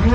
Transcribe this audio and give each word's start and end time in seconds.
The 0.00 0.08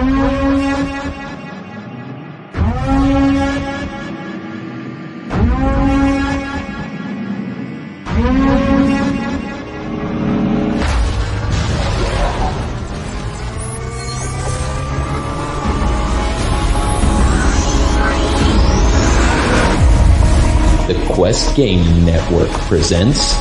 Quest 21.13 21.55
Gaming 21.55 22.04
Network 22.04 22.49
presents 22.61 23.36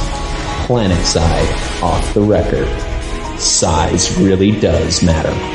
PlanetSide 0.66 1.82
Off 1.82 2.12
the 2.12 2.20
Record. 2.20 2.68
Size 3.40 4.18
really 4.18 4.52
does 4.60 5.02
matter. 5.02 5.53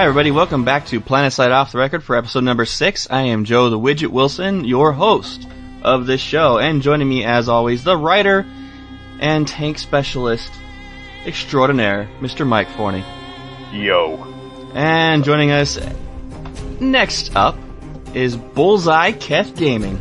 Hi, 0.00 0.04
everybody. 0.04 0.30
Welcome 0.30 0.64
back 0.64 0.86
to 0.86 0.98
PlanetSide 0.98 1.50
Off 1.50 1.72
the 1.72 1.78
Record 1.78 2.02
for 2.02 2.16
episode 2.16 2.42
number 2.42 2.64
six. 2.64 3.06
I 3.10 3.24
am 3.24 3.44
Joe 3.44 3.68
the 3.68 3.78
Widget 3.78 4.08
Wilson, 4.08 4.64
your 4.64 4.92
host 4.92 5.46
of 5.82 6.06
this 6.06 6.22
show. 6.22 6.58
And 6.58 6.80
joining 6.80 7.06
me, 7.06 7.22
as 7.22 7.50
always, 7.50 7.84
the 7.84 7.98
writer 7.98 8.46
and 9.18 9.46
tank 9.46 9.76
specialist 9.76 10.50
extraordinaire, 11.26 12.08
Mr. 12.20 12.46
Mike 12.46 12.70
Forney. 12.70 13.04
Yo. 13.72 14.26
And 14.72 15.22
joining 15.22 15.50
us 15.50 15.78
next 16.80 17.36
up 17.36 17.58
is 18.14 18.38
Bullseye 18.38 19.12
Keth 19.12 19.54
Gaming. 19.54 19.98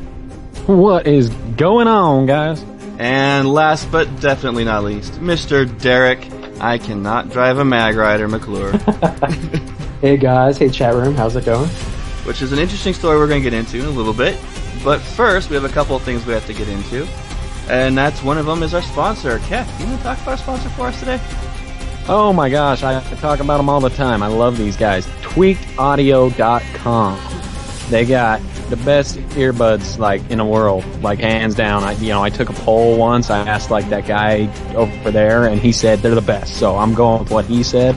What 0.65 1.07
is 1.07 1.27
going 1.57 1.89
on, 1.89 2.25
guys? 2.25 2.63
And 2.99 3.53
last 3.53 3.91
but 3.91 4.21
definitely 4.21 4.63
not 4.63 4.85
least, 4.85 5.15
Mr. 5.15 5.67
Derek. 5.81 6.25
I 6.61 6.77
cannot 6.77 7.31
drive 7.31 7.57
a 7.57 7.65
Mag 7.65 7.97
Rider 7.97 8.29
McClure. 8.29 8.71
Hey 10.01 10.15
guys, 10.17 10.57
hey 10.57 10.69
chat 10.69 10.95
room, 10.95 11.13
how's 11.15 11.35
it 11.35 11.45
going? 11.45 11.69
which 12.29 12.41
is 12.41 12.51
an 12.51 12.59
interesting 12.59 12.93
story 12.93 13.17
we're 13.17 13.27
going 13.27 13.41
to 13.41 13.49
get 13.49 13.57
into 13.57 13.79
in 13.79 13.85
a 13.85 13.89
little 13.89 14.13
bit. 14.13 14.39
But 14.83 14.99
first, 14.99 15.49
we 15.49 15.55
have 15.55 15.63
a 15.63 15.69
couple 15.69 15.95
of 15.95 16.03
things 16.03 16.25
we 16.25 16.33
have 16.33 16.45
to 16.45 16.53
get 16.53 16.67
into. 16.69 17.07
And 17.69 17.97
that's 17.97 18.21
one 18.21 18.37
of 18.37 18.45
them 18.45 18.61
is 18.61 18.73
our 18.75 18.81
sponsor, 18.81 19.39
Kev. 19.39 19.65
You 19.79 19.87
want 19.87 19.97
to 19.97 20.03
talk 20.03 20.21
about 20.21 20.31
our 20.31 20.37
sponsor 20.37 20.69
for 20.69 20.87
us 20.87 20.99
today? 20.99 21.19
Oh 22.07 22.31
my 22.33 22.49
gosh, 22.49 22.83
I, 22.83 22.97
I 22.97 23.01
talk 23.15 23.39
about 23.39 23.57
them 23.57 23.67
all 23.67 23.79
the 23.79 23.89
time. 23.89 24.21
I 24.23 24.27
love 24.27 24.57
these 24.57 24.77
guys. 24.77 25.05
Tweakedaudio.com. 25.21 27.19
They 27.89 28.05
got 28.05 28.41
the 28.69 28.77
best 28.77 29.17
earbuds 29.17 29.97
like 29.97 30.21
in 30.29 30.37
the 30.37 30.45
world, 30.45 30.85
like 31.01 31.17
hands 31.19 31.55
down. 31.55 31.83
I, 31.83 31.93
you 31.93 32.09
know, 32.09 32.23
I 32.23 32.29
took 32.29 32.49
a 32.49 32.53
poll 32.53 32.95
once. 32.97 33.31
I 33.31 33.39
asked 33.39 33.71
like 33.71 33.89
that 33.89 34.05
guy 34.07 34.47
over 34.75 35.09
there, 35.09 35.47
and 35.47 35.59
he 35.59 35.71
said 35.71 35.99
they're 35.99 36.13
the 36.13 36.21
best. 36.21 36.57
So 36.57 36.77
I'm 36.77 36.93
going 36.93 37.23
with 37.23 37.31
what 37.31 37.45
he 37.45 37.63
said. 37.63 37.95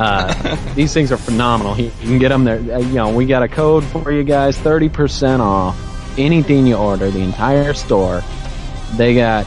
Uh, 0.00 0.74
these 0.74 0.94
things 0.94 1.12
are 1.12 1.18
phenomenal. 1.18 1.78
You 1.78 1.90
can 2.00 2.18
get 2.18 2.30
them 2.30 2.44
there. 2.44 2.56
uh, 2.74 2.78
You 2.78 2.94
know, 2.94 3.14
we 3.14 3.26
got 3.26 3.42
a 3.42 3.48
code 3.48 3.84
for 3.84 4.10
you 4.10 4.24
guys, 4.24 4.56
thirty 4.56 4.88
percent 4.88 5.42
off 5.42 5.76
anything 6.18 6.66
you 6.66 6.76
order, 6.76 7.10
the 7.10 7.20
entire 7.20 7.74
store. 7.74 8.22
They 8.96 9.14
got 9.14 9.46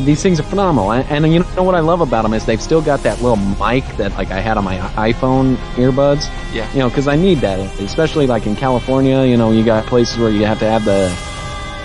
these 0.00 0.22
things 0.22 0.38
are 0.38 0.44
phenomenal, 0.44 0.92
and, 0.92 1.24
and 1.24 1.32
you 1.32 1.40
know 1.56 1.62
what 1.62 1.74
I 1.74 1.80
love 1.80 2.00
about 2.02 2.22
them 2.22 2.34
is 2.34 2.44
they've 2.46 2.60
still 2.60 2.82
got 2.82 3.02
that 3.04 3.22
little 3.22 3.36
mic 3.36 3.84
that 3.96 4.12
like 4.18 4.30
I 4.30 4.40
had 4.40 4.58
on 4.58 4.64
my 4.64 4.78
iPhone 5.10 5.56
earbuds. 5.76 6.28
Yeah. 6.54 6.70
You 6.72 6.80
know, 6.80 6.88
because 6.90 7.08
I 7.08 7.16
need 7.16 7.38
that, 7.38 7.58
especially 7.80 8.26
like 8.26 8.46
in 8.46 8.56
California. 8.56 9.24
You 9.24 9.38
know, 9.38 9.50
you 9.50 9.64
got 9.64 9.86
places 9.86 10.18
where 10.18 10.30
you 10.30 10.44
have 10.44 10.58
to 10.60 10.66
have 10.66 10.84
the 10.84 11.08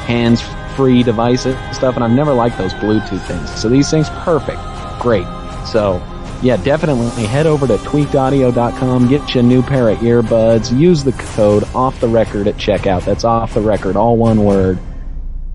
hands-free 0.06 1.04
devices 1.04 1.56
and 1.56 1.76
stuff, 1.76 1.96
and 1.96 2.04
I've 2.04 2.12
never 2.12 2.34
liked 2.34 2.58
those 2.58 2.74
Bluetooth 2.74 3.26
things. 3.26 3.50
So 3.56 3.70
these 3.70 3.90
things, 3.90 4.10
perfect, 4.10 4.60
great. 5.02 5.26
So 5.66 6.02
yeah, 6.42 6.58
definitely 6.58 7.26
head 7.26 7.48
over 7.48 7.68
to 7.68 7.78
tweakedaudio.com, 7.78 9.08
get 9.08 9.34
you 9.34 9.40
a 9.40 9.44
new 9.44 9.62
pair 9.62 9.90
of 9.90 10.00
earbuds, 10.00 10.78
use 10.78 11.04
the 11.04 11.12
code 11.12 11.64
off 11.76 12.00
the 12.00 12.08
record 12.08 12.48
at 12.48 12.56
checkout. 12.56 13.06
That's 13.06 13.24
off 13.24 13.54
the 13.54 13.62
record, 13.62 13.96
all 13.96 14.18
one 14.18 14.44
word, 14.44 14.80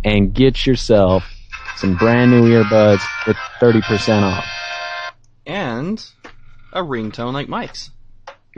and 0.04 0.32
get 0.34 0.66
yourself 0.66 1.24
some 1.76 1.96
brand 1.96 2.30
new 2.30 2.42
earbuds 2.44 3.02
with 3.26 3.36
30% 3.60 4.22
off. 4.22 4.44
And 5.46 6.04
a 6.72 6.82
ringtone 6.82 7.32
like 7.32 7.48
Mike's. 7.48 7.90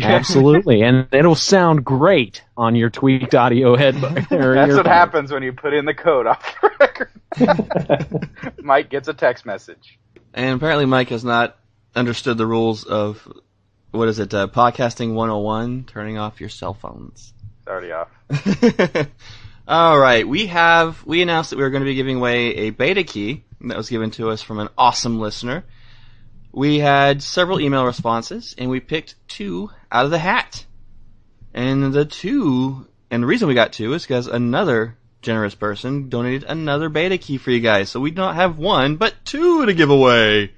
Absolutely, 0.01 0.83
and 0.85 1.07
it'll 1.13 1.35
sound 1.35 1.85
great 1.85 2.43
on 2.57 2.75
your 2.75 2.91
tweaked 2.91 3.35
audio 3.35 3.77
headbud. 3.77 4.33
or 4.33 4.55
That's 4.55 4.75
what 4.75 4.87
happens 4.87 5.33
when 5.33 5.43
you 5.43 5.53
put 5.53 5.75
in 5.75 5.85
the 5.85 5.95
code 5.95 6.27
off 6.27 6.57
the 6.61 6.71
record. 6.81 8.59
Mike 8.63 8.91
gets 8.91 9.09
a 9.09 9.15
text 9.15 9.45
message. 9.45 9.99
And 10.35 10.57
apparently, 10.57 10.87
Mike 10.87 11.11
has 11.11 11.25
not 11.25 11.59
understood 11.95 12.39
the 12.39 12.47
rules 12.47 12.85
of 12.85 13.27
what 13.91 14.09
is 14.09 14.19
it? 14.19 14.33
Uh, 14.33 14.49
podcasting 14.49 15.15
101, 15.15 15.85
turning 15.85 16.19
off 16.19 16.41
your 16.41 16.49
cell 16.49 16.75
phones. 16.75 17.33
It's 17.59 17.69
already 17.69 17.93
off. 17.93 19.09
All 19.69 19.99
right, 19.99 20.27
we 20.27 20.47
have 20.47 21.05
we 21.07 21.23
announced 21.23 21.51
that 21.51 21.57
we 21.57 21.63
were 21.63 21.71
going 21.71 21.83
to 21.83 21.89
be 21.89 21.95
giving 21.95 22.17
away 22.17 22.55
a 22.55 22.71
beta 22.71 23.05
key 23.05 23.45
that 23.61 23.77
was 23.77 23.89
given 23.89 24.11
to 24.13 24.31
us 24.31 24.43
from 24.43 24.59
an 24.59 24.69
awesome 24.77 25.21
listener. 25.21 25.65
We 26.51 26.79
had 26.81 27.23
several 27.23 27.61
email 27.61 27.85
responses, 27.85 28.55
and 28.59 28.69
we 28.71 28.81
picked 28.81 29.15
two 29.29 29.71
out 29.91 30.05
of 30.05 30.11
the 30.11 30.19
hat. 30.19 30.67
And 31.55 31.93
the 31.93 32.05
two, 32.05 32.87
and 33.11 33.23
the 33.23 33.27
reason 33.27 33.47
we 33.47 33.55
got 33.55 33.73
two 33.73 33.93
is 33.95 34.03
because 34.03 34.27
another 34.27 34.97
generous 35.23 35.55
person 35.55 36.09
donated 36.09 36.45
another 36.45 36.89
beta 36.89 37.17
key 37.17 37.39
for 37.39 37.51
you 37.51 37.61
guys. 37.61 37.89
So 37.89 38.01
we 38.01 38.11
don't 38.11 38.35
have 38.35 38.59
one, 38.59 38.97
but 38.97 39.15
two 39.25 39.65
to 39.67 39.75
give 39.75 39.91
away. 39.91 40.53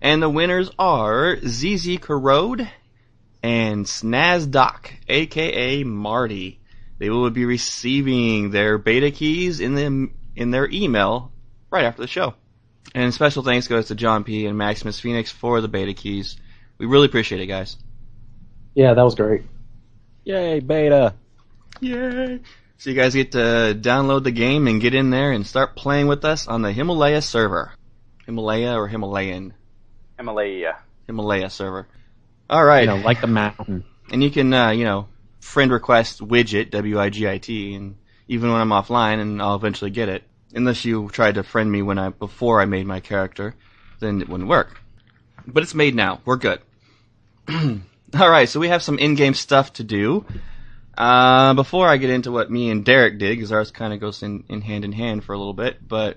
And 0.00 0.22
the 0.22 0.30
winners 0.30 0.70
are 0.78 1.36
ZZ 1.36 1.98
Corrode 1.98 2.68
and 3.42 3.84
Snaz 3.84 4.50
Doc, 4.50 4.92
aka 5.08 5.84
Marty. 5.84 6.60
They 6.98 7.10
will 7.10 7.30
be 7.30 7.44
receiving 7.44 8.50
their 8.50 8.78
beta 8.78 9.10
keys 9.10 9.60
in 9.60 9.74
the 9.74 10.10
in 10.36 10.50
their 10.50 10.68
email 10.70 11.32
right 11.70 11.84
after 11.84 12.02
the 12.02 12.08
show. 12.08 12.34
And 12.94 13.12
special 13.12 13.42
thanks 13.42 13.68
goes 13.68 13.88
to 13.88 13.94
John 13.94 14.24
P 14.24 14.46
and 14.46 14.56
Maximus 14.56 15.00
Phoenix 15.00 15.30
for 15.30 15.60
the 15.60 15.68
beta 15.68 15.94
keys. 15.94 16.36
We 16.78 16.86
really 16.86 17.06
appreciate 17.06 17.40
it, 17.40 17.46
guys. 17.46 17.76
Yeah, 18.74 18.94
that 18.94 19.02
was 19.02 19.14
great. 19.14 19.42
Yay, 20.24 20.60
beta. 20.60 21.14
Yay! 21.80 22.40
So 22.78 22.90
you 22.90 22.96
guys 22.96 23.14
get 23.14 23.32
to 23.32 23.76
download 23.80 24.24
the 24.24 24.30
game 24.30 24.68
and 24.68 24.80
get 24.80 24.94
in 24.94 25.10
there 25.10 25.32
and 25.32 25.46
start 25.46 25.74
playing 25.74 26.06
with 26.06 26.24
us 26.24 26.46
on 26.46 26.62
the 26.62 26.72
Himalaya 26.72 27.22
server. 27.22 27.72
Himalaya 28.26 28.74
or 28.74 28.86
Himalayan? 28.86 29.54
Himalaya. 30.18 30.78
Himalaya 31.06 31.48
server. 31.48 31.88
All 32.50 32.64
right. 32.64 32.80
You 32.82 32.86
know, 32.88 32.96
like 32.96 33.20
the 33.20 33.26
mountain. 33.26 33.84
and 34.10 34.22
you 34.22 34.30
can 34.30 34.52
uh, 34.52 34.70
you 34.70 34.84
know 34.84 35.08
friend 35.40 35.72
request 35.72 36.20
widget 36.20 36.70
W 36.70 36.98
I 37.00 37.10
G 37.10 37.28
I 37.28 37.38
T, 37.38 37.74
and 37.74 37.96
even 38.26 38.52
when 38.52 38.60
I'm 38.60 38.70
offline, 38.70 39.20
and 39.20 39.40
I'll 39.40 39.56
eventually 39.56 39.90
get 39.90 40.08
it. 40.08 40.24
Unless 40.54 40.84
you 40.84 41.08
tried 41.10 41.34
to 41.36 41.42
friend 41.42 41.70
me 41.70 41.82
when 41.82 41.98
I 41.98 42.08
before 42.10 42.60
I 42.60 42.64
made 42.64 42.86
my 42.86 43.00
character, 43.00 43.54
then 44.00 44.20
it 44.20 44.28
wouldn't 44.28 44.48
work. 44.48 44.80
But 45.46 45.62
it's 45.62 45.74
made 45.74 45.94
now. 45.94 46.20
We're 46.24 46.36
good. 46.36 46.60
All 47.48 48.30
right, 48.30 48.48
so 48.48 48.58
we 48.58 48.68
have 48.68 48.82
some 48.82 48.98
in-game 48.98 49.34
stuff 49.34 49.74
to 49.74 49.84
do. 49.84 50.24
Uh, 50.96 51.54
before 51.54 51.86
I 51.86 51.98
get 51.98 52.10
into 52.10 52.32
what 52.32 52.50
me 52.50 52.70
and 52.70 52.84
Derek 52.84 53.18
did, 53.18 53.36
because 53.36 53.52
ours 53.52 53.70
kind 53.70 53.92
of 53.92 54.00
goes 54.00 54.22
in, 54.22 54.44
in 54.48 54.62
hand 54.62 54.84
in 54.84 54.92
hand 54.92 55.24
for 55.24 55.34
a 55.34 55.38
little 55.38 55.54
bit, 55.54 55.86
but 55.86 56.16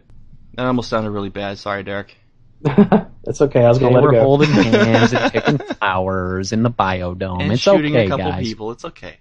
that 0.55 0.65
almost 0.65 0.89
sounded 0.89 1.11
really 1.11 1.29
bad. 1.29 1.59
Sorry, 1.59 1.83
Derek. 1.83 2.15
That's 3.23 3.41
okay. 3.41 3.63
I 3.63 3.69
was 3.69 3.79
They 3.79 3.83
gonna 3.85 3.95
let 3.95 4.03
were 4.03 4.13
it 4.13 4.17
go. 4.17 4.23
holding 4.23 4.49
hands 4.51 5.13
and 5.13 5.31
picking 5.31 5.57
flowers 5.57 6.51
in 6.51 6.63
the 6.63 6.69
biodome. 6.71 7.41
and 7.41 7.51
it's 7.51 7.61
shooting 7.61 7.95
okay, 7.95 8.05
a 8.05 8.09
couple 8.09 8.31
guys. 8.31 8.43
people. 8.47 8.71
It's 8.71 8.85
okay. 8.85 9.17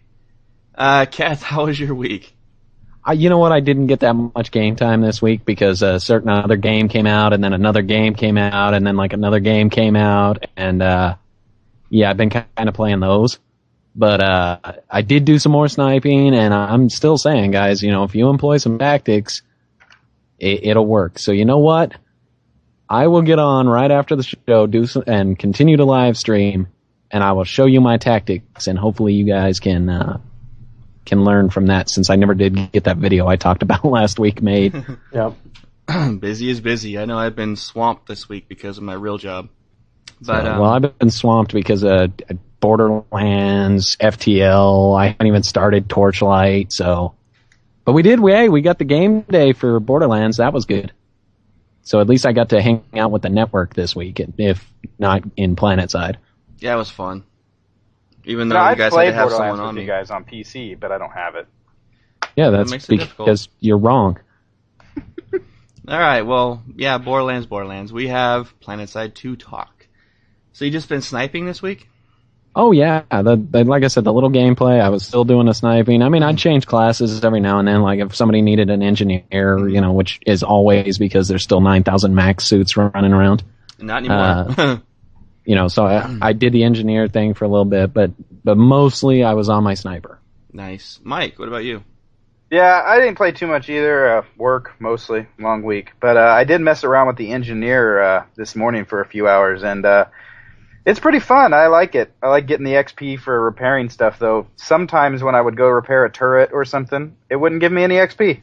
Uh, 0.75 1.07
Kath, 1.07 1.43
how 1.43 1.67
was 1.67 1.79
your 1.79 1.95
week? 1.95 2.35
I, 3.05 3.15
you 3.15 3.31
know 3.31 3.39
what? 3.39 3.51
I 3.53 3.61
didn't 3.61 3.87
get 3.87 4.01
that 4.01 4.13
much 4.13 4.51
game 4.51 4.77
time 4.77 5.01
this 5.01 5.23
week 5.23 5.45
because 5.47 5.81
a 5.83 5.99
certain 6.01 6.29
other 6.29 6.57
game 6.57 6.89
came 6.89 7.07
out, 7.07 7.33
and 7.33 7.43
then 7.43 7.53
another 7.55 7.83
game 7.83 8.15
came 8.15 8.37
out, 8.37 8.75
and 8.75 8.87
then 8.87 8.97
like 8.97 9.13
another 9.15 9.41
game 9.41 9.71
came 9.71 9.97
out, 9.97 10.45
and 10.57 10.83
uh, 10.83 11.17
yeah, 11.89 12.11
I've 12.11 12.17
been 12.19 12.31
kind 12.31 12.47
of 12.59 12.75
playing 12.75 13.01
those. 13.01 13.39
But 13.97 14.23
uh, 14.23 14.59
I 14.89 15.03
did 15.03 15.25
do 15.25 15.39
some 15.39 15.51
more 15.53 15.67
sniping, 15.67 16.35
and 16.35 16.55
I'm 16.55 16.89
still 16.91 17.17
saying, 17.19 17.51
guys, 17.51 17.83
you 17.83 17.91
know, 17.91 18.05
if 18.05 18.15
you 18.15 18.29
employ 18.29 18.59
some 18.59 18.79
tactics, 18.79 19.43
it, 20.39 20.65
it'll 20.67 20.87
work. 20.87 21.19
So 21.19 21.33
you 21.33 21.45
know 21.45 21.59
what? 21.59 21.95
I 22.91 23.07
will 23.07 23.23
get 23.23 23.39
on 23.39 23.69
right 23.69 23.91
after 23.91 24.17
the 24.17 24.25
show, 24.25 24.67
do 24.67 24.85
some, 24.85 25.05
and 25.07 25.39
continue 25.39 25.77
to 25.77 25.85
live 25.85 26.19
stream, 26.19 26.67
and 27.09 27.23
I 27.23 27.33
will 27.33 27.45
show 27.45 27.67
you 27.67 27.81
my 27.81 27.99
tactics, 27.99 28.67
and 28.67 28.77
hopefully 28.77 29.15
you 29.15 29.25
guys 29.25 29.61
can 29.61 29.89
uh, 29.89 30.19
can 31.07 31.23
learn 31.23 31.51
from 31.51 31.67
that. 31.67 31.89
Since 31.89 32.11
I 32.11 32.17
never 32.17 32.35
did 32.35 32.73
get 32.73 32.85
that 32.85 32.97
video 32.97 33.29
I 33.29 33.37
talked 33.37 33.63
about 33.63 33.85
last 33.85 34.19
week 34.19 34.43
made. 34.43 34.75
Yep. 35.13 35.35
busy 36.21 36.51
is 36.51 36.61
busy. 36.61 36.99
I 36.99 37.05
know 37.05 37.19
I've 37.19 37.35
been 37.35 37.57
swamped 37.57 38.07
this 38.07 38.29
week 38.29 38.49
because 38.49 38.77
of 38.77 38.85
my 38.85 38.95
real 38.95 39.19
job. 39.19 39.49
But 40.21 40.45
So, 40.45 40.53
um, 40.53 40.61
well, 40.61 40.71
I've 40.71 40.99
been 40.99 41.11
swamped 41.11 41.53
because 41.53 41.83
of 41.85 42.13
Borderlands, 42.61 43.97
FTL. 43.97 44.99
I 44.99 45.09
haven't 45.09 45.27
even 45.27 45.43
started 45.43 45.89
Torchlight. 45.89 46.73
So, 46.73 47.15
but 47.85 47.93
we 47.93 48.03
did. 48.03 48.21
We 48.21 48.33
hey, 48.33 48.49
we 48.49 48.63
got 48.63 48.79
the 48.79 48.85
game 48.85 49.23
day 49.23 49.53
for 49.53 49.79
Borderlands. 49.81 50.37
That 50.37 50.53
was 50.53 50.65
good. 50.65 50.93
So 51.91 51.99
at 51.99 52.09
least 52.09 52.25
I 52.25 52.31
got 52.31 52.51
to 52.51 52.63
hang 52.63 52.85
out 52.95 53.11
with 53.11 53.23
the 53.23 53.29
network 53.29 53.75
this 53.75 53.97
week, 53.97 54.21
if 54.39 54.65
not 55.01 55.25
in 55.37 55.57
PlanetSide. 55.57 56.19
Yeah, 56.61 56.75
it 56.75 56.77
was 56.77 56.89
fun. 56.89 57.25
Even 58.25 58.49
though 58.49 58.55
No, 58.55 58.61
you 58.61 58.67
I 58.67 58.75
guys 58.77 58.95
had 58.95 59.07
to 59.07 59.13
have 59.13 59.31
someone 59.33 59.59
on 59.59 59.75
with 59.75 59.83
you 59.83 59.83
me. 59.83 59.87
guys 59.89 60.09
on 60.13 60.25
PC, 60.25 60.79
but 60.79 60.93
I 60.93 60.99
don't 60.99 61.11
have 61.11 61.35
it. 61.35 61.49
Yeah, 62.37 62.51
that's 62.51 62.71
makes 62.71 62.89
it 62.89 62.99
difficult. 62.99 63.27
because 63.27 63.49
you're 63.59 63.77
wrong. 63.77 64.21
All 65.33 65.99
right, 65.99 66.23
well, 66.23 66.63
yeah, 66.77 66.99
Borderlands, 66.99 67.49
Borderlands. 67.49 67.93
We 67.93 68.07
have 68.07 68.55
PlanetSide 68.61 69.15
2 69.15 69.35
talk. 69.35 69.89
So 70.53 70.65
you 70.65 70.71
just 70.71 70.89
been 70.89 71.03
sniping 71.03 71.45
this 71.45 71.61
week? 71.61 71.89
Oh 72.55 72.73
yeah, 72.73 73.05
the, 73.11 73.37
the 73.37 73.65
like 73.65 73.85
I 73.85 73.89
said, 73.89 74.05
the 74.05 74.13
little 74.13 74.31
gameplay. 74.31 74.81
I 74.81 74.89
was 74.89 75.07
still 75.07 75.25
doing 75.25 75.47
the 75.47 75.55
sniping. 75.55 76.03
I 76.03 76.09
mean, 76.09 76.23
I'd 76.23 76.37
change 76.37 76.67
classes 76.67 77.25
every 77.25 77.41
now 77.41 77.59
and 77.61 77.69
then. 77.69 77.83
Like 77.83 78.01
if 78.01 78.17
somebody 78.17 78.43
needed 78.43 78.71
an 78.71 78.83
engineer, 78.83 79.69
you 79.69 79.81
know, 79.81 79.93
which 79.93 80.19
is 80.27 80.43
always 80.43 80.99
because 80.99 81.29
there's 81.29 81.45
still 81.45 81.61
nine 81.61 81.85
thousand 81.85 82.15
max 82.15 82.47
suits 82.47 82.77
running 82.77 83.13
around. 83.13 83.45
Not 83.79 84.05
anymore. 84.05 84.83
You 85.47 85.57
know, 85.57 85.69
so 85.69 85.85
I, 85.87 86.17
I 86.21 86.33
did 86.33 86.53
the 86.53 86.63
engineer 86.63 87.09
thing 87.09 87.35
for 87.35 87.45
a 87.45 87.49
little 87.49 87.65
bit, 87.65 87.93
but 87.93 88.13
but 88.45 88.57
mostly 88.57 89.25
I 89.25 89.33
was 89.33 89.49
on 89.49 89.65
my 89.65 89.75
sniper. 89.75 90.21
nice. 90.53 91.01
Mike, 91.03 91.39
what 91.39 91.49
about 91.49 91.65
you? 91.65 91.83
Yeah, 92.51 92.83
I 92.85 92.99
didn't 93.01 93.17
play 93.17 93.33
too 93.33 93.47
much 93.47 93.69
either. 93.69 94.19
Uh, 94.19 94.23
work 94.37 94.75
mostly, 94.79 95.27
long 95.39 95.63
week. 95.63 95.93
But 95.99 96.17
uh, 96.17 96.21
I 96.21 96.45
did 96.45 96.61
mess 96.61 96.85
around 96.85 97.07
with 97.07 97.17
the 97.17 97.33
engineer 97.33 98.01
uh, 98.01 98.25
this 98.37 98.55
morning 98.55 98.85
for 98.85 99.01
a 99.01 99.07
few 99.07 99.27
hours, 99.27 99.63
and 99.63 99.85
uh, 99.85 100.05
it's 100.91 101.01
pretty 101.01 101.21
fun. 101.21 101.53
I 101.55 101.69
like 101.69 101.95
it. 101.95 102.13
I 102.23 102.29
like 102.29 102.47
getting 102.47 102.65
the 102.65 102.73
XP 102.73 103.21
for 103.21 103.41
repairing 103.45 103.89
stuff, 103.91 104.19
though. 104.19 104.49
Sometimes 104.57 105.23
when 105.23 105.35
I 105.35 105.41
would 105.41 105.57
go 105.57 105.69
repair 105.69 106.05
a 106.05 106.11
turret 106.11 106.51
or 106.53 106.65
something, 106.65 107.17
it 107.31 107.37
wouldn't 107.37 107.61
give 107.61 107.71
me 107.73 107.85
any 107.85 107.95
XP. 107.95 108.41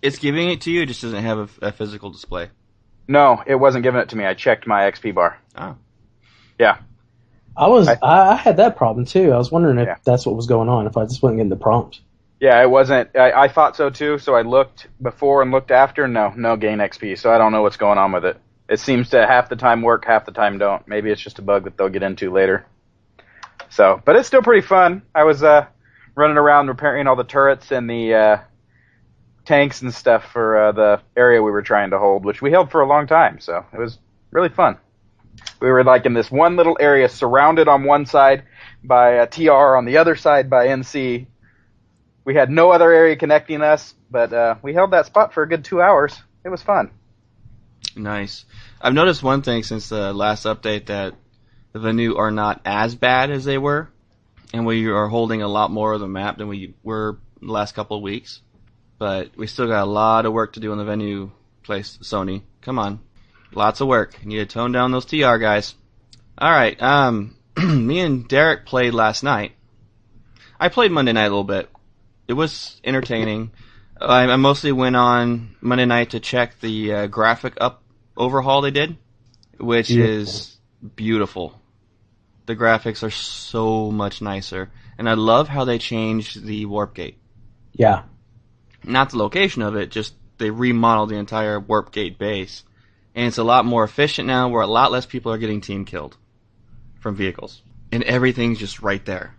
It's 0.00 0.18
giving 0.18 0.48
it 0.50 0.60
to 0.62 0.70
you, 0.70 0.82
it 0.82 0.86
just 0.86 1.02
doesn't 1.02 1.24
have 1.24 1.38
a, 1.60 1.66
a 1.66 1.72
physical 1.72 2.10
display. 2.10 2.50
No, 3.08 3.42
it 3.46 3.56
wasn't 3.56 3.82
giving 3.82 4.00
it 4.00 4.10
to 4.10 4.16
me. 4.16 4.24
I 4.24 4.34
checked 4.34 4.66
my 4.66 4.82
XP 4.90 5.14
bar. 5.14 5.38
Oh. 5.56 5.76
Yeah. 6.58 6.78
I 7.56 7.66
was 7.66 7.88
I- 7.88 7.98
I, 8.00 8.32
I 8.32 8.36
had 8.36 8.58
that 8.58 8.76
problem 8.76 9.06
too. 9.06 9.32
I 9.32 9.36
was 9.36 9.50
wondering 9.50 9.78
if 9.78 9.86
Yeah. 9.88 9.96
that's 10.04 10.24
what 10.24 10.36
was 10.36 10.46
going 10.46 10.68
on. 10.68 10.86
If 10.86 10.96
I 10.96 11.04
just 11.04 11.20
wasn't 11.22 11.38
getting 11.38 11.50
the 11.50 11.56
prompt. 11.56 12.00
Yeah, 12.38 12.62
it 12.62 12.70
wasn't. 12.70 13.16
I, 13.16 13.32
I 13.32 13.48
thought 13.48 13.74
so 13.74 13.90
too. 13.90 14.18
So 14.18 14.36
I 14.36 14.42
looked 14.42 14.86
before 15.02 15.42
and 15.42 15.50
looked 15.50 15.72
after. 15.72 16.06
No, 16.06 16.32
no 16.36 16.56
gain 16.56 16.78
XP. 16.78 17.18
So 17.18 17.32
I 17.32 17.38
don't 17.38 17.50
know 17.50 17.62
what's 17.62 17.76
going 17.78 17.98
on 17.98 18.12
with 18.12 18.24
it. 18.24 18.36
It 18.68 18.80
seems 18.80 19.10
to 19.10 19.26
half 19.26 19.48
the 19.48 19.56
time 19.56 19.82
work, 19.82 20.04
half 20.04 20.26
the 20.26 20.32
time 20.32 20.58
don't. 20.58 20.86
Maybe 20.86 21.10
it's 21.10 21.20
just 21.20 21.38
a 21.38 21.42
bug 21.42 21.64
that 21.64 21.76
they'll 21.76 21.88
get 21.88 22.02
into 22.02 22.30
later. 22.30 22.66
So, 23.70 24.00
but 24.04 24.16
it's 24.16 24.28
still 24.28 24.42
pretty 24.42 24.66
fun. 24.66 25.02
I 25.14 25.24
was 25.24 25.42
uh, 25.42 25.66
running 26.14 26.36
around 26.36 26.68
repairing 26.68 27.06
all 27.06 27.16
the 27.16 27.24
turrets 27.24 27.70
and 27.70 27.88
the 27.88 28.14
uh, 28.14 28.36
tanks 29.44 29.82
and 29.82 29.92
stuff 29.92 30.30
for 30.32 30.56
uh, 30.56 30.72
the 30.72 31.00
area 31.16 31.42
we 31.42 31.50
were 31.50 31.62
trying 31.62 31.90
to 31.90 31.98
hold, 31.98 32.24
which 32.24 32.42
we 32.42 32.50
held 32.50 32.70
for 32.70 32.82
a 32.82 32.86
long 32.86 33.06
time. 33.06 33.40
So 33.40 33.64
it 33.72 33.78
was 33.78 33.98
really 34.30 34.50
fun. 34.50 34.78
We 35.60 35.70
were 35.70 35.84
like 35.84 36.04
in 36.04 36.14
this 36.14 36.30
one 36.30 36.56
little 36.56 36.76
area, 36.80 37.08
surrounded 37.08 37.68
on 37.68 37.84
one 37.84 38.06
side 38.06 38.44
by 38.82 39.12
a 39.12 39.26
TR, 39.26 39.76
on 39.76 39.84
the 39.84 39.96
other 39.98 40.16
side 40.16 40.50
by 40.50 40.66
NC, 40.66 41.26
we 42.28 42.34
had 42.34 42.50
no 42.50 42.70
other 42.72 42.92
area 42.92 43.16
connecting 43.16 43.62
us, 43.62 43.94
but 44.10 44.34
uh, 44.34 44.56
we 44.60 44.74
held 44.74 44.90
that 44.90 45.06
spot 45.06 45.32
for 45.32 45.42
a 45.42 45.48
good 45.48 45.64
two 45.64 45.80
hours. 45.80 46.20
It 46.44 46.50
was 46.50 46.62
fun. 46.62 46.90
Nice. 47.96 48.44
I've 48.80 48.94
noticed 48.94 49.22
one 49.22 49.42
thing 49.42 49.62
since 49.62 49.88
the 49.88 50.12
last 50.12 50.44
update 50.44 50.86
that 50.86 51.14
the 51.72 51.78
Vanu 51.78 52.16
are 52.16 52.30
not 52.30 52.60
as 52.64 52.94
bad 52.94 53.30
as 53.30 53.44
they 53.44 53.58
were, 53.58 53.88
and 54.52 54.66
we 54.66 54.86
are 54.88 55.08
holding 55.08 55.42
a 55.42 55.48
lot 55.48 55.70
more 55.70 55.92
of 55.92 56.00
the 56.00 56.08
map 56.08 56.38
than 56.38 56.48
we 56.48 56.74
were 56.82 57.18
the 57.40 57.52
last 57.52 57.74
couple 57.74 57.96
of 57.96 58.02
weeks. 58.02 58.40
But 58.98 59.36
we 59.36 59.46
still 59.46 59.66
got 59.66 59.84
a 59.84 59.90
lot 59.90 60.26
of 60.26 60.32
work 60.32 60.54
to 60.54 60.60
do 60.60 60.72
in 60.72 60.78
the 60.78 60.84
Vanu 60.84 61.30
place, 61.62 61.98
Sony. 62.02 62.42
Come 62.62 62.78
on. 62.78 63.00
Lots 63.52 63.80
of 63.80 63.88
work. 63.88 64.18
You 64.22 64.28
need 64.28 64.36
to 64.38 64.46
tone 64.46 64.72
down 64.72 64.90
those 64.90 65.04
TR 65.04 65.36
guys. 65.36 65.74
Alright, 66.40 66.82
um, 66.82 67.36
me 67.56 68.00
and 68.00 68.28
Derek 68.28 68.66
played 68.66 68.94
last 68.94 69.22
night. 69.22 69.52
I 70.60 70.68
played 70.68 70.92
Monday 70.92 71.12
night 71.12 71.26
a 71.26 71.30
little 71.30 71.44
bit. 71.44 71.68
It 72.26 72.34
was 72.34 72.80
entertaining. 72.84 73.52
I, 74.00 74.24
I 74.24 74.36
mostly 74.36 74.72
went 74.72 74.96
on 74.96 75.56
Monday 75.60 75.86
night 75.86 76.10
to 76.10 76.20
check 76.20 76.60
the 76.60 76.92
uh, 76.92 77.06
graphic 77.06 77.54
up 77.60 77.82
overhaul 78.16 78.60
they 78.60 78.70
did, 78.70 78.96
which 79.58 79.90
is 79.90 80.56
beautiful. 80.96 81.60
The 82.46 82.56
graphics 82.56 83.02
are 83.02 83.10
so 83.10 83.90
much 83.90 84.22
nicer, 84.22 84.70
and 84.96 85.08
I 85.08 85.14
love 85.14 85.48
how 85.48 85.64
they 85.64 85.78
changed 85.78 86.44
the 86.44 86.66
warp 86.66 86.94
gate. 86.94 87.18
Yeah. 87.72 88.04
Not 88.84 89.10
the 89.10 89.18
location 89.18 89.62
of 89.62 89.76
it, 89.76 89.90
just 89.90 90.14
they 90.38 90.50
remodeled 90.50 91.10
the 91.10 91.16
entire 91.16 91.60
warp 91.60 91.92
gate 91.92 92.18
base, 92.18 92.64
and 93.14 93.26
it's 93.26 93.38
a 93.38 93.44
lot 93.44 93.64
more 93.64 93.84
efficient 93.84 94.28
now. 94.28 94.48
Where 94.48 94.62
a 94.62 94.66
lot 94.66 94.92
less 94.92 95.06
people 95.06 95.32
are 95.32 95.38
getting 95.38 95.60
team 95.60 95.84
killed 95.84 96.16
from 97.00 97.16
vehicles, 97.16 97.62
and 97.92 98.02
everything's 98.04 98.58
just 98.58 98.80
right 98.80 99.04
there. 99.04 99.34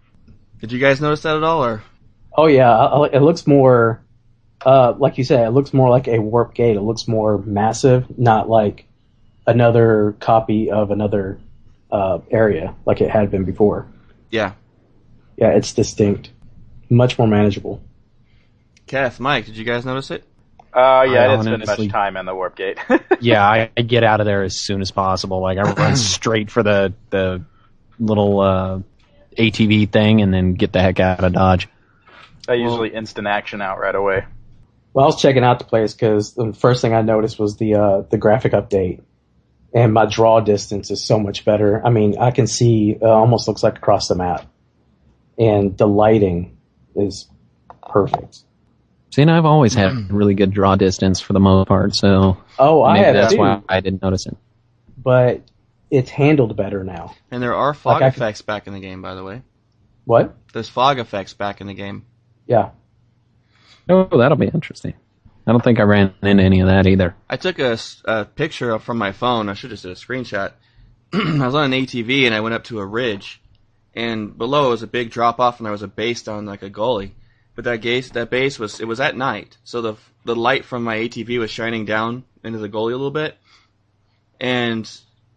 Did 0.60 0.72
you 0.72 0.80
guys 0.80 1.00
notice 1.00 1.22
that 1.22 1.38
at 1.38 1.44
all, 1.44 1.64
or 1.64 1.82
Oh 2.38 2.48
yeah. 2.48 3.06
It 3.12 3.22
looks 3.22 3.48
more, 3.48 4.02
uh, 4.66 4.94
like 4.98 5.18
you 5.18 5.24
said, 5.24 5.48
it 5.48 5.52
looks 5.52 5.74
more 5.74 5.90
like 5.90 6.08
a 6.08 6.20
warp 6.20 6.54
gate. 6.54 6.76
It 6.76 6.82
looks 6.82 7.08
more 7.08 7.38
massive, 7.38 8.18
not 8.18 8.50
like 8.50 8.86
another 9.48 10.16
copy 10.20 10.70
of 10.72 10.92
another 10.92 11.40
uh, 11.92 12.20
area 12.30 12.76
like 12.86 13.02
it 13.02 13.10
had 13.10 13.32
been 13.32 13.46
before. 13.46 13.88
yeah? 14.30 14.54
Yeah, 15.38 15.52
it's 15.52 15.72
distinct, 15.74 16.32
much 16.90 17.18
more 17.18 17.28
manageable. 17.28 17.82
Kath, 18.88 19.22
Mike, 19.22 19.46
did 19.46 19.56
you 19.56 19.64
guys 19.64 19.86
notice 19.86 20.12
it? 20.12 20.26
Uh, 20.74 21.06
yeah, 21.10 21.22
I 21.22 21.24
I 21.24 21.28
didn't 21.28 21.42
spend 21.44 21.64
honestly- 21.64 21.88
much 21.88 21.94
time 21.94 22.18
in 22.18 22.26
the 22.26 22.36
warp 22.36 22.58
gate. 22.58 22.78
yeah, 23.22 23.48
I, 23.48 23.72
I 23.78 23.82
get 23.82 24.04
out 24.04 24.20
of 24.20 24.26
there 24.26 24.44
as 24.44 24.60
soon 24.60 24.82
as 24.82 24.92
possible. 24.92 25.42
Like 25.42 25.58
I 25.58 25.72
run 25.72 25.96
straight 25.96 26.52
for 26.52 26.62
the 26.62 26.94
the 27.10 27.44
little 28.00 28.40
uh, 28.42 28.80
ATV 29.38 29.90
thing 29.90 30.22
and 30.22 30.34
then 30.34 30.56
get 30.56 30.74
the 30.74 30.82
heck 30.82 31.00
out 31.00 31.24
of 31.24 31.34
Dodge. 31.34 31.70
I 32.48 32.56
usually 32.56 32.90
instant 32.94 33.28
action 33.28 33.62
out 33.62 33.80
right 33.80 33.96
away. 33.96 34.26
Well, 35.00 35.06
I 35.06 35.08
was 35.08 35.22
checking 35.22 35.46
out 35.46 35.60
the 35.60 35.64
place 35.66 35.94
because 35.94 36.34
the 36.34 36.52
first 36.52 36.82
thing 36.82 36.94
I 36.94 37.02
noticed 37.02 37.40
was 37.40 37.56
the 37.56 37.76
uh, 37.76 38.02
the 38.10 38.18
graphic 38.18 38.52
update, 38.52 39.02
and 39.74 39.94
my 39.94 40.06
draw 40.06 40.42
distance 40.42 40.92
is 40.92 41.02
so 41.02 41.18
much 41.18 41.46
better. 41.46 41.82
I 41.88 41.90
mean, 41.90 42.18
I 42.20 42.32
can 42.32 42.48
see 42.48 42.98
uh, 43.02 43.06
almost 43.08 43.48
looks 43.48 43.64
like 43.64 43.78
across 43.78 44.10
the 44.10 44.16
map, 44.16 44.46
and 45.38 45.78
the 45.78 45.88
lighting 45.88 46.58
is 46.98 47.30
perfect. 47.90 48.40
See, 49.12 49.22
and 49.22 49.32
I've 49.32 49.46
always 49.46 49.74
had 49.74 50.12
really 50.12 50.34
good 50.34 50.52
draw 50.52 50.76
distance 50.76 51.22
for 51.22 51.32
the 51.32 51.40
most 51.40 51.70
part, 51.70 51.96
so 51.96 52.36
Oh, 52.60 52.84
I 52.84 52.96
maybe 52.96 53.06
have 53.06 53.14
that's 53.16 53.34
too, 53.36 53.40
why 53.40 53.62
I 53.70 53.80
didn't 53.80 54.02
notice 54.02 54.26
it. 54.28 54.36
but 54.98 55.44
it's 55.90 56.10
handled 56.10 56.58
better 56.58 56.84
now. 56.84 57.16
And 57.32 57.42
there 57.42 57.56
are 57.56 57.74
fog 57.74 57.94
Like 57.94 58.04
I 58.04 58.10
can- 58.12 58.22
effects 58.22 58.42
back 58.42 58.68
in 58.68 58.74
the 58.74 58.82
game, 58.82 59.02
by 59.02 59.16
the 59.16 59.24
way. 59.24 59.44
What? 60.04 60.36
There's 60.52 60.68
fog 60.68 61.00
effects 61.00 61.34
back 61.34 61.62
in 61.62 61.68
the 61.68 61.74
game. 61.74 62.06
Yeah. 62.48 62.72
Oh, 63.90 64.18
that'll 64.18 64.38
be 64.38 64.48
interesting. 64.48 64.94
I 65.48 65.52
don't 65.52 65.64
think 65.64 65.80
I 65.80 65.84
ran 65.84 66.14
into 66.22 66.44
any 66.44 66.60
of 66.60 66.68
that 66.68 66.86
either. 66.86 67.16
I 67.28 67.38
took 67.38 67.58
a 67.58 68.26
picture 68.36 68.78
from 68.78 69.00
my 69.00 69.12
phone. 69.12 69.50
I 69.50 69.56
should 69.56 69.72
just 69.72 69.82
did 69.82 69.92
a 69.92 69.96
screenshot. 69.96 70.54
I 71.14 71.46
was 71.46 71.56
on 71.56 71.74
an 71.74 71.86
ATV 71.86 72.26
and 72.26 72.36
I 72.36 72.42
went 72.42 72.54
up 72.54 72.66
to 72.66 72.80
a 72.80 72.86
ridge, 72.86 73.42
and 73.96 74.38
below 74.38 74.70
was 74.70 74.84
a 74.84 74.88
big 74.88 75.10
drop 75.10 75.40
off, 75.40 75.58
and 75.58 75.66
there 75.66 75.72
was 75.72 75.82
a 75.82 75.88
base 75.88 76.22
down 76.22 76.46
like 76.46 76.62
a 76.62 76.70
gully. 76.70 77.16
But 77.56 77.66
that 77.66 77.82
base, 77.82 78.12
that 78.12 78.30
base 78.30 78.60
was 78.60 78.80
it 78.80 78.86
was 78.86 79.00
at 79.00 79.18
night, 79.18 79.58
so 79.64 79.82
the 79.82 79.96
the 80.24 80.36
light 80.36 80.66
from 80.66 80.84
my 80.84 80.98
ATV 80.98 81.40
was 81.40 81.50
shining 81.50 81.86
down 81.86 82.26
into 82.44 82.60
the 82.60 82.70
gully 82.70 82.94
a 82.94 82.98
little 82.98 83.10
bit, 83.10 83.36
and 84.40 84.90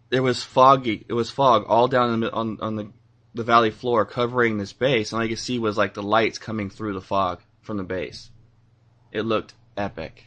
there 0.09 0.21
was 0.21 0.43
foggy. 0.43 1.03
It 1.09 1.13
was 1.13 1.31
fog 1.31 1.65
all 1.67 1.87
down 1.87 2.19
the, 2.19 2.31
on 2.31 2.59
on 2.61 2.75
the 2.75 2.91
the 3.33 3.43
valley 3.43 3.71
floor 3.71 4.05
covering 4.05 4.57
this 4.57 4.73
base, 4.73 5.11
and 5.11 5.17
all 5.17 5.25
you 5.25 5.35
could 5.35 5.43
see 5.43 5.57
was 5.57 5.75
like 5.75 5.95
the 5.95 6.03
lights 6.03 6.37
coming 6.37 6.69
through 6.69 6.93
the 6.93 7.01
fog 7.01 7.41
from 7.61 7.77
the 7.77 7.83
base. 7.83 8.29
It 9.13 9.21
looked 9.21 9.53
epic. 9.77 10.25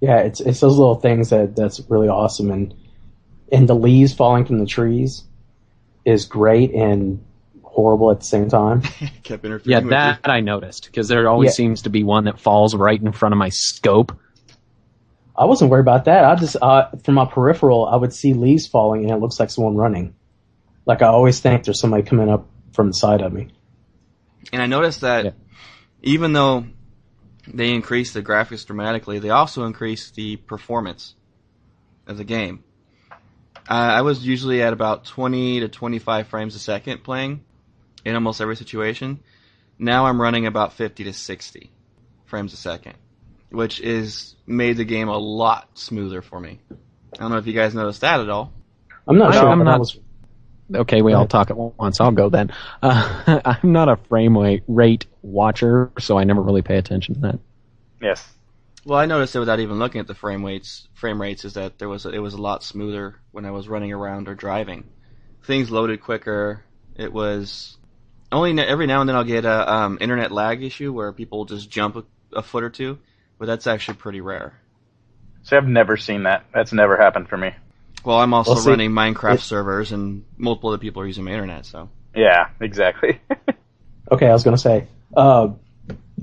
Yeah, 0.00 0.18
it's 0.18 0.40
it's 0.40 0.60
those 0.60 0.76
little 0.76 0.96
things 0.96 1.30
that 1.30 1.56
that's 1.56 1.80
really 1.88 2.08
awesome, 2.08 2.50
and 2.50 2.74
and 3.50 3.68
the 3.68 3.74
leaves 3.74 4.12
falling 4.12 4.44
from 4.44 4.58
the 4.58 4.66
trees 4.66 5.24
is 6.04 6.24
great 6.26 6.72
and 6.74 7.24
horrible 7.62 8.10
at 8.10 8.20
the 8.20 8.26
same 8.26 8.48
time. 8.48 8.82
Kept 9.22 9.44
Yeah, 9.44 9.48
interfering 9.48 9.84
with 9.84 9.90
that 9.90 10.20
I 10.24 10.40
noticed 10.40 10.86
because 10.86 11.08
there 11.08 11.28
always 11.28 11.48
Yeah. 11.50 11.52
seems 11.54 11.82
to 11.82 11.90
be 11.90 12.02
one 12.04 12.24
that 12.24 12.38
falls 12.40 12.74
right 12.74 13.00
in 13.00 13.12
front 13.12 13.32
of 13.32 13.38
my 13.38 13.48
scope. 13.50 14.12
I 15.36 15.44
wasn't 15.44 15.70
worried 15.70 15.82
about 15.82 16.06
that. 16.06 16.24
I 16.24 16.34
just 16.34 16.56
uh, 16.60 16.88
from 17.04 17.14
my 17.14 17.24
peripheral, 17.24 17.86
I 17.86 17.96
would 17.96 18.12
see 18.12 18.34
leaves 18.34 18.66
falling, 18.66 19.02
and 19.02 19.10
it 19.12 19.16
looks 19.20 19.38
like 19.38 19.50
someone 19.50 19.76
running. 19.76 20.14
Like 20.86 21.02
I 21.02 21.06
always 21.06 21.40
think 21.40 21.64
there's 21.64 21.80
somebody 21.80 22.02
coming 22.02 22.28
up 22.28 22.48
from 22.72 22.88
the 22.88 22.94
side 22.94 23.20
of 23.20 23.32
me. 23.32 23.48
And 24.52 24.60
I 24.62 24.66
noticed 24.66 25.00
that 25.02 25.24
Yeah. 25.26 25.30
even 26.02 26.32
though 26.32 26.64
they 27.54 27.72
increased 27.74 28.14
the 28.14 28.22
graphics 28.22 28.66
dramatically, 28.66 29.18
they 29.18 29.30
also 29.30 29.64
increased 29.64 30.14
the 30.14 30.36
performance. 30.36 31.14
of 32.06 32.16
the 32.16 32.24
game. 32.24 32.64
Uh, 33.68 33.74
I 33.74 34.00
was 34.00 34.26
usually 34.26 34.62
at 34.62 34.72
about 34.72 35.04
20 35.04 35.60
to 35.60 35.68
25 35.68 36.26
frames 36.28 36.54
a 36.54 36.58
second 36.58 37.04
playing 37.04 37.44
in 38.02 38.14
almost 38.14 38.40
every 38.40 38.56
situation. 38.56 39.20
Now 39.78 40.06
I'm 40.06 40.18
running 40.18 40.46
about 40.46 40.72
50 40.72 41.04
to 41.04 41.12
60 41.12 41.70
frames 42.24 42.54
a 42.54 42.56
second, 42.56 42.94
which 43.50 43.78
is 43.80 44.36
made 44.46 44.78
the 44.78 44.86
game 44.86 45.08
a 45.08 45.18
lot 45.18 45.68
smoother 45.78 46.22
for 46.22 46.40
me. 46.40 46.60
I 46.72 47.20
don't 47.20 47.30
know 47.30 47.36
if 47.36 47.46
you 47.46 47.52
guys 47.52 47.74
noticed 47.74 48.00
that 48.00 48.20
at 48.20 48.30
all. 48.30 48.54
I'm 49.06 49.18
not 49.18 49.34
I- 49.34 49.38
sure. 49.40 49.48
I'm 49.50 49.58
but 49.58 49.68
I 49.68 49.70
not- 49.72 49.80
was- 49.80 49.98
Okay, 50.74 51.00
we 51.00 51.14
all 51.14 51.26
talk 51.26 51.50
at 51.50 51.56
once. 51.56 52.00
I'll 52.00 52.10
go 52.10 52.28
then. 52.28 52.52
Uh, 52.82 53.40
I'm 53.44 53.72
not 53.72 53.88
a 53.88 53.96
frame 53.96 54.36
rate, 54.36 54.64
rate 54.68 55.06
watcher, 55.22 55.90
so 55.98 56.18
I 56.18 56.24
never 56.24 56.42
really 56.42 56.62
pay 56.62 56.76
attention 56.76 57.14
to 57.14 57.20
that. 57.20 57.38
Yes. 58.02 58.26
Well, 58.84 58.98
I 58.98 59.06
noticed 59.06 59.34
it 59.34 59.40
without 59.40 59.60
even 59.60 59.78
looking 59.78 60.00
at 60.00 60.06
the 60.06 60.14
frame 60.14 60.44
rates. 60.44 60.88
Frame 60.94 61.20
rates 61.20 61.44
is 61.44 61.54
that 61.54 61.78
there 61.78 61.88
was 61.88 62.06
a, 62.06 62.10
it 62.10 62.18
was 62.18 62.34
a 62.34 62.40
lot 62.40 62.62
smoother 62.62 63.16
when 63.32 63.44
I 63.44 63.50
was 63.50 63.68
running 63.68 63.92
around 63.92 64.28
or 64.28 64.34
driving. 64.34 64.84
Things 65.44 65.70
loaded 65.70 66.02
quicker. 66.02 66.64
It 66.96 67.12
was 67.12 67.76
only 68.30 68.58
every 68.60 68.86
now 68.86 69.00
and 69.00 69.08
then 69.08 69.16
I'll 69.16 69.24
get 69.24 69.44
a 69.44 69.72
um, 69.72 69.98
internet 70.00 70.32
lag 70.32 70.62
issue 70.62 70.92
where 70.92 71.12
people 71.12 71.44
just 71.44 71.70
jump 71.70 71.96
a, 71.96 72.04
a 72.32 72.42
foot 72.42 72.64
or 72.64 72.70
two, 72.70 72.98
but 73.38 73.46
that's 73.46 73.66
actually 73.66 73.96
pretty 73.96 74.20
rare. 74.20 74.58
See, 75.44 75.56
I've 75.56 75.66
never 75.66 75.96
seen 75.96 76.24
that. 76.24 76.44
That's 76.52 76.72
never 76.72 76.96
happened 76.96 77.28
for 77.28 77.36
me. 77.36 77.54
Well, 78.04 78.18
I'm 78.18 78.32
also 78.32 78.52
Well, 78.52 78.60
see, 78.62 78.70
running 78.70 78.90
Minecraft 78.90 79.34
it- 79.34 79.40
servers 79.40 79.92
and 79.92 80.24
multiple 80.36 80.70
other 80.70 80.78
people 80.78 81.02
are 81.02 81.06
using 81.06 81.24
my 81.24 81.32
internet, 81.32 81.66
so 81.66 81.88
Yeah, 82.14 82.48
exactly. 82.60 83.20
Okay, 84.10 84.26
I 84.26 84.32
was 84.32 84.42
gonna 84.42 84.56
say, 84.56 84.86
uh, 85.14 85.48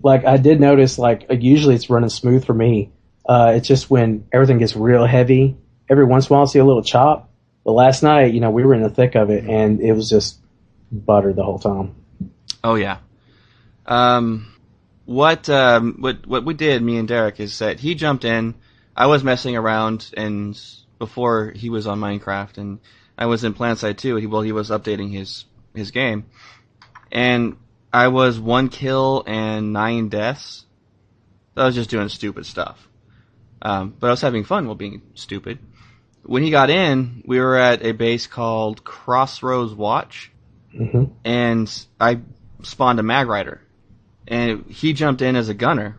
like 0.01 0.25
I 0.25 0.37
did 0.37 0.59
notice, 0.59 0.97
like 0.97 1.27
uh, 1.29 1.35
usually 1.35 1.75
it's 1.75 1.87
running 1.87 2.09
smooth 2.09 2.43
for 2.43 2.53
me. 2.53 2.89
Uh, 3.27 3.53
it's 3.55 3.67
just 3.67 3.91
when 3.91 4.25
everything 4.31 4.57
gets 4.57 4.75
real 4.75 5.05
heavy. 5.05 5.55
Every 5.87 6.03
once 6.05 6.27
in 6.27 6.33
a 6.33 6.37
while, 6.37 6.47
I 6.47 6.49
see 6.49 6.57
a 6.57 6.65
little 6.65 6.81
chop. 6.81 7.29
But 7.63 7.73
last 7.73 8.01
night, 8.01 8.33
you 8.33 8.39
know, 8.39 8.49
we 8.49 8.63
were 8.63 8.73
in 8.73 8.81
the 8.81 8.89
thick 8.89 9.13
of 9.13 9.29
it, 9.29 9.43
and 9.47 9.81
it 9.81 9.91
was 9.93 10.09
just 10.09 10.39
butter 10.91 11.31
the 11.31 11.43
whole 11.43 11.59
time. 11.59 11.93
Oh 12.63 12.73
yeah. 12.73 12.97
Um, 13.85 14.51
what 15.05 15.47
um, 15.49 15.97
what 15.99 16.25
what 16.25 16.43
we 16.43 16.55
did, 16.55 16.81
me 16.81 16.97
and 16.97 17.07
Derek, 17.07 17.39
is 17.39 17.59
that 17.59 17.79
he 17.79 17.93
jumped 17.93 18.25
in. 18.25 18.55
I 18.95 19.05
was 19.05 19.23
messing 19.23 19.55
around, 19.55 20.09
and 20.17 20.59
before 20.99 21.51
he 21.55 21.69
was 21.69 21.87
on 21.87 21.99
Minecraft, 21.99 22.57
and 22.57 22.79
I 23.17 23.25
was 23.25 23.43
in 23.43 23.53
PlanetSide 23.53 23.97
2. 23.97 24.15
He 24.17 24.27
well, 24.27 24.41
he 24.41 24.51
was 24.51 24.69
updating 24.69 25.11
his 25.11 25.45
his 25.73 25.91
game, 25.91 26.25
and 27.11 27.57
I 27.91 28.09
was 28.09 28.39
one 28.39 28.69
kill 28.69 29.23
and 29.25 29.73
nine 29.73 30.09
deaths. 30.09 30.65
I 31.57 31.65
was 31.65 31.75
just 31.75 31.89
doing 31.89 32.09
stupid 32.09 32.45
stuff, 32.45 32.87
um, 33.61 33.95
but 33.99 34.07
I 34.07 34.11
was 34.11 34.21
having 34.21 34.43
fun 34.43 34.65
while 34.65 34.75
being 34.75 35.01
stupid. 35.13 35.59
When 36.23 36.43
he 36.43 36.49
got 36.49 36.69
in, 36.69 37.23
we 37.25 37.39
were 37.39 37.55
at 37.55 37.85
a 37.85 37.91
base 37.91 38.27
called 38.27 38.83
Crossroads 38.83 39.73
Watch 39.73 40.31
hmm 40.75 41.05
and 41.23 41.87
I 41.99 42.19
spawned 42.63 42.99
a 42.99 43.03
mag 43.03 43.27
rider, 43.27 43.61
and 44.27 44.65
he 44.69 44.93
jumped 44.93 45.21
in 45.21 45.35
as 45.35 45.49
a 45.49 45.53
gunner. 45.53 45.97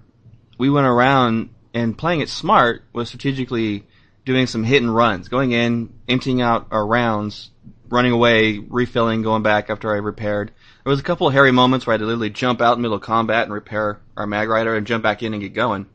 We 0.59 0.71
went 0.71 0.87
around 0.87 1.51
and 1.75 1.97
playing 1.97 2.21
it 2.21 2.29
smart 2.29 2.83
was 2.93 3.09
strategically 3.09 3.85
doing 4.27 4.47
some 4.47 4.63
hit 4.65 4.83
and 4.83 4.95
runs, 4.95 5.29
going 5.29 5.53
in, 5.53 5.95
emptying 6.09 6.43
out 6.43 6.67
our 6.71 6.87
rounds, 6.87 7.51
running 7.89 8.13
away, 8.13 8.59
refilling, 8.59 9.23
going 9.23 9.43
back 9.43 9.71
after 9.71 9.91
I 9.95 9.99
repaired. 9.99 10.53
There 10.85 10.91
was 10.91 11.01
a 11.01 11.05
couple 11.05 11.27
of 11.27 11.33
hairy 11.33 11.53
moments 11.53 11.87
where 11.87 11.93
I 11.93 11.95
had 11.95 12.01
to 12.01 12.07
literally 12.07 12.31
jump 12.31 12.61
out 12.61 12.73
in 12.73 12.79
the 12.79 12.83
middle 12.83 12.97
of 12.99 13.03
combat 13.03 13.45
and 13.45 13.53
repair 13.55 14.01
our 14.17 14.27
mag 14.27 14.49
rider 14.49 14.75
and 14.77 14.87
jump 14.87 15.03
back 15.03 15.23
in 15.23 15.33
and 15.33 15.41
get 15.43 15.55
going. 15.55 15.87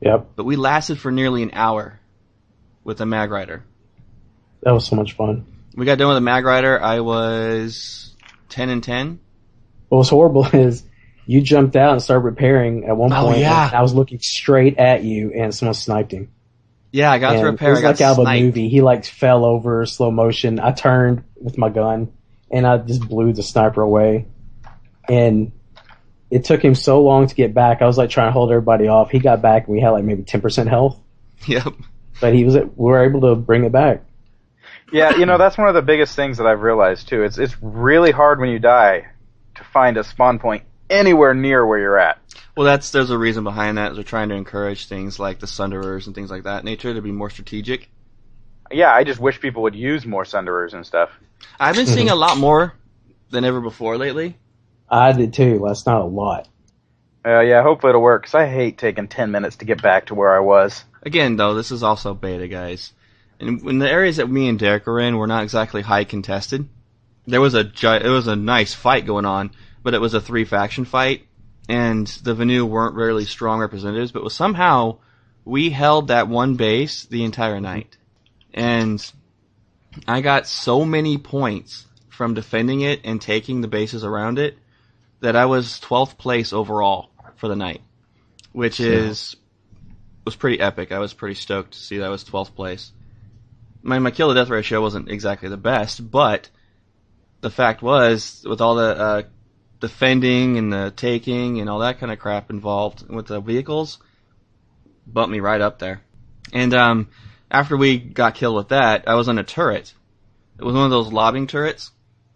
Yep, 0.00 0.28
But 0.36 0.44
we 0.44 0.56
lasted 0.56 0.98
for 1.00 1.10
nearly 1.10 1.42
an 1.42 1.50
hour 1.54 1.98
with 2.84 2.98
the 2.98 3.06
mag 3.06 3.30
rider. 3.30 3.64
that 4.62 4.72
was 4.72 4.86
so 4.86 4.94
much 4.94 5.14
fun. 5.14 5.46
We 5.74 5.84
got 5.86 5.98
done 5.98 6.08
with 6.08 6.16
the 6.18 6.20
mag 6.22 6.44
rider. 6.44 6.80
I 6.80 7.00
was 7.00 8.14
ten 8.50 8.68
and 8.68 8.82
ten. 8.84 9.18
What 9.88 9.98
was 9.98 10.08
horrible 10.10 10.44
is 10.52 10.84
you 11.26 11.40
jumped 11.40 11.76
out 11.76 11.92
and 11.92 12.02
started 12.02 12.24
repairing 12.24 12.84
at 12.84 12.96
one 12.96 13.12
Oh, 13.12 13.24
point. 13.24 13.36
Oh, 13.38 13.40
yeah. 13.40 13.70
I 13.72 13.80
was 13.82 13.94
looking 13.94 14.18
straight 14.20 14.78
at 14.78 15.02
you, 15.02 15.32
and 15.34 15.54
someone 15.54 15.74
sniped 15.74 16.12
him. 16.12 16.30
Yeah, 16.96 17.12
I 17.12 17.18
got 17.18 17.34
And 17.34 17.42
to 17.42 17.50
repair. 17.50 17.68
It 17.68 17.72
was 17.72 17.78
I 17.80 17.82
got 17.82 17.88
like 17.90 18.00
out 18.00 18.12
of 18.12 18.18
a 18.20 18.22
sniped. 18.22 18.42
movie. 18.44 18.68
He 18.70 18.80
like 18.80 19.04
fell 19.04 19.44
over 19.44 19.84
slow 19.86 20.10
motion. 20.10 20.58
I 20.58 20.72
turned 20.72 21.24
with 21.40 21.58
my 21.58 21.68
gun 21.68 22.12
and 22.50 22.66
I 22.66 22.78
just 22.78 23.06
blew 23.06 23.32
the 23.34 23.42
sniper 23.42 23.82
away. 23.82 24.26
And 25.08 25.52
it 26.30 26.44
took 26.44 26.64
him 26.64 26.74
so 26.74 27.02
long 27.02 27.26
to 27.26 27.34
get 27.34 27.52
back. 27.54 27.82
I 27.82 27.86
was 27.86 27.98
like 27.98 28.10
trying 28.10 28.28
to 28.28 28.32
hold 28.32 28.50
everybody 28.50 28.88
off. 28.88 29.10
He 29.10 29.18
got 29.18 29.42
back 29.42 29.66
and 29.66 29.74
we 29.76 29.80
had 29.80 29.90
like 29.90 30.04
maybe 30.04 30.22
ten 30.22 30.40
percent 30.40 30.68
health, 30.68 30.98
Yep. 31.46 31.74
but 32.20 32.34
he 32.34 32.44
was 32.44 32.54
we 32.56 32.66
were 32.76 33.04
able 33.04 33.20
to 33.22 33.34
bring 33.36 33.64
it 33.64 33.72
back. 33.72 34.02
yeah, 34.92 35.16
you 35.16 35.26
know 35.26 35.36
that's 35.38 35.58
one 35.58 35.68
of 35.68 35.74
the 35.74 35.82
biggest 35.82 36.16
things 36.16 36.38
that 36.38 36.46
I've 36.46 36.62
realized 36.62 37.08
too. 37.08 37.22
It's 37.24 37.36
it's 37.38 37.54
really 37.60 38.10
hard 38.10 38.40
when 38.40 38.48
you 38.50 38.58
die 38.58 39.06
to 39.56 39.64
find 39.64 39.96
a 39.98 40.02
spawn 40.04 40.38
point 40.38 40.64
anywhere 40.90 41.34
near 41.34 41.64
where 41.66 41.78
you're 41.78 41.98
at. 41.98 42.18
Well, 42.56 42.64
that's 42.64 42.90
there's 42.90 43.10
a 43.10 43.18
reason 43.18 43.44
behind 43.44 43.76
that. 43.76 43.94
They're 43.94 44.02
trying 44.02 44.30
to 44.30 44.34
encourage 44.34 44.86
things 44.86 45.18
like 45.18 45.40
the 45.40 45.46
Sunderers 45.46 46.06
and 46.06 46.14
things 46.14 46.30
like 46.30 46.44
that 46.44 46.64
nature 46.64 46.94
to 46.94 47.02
be 47.02 47.12
more 47.12 47.28
strategic. 47.28 47.90
Yeah, 48.72 48.92
I 48.92 49.04
just 49.04 49.20
wish 49.20 49.40
people 49.40 49.62
would 49.62 49.74
use 49.76 50.06
more 50.06 50.24
Sunderers 50.24 50.72
and 50.72 50.84
stuff. 50.84 51.10
I've 51.60 51.76
been 51.76 51.86
seeing 51.86 52.08
a 52.08 52.14
lot 52.14 52.38
more 52.38 52.74
than 53.30 53.44
ever 53.44 53.60
before 53.60 53.98
lately. 53.98 54.38
I 54.88 55.12
did 55.12 55.34
too. 55.34 55.62
That's 55.66 55.84
not 55.84 56.00
a 56.00 56.04
lot. 56.04 56.48
Uh, 57.24 57.40
yeah, 57.40 57.62
hopefully 57.62 57.90
it'll 57.90 58.00
work. 58.00 58.24
Cause 58.24 58.34
I 58.34 58.46
hate 58.46 58.78
taking 58.78 59.08
ten 59.08 59.30
minutes 59.30 59.56
to 59.56 59.64
get 59.64 59.82
back 59.82 60.06
to 60.06 60.14
where 60.14 60.34
I 60.34 60.40
was. 60.40 60.84
Again, 61.02 61.36
though, 61.36 61.54
this 61.54 61.70
is 61.70 61.82
also 61.82 62.14
beta, 62.14 62.48
guys. 62.48 62.92
And 63.38 63.60
in 63.68 63.78
the 63.80 63.90
areas 63.90 64.16
that 64.16 64.30
me 64.30 64.48
and 64.48 64.58
Derek 64.58 64.88
are 64.88 64.98
in, 65.00 65.18
we're 65.18 65.26
not 65.26 65.42
exactly 65.42 65.82
high 65.82 66.04
contested. 66.04 66.68
There 67.26 67.40
was 67.40 67.54
a 67.54 67.64
gi- 67.64 68.04
it 68.04 68.08
was 68.08 68.28
a 68.28 68.36
nice 68.36 68.72
fight 68.72 69.04
going 69.04 69.26
on, 69.26 69.50
but 69.82 69.92
it 69.92 70.00
was 70.00 70.14
a 70.14 70.20
three 70.20 70.44
faction 70.44 70.84
fight, 70.84 71.26
and 71.68 72.06
the 72.06 72.34
Vanu 72.34 72.64
weren't 72.68 72.94
really 72.94 73.24
strong 73.24 73.60
representatives. 73.60 74.12
But 74.12 74.24
was 74.24 74.34
somehow 74.34 74.98
we 75.44 75.70
held 75.70 76.08
that 76.08 76.28
one 76.28 76.56
base 76.56 77.04
the 77.04 77.24
entire 77.24 77.60
night, 77.60 77.96
and 78.54 79.04
I 80.06 80.20
got 80.20 80.46
so 80.46 80.84
many 80.84 81.18
points 81.18 81.86
from 82.08 82.34
defending 82.34 82.80
it 82.80 83.00
and 83.04 83.20
taking 83.20 83.60
the 83.60 83.68
bases 83.68 84.04
around 84.04 84.38
it 84.38 84.58
that 85.20 85.36
I 85.36 85.46
was 85.46 85.80
12th 85.80 86.16
place 86.18 86.52
overall 86.52 87.10
for 87.36 87.48
the 87.48 87.56
night, 87.56 87.82
which 88.52 88.80
is 88.80 89.36
was 90.24 90.36
pretty 90.36 90.60
epic. 90.60 90.92
I 90.92 90.98
was 90.98 91.14
pretty 91.14 91.36
stoked 91.36 91.72
to 91.72 91.78
see 91.78 91.98
that 91.98 92.06
I 92.06 92.10
was 92.10 92.24
12th 92.24 92.54
place. 92.54 92.92
My 93.82 93.98
my 93.98 94.10
kill 94.10 94.28
to 94.28 94.34
death 94.34 94.50
ratio 94.50 94.80
wasn't 94.80 95.10
exactly 95.10 95.48
the 95.48 95.56
best, 95.56 96.10
but 96.10 96.48
the 97.40 97.50
fact 97.50 97.82
was 97.82 98.44
with 98.48 98.60
all 98.60 98.74
the 98.74 98.96
uh, 98.98 99.22
defending 99.80 100.58
and 100.58 100.72
the 100.72 100.92
taking 100.96 101.60
and 101.60 101.68
all 101.68 101.80
that 101.80 101.98
kind 101.98 102.12
of 102.12 102.18
crap 102.18 102.50
involved 102.50 103.08
with 103.08 103.26
the 103.26 103.40
vehicles, 103.40 103.98
bumped 105.06 105.32
me 105.32 105.40
right 105.40 105.60
up 105.60 105.78
there. 105.78 106.02
And 106.52 106.74
um, 106.74 107.08
after 107.50 107.76
we 107.76 107.98
got 107.98 108.34
killed 108.34 108.56
with 108.56 108.68
that, 108.68 109.08
I 109.08 109.14
was 109.14 109.28
on 109.28 109.38
a 109.38 109.44
turret. 109.44 109.92
It 110.58 110.64
was 110.64 110.74
one 110.74 110.84
of 110.84 110.90
those 110.90 111.12
lobbing 111.12 111.46
turrets 111.46 111.90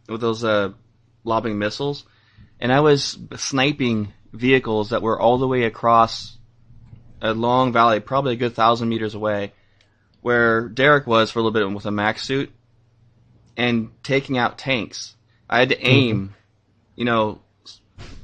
with 0.09 0.20
those 0.20 0.44
uh, 0.44 0.73
lobbing 1.25 1.59
missiles, 1.59 2.04
and 2.61 2.73
I 2.73 2.80
was 2.80 3.18
sniping 3.37 4.12
vehicles 4.32 4.90
that 4.90 5.02
were 5.02 5.18
all 5.18 5.38
the 5.38 5.49
way 5.49 5.64
across 5.64 6.37
a 7.23 7.32
long 7.32 7.73
valley, 7.73 8.00
probably 8.00 8.35
a 8.35 8.37
good 8.37 8.54
thousand 8.54 8.88
meters 8.88 9.14
away, 9.14 9.52
where 10.20 10.68
Derek 10.68 11.06
was 11.06 11.30
for 11.30 11.38
a 11.38 11.42
little 11.42 11.59
bit 11.59 11.75
with 11.75 11.87
a 11.87 11.90
max 11.90 12.23
suit, 12.23 12.50
and 13.56 13.90
taking 14.02 14.37
out 14.37 14.59
tanks. 14.59 15.14
I 15.49 15.59
had 15.61 15.70
to 15.70 15.87
aim, 15.87 16.35
you 17.00 17.07
know, 17.07 17.40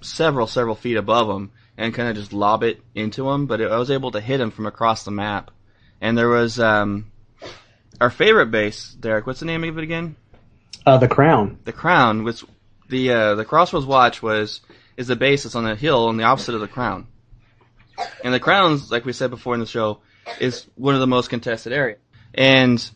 several 0.03 0.47
several 0.47 0.75
feet 0.75 0.99
above 0.99 1.29
them 1.29 1.51
and 1.79 1.95
kind 1.95 2.11
of 2.11 2.15
just 2.15 2.35
lob 2.35 2.63
it 2.63 2.79
into 2.95 3.25
them, 3.25 3.47
but 3.47 3.63
I 3.63 3.79
was 3.79 3.91
able 3.91 4.11
to 4.11 4.21
hit 4.21 4.39
him 4.39 4.51
from 4.51 4.67
across 4.67 5.03
the 5.03 5.11
map. 5.11 5.51
And 6.03 6.17
there 6.17 6.29
was 6.29 6.61
um, 6.61 7.11
our 7.99 8.11
favorite 8.11 8.51
base, 8.51 8.91
Derek. 8.93 9.27
What's 9.27 9.41
the 9.41 9.47
name 9.47 9.65
of 9.65 9.79
it 9.79 9.83
again? 9.83 10.15
Uh, 10.85 10.99
the 10.99 11.09
crown. 11.09 11.59
the 11.65 11.73
crown 11.73 12.23
which 12.23 12.45
the 12.91 13.11
uh, 13.11 13.35
the 13.35 13.47
crossroads 13.47 13.87
watch 13.87 14.23
was 14.23 14.61
is 14.99 15.07
the 15.07 15.17
base 15.17 15.45
that's 15.45 15.57
on 15.57 15.65
the 15.65 15.75
hill 15.75 16.09
on 16.09 16.19
the 16.19 16.25
opposite 16.25 16.55
of 16.55 16.61
the 16.61 16.69
crown 16.69 17.09
and 18.23 18.33
the 18.33 18.39
crowns 18.39 18.93
like 18.93 19.05
we 19.05 19.13
said 19.13 19.31
before 19.31 19.55
in 19.55 19.61
the 19.61 19.67
show 19.67 19.99
is 20.39 20.65
one 20.77 20.95
of 20.95 21.01
the 21.01 21.07
most 21.09 21.29
contested 21.29 21.73
areas 21.73 21.99
and 22.35 22.89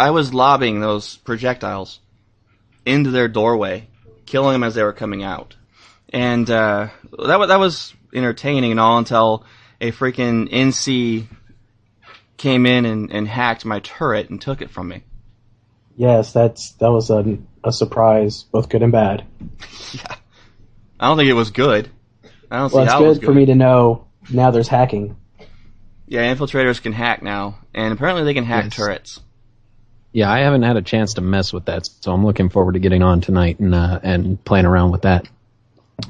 i 0.00 0.10
was 0.10 0.32
lobbing 0.32 0.80
those 0.80 1.16
projectiles 1.18 2.00
into 2.86 3.10
their 3.10 3.28
doorway 3.28 3.86
killing 4.26 4.52
them 4.52 4.62
as 4.64 4.74
they 4.74 4.82
were 4.82 4.92
coming 4.92 5.22
out 5.22 5.56
and 6.10 6.50
uh, 6.50 6.88
that, 7.26 7.38
wa- 7.38 7.46
that 7.46 7.58
was 7.58 7.94
entertaining 8.12 8.70
and 8.72 8.80
all 8.80 8.98
until 8.98 9.44
a 9.80 9.90
freaking 9.92 10.50
nc 10.52 11.26
came 12.36 12.66
in 12.66 12.84
and, 12.84 13.10
and 13.12 13.26
hacked 13.28 13.64
my 13.64 13.80
turret 13.80 14.28
and 14.30 14.40
took 14.40 14.60
it 14.60 14.70
from 14.70 14.88
me 14.88 15.02
Yes, 15.98 16.34
that's 16.34 16.72
that 16.72 16.90
was 16.90 17.08
a, 17.08 17.38
a 17.64 17.72
surprise, 17.72 18.42
both 18.42 18.68
good 18.68 18.82
and 18.82 18.92
bad. 18.92 19.24
Yeah. 19.94 20.16
I 21.00 21.08
don't 21.08 21.16
think 21.16 21.30
it 21.30 21.32
was 21.32 21.50
good. 21.50 21.88
I 22.50 22.58
don't 22.58 22.68
see 22.68 22.74
Well, 22.76 22.84
it's 22.84 22.92
how 22.92 23.02
it 23.02 23.08
was 23.08 23.18
good 23.18 23.24
for 23.28 23.32
me 23.32 23.46
to 23.46 23.54
know 23.54 24.06
now 24.30 24.50
there's 24.50 24.68
hacking. 24.68 25.16
Yeah, 26.06 26.30
infiltrators 26.34 26.82
can 26.82 26.92
hack 26.92 27.22
now, 27.22 27.60
and 27.72 27.94
apparently 27.94 28.24
they 28.24 28.34
can 28.34 28.44
hack 28.44 28.64
Yes. 28.64 28.74
turrets. 28.76 29.20
Yeah, 30.12 30.30
I 30.30 30.40
haven't 30.40 30.62
had 30.62 30.76
a 30.76 30.82
chance 30.82 31.14
to 31.14 31.20
mess 31.20 31.52
with 31.52 31.66
that, 31.66 31.86
so 32.00 32.12
I'm 32.12 32.24
looking 32.24 32.48
forward 32.48 32.72
to 32.72 32.78
getting 32.78 33.02
on 33.02 33.20
tonight 33.20 33.58
and 33.60 33.74
uh, 33.74 34.00
and 34.02 34.42
playing 34.44 34.66
around 34.66 34.92
with 34.92 35.02
that. 35.02 35.28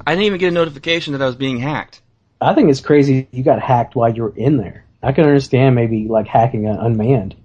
I 0.05 0.11
didn't 0.11 0.25
even 0.25 0.39
get 0.39 0.49
a 0.49 0.51
notification 0.51 1.13
that 1.13 1.21
I 1.21 1.25
was 1.25 1.35
being 1.35 1.59
hacked. 1.59 2.01
I 2.39 2.53
think 2.53 2.69
it's 2.69 2.81
crazy 2.81 3.27
you 3.31 3.43
got 3.43 3.61
hacked 3.61 3.95
while 3.95 4.13
you 4.13 4.23
were 4.23 4.35
in 4.35 4.57
there. 4.57 4.85
I 5.01 5.11
can 5.11 5.25
understand 5.25 5.75
maybe 5.75 6.07
like 6.07 6.27
hacking 6.27 6.67
an 6.67 6.77
unmanned, 6.77 7.35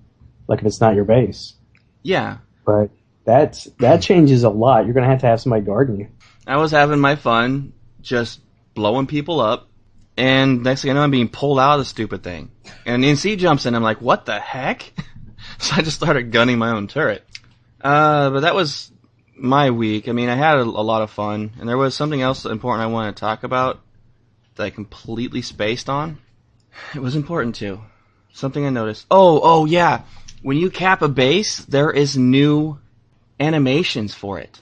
like 0.48 0.60
if 0.60 0.66
it's 0.66 0.80
not 0.80 0.94
your 0.94 1.04
base. 1.04 1.54
Yeah, 2.02 2.38
But 2.64 2.90
that's 3.24 3.64
that 3.78 4.02
changes 4.02 4.44
a 4.44 4.50
lot. 4.50 4.84
You're 4.84 4.94
gonna 4.94 5.06
have 5.06 5.20
to 5.20 5.26
have 5.26 5.40
somebody 5.40 5.64
guarding 5.64 6.00
you. 6.00 6.08
I 6.46 6.56
was 6.56 6.72
having 6.72 6.98
my 6.98 7.16
fun, 7.16 7.72
just 8.00 8.40
blowing 8.74 9.06
people 9.06 9.40
up, 9.40 9.68
and 10.16 10.62
next 10.62 10.82
thing 10.82 10.90
I 10.90 10.94
know, 10.94 11.02
I'm 11.02 11.10
being 11.10 11.28
pulled 11.28 11.58
out 11.58 11.74
of 11.74 11.78
the 11.80 11.84
stupid 11.84 12.22
thing. 12.22 12.50
And 12.84 13.02
NC 13.04 13.38
jumps 13.38 13.66
in, 13.66 13.74
I'm 13.74 13.82
like, 13.82 14.00
what 14.00 14.26
the 14.26 14.38
heck? 14.38 14.92
so 15.72 15.76
I 15.76 15.82
just 15.82 15.96
started 15.96 16.32
gunning 16.32 16.58
my 16.58 16.70
own 16.70 16.88
turret. 16.88 17.24
Uh, 17.80 18.30
but 18.30 18.40
that 18.40 18.54
was 18.56 18.90
my 19.36 19.70
week. 19.70 20.08
I 20.08 20.12
mean, 20.12 20.28
I 20.28 20.34
had 20.34 20.56
a, 20.56 20.62
a 20.62 20.64
lot 20.64 21.02
of 21.02 21.10
fun, 21.10 21.52
and 21.60 21.68
there 21.68 21.78
was 21.78 21.94
something 21.94 22.20
else 22.20 22.44
important 22.44 22.82
I 22.82 22.92
wanted 22.92 23.14
to 23.14 23.20
talk 23.20 23.44
about 23.44 23.80
that 24.56 24.64
I 24.64 24.70
completely 24.70 25.40
spaced 25.40 25.88
on. 25.88 26.18
It 26.96 27.00
was 27.00 27.14
important 27.14 27.54
too. 27.54 27.80
Something 28.32 28.66
I 28.66 28.70
noticed. 28.70 29.06
Oh, 29.08 29.40
oh 29.42 29.64
yeah. 29.64 30.02
When 30.42 30.56
you 30.56 30.68
cap 30.68 31.00
a 31.00 31.08
base, 31.08 31.58
there 31.58 31.92
is 31.92 32.16
new 32.16 32.80
animations 33.38 34.14
for 34.14 34.40
it. 34.40 34.60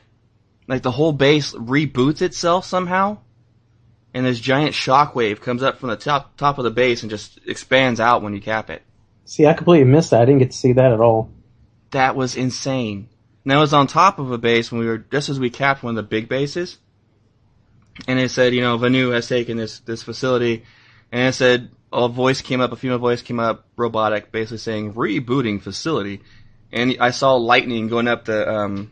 Like 0.66 0.83
the 0.83 0.90
whole 0.90 1.12
base 1.12 1.54
reboots 1.54 2.21
itself 2.21 2.66
somehow, 2.66 3.19
and 4.12 4.26
this 4.26 4.38
giant 4.38 4.75
shockwave 4.75 5.40
comes 5.40 5.62
up 5.62 5.78
from 5.78 5.88
the 5.88 5.97
top 5.97 6.37
top 6.37 6.59
of 6.59 6.64
the 6.64 6.71
base 6.71 7.02
and 7.02 7.11
just 7.11 7.40
expands 7.47 8.00
out 8.00 8.23
when 8.23 8.35
you 8.35 8.40
cap 8.42 8.69
it. 8.69 8.83
See, 9.31 9.47
I 9.47 9.53
completely 9.53 9.89
missed 9.89 10.11
that. 10.11 10.23
I 10.23 10.25
didn't 10.25 10.41
get 10.41 10.51
to 10.51 10.57
see 10.57 10.73
that 10.73 10.91
at 10.91 10.99
all. 10.99 11.31
That 11.93 12.17
was 12.17 12.35
insane. 12.35 13.09
And 13.45 13.53
that 13.53 13.59
was 13.59 13.73
on 13.73 13.87
top 13.87 14.19
of 14.19 14.33
a 14.33 14.39
base 14.39 14.73
when 14.73 14.81
we 14.81 14.89
were 14.89 14.99
just 14.99 15.29
as 15.29 15.39
we 15.39 15.51
capped 15.51 15.85
one 15.85 15.97
of 15.97 15.97
the 15.97 16.03
big 16.03 16.29
bases, 16.29 16.79
and 18.09 18.19
it 18.19 18.33
said, 18.33 18.55
you 18.55 18.61
know, 18.61 18.77
Vanu 18.77 19.13
has 19.13 19.29
taken 19.29 19.57
this 19.57 19.79
this 19.81 20.03
facility, 20.03 20.65
and 21.13 21.29
it 21.29 21.35
said 21.35 21.71
a 21.93 22.09
voice 22.09 22.43
came 22.43 22.61
up, 22.61 22.73
a 22.73 22.77
female 22.77 22.99
voice 22.99 23.23
came 23.23 23.39
up, 23.39 23.67
robotic, 23.77 24.33
basically 24.33 24.59
saying 24.59 24.95
rebooting 24.95 25.63
facility, 25.63 26.23
and 26.73 26.97
I 26.99 27.13
saw 27.13 27.35
lightning 27.35 27.87
going 27.87 28.09
up 28.09 28.25
the 28.25 28.53
um, 28.53 28.91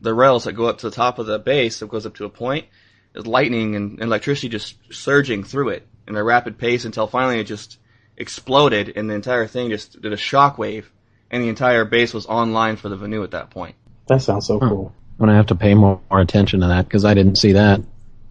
the 0.00 0.12
rails 0.12 0.44
that 0.44 0.54
go 0.54 0.66
up 0.66 0.78
to 0.78 0.90
the 0.90 0.96
top 0.96 1.20
of 1.20 1.26
the 1.26 1.38
base 1.38 1.78
that 1.78 1.88
goes 1.88 2.06
up 2.06 2.16
to 2.16 2.24
a 2.24 2.28
point. 2.28 2.66
There's 3.12 3.28
lightning 3.28 3.76
and, 3.76 3.92
and 4.00 4.02
electricity 4.02 4.48
just 4.48 4.74
surging 4.90 5.44
through 5.44 5.68
it 5.68 5.86
in 6.08 6.16
a 6.16 6.24
rapid 6.24 6.58
pace 6.58 6.84
until 6.84 7.06
finally 7.06 7.38
it 7.38 7.44
just 7.44 7.78
exploded, 8.20 8.92
and 8.96 9.08
the 9.10 9.14
entire 9.14 9.46
thing 9.46 9.70
just 9.70 10.00
did 10.00 10.12
a 10.12 10.16
shockwave, 10.16 10.84
and 11.30 11.42
the 11.42 11.48
entire 11.48 11.84
base 11.84 12.14
was 12.14 12.26
online 12.26 12.76
for 12.76 12.88
the 12.88 12.96
Vanu 12.96 13.24
at 13.24 13.32
that 13.32 13.50
point. 13.50 13.74
That 14.08 14.22
sounds 14.22 14.46
so 14.46 14.58
Huh. 14.60 14.68
cool. 14.68 14.92
I'm 15.18 15.26
gonna 15.26 15.36
have 15.36 15.46
to 15.46 15.54
pay 15.54 15.74
more, 15.74 16.00
more 16.10 16.20
attention 16.20 16.60
to 16.60 16.68
that 16.68 16.84
because 16.86 17.04
I 17.04 17.14
didn't 17.14 17.36
see 17.36 17.52
that. 17.52 17.80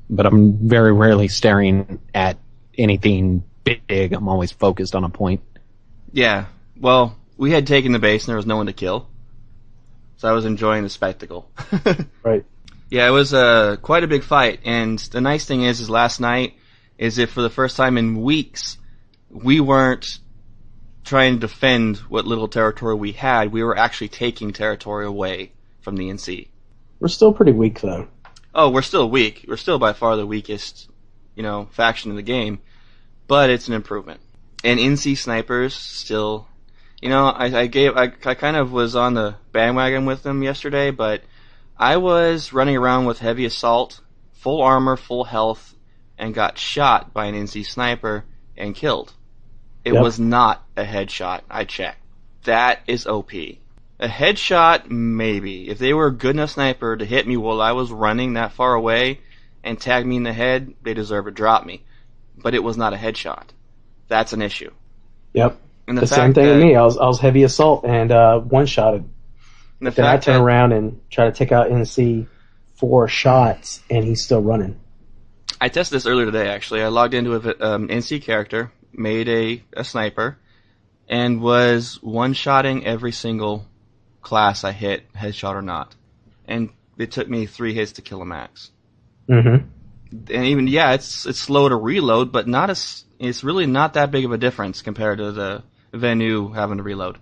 But 0.10 0.25
I'm 0.25 0.53
very 0.67 0.91
rarely 0.91 1.27
staring 1.27 2.00
at 2.15 2.38
anything 2.77 3.43
big. 3.63 4.13
I'm 4.13 4.27
always 4.27 4.51
focused 4.51 4.96
on 4.96 5.03
a 5.03 5.10
point. 5.10 5.41
Yeah. 6.12 6.46
Well, 6.79 7.15
we 7.38 7.51
had 7.51 7.67
taken 7.67 7.91
the 7.91 8.00
base 8.00 8.24
and 8.24 8.29
there 8.29 8.36
was 8.38 8.48
no 8.48 8.58
one 8.58 8.65
to 8.65 8.74
kill. 8.74 9.08
So 10.17 10.27
I 10.27 10.31
was 10.31 10.46
enjoying 10.46 10.84
the 10.84 10.89
spectacle. 10.89 11.50
Right. 12.24 12.43
yeah, 12.89 13.08
it 13.08 13.12
was 13.12 13.34
uh, 13.36 13.77
quite 13.81 14.03
a 14.03 14.08
big 14.08 14.24
fight. 14.24 14.62
And 14.65 14.98
the 14.98 15.22
nice 15.22 15.46
thing 15.46 15.62
is, 15.62 15.79
is 15.79 15.89
last 15.91 16.19
night 16.19 16.55
is 16.98 17.17
that 17.17 17.29
for 17.29 17.41
the 17.43 17.50
first 17.51 17.77
time 17.77 17.98
in 17.98 18.22
weeks, 18.22 18.77
we 19.29 19.59
weren't 19.59 20.19
trying 21.03 21.36
to 21.36 21.39
defend 21.39 21.98
what 21.98 22.25
little 22.25 22.48
territory 22.48 22.95
we 22.95 23.12
had. 23.12 23.51
We 23.51 23.63
were 23.63 23.77
actually 23.77 24.09
taking 24.09 24.53
territory 24.53 25.05
away 25.05 25.51
from 25.81 25.95
the 25.95 26.09
NC. 26.09 26.48
We're 27.00 27.07
still 27.07 27.33
pretty 27.33 27.51
weak 27.51 27.81
though. 27.81 28.07
Oh, 28.53 28.70
we're 28.70 28.81
still 28.81 29.09
weak. 29.09 29.46
We're 29.48 29.57
still 29.57 29.79
by 29.79 29.94
far 29.94 30.15
the 30.15 30.25
weakest, 30.25 30.89
you 31.35 31.44
know, 31.44 31.68
faction 31.72 32.11
in 32.11 32.18
the 32.18 32.24
game, 32.24 32.59
but 33.27 33.50
it's 33.50 33.68
an 33.68 33.74
improvement. 33.74 34.20
And 34.63 34.79
NC 34.79 35.18
snipers 35.18 35.74
still, 35.74 36.48
you 37.01 37.09
know, 37.09 37.27
I, 37.27 37.61
I 37.61 37.68
gave, 37.68 37.96
I, 37.96 38.11
I 38.25 38.33
kind 38.33 38.57
of 38.57 38.72
was 38.72 38.96
on 38.96 39.13
the 39.13 39.35
bandwagon 39.51 40.05
with 40.05 40.24
them 40.24 40.44
yesterday, 40.44 40.92
but 40.92 41.24
I 41.77 41.98
was 41.98 42.51
running 42.51 42.75
around 42.75 43.05
with 43.05 43.20
heavy 43.20 43.46
assault, 43.46 44.01
full 44.33 44.61
armor, 44.61 44.98
full 44.98 45.24
health, 45.24 45.75
and 46.18 46.33
got 46.33 46.57
shot 46.57 47.13
by 47.13 47.25
an 47.27 47.35
NC 47.35 47.65
sniper 47.65 48.25
and 48.57 48.75
killed. 48.75 49.13
It 49.85 49.94
Yep. 49.94 50.03
was 50.03 50.20
not 50.20 50.63
a 50.75 50.83
headshot. 50.83 51.42
I 51.50 51.63
checked. 51.63 52.01
That 52.44 52.79
is 52.87 53.07
OP. 53.07 53.31
A 54.01 54.07
headshot, 54.07 54.89
maybe. 54.89 55.70
If 55.70 55.77
they 55.79 55.94
were 55.94 56.07
a 56.07 56.11
good 56.11 56.35
enough 56.35 56.51
sniper 56.51 56.96
to 56.96 57.05
hit 57.05 57.27
me 57.27 57.37
while 57.37 57.61
I 57.61 57.74
was 57.74 57.92
running 57.92 58.33
that 58.33 58.53
far 58.53 58.74
away 58.74 59.20
and 59.63 59.79
tag 59.79 60.05
me 60.05 60.15
in 60.15 60.24
the 60.24 60.33
head, 60.33 60.74
they 60.83 60.94
deserve 60.94 61.25
to 61.25 61.31
drop 61.31 61.65
me. 61.65 61.83
But 62.37 62.55
it 62.55 62.63
was 62.63 62.77
not 62.77 62.94
a 62.94 62.98
headshot. 62.98 63.44
That's 64.07 64.31
an 64.33 64.42
issue. 64.42 64.72
Yep. 65.33 65.59
And 65.87 65.98
the, 65.98 66.01
The, 66.01 66.07
same 66.07 66.33
thing 66.33 66.46
with 66.48 66.61
me. 66.61 66.75
I 66.75 66.83
was 66.83 66.98
I 66.98 67.05
was 67.07 67.20
heavy 67.20 67.44
assault 67.44 67.83
and 67.85 68.11
uh, 68.11 68.39
one 68.39 68.65
shotted. 68.68 69.03
the 69.81 69.92
Then 69.92 70.05
I 70.05 70.18
turn 70.18 70.35
that- 70.35 70.44
around 70.44 70.72
and 70.72 71.01
try 71.09 71.25
to 71.25 71.31
take 71.31 71.51
out 71.51 71.70
NC 71.70 72.27
four 72.75 73.07
shots 73.09 73.81
and 73.89 74.05
he's 74.05 74.24
still 74.24 74.42
running. 74.42 74.79
I 75.59 75.68
tested 75.68 75.96
this 75.98 76.05
earlier 76.05 76.25
today, 76.25 76.48
actually. 76.48 76.81
I 76.83 76.87
logged 76.87 77.13
into 77.13 77.33
a 77.35 77.39
um, 77.74 77.89
NC 77.89 78.22
character, 78.22 78.72
made 79.00 79.29
a, 79.29 79.64
a 79.74 79.83
sniper, 79.83 80.38
and 81.07 81.42
was 81.42 81.98
one-shotting 82.03 82.85
every 82.85 83.12
single 83.12 83.66
class 84.22 84.64
I 84.64 84.74
hit, 84.74 85.12
headshot 85.14 85.55
or 85.55 85.64
not. 85.64 85.96
And 86.46 86.70
it 86.98 87.12
took 87.12 87.27
me 87.27 87.46
three 87.46 87.74
hits 87.74 87.94
to 87.94 88.01
kill 88.01 88.22
a 88.22 88.25
max. 88.25 88.70
Mm-hmm. 89.27 89.66
And 90.12 90.46
even, 90.46 90.68
yeah, 90.68 90.94
it's 90.94 91.25
it's 91.25 91.40
slow 91.40 91.70
to 91.70 91.75
reload, 91.75 92.31
but 92.31 92.48
not 92.48 92.70
as, 92.70 93.05
it's 93.20 93.44
really 93.44 93.66
not 93.66 93.94
that 93.94 94.12
big 94.12 94.25
of 94.25 94.31
a 94.31 94.38
difference 94.38 94.81
compared 94.81 95.20
to 95.20 95.31
the 95.31 95.64
Vanu 95.94 96.53
having 96.53 96.77
to 96.77 96.83
reload. 96.83 97.18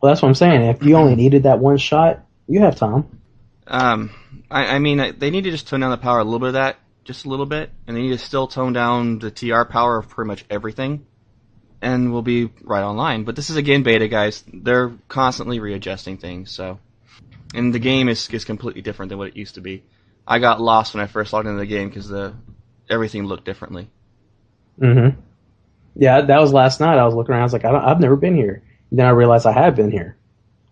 Well, 0.00 0.10
that's 0.10 0.22
what 0.22 0.28
I'm 0.28 0.34
saying. 0.34 0.62
If 0.62 0.82
you 0.82 0.96
only 0.96 1.14
needed 1.14 1.42
that 1.44 1.58
one 1.58 1.76
shot, 1.76 2.24
you 2.48 2.60
have 2.60 2.76
time. 2.76 3.20
Um, 3.66 4.10
I, 4.50 4.76
I 4.76 4.78
mean, 4.78 5.14
they 5.18 5.30
need 5.30 5.44
to 5.44 5.50
just 5.50 5.68
tone 5.68 5.80
down 5.80 5.90
the 5.90 5.96
power 5.96 6.18
a 6.18 6.24
little 6.24 6.40
bit 6.40 6.48
of 6.48 6.54
that, 6.54 6.76
just 7.04 7.24
a 7.24 7.28
little 7.28 7.46
bit, 7.46 7.70
and 7.86 7.96
they 7.96 8.02
need 8.02 8.10
to 8.10 8.18
still 8.18 8.46
tone 8.46 8.72
down 8.72 9.18
the 9.18 9.30
TR 9.30 9.62
power 9.64 9.98
of 9.98 10.08
pretty 10.08 10.28
much 10.28 10.44
everything, 10.48 11.06
and 11.80 12.12
we'll 12.12 12.22
be 12.22 12.50
right 12.62 12.82
online. 12.82 13.24
But 13.24 13.36
this 13.36 13.50
is 13.50 13.56
again 13.56 13.82
beta, 13.82 14.08
guys. 14.08 14.44
They're 14.52 14.92
constantly 15.08 15.58
readjusting 15.60 16.18
things, 16.18 16.50
so, 16.50 16.78
and 17.54 17.74
the 17.74 17.78
game 17.78 18.08
is 18.08 18.28
is 18.30 18.44
completely 18.44 18.82
different 18.82 19.10
than 19.10 19.18
what 19.18 19.28
it 19.28 19.36
used 19.36 19.56
to 19.56 19.60
be. 19.60 19.82
I 20.26 20.38
got 20.38 20.60
lost 20.60 20.94
when 20.94 21.02
I 21.02 21.06
first 21.08 21.32
logged 21.32 21.48
into 21.48 21.58
the 21.58 21.66
game 21.66 21.88
because 21.88 22.08
the 22.08 22.34
everything 22.88 23.24
looked 23.24 23.44
differently. 23.44 23.90
Mm-hmm. 24.80 25.20
Yeah, 25.96 26.22
that 26.22 26.40
was 26.40 26.52
last 26.52 26.80
night. 26.80 26.98
I 26.98 27.04
was 27.04 27.14
looking 27.14 27.32
around. 27.32 27.42
I 27.42 27.44
was 27.44 27.52
like, 27.52 27.64
I 27.64 27.72
don't, 27.72 27.84
I've 27.84 28.00
never 28.00 28.16
been 28.16 28.36
here. 28.36 28.62
then 28.90 29.06
I 29.06 29.10
realized 29.10 29.46
I 29.46 29.52
have 29.52 29.76
been 29.76 29.90
here. 29.90 30.16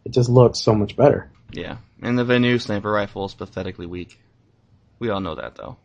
It 0.05 0.12
just 0.12 0.31
looks 0.31 0.61
so 0.61 0.75
much 0.75 0.97
better. 0.97 1.31
Yeah, 1.53 1.79
and 2.01 2.19
the 2.19 2.25
Vanu 2.25 2.61
sniper 2.61 2.90
rifle 2.90 3.27
is 3.27 3.35
pathetically 3.35 3.87
weak. 3.87 4.19
We 5.01 5.11
all 5.11 5.21
know 5.21 5.35
that 5.35 5.57
though. 5.57 5.77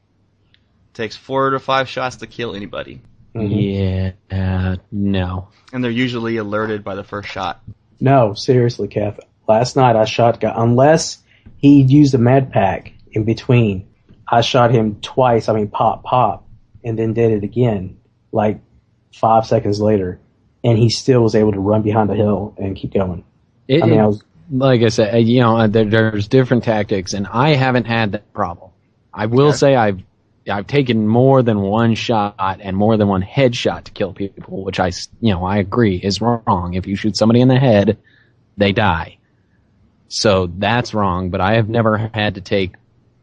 Takes 0.96 1.16
four 1.16 1.52
to 1.52 1.60
five 1.60 1.88
shots 1.88 2.18
to 2.18 2.28
kill 2.28 2.56
anybody. 2.56 3.02
Mhm. 3.36 4.14
Yeah, 4.32 4.76
no. 4.92 5.48
and 5.74 5.84
they're 5.84 5.92
usually 5.92 6.38
alerted 6.38 6.84
by 6.84 6.96
the 6.96 7.04
first 7.04 7.28
shot. 7.30 7.62
No, 8.00 8.34
seriously, 8.34 8.88
Kev. 8.88 9.20
Last 9.48 9.76
night 9.76 9.96
I 9.96 10.06
shot 10.06 10.40
guy 10.40 10.54
unless 10.56 11.18
he 11.58 11.82
used 11.82 12.14
a 12.14 12.18
med 12.18 12.52
pack 12.52 12.94
in 13.12 13.24
between. 13.26 13.88
I 14.28 14.42
shot 14.42 14.72
him 14.72 14.98
twice. 15.02 15.50
I 15.50 15.54
mean, 15.54 15.68
pop, 15.68 16.04
pop, 16.04 16.48
and 16.84 16.98
then 16.98 17.14
did 17.14 17.32
it 17.32 17.44
again, 17.44 17.98
like 18.32 18.60
five 19.14 19.46
seconds 19.46 19.80
later, 19.82 20.20
and 20.64 20.78
he 20.78 20.90
still 20.90 21.22
was 21.22 21.36
able 21.36 21.52
to 21.52 21.60
run 21.60 21.82
behind 21.82 22.10
the 22.10 22.16
hill 22.16 22.56
and 22.58 22.76
keep 22.76 22.94
going. 22.94 23.24
It, 23.68 23.84
I 23.84 23.86
mean, 23.88 24.00
it- 24.00 24.02
I 24.04 24.08
was 24.08 24.24
like 24.52 24.82
I 24.82 24.90
said, 24.90 25.14
uh, 25.14 25.18
you 25.18 25.42
know, 25.42 25.58
uh, 25.58 25.68
there, 25.68 25.86
there's 25.86 26.28
different 26.28 26.64
tactics, 26.64 27.14
and 27.14 27.28
I 27.28 27.50
haven't 27.56 27.86
had 27.86 28.14
that 28.14 28.32
problem. 28.34 28.72
I 29.14 29.26
will 29.26 29.48
Okay. 29.50 29.58
say 29.58 29.76
I've 29.76 30.02
I've 30.50 30.68
taken 30.68 31.08
more 31.08 31.42
than 31.42 31.60
one 31.62 31.96
shot 31.96 32.36
and 32.62 32.78
more 32.78 32.98
than 32.98 33.08
one 33.08 33.24
headshot 33.24 33.86
to 33.86 33.92
kill 33.92 34.14
people, 34.14 34.64
which 34.64 34.80
I 34.80 34.92
you 35.20 35.34
know, 35.34 35.44
I 35.44 35.58
agree 35.58 35.98
is 35.98 36.22
wrong. 36.22 36.74
If 36.76 36.86
you 36.88 36.96
shoot 36.96 37.18
somebody 37.18 37.42
in 37.42 37.48
the 37.48 37.60
head, 37.60 37.98
they 38.58 38.72
die. 38.72 39.18
So 40.08 40.48
that's 40.48 40.94
wrong. 40.94 41.30
But 41.32 41.42
I 41.42 41.56
have 41.56 41.68
never 41.68 42.12
had 42.14 42.36
to 42.36 42.42
take 42.42 42.74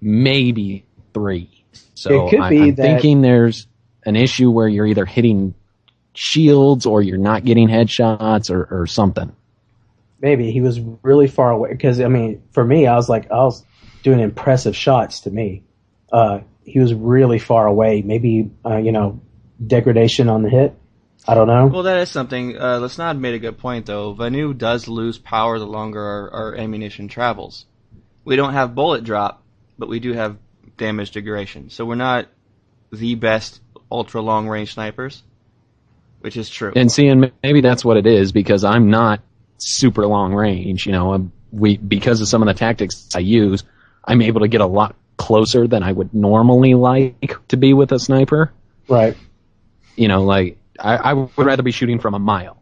maybe 0.01 0.85
three. 1.15 1.65
So 1.95 2.27
It 2.27 2.31
could 2.31 2.41
I, 2.41 2.49
be 2.51 2.61
I'm 2.63 2.75
that- 2.75 2.83
thinking 2.83 3.23
there's 3.23 3.67
an 4.05 4.17
issue 4.17 4.51
where 4.51 4.67
you're 4.67 4.87
either 4.87 5.05
hitting 5.07 5.55
shields 6.15 6.87
or 6.87 7.03
you're 7.03 7.19
not 7.19 7.45
getting 7.45 7.69
headshots 7.69 8.51
or, 8.51 8.65
or 8.83 8.87
something. 8.87 9.33
maybe 10.21 10.51
he 10.51 10.61
was 10.61 10.81
really 11.03 11.27
far 11.29 11.51
away 11.53 11.71
because 11.71 12.01
I 12.01 12.09
mean, 12.09 12.43
for 12.51 12.65
me, 12.65 12.87
I 12.87 12.97
was 12.97 13.09
like, 13.09 13.31
I 13.31 13.37
was 13.45 13.65
doing 14.03 14.19
impressive 14.21 14.75
shots 14.77 15.21
to 15.21 15.31
me. 15.31 15.63
Uh, 16.13 16.41
he 16.65 16.79
was 16.79 16.95
really 16.95 17.39
far 17.39 17.67
away. 17.67 18.03
Maybe 18.03 18.51
uh, 18.65 18.77
you 18.77 18.93
know, 18.93 19.21
degradation 19.65 20.29
on 20.29 20.43
the 20.43 20.51
hit. 20.51 20.77
I 21.27 21.35
don't 21.35 21.47
know. 21.47 21.67
Well, 21.67 21.85
that 21.85 21.99
is 21.99 22.11
something. 22.11 22.57
Uh, 22.57 22.81
Lesnod 22.81 23.19
made 23.19 23.35
a 23.35 23.39
good 23.39 23.59
point, 23.59 23.87
though. 23.87 24.15
Vanu 24.15 24.57
does 24.57 24.89
lose 24.89 25.19
power 25.19 25.59
the 25.59 25.67
longer 25.67 26.01
our, 26.03 26.31
our 26.31 26.55
ammunition 26.57 27.07
travels. 27.09 27.65
We 28.25 28.35
don't 28.37 28.53
have 28.55 28.75
bullet 28.75 29.05
drop, 29.05 29.43
but 29.79 29.89
we 29.89 30.01
do 30.01 30.13
have 30.15 30.37
damage 30.77 31.13
degradation. 31.13 31.71
So 31.71 31.85
we're 31.85 31.95
not 31.95 32.27
the 32.93 33.15
best 33.15 33.61
ultra 33.91 34.21
long 34.21 34.49
range 34.49 34.75
snipers, 34.75 35.23
which 36.21 36.37
is 36.37 36.51
true. 36.51 36.73
And 36.75 36.91
seeing 36.91 37.31
maybe 37.43 37.61
that's 37.61 37.85
what 37.85 37.97
it 37.97 38.07
is 38.07 38.33
because 38.33 38.65
I'm 38.65 38.91
not 38.91 39.21
super 39.59 40.07
long 40.07 40.35
range. 40.35 40.87
You 40.87 40.93
know, 40.93 41.13
I'm- 41.13 41.33
we 41.53 41.77
because 41.77 42.21
of 42.21 42.29
some 42.29 42.43
of 42.43 42.49
the 42.49 42.55
tactics 42.55 43.11
I 43.15 43.19
use, 43.19 43.63
I'm 44.05 44.23
able 44.23 44.41
to 44.41 44.49
get 44.49 44.63
a 44.63 44.67
lot 44.67 44.97
closer 45.23 45.69
than 45.69 45.85
I 45.85 45.93
would 45.93 46.13
normally 46.13 46.75
like 46.75 47.37
to 47.49 47.57
be 47.57 47.73
with 47.75 47.93
a 47.93 47.99
sniper. 48.01 48.53
Right. 48.89 49.17
You 49.95 50.09
know, 50.09 50.25
like 50.25 50.59
I, 50.81 50.97
I 50.97 51.13
would 51.13 51.37
rather 51.37 51.63
be 51.63 51.71
shooting 51.71 52.01
from 52.01 52.15
a 52.15 52.19
mile, 52.19 52.61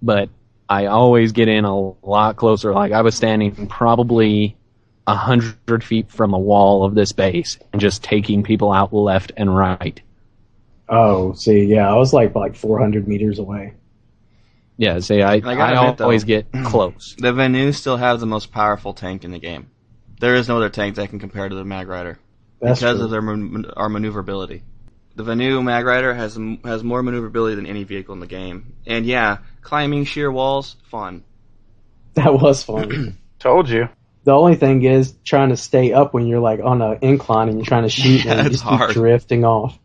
but 0.00 0.28
I 0.68 0.86
always 0.86 1.32
get 1.32 1.48
in 1.48 1.64
a 1.64 1.76
lot 2.06 2.36
closer. 2.36 2.72
Like 2.72 2.92
I 2.92 3.02
was 3.02 3.16
standing 3.16 3.66
probably 3.66 4.56
a 5.06 5.16
hundred 5.16 5.82
feet 5.82 6.10
from 6.10 6.30
the 6.30 6.38
wall 6.38 6.84
of 6.84 6.94
this 6.94 7.10
base 7.12 7.58
and 7.72 7.80
just 7.80 8.04
taking 8.04 8.44
people 8.44 8.72
out 8.72 8.92
left 8.94 9.32
and 9.36 9.54
right. 9.54 10.00
Oh, 10.88 11.32
see, 11.32 11.64
yeah, 11.64 11.90
I 11.90 11.96
was 11.96 12.12
like 12.12 12.34
like 12.36 12.54
400 12.54 13.08
meters 13.08 13.38
away. 13.40 13.74
Yeah, 14.76 14.98
see, 15.00 15.22
I, 15.22 15.40
gotta 15.40 15.60
I 15.60 15.80
admit, 15.82 15.98
though- 15.98 16.04
always 16.04 16.24
get 16.24 16.46
close. 16.64 17.16
The 17.18 17.32
Vanu 17.32 17.74
still 17.74 17.96
have 17.96 18.20
the 18.20 18.26
most 18.26 18.52
powerful 18.52 18.92
tank 18.94 19.24
in 19.24 19.30
the 19.32 19.38
game. 19.38 19.70
There 20.24 20.36
is 20.36 20.48
no 20.48 20.56
other 20.56 20.70
tank 20.70 20.96
that 20.96 21.10
can 21.10 21.18
compare 21.18 21.46
to 21.48 21.54
the 21.54 21.64
Mag 21.66 21.86
Rider 21.86 22.18
That's 22.60 22.80
because 22.80 22.96
true. 22.96 23.04
of 23.04 23.10
their 23.10 23.20
man- 23.20 23.66
our 23.76 23.90
maneuverability. 23.90 24.62
The 25.16 25.22
Vanu 25.22 25.62
Mag 25.62 25.84
Rider 25.84 26.14
has 26.14 26.38
has 26.64 26.82
more 26.82 27.02
maneuverability 27.02 27.56
than 27.56 27.66
any 27.66 27.84
vehicle 27.84 28.14
in 28.14 28.20
the 28.20 28.26
game. 28.26 28.72
And 28.86 29.04
yeah, 29.04 29.38
climbing 29.60 30.06
sheer 30.06 30.32
walls, 30.32 30.76
fun. 30.90 31.24
that 32.14 32.32
was 32.32 32.62
fun. 32.64 33.18
Told 33.38 33.68
you. 33.68 33.88
the 34.24 34.32
only 34.32 34.56
thing 34.56 34.82
is 34.82 35.14
trying 35.24 35.50
to 35.50 35.56
stay 35.58 35.92
up 35.92 36.14
when 36.14 36.26
you're 36.26 36.40
like 36.40 36.60
on 36.64 36.80
an 36.80 36.98
incline 37.02 37.48
and 37.50 37.58
you're 37.58 37.66
trying 37.66 37.82
to 37.82 37.88
shoot 38.00 38.24
Yeah, 38.24 38.32
and 38.32 38.40
you 38.40 38.46
it's 38.46 38.54
just 38.56 38.64
keep 38.64 38.78
hard. 38.78 38.92
drifting 38.94 39.44
off. 39.44 39.78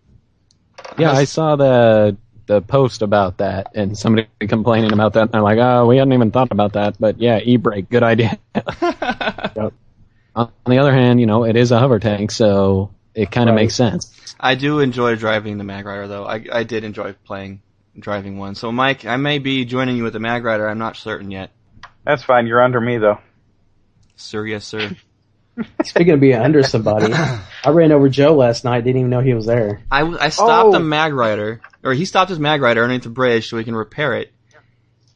Yeah, 0.97 1.11
I 1.11 1.25
saw 1.25 1.57
the 1.57 2.15
the 2.45 2.61
post 2.61 3.01
about 3.03 3.37
that 3.39 3.73
and 3.75 3.95
somebody 3.97 4.27
complaining 4.47 4.93
about 4.93 5.13
that. 5.13 5.23
And 5.23 5.31
they're 5.31 5.41
like, 5.41 5.59
"Oh, 5.59 5.85
we 5.85 5.97
hadn't 5.97 6.13
even 6.13 6.31
thought 6.31 6.51
about 6.51 6.73
that." 6.73 6.95
But 6.99 7.19
yeah, 7.19 7.39
e-brake, 7.43 7.89
good 7.89 8.03
idea. 8.03 8.39
On 10.35 10.51
the 10.65 10.77
other 10.77 10.93
hand, 10.93 11.19
you 11.19 11.25
know, 11.25 11.43
it 11.43 11.55
is 11.55 11.71
a 11.71 11.79
hover 11.79 11.99
tank, 11.99 12.31
so 12.31 12.91
it 13.15 13.31
kind 13.31 13.49
of 13.49 13.55
Right. 13.55 13.63
makes 13.63 13.75
sense. 13.75 14.35
I 14.39 14.55
do 14.55 14.79
enjoy 14.79 15.15
driving 15.15 15.57
the 15.57 15.63
Mag 15.63 15.85
Rider 15.85 16.07
though. 16.07 16.25
I 16.25 16.43
I 16.51 16.63
did 16.63 16.83
enjoy 16.83 17.13
playing 17.25 17.61
driving 17.97 18.37
one. 18.37 18.55
So 18.55 18.71
Mike, 18.71 19.05
I 19.05 19.17
may 19.17 19.39
be 19.39 19.65
joining 19.65 19.97
you 19.97 20.03
with 20.03 20.13
the 20.13 20.19
Mag 20.19 20.43
Rider. 20.45 20.69
I'm 20.69 20.77
not 20.77 20.95
certain 20.95 21.29
yet. 21.31 21.51
That's 22.05 22.23
fine. 22.23 22.47
You're 22.47 22.61
under 22.63 22.79
me 22.79 22.97
though. 22.97 23.17
Sir, 24.15 24.45
yes, 24.45 24.65
sir. 24.65 24.95
Speaking 25.83 26.13
of 26.13 26.19
being 26.21 26.35
under 26.39 26.63
somebody, 26.63 27.11
I 27.13 27.69
ran 27.69 27.91
over 27.91 28.07
Joe 28.07 28.35
last 28.35 28.63
night. 28.63 28.85
Didn't 28.85 28.99
even 28.99 29.09
know 29.09 29.19
he 29.19 29.33
was 29.33 29.45
there. 29.45 29.81
I, 29.91 30.03
I 30.03 30.29
stopped 30.29 30.67
Oh. 30.67 30.71
the 30.71 30.79
Mag 30.79 31.13
Rider, 31.13 31.59
or 31.83 31.93
he 31.93 32.05
stopped 32.05 32.29
his 32.29 32.39
Mag 32.39 32.61
Rider 32.61 32.81
underneath 32.81 33.03
the 33.03 33.09
bridge 33.09 33.49
so 33.49 33.57
we 33.57 33.65
can 33.65 33.75
repair 33.75 34.13
it. 34.15 34.31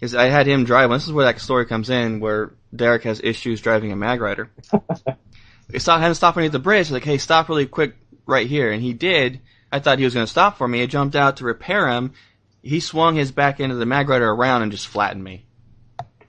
Because 0.03 0.15
I 0.15 0.25
had 0.25 0.47
him 0.47 0.65
drive. 0.65 0.89
This 0.89 1.07
is 1.07 1.13
where 1.13 1.23
that 1.23 1.39
story 1.39 1.65
comes 1.65 1.89
in, 1.89 2.19
where 2.19 2.51
Derek 2.75 3.03
has 3.03 3.21
issues 3.23 3.61
driving 3.61 3.93
a 3.93 3.95
Mag 3.95 4.19
Rider. 4.19 4.51
we 5.71 5.79
saw 5.79 5.97
him 5.97 6.13
stop 6.13 6.35
underneath 6.35 6.51
the 6.51 6.59
bridge. 6.59 6.91
Like, 6.91 7.05
hey, 7.05 7.17
stop 7.17 7.47
really 7.47 7.67
quick 7.67 7.95
right 8.25 8.45
here, 8.45 8.69
and 8.69 8.83
he 8.83 8.91
did. 8.91 9.39
I 9.71 9.79
thought 9.79 9.99
he 9.99 10.03
was 10.03 10.13
going 10.13 10.25
to 10.25 10.29
stop 10.29 10.57
for 10.57 10.67
me. 10.67 10.83
I 10.83 10.87
jumped 10.87 11.15
out 11.15 11.37
to 11.37 11.45
repair 11.45 11.87
him. 11.87 12.11
He 12.61 12.81
swung 12.81 13.15
his 13.15 13.31
back 13.31 13.61
end 13.61 13.71
of 13.71 13.77
the 13.77 13.85
Mag 13.85 14.09
Rider 14.09 14.29
around 14.29 14.63
and 14.63 14.73
just 14.73 14.89
flattened 14.89 15.23
me. 15.23 15.45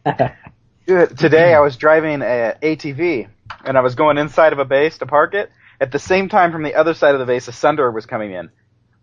Today 0.86 1.52
I 1.52 1.58
was 1.58 1.76
driving 1.76 2.22
a 2.22 2.56
ATV 2.62 3.26
and 3.64 3.76
I 3.76 3.80
was 3.80 3.96
going 3.96 4.18
inside 4.18 4.52
of 4.52 4.60
a 4.60 4.64
base 4.64 4.98
to 4.98 5.06
park 5.06 5.34
it. 5.34 5.50
At 5.80 5.90
the 5.90 5.98
same 5.98 6.28
time, 6.28 6.52
from 6.52 6.62
the 6.62 6.76
other 6.76 6.94
side 6.94 7.16
of 7.16 7.18
the 7.18 7.26
base, 7.26 7.48
a 7.48 7.50
Sunderer 7.50 7.92
was 7.92 8.06
coming 8.06 8.34
in. 8.34 8.50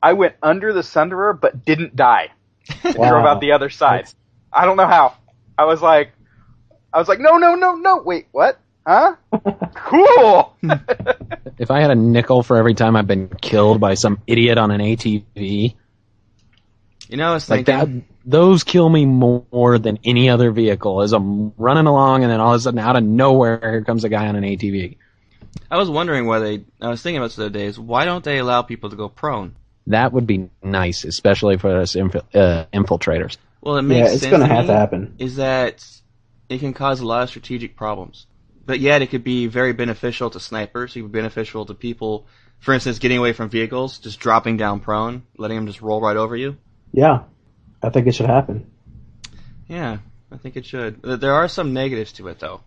I 0.02 0.14
went 0.14 0.36
under 0.42 0.72
the 0.72 0.80
Sunderer 0.80 1.38
but 1.38 1.66
didn't 1.66 1.98
die. 1.98 2.30
Wow. 2.96 3.10
drove 3.10 3.26
out 3.26 3.42
the 3.42 3.52
other 3.52 3.70
side. 3.70 4.08
I 4.52 4.66
don't 4.66 4.78
know 4.78 4.88
how. 4.88 5.16
I 5.58 5.66
was 5.66 5.82
like, 5.82 6.12
I 6.94 7.00
was 7.00 7.08
like, 7.08 7.20
no, 7.20 7.38
no, 7.38 7.56
no, 7.56 7.76
no. 7.76 8.02
Wait, 8.02 8.28
what? 8.32 8.60
Huh? 8.86 9.16
cool. 9.76 10.56
If 11.58 11.70
I 11.70 11.82
had 11.82 11.92
a 11.92 11.96
nickel 11.96 12.44
for 12.44 12.58
every 12.58 12.74
time 12.74 12.96
I've 12.96 13.08
been 13.08 13.30
killed 13.30 13.80
by 13.80 13.94
some 13.94 14.22
idiot 14.28 14.58
on 14.58 14.72
an 14.72 14.82
ATV, 14.82 15.76
You 17.08 17.18
know, 17.18 17.30
I 17.30 17.34
was 17.34 17.50
like 17.50 17.68
that, 17.68 17.88
those 18.26 18.64
kill 18.64 18.90
me 18.90 19.06
more 19.06 19.78
than 19.78 20.00
any 20.04 20.30
other 20.30 20.52
vehicle. 20.52 21.02
As 21.02 21.14
I'm 21.14 21.54
running 21.58 21.86
along, 21.86 22.24
and 22.24 22.32
then 22.32 22.40
all 22.40 22.54
of 22.54 22.60
a 22.60 22.62
sudden, 22.62 22.80
out 22.80 22.96
of 22.96 23.04
nowhere, 23.04 23.60
here 23.62 23.84
comes 23.84 24.04
a 24.04 24.10
guy 24.10 24.28
on 24.28 24.36
an 24.36 24.44
ATV. 24.44 24.98
I 25.70 25.78
was 25.78 25.90
wondering 25.90 26.26
why 26.26 26.40
they. 26.40 26.64
I 26.82 26.90
was 26.90 27.02
thinking 27.02 27.18
about 27.18 27.28
this 27.28 27.36
the 27.36 27.46
other 27.46 27.50
days. 27.52 27.78
Why 27.78 28.06
don't 28.06 28.24
they 28.24 28.40
allow 28.40 28.62
people 28.62 28.90
to 28.90 28.96
go 28.96 29.10
prone? 29.10 29.56
That 29.88 30.14
would 30.14 30.26
be 30.28 30.50
nice, 30.64 31.04
especially 31.04 31.58
for 31.58 31.82
us 31.82 31.96
infil- 31.96 32.24
uh, 32.34 32.66
infiltrators. 32.74 33.38
Well, 33.62 33.78
it 33.78 33.84
Yeah, 33.84 33.88
makes 33.88 34.14
it's 34.14 34.22
sense 34.24 34.32
gonna 34.32 34.48
have 34.48 34.66
to 34.68 34.74
happen. 34.74 35.16
Is 35.20 35.36
that 35.36 35.86
it 36.50 36.60
can 36.60 36.74
cause 36.74 37.00
a 37.00 37.06
lot 37.06 37.24
of 37.24 37.30
strategic 37.30 37.76
problems, 37.76 38.28
but 38.66 38.80
yet 38.80 39.02
it 39.02 39.08
could 39.08 39.24
be 39.24 39.48
very 39.48 39.74
beneficial 39.74 40.30
to 40.32 40.40
snipers. 40.40 40.96
It 40.96 41.02
could 41.02 41.12
be 41.12 41.20
beneficial 41.20 41.66
to 41.66 41.74
people, 41.74 42.28
for 42.60 42.74
instance, 42.74 43.00
getting 43.00 43.18
away 43.18 43.34
from 43.34 43.50
vehicles, 43.50 44.00
just 44.00 44.20
dropping 44.20 44.58
down 44.58 44.80
prone, 44.80 45.24
letting 45.38 45.58
them 45.58 45.68
just 45.68 45.82
roll 45.82 46.02
right 46.02 46.18
over 46.18 46.36
you. 46.36 46.58
Yeah, 46.92 47.24
I 47.82 47.90
think 47.90 48.08
it 48.08 48.16
should 48.16 48.26
happen. 48.26 48.70
Yeah, 49.68 50.00
I 50.32 50.38
think 50.38 50.58
it 50.58 50.66
should. 50.66 51.02
There 51.04 51.34
are 51.34 51.48
some 51.48 51.74
negatives 51.74 52.12
to 52.14 52.28
it 52.28 52.40
though, 52.40 52.62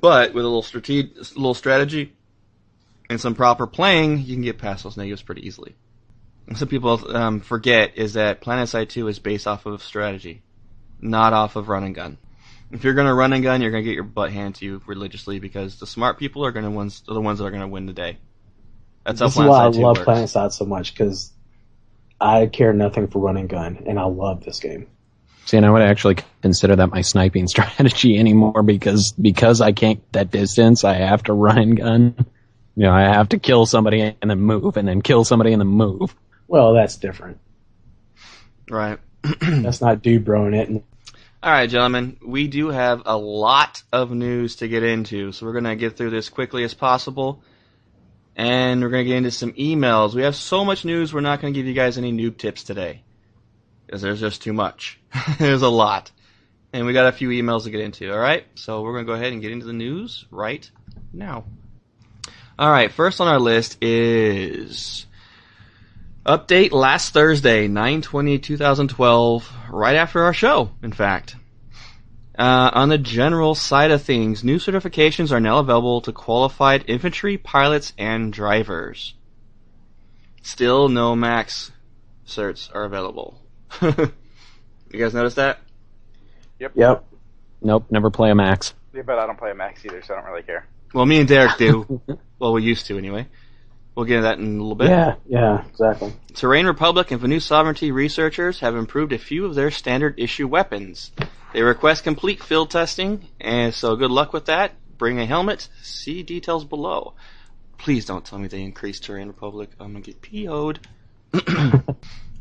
but 0.00 0.32
with 0.34 0.44
a 0.44 0.48
little 0.48 0.62
strate- 0.62 1.16
a 1.16 1.38
little 1.38 1.54
strategy 1.54 2.12
and 3.10 3.20
some 3.20 3.34
proper 3.34 3.66
playing, 3.66 4.20
you 4.20 4.34
can 4.34 4.42
get 4.42 4.58
past 4.58 4.84
those 4.84 4.96
negatives 4.96 5.22
pretty 5.22 5.46
easily. 5.46 5.74
And 6.46 6.58
some 6.58 6.68
people 6.68 7.16
um, 7.16 7.40
forget 7.40 7.96
is 7.96 8.14
that 8.14 8.42
PlanetSide 8.42 8.90
2 8.90 9.08
is 9.08 9.18
based 9.18 9.46
off 9.46 9.66
of 9.66 9.82
strategy, 9.82 10.42
not 11.00 11.32
off 11.32 11.56
of 11.56 11.68
run 11.68 11.84
and 11.84 11.94
gun. 11.94 12.18
If 12.70 12.84
you're 12.84 12.94
gonna 12.94 13.14
run 13.14 13.32
and 13.32 13.42
gun, 13.42 13.62
you're 13.62 13.70
gonna 13.70 13.82
get 13.82 13.94
your 13.94 14.04
butt 14.04 14.32
handed 14.32 14.56
to 14.56 14.64
you 14.64 14.82
religiously 14.86 15.38
because 15.38 15.78
the 15.78 15.86
smart 15.86 16.18
people 16.18 16.44
are 16.44 16.52
gonna 16.52 16.70
ones 16.70 17.02
are 17.08 17.14
the 17.14 17.20
ones 17.20 17.38
that 17.38 17.44
are 17.44 17.50
gonna 17.50 17.68
win 17.68 17.86
the 17.86 17.92
day. 17.92 18.18
That's 19.04 19.20
this 19.20 19.32
is 19.32 19.38
how 19.38 19.48
why 19.48 19.66
I 19.66 19.70
2 19.70 19.80
love 19.80 19.98
works. 19.98 20.08
PlanetSide 20.08 20.52
so 20.52 20.64
much 20.64 20.92
because 20.92 21.32
I 22.20 22.46
care 22.46 22.72
nothing 22.72 23.08
for 23.08 23.20
run 23.20 23.36
and 23.36 23.48
gun, 23.48 23.84
and 23.86 23.98
I 23.98 24.04
love 24.04 24.44
this 24.44 24.60
game. 24.60 24.86
See, 25.46 25.58
and 25.58 25.66
I 25.66 25.70
would 25.70 25.82
actually 25.82 26.16
consider 26.42 26.76
that 26.76 26.90
my 26.90 27.02
sniping 27.02 27.46
strategy 27.48 28.18
anymore 28.18 28.62
because 28.62 29.12
because 29.12 29.60
I 29.60 29.72
can't 29.72 30.00
get 30.00 30.12
that 30.12 30.30
distance, 30.30 30.84
I 30.84 30.94
have 30.94 31.22
to 31.24 31.32
run 31.32 31.58
and 31.58 31.76
gun. 31.76 32.14
You 32.76 32.84
know, 32.84 32.92
I 32.92 33.02
have 33.02 33.28
to 33.30 33.38
kill 33.38 33.66
somebody 33.66 34.00
and 34.00 34.30
then 34.30 34.40
move, 34.40 34.76
and 34.76 34.88
then 34.88 35.00
kill 35.00 35.24
somebody 35.24 35.52
and 35.52 35.60
then 35.60 35.68
move. 35.68 36.14
Well, 36.46 36.74
that's 36.74 36.96
different. 36.96 37.38
Right. 38.70 38.98
That's 39.40 39.80
not 39.80 40.02
dude 40.02 40.24
broing 40.24 40.54
it. 40.54 40.84
All 41.42 41.50
right, 41.50 41.68
gentlemen, 41.68 42.18
we 42.24 42.48
do 42.48 42.68
have 42.68 43.02
a 43.06 43.16
lot 43.16 43.82
of 43.92 44.10
news 44.10 44.56
to 44.56 44.68
get 44.68 44.82
into, 44.82 45.32
so 45.32 45.44
we're 45.44 45.52
going 45.52 45.64
to 45.64 45.76
get 45.76 45.96
through 45.96 46.10
this 46.10 46.28
quickly 46.28 46.64
as 46.64 46.74
possible. 46.74 47.42
And 48.36 48.82
we're 48.82 48.88
going 48.88 49.04
to 49.04 49.08
get 49.08 49.18
into 49.18 49.30
some 49.30 49.52
emails. 49.52 50.14
We 50.14 50.22
have 50.22 50.36
so 50.36 50.64
much 50.64 50.84
news, 50.84 51.12
we're 51.12 51.20
not 51.20 51.40
going 51.40 51.52
to 51.52 51.58
give 51.58 51.66
you 51.66 51.74
guys 51.74 51.98
any 51.98 52.12
noob 52.12 52.38
tips 52.38 52.64
today. 52.64 53.02
Because 53.86 54.02
there's 54.02 54.20
just 54.20 54.42
too 54.42 54.52
much. 54.52 54.98
there's 55.38 55.62
a 55.62 55.68
lot. 55.68 56.10
And 56.72 56.86
we 56.86 56.92
got 56.92 57.06
a 57.06 57.12
few 57.12 57.28
emails 57.28 57.64
to 57.64 57.70
get 57.70 57.80
into, 57.80 58.10
alright? 58.10 58.46
So 58.54 58.82
we're 58.82 58.92
going 58.92 59.04
to 59.04 59.12
go 59.12 59.14
ahead 59.14 59.32
and 59.32 59.42
get 59.42 59.52
into 59.52 59.66
the 59.66 59.72
news 59.72 60.24
right 60.30 60.68
now. 61.12 61.44
Alright, 62.58 62.92
first 62.92 63.20
on 63.20 63.28
our 63.28 63.38
list 63.38 63.78
is 63.82 65.06
update 66.24 66.72
last 66.72 67.12
Thursday, 67.12 67.68
9-20-2012, 67.68 69.44
right 69.70 69.96
after 69.96 70.22
our 70.24 70.32
show, 70.32 70.70
in 70.82 70.92
fact. 70.92 71.36
Uh, 72.36 72.70
on 72.72 72.88
the 72.88 72.98
general 72.98 73.54
side 73.54 73.90
of 73.90 74.02
things, 74.02 74.42
new 74.42 74.56
certifications 74.56 75.30
are 75.30 75.40
now 75.40 75.58
available 75.58 76.00
to 76.00 76.12
qualified 76.12 76.84
infantry 76.88 77.38
pilots 77.38 77.92
and 77.96 78.32
drivers. 78.32 79.14
Still, 80.42 80.88
no 80.88 81.14
max 81.14 81.70
certs 82.26 82.74
are 82.74 82.84
available. 82.84 83.40
you 83.82 84.10
guys 84.92 85.14
notice 85.14 85.34
that? 85.34 85.60
yep, 86.58 86.72
Yep. 86.74 87.04
Nope, 87.62 87.86
never 87.90 88.10
play 88.10 88.30
a 88.30 88.34
max. 88.34 88.74
Yeah, 88.92 89.02
but 89.02 89.18
I 89.18 89.26
don't 89.26 89.38
play 89.38 89.50
a 89.50 89.54
max 89.54 89.84
either, 89.86 90.02
so 90.02 90.14
I 90.14 90.20
don't 90.20 90.30
really 90.30 90.42
care. 90.42 90.66
Well, 90.92 91.06
me 91.06 91.18
and 91.18 91.28
Derek 91.28 91.56
do. 91.56 92.00
well, 92.38 92.52
we 92.52 92.62
used 92.62 92.86
to 92.86 92.98
anyway. 92.98 93.26
We'll 93.94 94.06
get 94.06 94.16
into 94.16 94.28
that 94.28 94.38
in 94.38 94.58
a 94.58 94.60
little 94.60 94.74
bit. 94.74 94.90
yeah, 94.90 95.14
yeah, 95.26 95.64
exactly. 95.68 96.12
Terran 96.34 96.66
Republic 96.66 97.10
and 97.12 97.20
Vanu 97.20 97.40
Sovereignty 97.40 97.92
researchers 97.92 98.60
have 98.60 98.74
improved 98.74 99.12
a 99.12 99.18
few 99.18 99.44
of 99.46 99.54
their 99.54 99.70
standard 99.70 100.18
issue 100.18 100.48
weapons. 100.48 101.12
They 101.52 101.62
request 101.62 102.02
complete 102.02 102.42
field 102.42 102.70
testing, 102.70 103.28
and 103.40 103.72
so 103.72 103.94
good 103.94 104.10
luck 104.10 104.32
with 104.32 104.46
that. 104.46 104.72
Bring 104.98 105.20
a 105.20 105.26
helmet. 105.26 105.68
See 105.82 106.24
details 106.24 106.64
below. 106.64 107.14
Please 107.78 108.04
don't 108.06 108.24
tell 108.24 108.38
me 108.38 108.48
they 108.48 108.62
increased 108.62 109.04
Terran 109.04 109.28
Republic. 109.28 109.70
I'm 109.78 109.92
gonna 109.92 110.00
get 110.00 110.22
PO'd. 110.22 110.80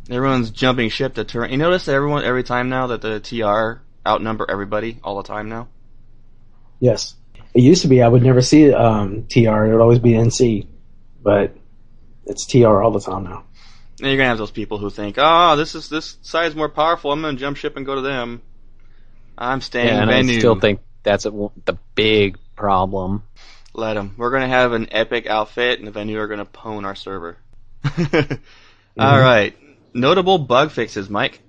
Everyone's 0.10 0.50
jumping 0.52 0.90
ship 0.90 1.14
to 1.16 1.24
turn. 1.24 1.52
You 1.52 1.58
notice 1.58 1.86
that 1.86 1.94
everyone 1.94 2.24
every 2.24 2.44
time 2.44 2.70
now 2.70 2.88
that 2.88 3.02
the 3.02 3.20
TR 3.20 3.82
outnumber 4.08 4.46
everybody 4.50 5.00
all 5.04 5.18
the 5.18 5.28
time 5.28 5.50
now. 5.50 5.68
Yes. 6.80 7.16
It 7.54 7.62
used 7.62 7.84
to 7.84 7.88
be 7.88 8.02
I 8.02 8.08
would 8.08 8.24
never 8.24 8.42
see 8.42 8.74
um, 8.74 9.28
TR. 9.28 9.66
It 9.66 9.72
would 9.74 9.82
always 9.82 10.00
be 10.00 10.12
NC, 10.12 10.68
but 11.24 11.56
it's 12.26 12.46
TR 12.46 12.82
all 12.82 12.92
the 12.92 13.00
time 13.00 13.24
now. 13.24 13.46
And 14.00 14.08
you're 14.08 14.18
gonna 14.18 14.30
have 14.30 14.38
those 14.38 14.52
people 14.52 14.78
who 14.78 14.90
think, 14.90 15.16
"Oh, 15.18 15.56
this 15.56 15.76
is 15.76 15.90
this 15.90 16.18
side's 16.22 16.56
more 16.56 16.70
powerful. 16.70 17.12
I'm 17.12 17.22
gonna 17.22 17.38
jump 17.38 17.58
ship 17.58 17.78
and 17.78 17.86
go 17.86 17.96
to 17.96 18.02
them." 18.02 18.42
I'm 19.38 19.62
staying 19.62 19.88
Yeah, 19.88 20.02
and 20.02 20.12
Vanu. 20.12 20.36
I 20.36 20.40
still 20.40 20.60
think 20.60 20.82
that's 21.04 21.26
a, 21.26 21.32
the 21.66 21.78
big 21.96 22.38
problem. 22.56 23.24
Let 23.74 23.96
them. 23.96 24.16
We're 24.18 24.32
gonna 24.32 24.48
have 24.48 24.74
an 24.74 24.90
epic 24.92 25.28
outfit, 25.28 25.80
and 25.80 25.88
the 25.88 25.92
Vanu 25.92 26.18
are 26.18 26.28
gonna 26.28 26.46
pwn 26.46 26.86
our 26.86 26.96
server. 26.96 27.38
All 27.86 27.92
mm-hmm. 27.92 29.00
right. 29.00 29.58
Notable 29.94 30.38
bug 30.38 30.72
fixes, 30.72 31.10
Mike. 31.10 31.42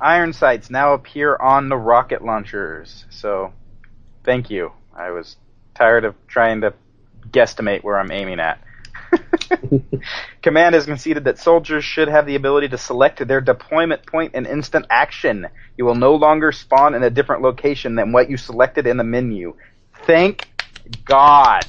Iron 0.00 0.32
sights 0.32 0.70
now 0.70 0.94
appear 0.94 1.36
on 1.36 1.68
the 1.68 1.76
rocket 1.76 2.22
launchers. 2.22 3.04
So, 3.10 3.52
thank 4.24 4.50
you. 4.50 4.72
I 4.94 5.10
was 5.10 5.36
tired 5.74 6.04
of 6.04 6.14
trying 6.26 6.62
to 6.62 6.74
guesstimate 7.28 7.82
where 7.82 7.98
I'm 7.98 8.10
aiming 8.10 8.40
at. 8.40 8.60
Command 10.42 10.74
has 10.74 10.86
conceded 10.86 11.24
that 11.24 11.38
soldiers 11.38 11.84
should 11.84 12.08
have 12.08 12.26
the 12.26 12.34
ability 12.34 12.68
to 12.68 12.78
select 12.78 13.26
their 13.26 13.40
deployment 13.40 14.06
point 14.06 14.34
in 14.34 14.46
instant 14.46 14.86
action. 14.90 15.46
You 15.76 15.84
will 15.84 15.94
no 15.94 16.14
longer 16.14 16.52
spawn 16.52 16.94
in 16.94 17.02
a 17.02 17.10
different 17.10 17.42
location 17.42 17.94
than 17.94 18.12
what 18.12 18.30
you 18.30 18.36
selected 18.36 18.86
in 18.86 18.96
the 18.96 19.04
menu. 19.04 19.54
Thank 20.04 20.48
God. 21.04 21.66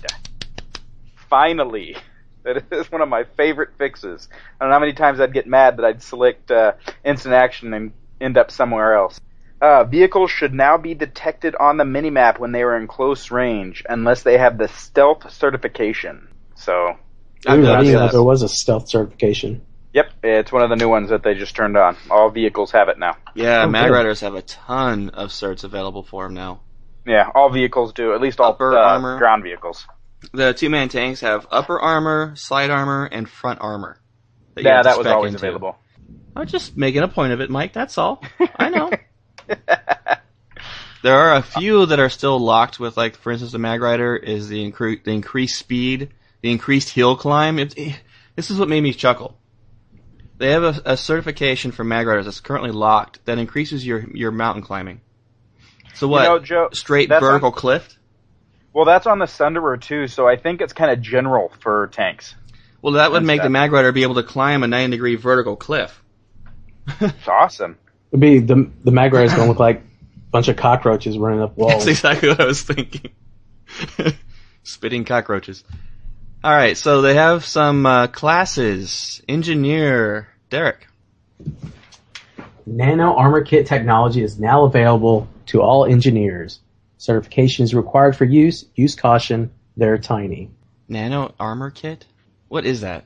Finally. 1.29 1.97
That 2.43 2.63
is 2.71 2.89
one 2.89 3.01
of 3.01 3.09
my 3.09 3.25
favorite 3.35 3.71
fixes. 3.77 4.29
I 4.31 4.63
don't 4.63 4.69
know 4.69 4.75
how 4.75 4.79
many 4.79 4.93
times 4.93 5.19
I'd 5.19 5.33
get 5.33 5.47
mad 5.47 5.75
that 5.75 5.83
I'd 5.85 6.01
select 6.01 6.49
uh, 6.49 6.75
instant 7.03 7.33
action 7.33 7.73
and 7.73 7.91
end 8.21 8.37
up 8.37 8.51
somewhere 8.51 8.93
else. 8.93 9.19
Uh, 9.59 9.83
vehicles 9.83 10.31
should 10.31 10.53
now 10.53 10.77
be 10.77 10.93
detected 10.93 11.55
on 11.59 11.75
the 11.75 11.83
minimap 11.83 12.39
when 12.39 12.53
they 12.53 12.61
are 12.61 12.77
in 12.77 12.87
close 12.87 13.31
range, 13.31 13.83
unless 13.89 14.23
they 14.23 14.37
have 14.37 14.57
the 14.57 14.69
stealth 14.69 15.29
certification. 15.29 16.29
So, 16.55 16.97
I 17.45 17.55
noticed 17.57 17.79
didn't 17.85 17.93
know 17.93 17.99
that. 17.99 18.11
there 18.11 18.23
was 18.23 18.41
a 18.41 18.49
stealth 18.49 18.89
certification. 18.89 19.61
yep, 19.93 20.11
it's 20.23 20.51
one 20.51 20.63
of 20.63 20.69
the 20.69 20.75
new 20.75 20.89
ones 20.89 21.09
that 21.09 21.23
they 21.23 21.33
just 21.35 21.55
turned 21.55 21.77
on. 21.77 21.95
All 22.09 22.29
vehicles 22.29 22.71
have 22.71 22.89
it 22.89 22.97
now. 22.97 23.17
Yeah, 23.35 23.63
Oh, 23.63 23.67
Mag 23.69 23.87
good. 23.89 23.93
Riders 23.93 24.21
have 24.21 24.35
a 24.35 24.41
ton 24.41 25.09
of 25.09 25.29
certs 25.29 25.63
available 25.63 26.03
for 26.03 26.23
them 26.23 26.33
now. 26.33 26.61
Yeah, 27.05 27.29
all 27.35 27.49
vehicles 27.49 27.93
do. 27.93 28.13
At 28.13 28.21
least 28.21 28.39
all 28.39 28.51
Upper 28.51 28.77
uh, 28.77 28.81
armor. 28.81 29.17
ground 29.17 29.43
vehicles. 29.43 29.85
The 30.33 30.53
two-man 30.53 30.89
tanks 30.89 31.21
have 31.21 31.45
upper 31.51 31.79
armor, 31.79 32.33
side 32.35 32.69
armor, 32.69 33.05
and 33.05 33.29
front 33.29 33.59
armor. 33.61 33.99
you 34.57 34.63
Yeah, 34.63 34.81
that 34.83 34.97
was 34.97 35.07
always 35.07 35.33
into. 35.35 35.45
available. 35.45 35.77
I'm 36.35 36.47
just 36.47 36.75
making 36.75 37.03
a 37.03 37.07
point 37.07 37.33
of 37.33 37.39
it, 37.41 37.49
Mike. 37.49 37.71
That's 37.73 37.97
all. 37.97 38.23
I 38.57 38.69
know. 38.69 38.91
there 41.03 41.15
are 41.17 41.35
a 41.35 41.41
few 41.41 41.85
that 41.85 41.99
are 41.99 42.09
still 42.09 42.39
locked 42.39 42.79
with, 42.79 42.97
like, 42.97 43.15
for 43.15 43.31
instance, 43.31 43.51
the 43.51 43.59
Mag 43.59 43.81
Rider 43.81 44.15
is 44.15 44.49
the, 44.49 44.69
incre- 44.69 45.03
the 45.03 45.11
increased 45.11 45.57
speed, 45.59 46.09
the 46.41 46.51
increased 46.51 46.89
hill 46.89 47.15
climb. 47.15 47.59
It, 47.59 47.77
it- 47.77 48.01
this 48.35 48.51
is 48.51 48.59
what 48.59 48.69
made 48.69 48.81
me 48.81 48.93
chuckle. 48.93 49.37
They 50.37 50.51
have 50.51 50.63
a, 50.63 50.81
a 50.93 50.97
certification 50.97 51.71
for 51.71 51.83
Mag 51.83 52.05
Riders 52.05 52.25
that's 52.25 52.39
currently 52.39 52.69
locked 52.71 53.25
that 53.25 53.39
increases 53.39 53.85
your 53.85 54.05
your 54.13 54.29
mountain 54.31 54.61
climbing. 54.61 55.01
So 55.95 56.07
what? 56.07 56.21
You 56.23 56.29
know, 56.29 56.39
Joe, 56.39 56.69
straight 56.73 57.09
vertical 57.09 57.47
on- 57.49 57.53
cliff? 57.55 57.97
well, 58.73 58.85
that's 58.85 59.07
on 59.07 59.17
the 59.17 59.25
Sunderer 59.25 59.81
too, 59.81 60.05
so 60.07 60.27
I 60.27 60.35
think 60.35 60.61
it's 60.61 60.73
kind 60.73 60.91
of 60.91 61.01
general 61.01 61.51
for 61.61 61.87
tanks. 61.87 62.35
Well, 62.83 62.93
that 62.93 63.11
would 63.11 63.21
That's 63.23 63.27
make 63.27 63.41
the. 63.41 63.49
Mag 63.49 63.71
Rider 63.71 63.91
be 63.91 64.03
able 64.03 64.13
to 64.15 64.23
climb 64.23 64.61
a 64.61 64.67
90 64.67 64.95
degree 64.95 65.15
vertical 65.15 65.55
cliff. 65.55 66.03
It's 67.01 67.27
awesome. 67.27 67.77
It'd 68.11 68.19
be 68.21 68.37
the 68.37 68.69
the 68.83 68.91
mag 68.91 69.11
is 69.15 69.31
going 69.33 69.43
to 69.45 69.49
look 69.49 69.59
like 69.59 69.79
a 69.79 70.29
bunch 70.29 70.47
of 70.47 70.55
cockroaches 70.57 71.17
running 71.17 71.41
up 71.41 71.57
walls. 71.57 71.85
That's 71.85 71.87
exactly 71.87 72.29
what 72.29 72.39
I 72.39 72.45
was 72.45 72.61
thinking. 72.61 73.09
Spitting 74.63 75.05
cockroaches. 75.05 75.63
All 76.43 76.51
right, 76.51 76.77
so 76.77 77.01
they 77.01 77.15
have 77.15 77.45
some 77.45 77.85
uh, 77.85 78.07
classes. 78.07 79.21
Engineer, 79.27 80.27
Derek. 80.49 80.87
Nano 82.65 83.15
armor 83.15 83.41
kit 83.41 83.65
technology 83.65 84.21
is 84.21 84.39
now 84.39 84.65
available 84.65 85.27
to 85.47 85.61
all 85.61 85.85
engineers. 85.85 86.59
Certification 86.97 87.63
is 87.63 87.73
required 87.73 88.15
for 88.15 88.25
use. 88.25 88.65
Use 88.75 88.95
caution. 88.95 89.51
They're 89.77 89.97
tiny. 89.97 90.51
Nano 90.87 91.33
armor 91.39 91.71
kit? 91.71 92.05
What 92.49 92.65
is 92.65 92.81
that? 92.81 93.05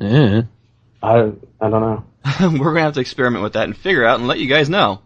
Eh. 0.00 0.42
I 1.02 1.32
I 1.60 1.70
don't 1.70 1.80
know. 1.80 2.04
We're 2.40 2.72
gonna 2.72 2.82
have 2.82 2.94
to 2.94 3.00
experiment 3.00 3.42
with 3.44 3.54
that 3.54 3.64
and 3.64 3.76
figure 3.76 4.04
out 4.04 4.18
and 4.18 4.28
let 4.28 4.38
you 4.38 4.48
guys 4.48 4.68
know. 4.68 5.00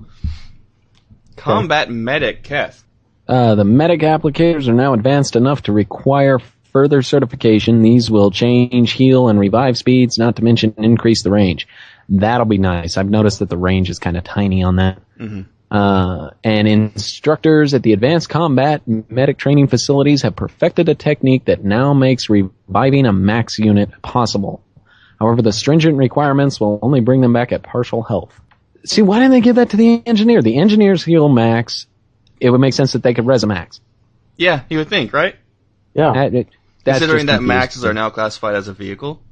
Combat 1.36 1.90
medic, 1.90 2.42
Keth. 2.42 2.82
Uh, 3.28 3.54
the 3.54 3.64
medic 3.64 4.00
applicators 4.00 4.68
are 4.68 4.74
now 4.74 4.92
advanced 4.92 5.36
enough 5.36 5.62
to 5.62 5.72
require 5.72 6.38
further 6.72 7.02
certification. 7.02 7.82
These 7.82 8.10
will 8.10 8.30
change 8.30 8.92
heal 8.92 9.28
and 9.28 9.38
revive 9.38 9.76
speeds, 9.76 10.18
not 10.18 10.36
to 10.36 10.44
mention 10.44 10.74
increase 10.78 11.22
the 11.22 11.30
range. 11.30 11.66
That'll 12.08 12.46
be 12.46 12.58
nice. 12.58 12.96
I've 12.96 13.08
noticed 13.10 13.38
that 13.38 13.48
the 13.48 13.56
range 13.58 13.90
is 13.90 13.98
kind 13.98 14.16
of 14.16 14.24
tiny 14.24 14.62
on 14.62 14.76
that. 14.76 14.98
Mhm. 15.18 15.46
Uh, 15.70 16.30
and 16.42 16.66
instructors 16.66 17.74
at 17.74 17.82
the 17.84 17.92
advanced 17.92 18.28
combat 18.28 18.82
medic 18.86 19.38
training 19.38 19.68
facilities 19.68 20.22
have 20.22 20.34
perfected 20.34 20.88
a 20.88 20.94
technique 20.96 21.44
that 21.44 21.62
now 21.64 21.94
makes 21.94 22.28
reviving 22.28 23.06
a 23.06 23.12
max 23.12 23.58
unit 23.58 23.90
possible. 24.02 24.62
However, 25.20 25.42
the 25.42 25.52
stringent 25.52 25.96
requirements 25.96 26.60
will 26.60 26.80
only 26.82 27.00
bring 27.00 27.20
them 27.20 27.32
back 27.32 27.52
at 27.52 27.62
partial 27.62 28.02
health. 28.02 28.40
See, 28.84 29.02
why 29.02 29.18
didn't 29.18 29.32
they 29.32 29.40
give 29.42 29.56
that 29.56 29.70
to 29.70 29.76
the 29.76 30.02
engineer? 30.06 30.42
The 30.42 30.56
engineers 30.56 31.04
heal 31.04 31.28
max. 31.28 31.86
It 32.40 32.50
would 32.50 32.60
make 32.60 32.72
sense 32.74 32.92
that 32.92 33.02
they 33.02 33.14
could 33.14 33.26
res 33.26 33.44
max. 33.46 33.80
Yeah, 34.36 34.62
you 34.70 34.78
would 34.78 34.88
think, 34.88 35.12
right? 35.12 35.36
Yeah. 35.94 36.12
That- 36.14 36.34
it- 36.34 36.48
that's 36.84 36.98
Considering 36.98 37.26
that 37.26 37.42
maxes 37.42 37.84
are 37.84 37.92
now 37.92 38.10
classified 38.10 38.54
as 38.54 38.68
a 38.68 38.72
vehicle. 38.72 39.22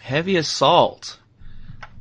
Heavy 0.00 0.36
assault. 0.36 1.18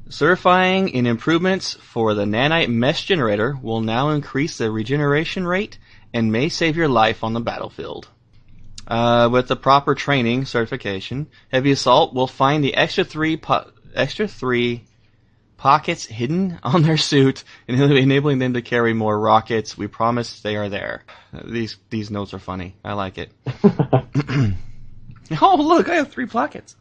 Certifying 0.09 0.89
in 0.89 1.05
improvements 1.05 1.73
for 1.73 2.13
the 2.13 2.23
nanite 2.23 2.69
mesh 2.69 3.05
generator 3.05 3.57
will 3.61 3.81
now 3.81 4.09
increase 4.09 4.57
the 4.57 4.71
regeneration 4.71 5.45
rate 5.45 5.77
and 6.13 6.31
may 6.31 6.47
save 6.47 6.77
your 6.77 6.87
life 6.87 7.23
on 7.23 7.33
the 7.33 7.41
battlefield. 7.41 8.07
Uh, 8.87 9.27
with 9.29 9.49
the 9.49 9.55
proper 9.57 9.93
training 9.93 10.45
certification, 10.45 11.27
heavy 11.51 11.71
assault 11.71 12.13
will 12.13 12.27
find 12.27 12.63
the 12.63 12.75
extra 12.75 13.03
three 13.03 13.35
po- 13.35 13.69
extra 13.93 14.27
three 14.27 14.85
pockets 15.57 16.05
hidden 16.05 16.59
on 16.63 16.83
their 16.83 16.97
suit, 16.97 17.43
enabling 17.67 18.39
them 18.39 18.53
to 18.53 18.61
carry 18.61 18.93
more 18.93 19.19
rockets. 19.19 19.77
We 19.77 19.87
promise 19.87 20.41
they 20.41 20.55
are 20.55 20.69
there. 20.69 21.03
Uh, 21.33 21.41
These 21.45 21.77
these 21.89 22.09
notes 22.09 22.33
are 22.33 22.39
funny. 22.39 22.75
I 22.83 22.93
like 22.93 23.17
it. 23.17 23.31
oh 25.41 25.55
look, 25.57 25.89
I 25.89 25.95
have 25.95 26.11
three 26.11 26.27
pockets. 26.27 26.75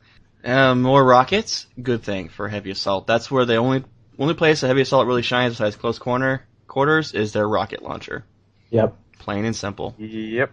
Um, 0.44 0.82
more 0.82 1.04
rockets, 1.04 1.66
good 1.82 2.02
thing 2.04 2.28
for 2.28 2.48
heavy 2.48 2.70
assault. 2.70 3.06
That's 3.06 3.30
where 3.30 3.44
the 3.44 3.56
only 3.56 3.84
only 4.18 4.34
place 4.34 4.62
a 4.62 4.68
heavy 4.68 4.82
assault 4.82 5.06
really 5.06 5.22
shines 5.22 5.54
besides 5.54 5.76
close 5.76 5.98
corner 5.98 6.44
quarters 6.76 7.14
is 7.14 7.32
their 7.32 7.48
rocket 7.48 7.82
launcher. 7.82 8.22
Yep. 8.70 8.94
Plain 9.18 9.46
and 9.46 9.56
simple. 9.56 9.94
Yep. 9.96 10.50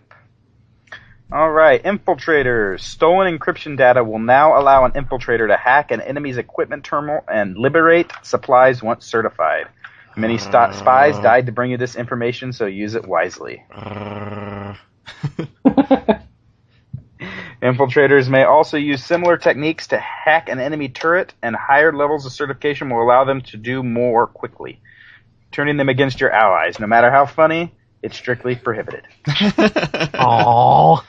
All 1.33 1.49
right, 1.49 1.81
infiltrators. 1.81 2.81
Stolen 2.81 3.39
encryption 3.39 3.75
data 3.75 4.03
will 4.03 4.19
now 4.19 4.55
allow 4.55 4.85
an 4.85 4.91
infiltrator 4.91 5.47
to 5.47 5.57
hack 5.57 5.89
an 5.89 5.99
enemy's 5.99 6.37
equipment 6.37 6.83
terminal 6.83 7.21
and 7.27 7.57
liberate 7.57 8.11
supplies 8.21 8.83
once 8.83 9.07
certified. 9.07 9.65
Many 10.15 10.37
st- 10.37 10.75
spies 10.75 11.15
uh. 11.15 11.21
died 11.21 11.47
to 11.47 11.51
bring 11.51 11.71
you 11.71 11.77
this 11.77 11.95
information, 11.95 12.53
so 12.53 12.67
use 12.67 12.93
it 12.93 13.07
wisely. 13.07 13.65
Uh. 13.73 14.75
Infiltrators 17.63 18.29
may 18.29 18.43
also 18.43 18.77
use 18.77 19.03
similar 19.03 19.35
techniques 19.37 19.87
to 19.87 19.97
hack 19.97 20.49
an 20.49 20.59
enemy 20.59 20.89
turret, 20.89 21.33
and 21.41 21.55
higher 21.55 21.91
levels 21.91 22.27
of 22.27 22.31
certification 22.31 22.91
will 22.91 23.01
allow 23.01 23.23
them 23.23 23.41
to 23.41 23.57
do 23.57 23.81
more 23.81 24.27
quickly, 24.27 24.81
turning 25.51 25.77
them 25.77 25.89
against 25.89 26.21
your 26.21 26.29
allies. 26.29 26.79
No 26.79 26.85
matter 26.85 27.09
how 27.09 27.25
funny, 27.25 27.73
it's 28.03 28.15
strictly 28.15 28.55
prohibited. 28.55 29.07
Aww. 29.25 31.03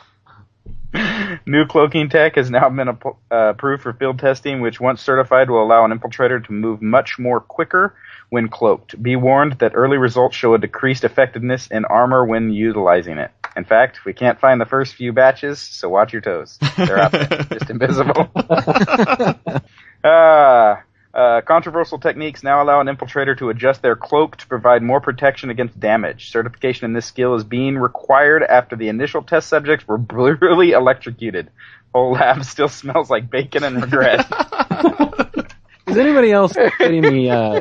New 1.47 1.67
cloaking 1.67 2.09
tech 2.09 2.37
has 2.37 2.51
now 2.51 2.69
been 2.69 2.89
uh, 2.89 2.95
approved 3.31 3.83
for 3.83 3.93
field 3.93 4.19
testing, 4.19 4.61
which 4.61 4.81
once 4.81 5.01
certified 5.01 5.51
will 5.51 5.63
allow 5.63 5.85
an 5.85 5.97
infiltrator 5.97 6.45
to 6.45 6.53
move 6.53 6.83
much 6.83 7.19
more 7.19 7.41
quicker 7.41 7.95
when 8.31 8.49
cloaked. 8.49 9.01
Be 9.03 9.17
warned 9.17 9.59
that 9.61 9.73
early 9.75 9.97
results 9.97 10.37
show 10.37 10.55
a 10.55 10.59
decreased 10.59 11.05
effectiveness 11.05 11.69
in 11.69 11.85
armor 11.85 12.25
when 12.25 12.51
utilizing 12.53 13.19
it. 13.19 13.31
In 13.57 13.65
fact, 13.65 14.05
we 14.05 14.13
can't 14.13 14.41
find 14.41 14.61
the 14.61 14.67
first 14.67 14.95
few 14.95 15.13
batches, 15.13 15.61
so 15.61 15.89
watch 15.89 16.13
your 16.13 16.23
toes. 16.23 16.59
They're 16.77 16.99
out 16.99 17.13
there, 17.13 17.29
just 17.53 17.71
invisible. 17.71 18.31
Ah, 20.07 20.11
uh, 20.11 20.81
controversial 21.15 21.99
techniques 21.99 22.43
now 22.43 22.63
allow 22.63 22.81
an 22.81 22.87
infiltrator 22.89 23.37
to 23.39 23.51
adjust 23.51 23.83
their 23.83 23.97
cloak 23.97 24.37
to 24.39 24.47
provide 24.47 24.83
more 24.83 25.01
protection 25.01 25.51
against 25.51 25.79
damage. 25.79 26.31
Certification 26.31 26.85
in 26.87 26.93
this 26.93 27.07
skill 27.07 27.35
is 27.35 27.45
being 27.45 27.79
required 27.79 28.43
after 28.43 28.75
the 28.77 28.89
initial 28.89 29.23
test 29.23 29.49
subjects 29.49 29.87
were 29.87 29.99
brutally 30.15 30.73
electrocuted. 30.73 31.51
Whole 31.95 32.13
lab 32.13 32.45
still 32.55 32.69
smells 32.69 33.11
like 33.11 33.31
bacon 33.31 33.63
and 33.65 33.81
regret. 33.83 34.27
Is 35.87 35.99
anybody 35.99 36.33
else 36.33 36.55
getting 36.79 37.03
me? 37.03 37.31
Uh, 37.31 37.61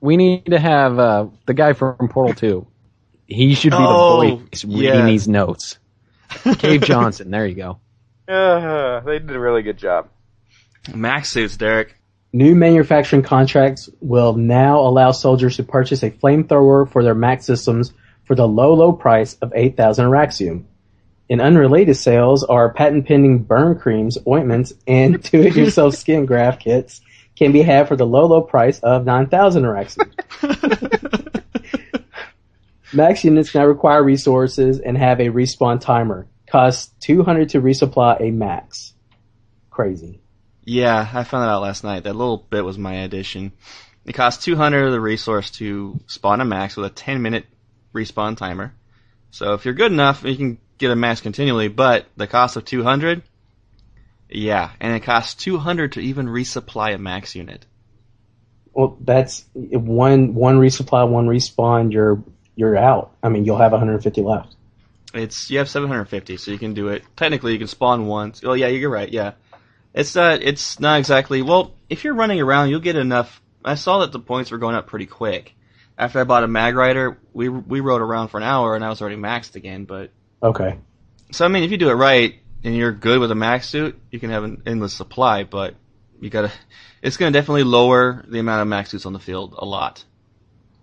we 0.00 0.16
need 0.16 0.46
to 0.46 0.58
have 0.58 0.98
uh, 0.98 1.26
the 1.46 1.52
guy 1.52 1.72
from 1.74 2.08
Portal 2.08 2.34
Two. 2.34 2.66
He 3.26 3.54
should 3.54 3.72
be 3.72 3.76
Oh, 3.78 4.20
the 4.22 4.36
voice 4.36 4.64
reading 4.64 4.82
yeah. 4.82 5.04
these 5.06 5.26
notes. 5.28 5.78
Cave 6.58 6.82
Johnson. 6.82 7.30
There 7.30 7.46
you 7.46 7.56
go. 7.56 7.78
Uh, 8.32 9.00
they 9.00 9.18
did 9.18 9.30
a 9.32 9.38
really 9.38 9.62
good 9.62 9.76
job. 9.76 10.08
Max 10.94 11.30
suits, 11.32 11.56
Derek. 11.56 11.96
New 12.34 12.54
manufacturing 12.54 13.22
contracts 13.22 13.90
will 14.00 14.32
now 14.32 14.80
allow 14.80 15.10
soldiers 15.10 15.56
to 15.56 15.62
purchase 15.62 16.02
a 16.02 16.10
flamethrower 16.10 16.90
for 16.90 17.04
their 17.04 17.14
MAX 17.14 17.44
systems 17.44 17.92
for 18.24 18.34
the 18.34 18.48
low, 18.48 18.72
low 18.72 18.92
price 18.94 19.34
of 19.42 19.52
8,000 19.54 20.06
Raxium. 20.06 20.64
In 21.28 21.42
unrelated 21.42 21.96
sales 21.96 22.42
are 22.42 22.72
patent 22.72 23.06
pending 23.06 23.40
burn 23.40 23.78
creams, 23.78 24.16
ointments, 24.26 24.72
and 24.86 25.22
do 25.30 25.42
it 25.42 25.54
yourself 25.54 25.94
skin 25.94 26.24
graft 26.24 26.62
kits 26.62 27.02
can 27.36 27.52
be 27.52 27.60
had 27.60 27.86
for 27.86 27.96
the 27.96 28.06
low, 28.06 28.24
low 28.26 28.40
price 28.40 28.78
of 28.80 29.04
9,000 29.04 29.64
Raxium. 29.64 31.42
Max 32.94 33.24
units 33.24 33.54
now 33.54 33.66
require 33.66 34.02
resources 34.02 34.78
and 34.78 34.96
have 34.96 35.20
a 35.20 35.28
respawn 35.28 35.80
timer. 35.80 36.26
Costs 36.46 36.94
200 37.00 37.50
to 37.50 37.60
resupply 37.60 38.20
a 38.20 38.30
max. 38.30 38.94
Crazy. 39.70 40.21
Yeah, 40.64 41.00
I 41.00 41.24
found 41.24 41.42
that 41.42 41.50
out 41.50 41.62
last 41.62 41.84
night. 41.84 42.04
That 42.04 42.16
little 42.16 42.38
bit 42.38 42.64
was 42.64 42.78
my 42.78 42.94
addition. 42.94 43.52
It 44.04 44.12
costs 44.12 44.44
200 44.44 44.86
of 44.86 44.92
the 44.92 45.00
resource 45.00 45.50
to 45.52 45.98
spawn 46.06 46.40
a 46.40 46.44
max 46.44 46.76
with 46.76 46.86
a 46.86 46.94
10 46.94 47.22
minute 47.22 47.46
respawn 47.94 48.36
timer. 48.36 48.74
So 49.30 49.54
if 49.54 49.64
you're 49.64 49.74
good 49.74 49.92
enough, 49.92 50.24
you 50.24 50.36
can 50.36 50.58
get 50.78 50.90
a 50.90 50.96
max 50.96 51.20
continually, 51.20 51.68
but 51.68 52.06
the 52.16 52.26
cost 52.26 52.56
of 52.56 52.64
200, 52.64 53.22
yeah, 54.28 54.70
and 54.80 54.94
it 54.94 55.00
costs 55.00 55.42
200 55.42 55.92
to 55.92 56.00
even 56.00 56.26
resupply 56.26 56.94
a 56.94 56.98
max 56.98 57.34
unit. 57.34 57.66
Well, 58.72 58.96
that's 59.00 59.44
one 59.54 60.34
one 60.34 60.58
resupply, 60.58 61.08
one 61.08 61.26
respawn. 61.26 61.92
You're 61.92 62.22
you're 62.56 62.76
out. 62.76 63.14
I 63.22 63.28
mean, 63.28 63.44
you'll 63.44 63.58
have 63.58 63.72
150 63.72 64.22
left. 64.22 64.54
It's 65.14 65.50
you 65.50 65.58
have 65.58 65.68
750, 65.68 66.38
so 66.38 66.50
you 66.50 66.58
can 66.58 66.72
do 66.72 66.88
it. 66.88 67.04
Technically, 67.16 67.52
you 67.52 67.58
can 67.58 67.68
spawn 67.68 68.06
once. 68.06 68.40
Oh 68.44 68.54
yeah, 68.54 68.68
you're 68.68 68.90
right. 68.90 69.10
Yeah, 69.10 69.32
it's 69.94 70.14
not. 70.14 70.42
It's 70.42 70.80
not 70.80 70.98
exactly. 70.98 71.42
Well, 71.42 71.74
if 71.88 72.04
you're 72.04 72.14
running 72.14 72.40
around, 72.40 72.70
you'll 72.70 72.80
get 72.80 72.96
enough. 72.96 73.42
I 73.64 73.74
saw 73.74 74.00
that 74.00 74.12
the 74.12 74.18
points 74.18 74.50
were 74.50 74.58
going 74.58 74.74
up 74.74 74.86
pretty 74.86 75.06
quick. 75.06 75.54
After 75.98 76.20
I 76.20 76.24
bought 76.24 76.44
a 76.44 76.48
mag 76.48 76.74
rider, 76.74 77.18
we 77.32 77.48
we 77.48 77.80
rode 77.80 78.00
around 78.00 78.28
for 78.28 78.38
an 78.38 78.42
hour 78.42 78.74
and 78.74 78.84
I 78.84 78.88
was 78.88 79.00
already 79.00 79.16
maxed 79.16 79.54
again. 79.56 79.84
But 79.84 80.10
Okay. 80.42 80.78
so 81.30 81.44
I 81.44 81.48
mean, 81.48 81.62
if 81.62 81.70
you 81.70 81.76
do 81.76 81.90
it 81.90 81.94
right 81.94 82.40
and 82.64 82.74
you're 82.74 82.92
good 82.92 83.20
with 83.20 83.30
a 83.30 83.34
max 83.36 83.68
suit, 83.68 84.00
you 84.10 84.18
can 84.18 84.30
have 84.30 84.44
an 84.44 84.62
endless 84.66 84.94
supply. 84.94 85.44
But 85.44 85.74
you 86.20 86.30
gotta. 86.30 86.50
It's 87.02 87.16
gonna 87.16 87.32
definitely 87.32 87.64
lower 87.64 88.24
the 88.28 88.38
amount 88.38 88.62
of 88.62 88.68
max 88.68 88.90
suits 88.90 89.06
on 89.06 89.12
the 89.12 89.18
field 89.18 89.54
a 89.58 89.64
lot. 89.64 90.04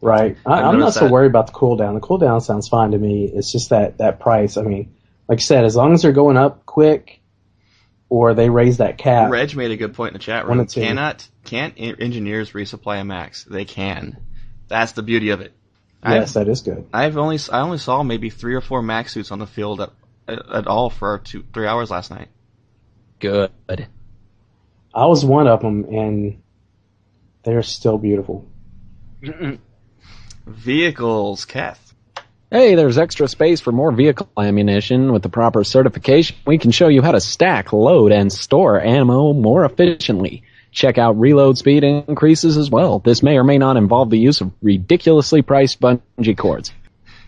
Right. 0.02 0.38
I, 0.46 0.62
I'm 0.62 0.80
not 0.80 0.94
so 0.94 1.06
that. 1.06 1.12
worried 1.12 1.28
about 1.28 1.48
the 1.48 1.54
cooldown. 1.54 1.94
The 1.94 2.06
cooldown 2.06 2.42
sounds 2.42 2.68
fine 2.68 2.92
to 2.92 2.98
me. 2.98 3.26
It's 3.34 3.52
just 3.52 3.70
that 3.70 3.98
that 3.98 4.20
price. 4.20 4.58
I 4.58 4.62
mean, 4.64 4.94
like 5.28 5.40
you 5.40 5.46
said, 5.46 5.66
as 5.66 5.76
long 5.76 5.94
as 5.94 6.02
they're 6.02 6.12
going 6.12 6.38
up 6.38 6.66
quick, 6.66 7.22
or 8.10 8.34
they 8.34 8.50
raise 8.50 8.78
that 8.78 8.98
cap. 8.98 9.32
Reg 9.32 9.56
made 9.56 9.72
a 9.72 9.78
good 9.78 9.94
point 9.94 10.10
in 10.10 10.14
the 10.14 10.24
chat 10.24 10.48
One 10.48 10.58
room. 10.58 10.68
Cannot 10.68 11.28
can't 11.46 11.74
engineers 11.78 12.52
resupply 12.52 13.00
a 13.00 13.04
max? 13.06 13.44
They 13.44 13.66
can. 13.66 14.18
That's 14.68 14.92
the 14.94 15.04
beauty 15.04 15.30
of 15.30 15.42
it. 15.42 15.54
Yes, 16.04 16.34
that 16.34 16.48
is 16.48 16.62
good. 16.62 16.88
I've 16.94 17.18
only 17.18 17.38
I 17.52 17.62
only 17.62 17.78
saw 17.78 18.04
maybe 18.04 18.30
three 18.30 18.56
or 18.56 18.62
four 18.62 18.82
max 18.82 19.12
suits 19.14 19.32
on 19.32 19.40
the 19.40 19.48
field 19.48 19.82
at, 19.82 19.92
at 20.28 20.68
all 20.68 20.90
for 20.90 21.10
our 21.10 21.20
two 21.20 21.44
three 21.54 21.68
hours 21.68 21.92
last 21.92 22.10
night. 22.10 22.30
Good. 23.20 23.52
I 24.94 25.06
was 25.06 25.26
one 25.26 25.48
of 25.48 25.62
them, 25.62 25.84
and 25.86 26.42
they're 27.44 27.64
still 27.64 27.98
beautiful. 27.98 28.48
Vehicles, 30.48 31.46
Keth. 31.46 31.89
Hey, 32.52 32.74
there's 32.74 32.98
extra 32.98 33.28
space 33.28 33.62
for 33.62 33.72
more 33.72 33.92
vehicle 33.92 34.28
ammunition. 34.36 35.14
With 35.14 35.22
the 35.22 35.30
proper 35.30 35.64
certification, 35.64 36.36
we 36.48 36.58
can 36.58 36.72
show 36.72 36.88
you 36.88 37.04
how 37.04 37.12
to 37.12 37.22
stack, 37.22 37.72
load, 37.72 38.12
and 38.12 38.34
store 38.34 38.82
ammo 38.82 39.34
more 39.34 39.66
efficiently. 39.66 40.42
Check 40.72 40.98
out 40.98 41.20
reload 41.20 41.60
speed 41.60 41.84
increases 41.84 42.58
as 42.58 42.72
well. 42.72 42.98
This 42.98 43.22
may 43.22 43.38
or 43.38 43.44
may 43.44 43.60
not 43.60 43.78
involve 43.78 44.10
the 44.10 44.18
use 44.18 44.42
of 44.42 44.52
ridiculously 44.64 45.44
priced 45.44 45.80
bungee 45.80 46.36
cords. 46.36 46.74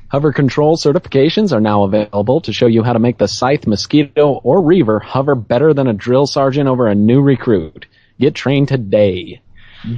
Hover 0.08 0.34
control 0.34 0.76
certifications 0.76 1.54
are 1.54 1.62
now 1.62 1.84
available 1.84 2.42
to 2.42 2.52
show 2.52 2.66
you 2.66 2.82
how 2.82 2.94
to 2.94 3.00
make 3.00 3.20
the 3.20 3.28
Scythe, 3.28 3.68
Mosquito, 3.68 4.42
or 4.44 4.64
Reaver 4.64 4.98
hover 4.98 5.36
better 5.36 5.72
than 5.72 5.86
a 5.86 5.94
drill 5.94 6.26
sergeant 6.26 6.68
over 6.68 6.88
a 6.88 6.96
new 6.96 7.22
recruit. 7.22 7.86
Get 8.20 8.34
trained 8.34 8.70
today. 8.70 9.42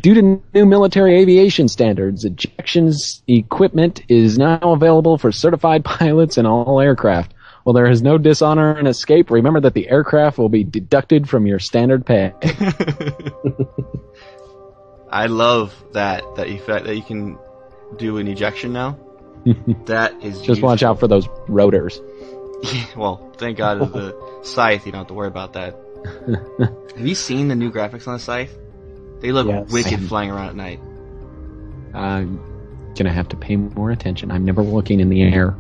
Due 0.02 0.14
to 0.14 0.42
new 0.54 0.66
military 0.66 1.20
aviation 1.20 1.68
standards, 1.68 2.24
ejections 2.24 3.22
equipment 3.28 4.02
is 4.08 4.38
now 4.38 4.60
available 4.62 5.18
for 5.18 5.32
certified 5.32 5.84
pilots 6.00 6.38
in 6.38 6.46
all 6.46 6.80
aircraft. 6.80 7.34
While 7.64 7.74
there 7.74 7.90
is 7.90 8.02
no 8.02 8.18
dishonor 8.18 8.78
and 8.78 8.88
escape, 8.88 9.30
remember 9.32 9.60
that 9.62 9.74
the 9.74 9.90
aircraft 9.90 10.38
will 10.38 10.50
be 10.50 10.64
deducted 10.64 11.30
from 11.30 11.48
your 11.48 11.60
standard 11.60 12.06
pay. 12.06 12.34
I 15.10 15.28
love 15.28 15.74
that 15.94 16.24
that 16.36 16.48
effect 16.48 16.86
that 16.86 16.96
you 16.96 17.04
can 17.04 17.38
do 17.98 18.18
an 18.18 18.28
ejection 18.28 18.74
now. 18.74 18.98
that 19.86 20.14
is 20.24 20.42
Just 20.42 20.62
watch 20.62 20.84
out 20.84 21.00
for 21.00 21.08
those 21.08 21.28
rotors. 21.48 22.02
well, 22.96 23.34
thank 23.38 23.58
God 23.58 23.82
of 23.82 23.94
the 23.94 24.42
scythe. 24.44 24.86
You 24.86 24.92
don't 24.92 25.00
have 25.00 25.08
to 25.08 25.14
worry 25.14 25.28
about 25.28 25.54
that. 25.54 25.76
have 26.96 27.06
you 27.08 27.16
seen 27.16 27.48
the 27.48 27.56
new 27.56 27.72
graphics 27.72 28.08
on 28.08 28.16
the 28.16 28.20
scythe? 28.20 28.54
They 29.24 29.32
look 29.32 29.48
Yes. 29.48 29.72
wicked 29.72 30.02
flying 30.02 30.30
around 30.30 30.50
at 30.50 30.56
night. 30.56 30.80
I'm 31.94 32.40
gonna 32.98 33.12
have 33.12 33.30
to 33.30 33.38
pay 33.38 33.56
more 33.56 33.90
attention. 33.90 34.30
I'm 34.32 34.44
never 34.46 34.62
looking 34.62 35.00
in 35.00 35.10
the 35.10 35.24
air. 35.24 35.56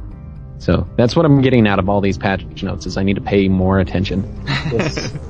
So 0.59 0.85
that's 0.97 1.15
what 1.15 1.25
I'm 1.25 1.41
getting 1.41 1.65
out 1.67 1.79
of 1.79 1.87
all 1.89 2.01
these 2.01 2.17
patch 2.17 2.43
notes 2.61 2.85
is 2.85 2.97
I 2.97 3.03
need 3.03 3.15
to 3.15 3.21
pay 3.21 3.47
more 3.47 3.79
attention. 3.79 4.23
Yes. 4.71 5.11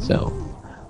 So, 0.00 0.30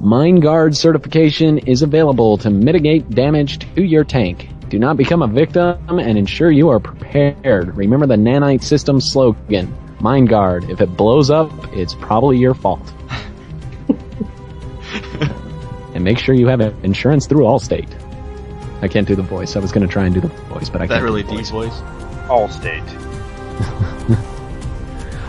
Mine 0.01 0.41
Guard 0.41 0.77
certification 0.77 1.59
is 1.59 1.83
available 1.83 2.37
to 2.39 2.51
mitigate 2.51 3.09
damage 3.11 3.61
to 3.77 3.85
your 3.85 4.03
tank. 4.03 4.49
Do 4.71 4.79
not 4.81 4.97
become 4.97 5.23
a 5.23 5.29
victim 5.29 5.79
and 6.01 6.19
ensure 6.19 6.51
you 6.51 6.69
are 6.71 6.81
prepared. 6.81 7.77
Remember 7.77 8.07
the 8.09 8.17
Nanite 8.17 8.65
system 8.65 9.01
slogan. 9.01 9.73
Mine 10.01 10.25
Guard. 10.25 10.69
If 10.69 10.81
it 10.81 10.97
blows 10.97 11.31
up, 11.31 11.53
it's 11.75 11.95
probably 11.95 12.39
your 12.39 12.55
fault. 12.55 12.93
and 15.95 16.05
make 16.05 16.19
sure 16.19 16.35
you 16.35 16.47
have 16.49 16.61
insurance 16.85 17.27
through 17.27 17.45
Allstate. 17.45 17.89
I 18.83 18.89
can't 18.89 19.07
do 19.09 19.15
the 19.15 19.23
voice. 19.23 19.57
I 19.57 19.61
was 19.61 19.73
going 19.73 19.87
to 19.87 19.93
try 19.93 20.05
and 20.05 20.15
do 20.15 20.21
the 20.21 20.29
voice, 20.29 20.69
but 20.69 20.83
I 20.83 20.87
That 20.87 20.95
can't. 20.95 21.01
That 21.01 21.05
really 21.05 21.23
do 21.23 21.29
the 21.31 21.37
deep 21.43 21.47
voice. 21.47 21.71
voice. 21.71 21.81
Allstate. 22.29 22.85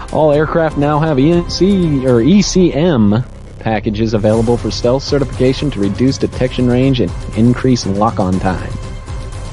All 0.13 0.32
aircraft 0.32 0.78
now 0.78 0.99
have 0.99 1.19
EC 1.19 1.62
or 2.06 2.21
ECM 2.21 3.25
packages 3.60 4.13
available 4.13 4.58
for 4.58 4.71
stealth 4.71 5.04
certification 5.04 5.71
to 5.71 5.80
reduce 5.80 6.17
detection 6.17 6.67
range 6.67 7.01
and 7.01 7.12
increase 7.36 7.86
lock-on 7.86 8.39
time. 8.39 8.71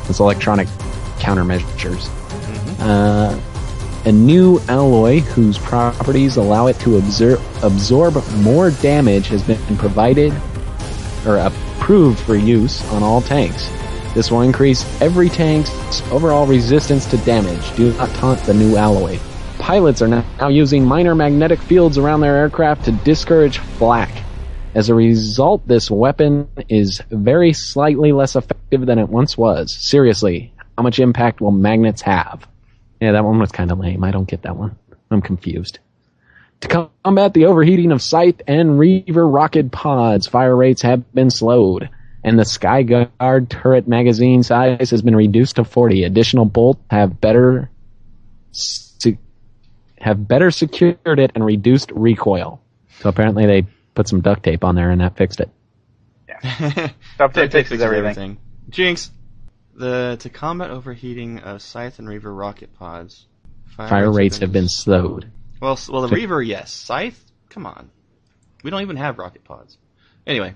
It's 0.09 0.20
electronic 0.20 0.68
countermeasures. 1.18 2.09
Uh, 2.81 3.40
a 4.05 4.12
new 4.12 4.61
alloy 4.68 5.20
whose 5.20 5.59
properties 5.59 6.37
allow 6.37 6.66
it 6.66 6.79
to 6.81 6.90
absor- 7.01 7.40
absorb 7.64 8.14
more 8.38 8.70
damage 8.70 9.29
has 9.29 9.42
been 9.42 9.77
provided 9.79 10.33
or 11.26 11.38
approved 11.38 12.18
for 12.20 12.37
use 12.37 12.85
on 12.90 13.02
all 13.02 13.20
tanks. 13.20 13.68
This 14.14 14.30
will 14.30 14.42
increase 14.42 14.85
every 15.00 15.28
tank's 15.28 16.02
overall 16.11 16.46
resistance 16.46 17.06
to 17.06 17.16
damage. 17.18 17.74
Do 17.76 17.92
not 17.94 18.11
taunt 18.16 18.40
the 18.44 18.54
new 18.54 18.76
alloy. 18.76 19.18
Pilots 19.58 20.02
are 20.02 20.08
now 20.08 20.48
using 20.48 20.85
minor 20.85 21.14
magnetic 21.14 21.61
fields 21.61 21.96
around 21.96 22.20
their 22.20 22.37
aircraft 22.37 22.85
to 22.87 22.92
discourage 22.92 23.58
flak. 23.58 24.11
As 24.74 24.88
a 24.88 24.94
result, 24.94 25.66
this 25.68 25.90
weapon 25.90 26.48
is 26.68 27.00
very 27.10 27.52
slightly 27.52 28.12
less 28.12 28.37
effective 28.37 28.87
than 28.87 28.98
it 28.98 29.08
once 29.08 29.37
was. 29.37 29.75
Seriously, 29.75 30.52
how 30.77 30.83
much 30.83 30.98
impact 30.98 31.40
will 31.40 31.50
magnets 31.50 32.02
have? 32.02 32.46
Yeah, 33.00 33.12
that 33.12 33.25
one 33.25 33.38
was 33.38 33.52
kind 33.52 33.70
of 33.70 33.79
lame. 33.79 34.02
I 34.04 34.10
don't 34.10 34.29
get 34.29 34.42
that 34.42 34.56
one. 34.56 34.77
I'm 35.10 35.23
confused. 35.23 35.79
To 36.63 36.90
combat 37.04 37.35
the 37.35 37.46
overheating 37.46 37.90
of 37.90 38.00
Scythe 38.00 38.40
and 38.46 38.79
Reaver 38.79 39.27
rocket 39.27 39.73
pods, 39.73 40.29
fire 40.29 40.54
rates 40.54 40.83
have 40.83 41.13
been 41.13 41.29
slowed, 41.29 41.90
and 42.23 42.38
the 42.38 42.44
Skyguard 42.44 43.48
turret 43.48 43.88
magazine 43.88 44.44
size 44.44 44.90
has 44.90 45.02
been 45.02 45.17
reduced 45.17 45.56
to 45.56 45.65
40. 45.65 46.04
Additional 46.04 46.44
bolts 46.44 46.81
have 46.88 47.21
better 47.21 47.69
se- 48.52 49.19
have 49.98 50.29
better 50.29 50.52
secured 50.52 50.98
it 51.04 51.33
and 51.35 51.44
reduced 51.44 51.90
recoil. 51.92 52.60
So 53.00 53.08
apparently 53.08 53.46
they 53.46 53.67
put 53.94 54.06
some 54.06 54.21
duct 54.21 54.44
tape 54.44 54.63
on 54.63 54.77
there 54.77 54.90
and 54.90 55.00
that 55.00 55.17
fixed 55.17 55.40
it. 55.40 55.50
Duct 56.42 56.94
Duct 57.19 57.35
tape 57.35 57.52
fixes 57.52 57.83
everything. 57.83 58.38
Jinx. 58.71 59.10
The 59.75 60.17
to 60.21 60.29
combat 60.29 60.71
overheating 60.71 61.40
of 61.40 61.60
Scythe 61.60 61.98
and 61.98 62.08
Reaver 62.08 62.33
rocket 62.33 62.73
pods. 62.75 63.27
Fire 63.77 64.13
rates 64.13 64.38
have 64.38 64.52
been 64.52 64.69
slowed. 64.69 65.31
Well, 65.63 65.79
well, 65.88 66.02
the 66.02 66.08
Reaver, 66.08 66.42
yes. 66.42 66.73
Scythe, 66.73 67.25
come 67.48 67.67
on. 67.67 67.88
We 68.65 68.71
don't 68.73 68.83
even 68.83 68.96
have 68.96 69.17
rocket 69.17 69.44
pods. 69.44 69.79
Anyway, 70.27 70.54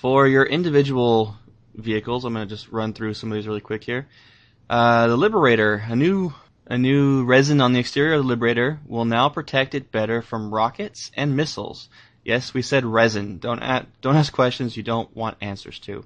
For 0.00 0.26
your 0.26 0.44
individual 0.44 1.36
vehicles, 1.76 2.24
I'm 2.24 2.34
going 2.34 2.48
to 2.48 2.52
just 2.52 2.68
run 2.72 2.94
through 2.94 3.14
some 3.14 3.30
of 3.30 3.36
these 3.36 3.46
really 3.46 3.60
quick 3.60 3.84
here. 3.84 4.08
Uh, 4.68 5.06
the 5.06 5.16
Liberator, 5.16 5.84
a 5.88 5.94
new 5.94 6.34
a 6.66 6.76
new 6.76 7.24
resin 7.24 7.60
on 7.60 7.74
the 7.74 7.78
exterior 7.78 8.14
of 8.14 8.22
the 8.22 8.28
Liberator 8.28 8.80
will 8.86 9.04
now 9.04 9.28
protect 9.28 9.72
it 9.76 9.92
better 9.92 10.20
from 10.20 10.52
rockets 10.52 11.12
and 11.14 11.36
missiles. 11.36 11.88
Yes, 12.24 12.52
we 12.54 12.62
said 12.62 12.84
resin. 12.84 13.38
Don't 13.38 13.62
a- 13.62 13.86
don't 14.00 14.16
ask 14.16 14.32
questions 14.32 14.76
you 14.76 14.82
don't 14.82 15.14
want 15.14 15.36
answers 15.42 15.78
to. 15.80 16.04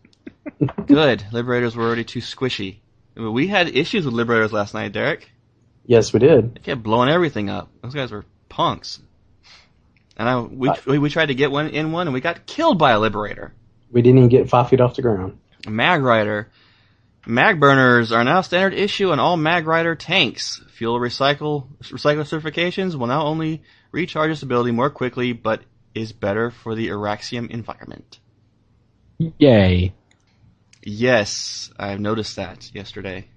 Good. 0.86 1.24
Liberators 1.30 1.76
were 1.76 1.84
already 1.84 2.04
too 2.04 2.20
squishy. 2.20 2.78
We 3.14 3.46
had 3.46 3.68
issues 3.68 4.06
with 4.06 4.14
Liberators 4.14 4.52
last 4.52 4.74
night, 4.74 4.90
Derek. 4.90 5.30
Yes, 5.86 6.12
we 6.12 6.20
did. 6.20 6.54
They 6.54 6.60
kept 6.60 6.82
blowing 6.82 7.08
everything 7.08 7.50
up. 7.50 7.68
Those 7.82 7.94
guys 7.94 8.10
were 8.10 8.24
punks. 8.48 9.00
And 10.16 10.28
I 10.28 10.40
we 10.40 10.68
Uh, 10.68 10.76
we, 10.86 10.98
we 10.98 11.10
tried 11.10 11.26
to 11.26 11.34
get 11.34 11.50
one 11.50 11.68
in 11.68 11.92
one, 11.92 12.06
and 12.06 12.14
we 12.14 12.20
got 12.20 12.46
killed 12.46 12.78
by 12.78 12.92
a 12.92 13.00
Liberator. 13.00 13.52
We 13.90 14.02
didn't 14.02 14.18
even 14.18 14.28
get 14.28 14.48
five 14.48 14.68
feet 14.68 14.80
off 14.80 14.96
the 14.96 15.02
ground. 15.02 15.38
Mag 15.66 16.02
Rider. 16.02 16.50
Mag 17.26 17.58
burners 17.58 18.12
are 18.12 18.22
now 18.22 18.42
standard 18.42 18.74
issue 18.74 19.10
on 19.10 19.18
all 19.18 19.36
Mag 19.36 19.66
Rider 19.66 19.94
tanks. 19.94 20.62
Fuel 20.74 20.98
recycle 20.98 21.68
recycler 21.82 22.24
certifications 22.24 22.94
will 22.94 23.06
now 23.06 23.24
only 23.24 23.62
recharge 23.92 24.30
its 24.30 24.42
ability 24.42 24.72
more 24.72 24.90
quickly, 24.90 25.32
but 25.32 25.62
is 25.94 26.12
better 26.12 26.50
for 26.50 26.74
the 26.74 26.88
Auraxium 26.88 27.50
environment. 27.50 28.18
Yay. 29.38 29.94
Yes, 30.82 31.70
I've 31.78 32.00
noticed 32.00 32.36
that 32.36 32.74
yesterday. 32.74 33.28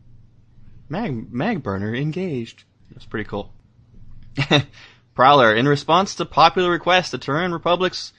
Mag 0.89 1.31
Mag 1.31 1.63
burner 1.63 1.93
engaged. 1.93 2.63
That's 2.91 3.05
pretty 3.05 3.29
cool. 3.29 3.53
Prowler, 5.15 5.55
in 5.55 5.67
response 5.67 6.15
to 6.15 6.25
popular 6.25 6.69
requests, 6.69 7.11
the 7.11 7.17
Terran 7.17 7.51
Republic's 7.51 8.13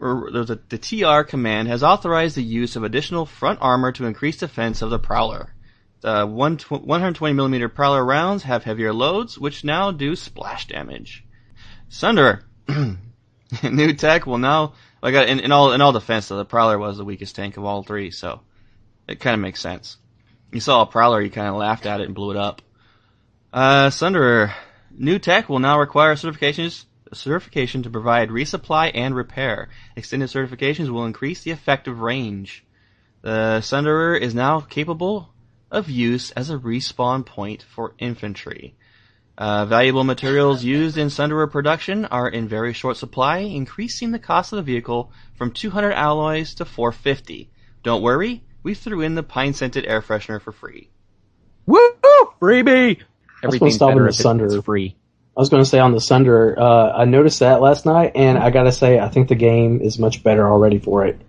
or 0.00 0.30
the, 0.32 0.60
the 0.68 0.78
TR 0.78 1.22
command 1.22 1.68
has 1.68 1.82
authorized 1.82 2.36
the 2.36 2.42
use 2.42 2.76
of 2.76 2.82
additional 2.82 3.26
front 3.26 3.60
armor 3.62 3.92
to 3.92 4.06
increase 4.06 4.38
defense 4.38 4.82
of 4.82 4.90
the 4.90 4.98
Prowler. 4.98 5.54
The 6.00 6.26
120mm 6.26 7.74
Prowler 7.74 8.04
rounds 8.04 8.42
have 8.42 8.64
heavier 8.64 8.92
loads, 8.92 9.38
which 9.38 9.64
now 9.64 9.90
do 9.90 10.16
splash 10.16 10.66
damage. 10.66 11.24
Sunder, 11.88 12.44
new 13.62 13.92
tech 13.94 14.26
will 14.26 14.38
now, 14.38 14.74
like 15.00 15.14
uh, 15.14 15.24
in, 15.24 15.40
in 15.40 15.52
all 15.52 15.72
in 15.72 15.80
all 15.80 15.92
defense, 15.92 16.28
though, 16.28 16.36
the 16.36 16.44
Prowler 16.44 16.78
was 16.78 16.98
the 16.98 17.04
weakest 17.04 17.36
tank 17.36 17.56
of 17.56 17.64
all 17.64 17.82
three, 17.82 18.10
so 18.10 18.40
it 19.06 19.20
kind 19.20 19.34
of 19.34 19.40
makes 19.40 19.60
sense. 19.60 19.96
You 20.54 20.60
saw 20.60 20.82
a 20.82 20.86
Prowler, 20.86 21.20
you 21.20 21.30
kind 21.30 21.48
of 21.48 21.56
laughed 21.56 21.84
at 21.84 22.00
it 22.00 22.04
and 22.04 22.14
blew 22.14 22.30
it 22.30 22.36
up. 22.36 22.62
Uh, 23.52 23.90
Sunderer, 23.90 24.52
new 24.96 25.18
tech 25.18 25.48
will 25.48 25.58
now 25.58 25.80
require 25.80 26.14
certifications 26.14 26.84
certification 27.12 27.82
to 27.82 27.90
provide 27.90 28.28
resupply 28.28 28.92
and 28.94 29.16
repair. 29.16 29.68
Extended 29.96 30.28
certifications 30.28 30.90
will 30.90 31.06
increase 31.06 31.42
the 31.42 31.50
effective 31.50 31.98
range. 31.98 32.64
The 33.22 33.62
Sunderer 33.62 34.16
is 34.16 34.32
now 34.32 34.60
capable 34.60 35.34
of 35.72 35.90
use 35.90 36.30
as 36.30 36.50
a 36.50 36.58
respawn 36.58 37.26
point 37.26 37.64
for 37.64 37.96
infantry. 37.98 38.76
Uh, 39.36 39.66
valuable 39.66 40.04
materials 40.04 40.62
used 40.62 40.96
in 40.96 41.08
Sunderer 41.08 41.50
production 41.50 42.04
are 42.04 42.28
in 42.28 42.46
very 42.46 42.72
short 42.72 42.96
supply, 42.96 43.38
increasing 43.38 44.12
the 44.12 44.20
cost 44.20 44.52
of 44.52 44.58
the 44.58 44.62
vehicle 44.62 45.10
from 45.34 45.50
200 45.50 45.90
alloys 45.90 46.54
to 46.54 46.64
450. 46.64 47.50
Don't 47.82 48.02
worry, 48.02 48.44
we 48.64 48.74
threw 48.74 49.00
in 49.02 49.14
the 49.14 49.22
pine-scented 49.22 49.86
air 49.86 50.02
freshener 50.02 50.40
for 50.40 50.50
free. 50.50 50.88
Woo! 51.66 51.78
Freebie! 52.40 53.00
Everything's 53.42 53.76
stop 53.76 53.90
better 53.90 54.02
with 54.04 54.10
if 54.12 54.16
the 54.16 54.22
Sunder. 54.22 54.46
it's 54.46 54.64
free. 54.64 54.96
I 55.36 55.40
was 55.40 55.48
going 55.48 55.62
to 55.62 55.68
say 55.68 55.78
on 55.78 55.92
the 55.92 56.00
Sunder, 56.00 56.58
uh, 56.58 56.92
I 56.92 57.04
noticed 57.04 57.40
that 57.40 57.60
last 57.60 57.86
night, 57.86 58.12
and 58.14 58.38
I 58.38 58.50
got 58.50 58.64
to 58.64 58.72
say, 58.72 58.98
I 58.98 59.08
think 59.08 59.28
the 59.28 59.34
game 59.34 59.80
is 59.80 59.98
much 59.98 60.22
better 60.22 60.48
already 60.50 60.78
for 60.78 61.06
it. 61.06 61.20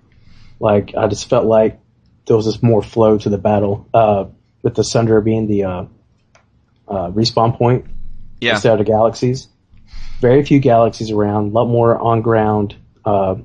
Like, 0.60 0.94
I 0.96 1.08
just 1.08 1.30
felt 1.30 1.46
like 1.46 1.80
there 2.26 2.36
was 2.36 2.46
just 2.46 2.64
more 2.64 2.82
flow 2.82 3.18
to 3.18 3.30
the 3.30 3.38
battle, 3.38 3.88
uh, 3.94 4.26
with 4.62 4.76
the 4.76 4.84
Sunder 4.84 5.20
being 5.22 5.48
the, 5.48 5.64
uh, 5.64 5.86
uh, 6.88 7.12
respawn 7.12 7.58
point 7.58 7.86
Yeah. 8.42 8.54
instead 8.54 8.74
of 8.74 8.80
the 8.80 8.86
galaxies. 8.92 9.48
Very 10.22 10.44
few 10.46 10.60
galaxies 10.60 11.12
around, 11.12 11.48
a 11.52 11.54
lot 11.54 11.68
more 11.68 11.98
on 11.98 12.22
ground, 12.22 12.76
uh, 13.04 13.36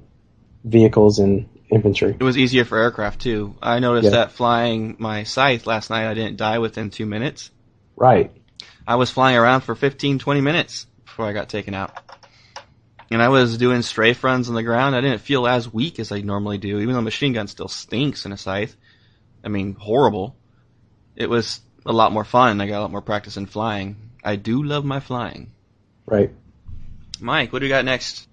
vehicles 0.64 1.18
and 1.18 1.46
infantry. 1.70 2.16
It 2.18 2.22
was 2.22 2.36
easier 2.38 2.64
for 2.64 2.78
aircraft 2.78 3.20
too. 3.20 3.54
I 3.62 3.78
noticed 3.78 4.06
Yeah. 4.06 4.10
that 4.10 4.32
flying 4.32 4.96
my 4.98 5.24
scythe 5.24 5.66
last 5.66 5.90
night, 5.90 6.08
I 6.08 6.14
didn't 6.14 6.36
die 6.36 6.58
within 6.58 6.90
two 6.90 7.06
minutes. 7.06 7.50
Right. 7.96 8.32
I 8.86 8.96
was 8.96 9.10
flying 9.10 9.36
around 9.36 9.60
for 9.62 9.74
15, 9.74 10.18
20 10.18 10.40
minutes 10.40 10.86
before 11.04 11.26
I 11.26 11.32
got 11.32 11.48
taken 11.48 11.74
out. 11.74 11.92
And 13.10 13.20
I 13.20 13.28
was 13.28 13.58
doing 13.58 13.82
strafe 13.82 14.22
runs 14.22 14.48
on 14.48 14.54
the 14.54 14.62
ground. 14.62 14.94
I 14.94 15.00
didn't 15.00 15.20
feel 15.20 15.46
as 15.46 15.72
weak 15.72 15.98
as 15.98 16.12
I 16.12 16.20
normally 16.20 16.58
do, 16.58 16.78
even 16.78 16.94
though 16.94 17.00
machine 17.00 17.32
gun 17.32 17.48
still 17.48 17.68
stinks 17.68 18.24
in 18.24 18.32
a 18.32 18.36
scythe. 18.36 18.76
I 19.44 19.48
mean, 19.48 19.74
horrible. 19.74 20.36
It 21.16 21.28
was 21.28 21.60
a 21.84 21.92
lot 21.92 22.12
more 22.12 22.24
fun. 22.24 22.60
I 22.60 22.66
got 22.66 22.78
a 22.78 22.82
lot 22.82 22.90
more 22.92 23.02
practice 23.02 23.36
in 23.36 23.46
flying. 23.46 23.96
I 24.22 24.36
do 24.36 24.62
love 24.62 24.84
my 24.84 25.00
flying. 25.00 25.50
Right. 26.06 26.30
Mike, 27.20 27.52
what 27.52 27.58
do 27.58 27.64
we 27.64 27.68
got 27.68 27.84
next? 27.84 28.28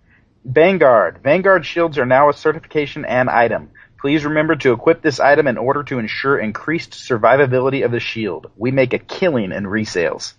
Vanguard. 0.48 1.20
Vanguard 1.22 1.66
shields 1.66 1.98
are 1.98 2.06
now 2.06 2.30
a 2.30 2.34
certification 2.34 3.04
and 3.04 3.30
item. 3.30 3.70
Please 4.00 4.24
remember 4.24 4.56
to 4.56 4.72
equip 4.72 5.02
this 5.02 5.20
item 5.20 5.46
in 5.46 5.58
order 5.58 5.84
to 5.84 6.00
ensure 6.00 6.40
increased 6.40 6.92
survivability 6.92 7.84
of 7.84 7.92
the 7.92 8.00
shield. 8.00 8.50
We 8.56 8.72
make 8.72 8.94
a 8.94 9.00
killing 9.00 9.52
in 9.52 9.66
resales. 9.66 10.36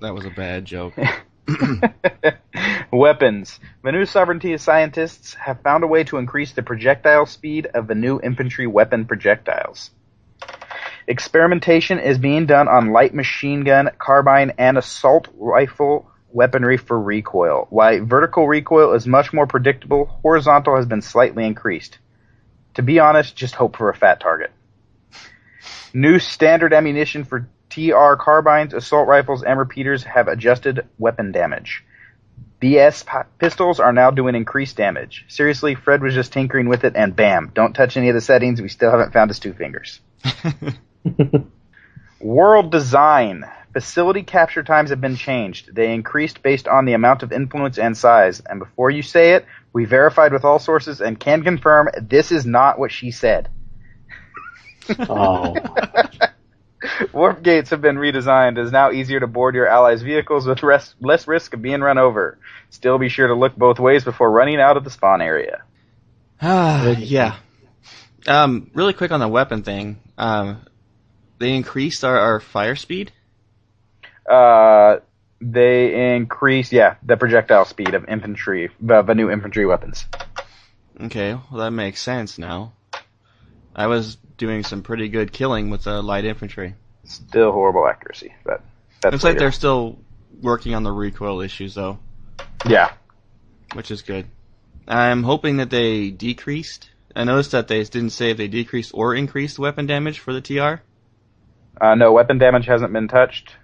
That 0.00 0.14
was 0.14 0.24
a 0.24 0.30
bad 0.30 0.64
joke. 0.64 0.94
Weapons. 2.92 3.60
The 3.84 3.92
new 3.92 4.06
sovereignty 4.06 4.56
scientists 4.56 5.34
have 5.34 5.60
found 5.60 5.84
a 5.84 5.88
way 5.88 6.04
to 6.04 6.16
increase 6.16 6.52
the 6.52 6.62
projectile 6.62 7.26
speed 7.26 7.66
of 7.66 7.88
the 7.88 7.94
new 7.94 8.20
infantry 8.22 8.66
weapon 8.66 9.04
projectiles. 9.04 9.90
Experimentation 11.06 11.98
is 11.98 12.18
being 12.18 12.46
done 12.46 12.68
on 12.68 12.92
light 12.92 13.12
machine 13.12 13.64
gun, 13.64 13.90
carbine, 13.98 14.52
and 14.56 14.78
assault 14.78 15.28
rifle 15.36 16.09
weaponry 16.32 16.76
for 16.76 16.98
recoil. 16.98 17.66
While 17.70 18.04
vertical 18.04 18.46
recoil 18.46 18.92
is 18.94 19.06
much 19.06 19.32
more 19.32 19.46
predictable, 19.46 20.06
horizontal 20.22 20.76
has 20.76 20.86
been 20.86 21.02
slightly 21.02 21.44
increased. 21.44 21.98
To 22.74 22.82
be 22.82 22.98
honest, 22.98 23.36
just 23.36 23.54
hope 23.54 23.76
for 23.76 23.90
a 23.90 23.96
fat 23.96 24.20
target. 24.20 24.52
New 25.92 26.18
standard 26.18 26.72
ammunition 26.72 27.24
for 27.24 27.48
TR 27.68 28.14
carbines, 28.18 28.74
assault 28.74 29.08
rifles, 29.08 29.42
and 29.42 29.58
repeaters 29.58 30.04
have 30.04 30.28
adjusted 30.28 30.86
weapon 30.98 31.32
damage. 31.32 31.84
VS 32.60 33.04
pi- 33.04 33.24
pistols 33.38 33.80
are 33.80 33.92
now 33.92 34.10
doing 34.10 34.34
increased 34.34 34.76
damage. 34.76 35.24
Seriously, 35.28 35.74
Fred 35.74 36.02
was 36.02 36.14
just 36.14 36.32
tinkering 36.32 36.68
with 36.68 36.84
it, 36.84 36.94
and 36.94 37.16
bam! 37.16 37.50
Don't 37.54 37.72
touch 37.72 37.96
any 37.96 38.08
of 38.08 38.14
the 38.14 38.20
settings. 38.20 38.60
We 38.60 38.68
still 38.68 38.90
haven't 38.90 39.12
found 39.12 39.30
his 39.30 39.38
two 39.38 39.54
fingers. 39.54 40.00
World 42.20 42.70
design. 42.70 43.44
Facility 43.72 44.22
capture 44.24 44.62
times 44.64 44.90
have 44.90 45.00
been 45.00 45.16
changed. 45.16 45.74
They 45.74 45.94
increased 45.94 46.42
based 46.42 46.66
on 46.66 46.86
the 46.86 46.94
amount 46.94 47.22
of 47.22 47.32
influence 47.32 47.78
and 47.78 47.96
size. 47.96 48.40
And 48.40 48.58
before 48.58 48.90
you 48.90 49.02
say 49.02 49.34
it, 49.34 49.46
we 49.72 49.84
verified 49.84 50.32
with 50.32 50.44
all 50.44 50.58
sources 50.58 51.00
and 51.00 51.18
can 51.18 51.44
confirm 51.44 51.88
this 52.00 52.32
is 52.32 52.44
not 52.44 52.78
what 52.78 52.90
she 52.90 53.12
said. 53.12 53.48
Oh. 54.98 55.54
Warp 57.12 57.42
gates 57.42 57.70
have 57.70 57.80
been 57.80 57.96
redesigned. 57.96 58.58
It 58.58 58.64
is 58.64 58.72
now 58.72 58.90
easier 58.90 59.20
to 59.20 59.26
board 59.26 59.54
your 59.54 59.68
allies' 59.68 60.02
vehicles 60.02 60.46
with 60.46 60.62
res- 60.62 60.94
less 61.00 61.28
risk 61.28 61.54
of 61.54 61.62
being 61.62 61.80
run 61.80 61.98
over. 61.98 62.38
Still 62.70 62.98
be 62.98 63.08
sure 63.08 63.28
to 63.28 63.34
look 63.34 63.54
both 63.54 63.78
ways 63.78 64.02
before 64.02 64.30
running 64.30 64.60
out 64.60 64.76
of 64.76 64.84
the 64.84 64.90
spawn 64.90 65.20
area. 65.20 65.62
Ah, 66.40 66.88
yeah. 66.98 67.36
Um, 68.26 68.70
really 68.74 68.94
quick 68.94 69.12
on 69.12 69.20
the 69.20 69.28
weapon 69.28 69.62
thing. 69.62 70.00
Um, 70.18 70.62
they 71.38 71.54
increased 71.54 72.04
our, 72.04 72.18
our 72.18 72.40
fire 72.40 72.76
speed. 72.76 73.12
Uh, 74.30 75.00
they 75.40 76.14
increase, 76.14 76.72
yeah, 76.72 76.96
the 77.02 77.16
projectile 77.16 77.64
speed 77.64 77.94
of 77.94 78.08
infantry, 78.08 78.70
the, 78.80 79.02
the 79.02 79.14
new 79.14 79.30
infantry 79.30 79.66
weapons. 79.66 80.06
Okay, 81.00 81.32
well 81.32 81.60
that 81.60 81.70
makes 81.72 82.00
sense 82.00 82.38
now. 82.38 82.72
I 83.74 83.86
was 83.86 84.16
doing 84.36 84.62
some 84.62 84.82
pretty 84.82 85.08
good 85.08 85.32
killing 85.32 85.70
with 85.70 85.84
the 85.84 86.02
light 86.02 86.24
infantry. 86.24 86.74
Still 87.04 87.52
horrible 87.52 87.88
accuracy, 87.88 88.34
but 88.44 88.62
that's 89.00 89.12
Looks 89.12 89.24
like 89.24 89.38
they're 89.38 89.52
still 89.52 89.98
working 90.40 90.74
on 90.74 90.82
the 90.82 90.92
recoil 90.92 91.40
issues 91.40 91.74
though, 91.74 91.98
yeah. 92.68 92.92
which 93.74 93.90
is 93.90 94.02
good. 94.02 94.26
I'm 94.86 95.22
hoping 95.22 95.56
that 95.56 95.70
they 95.70 96.10
decreased. 96.10 96.90
I 97.16 97.24
noticed 97.24 97.52
that 97.52 97.68
they 97.68 97.82
didn't 97.82 98.10
say 98.10 98.30
if 98.30 98.36
they 98.36 98.48
decreased 98.48 98.92
or 98.94 99.14
increased 99.14 99.58
weapon 99.58 99.86
damage 99.86 100.18
for 100.18 100.32
the 100.32 100.40
TR. 100.40 100.82
Uh, 101.80 101.94
no, 101.94 102.12
weapon 102.12 102.38
damage 102.38 102.66
hasn't 102.66 102.92
been 102.92 103.08
touched. 103.08 103.56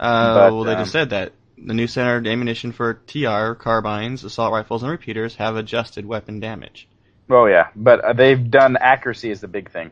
Uh, 0.00 0.34
But, 0.34 0.54
well, 0.54 0.64
they 0.64 0.72
um, 0.72 0.78
just 0.78 0.92
said 0.92 1.10
that 1.10 1.32
the 1.58 1.74
new 1.74 1.86
standard 1.86 2.26
ammunition 2.26 2.72
for 2.72 2.94
TR 2.94 3.52
carbines, 3.52 4.24
assault 4.24 4.52
rifles, 4.52 4.82
and 4.82 4.90
repeaters 4.90 5.36
have 5.36 5.56
adjusted 5.56 6.06
weapon 6.06 6.40
damage. 6.40 6.88
Oh 7.28 7.46
yeah, 7.46 7.68
but 7.76 8.00
uh, 8.04 8.12
they've 8.14 8.50
done 8.50 8.76
accuracy 8.76 9.30
is 9.30 9.40
the 9.40 9.46
big 9.46 9.70
thing, 9.70 9.90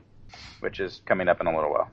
which 0.61 0.81
is 0.81 1.01
coming 1.05 1.29
up 1.29 1.41
in 1.41 1.47
a 1.47 1.55
little 1.55 1.71
while. 1.71 1.91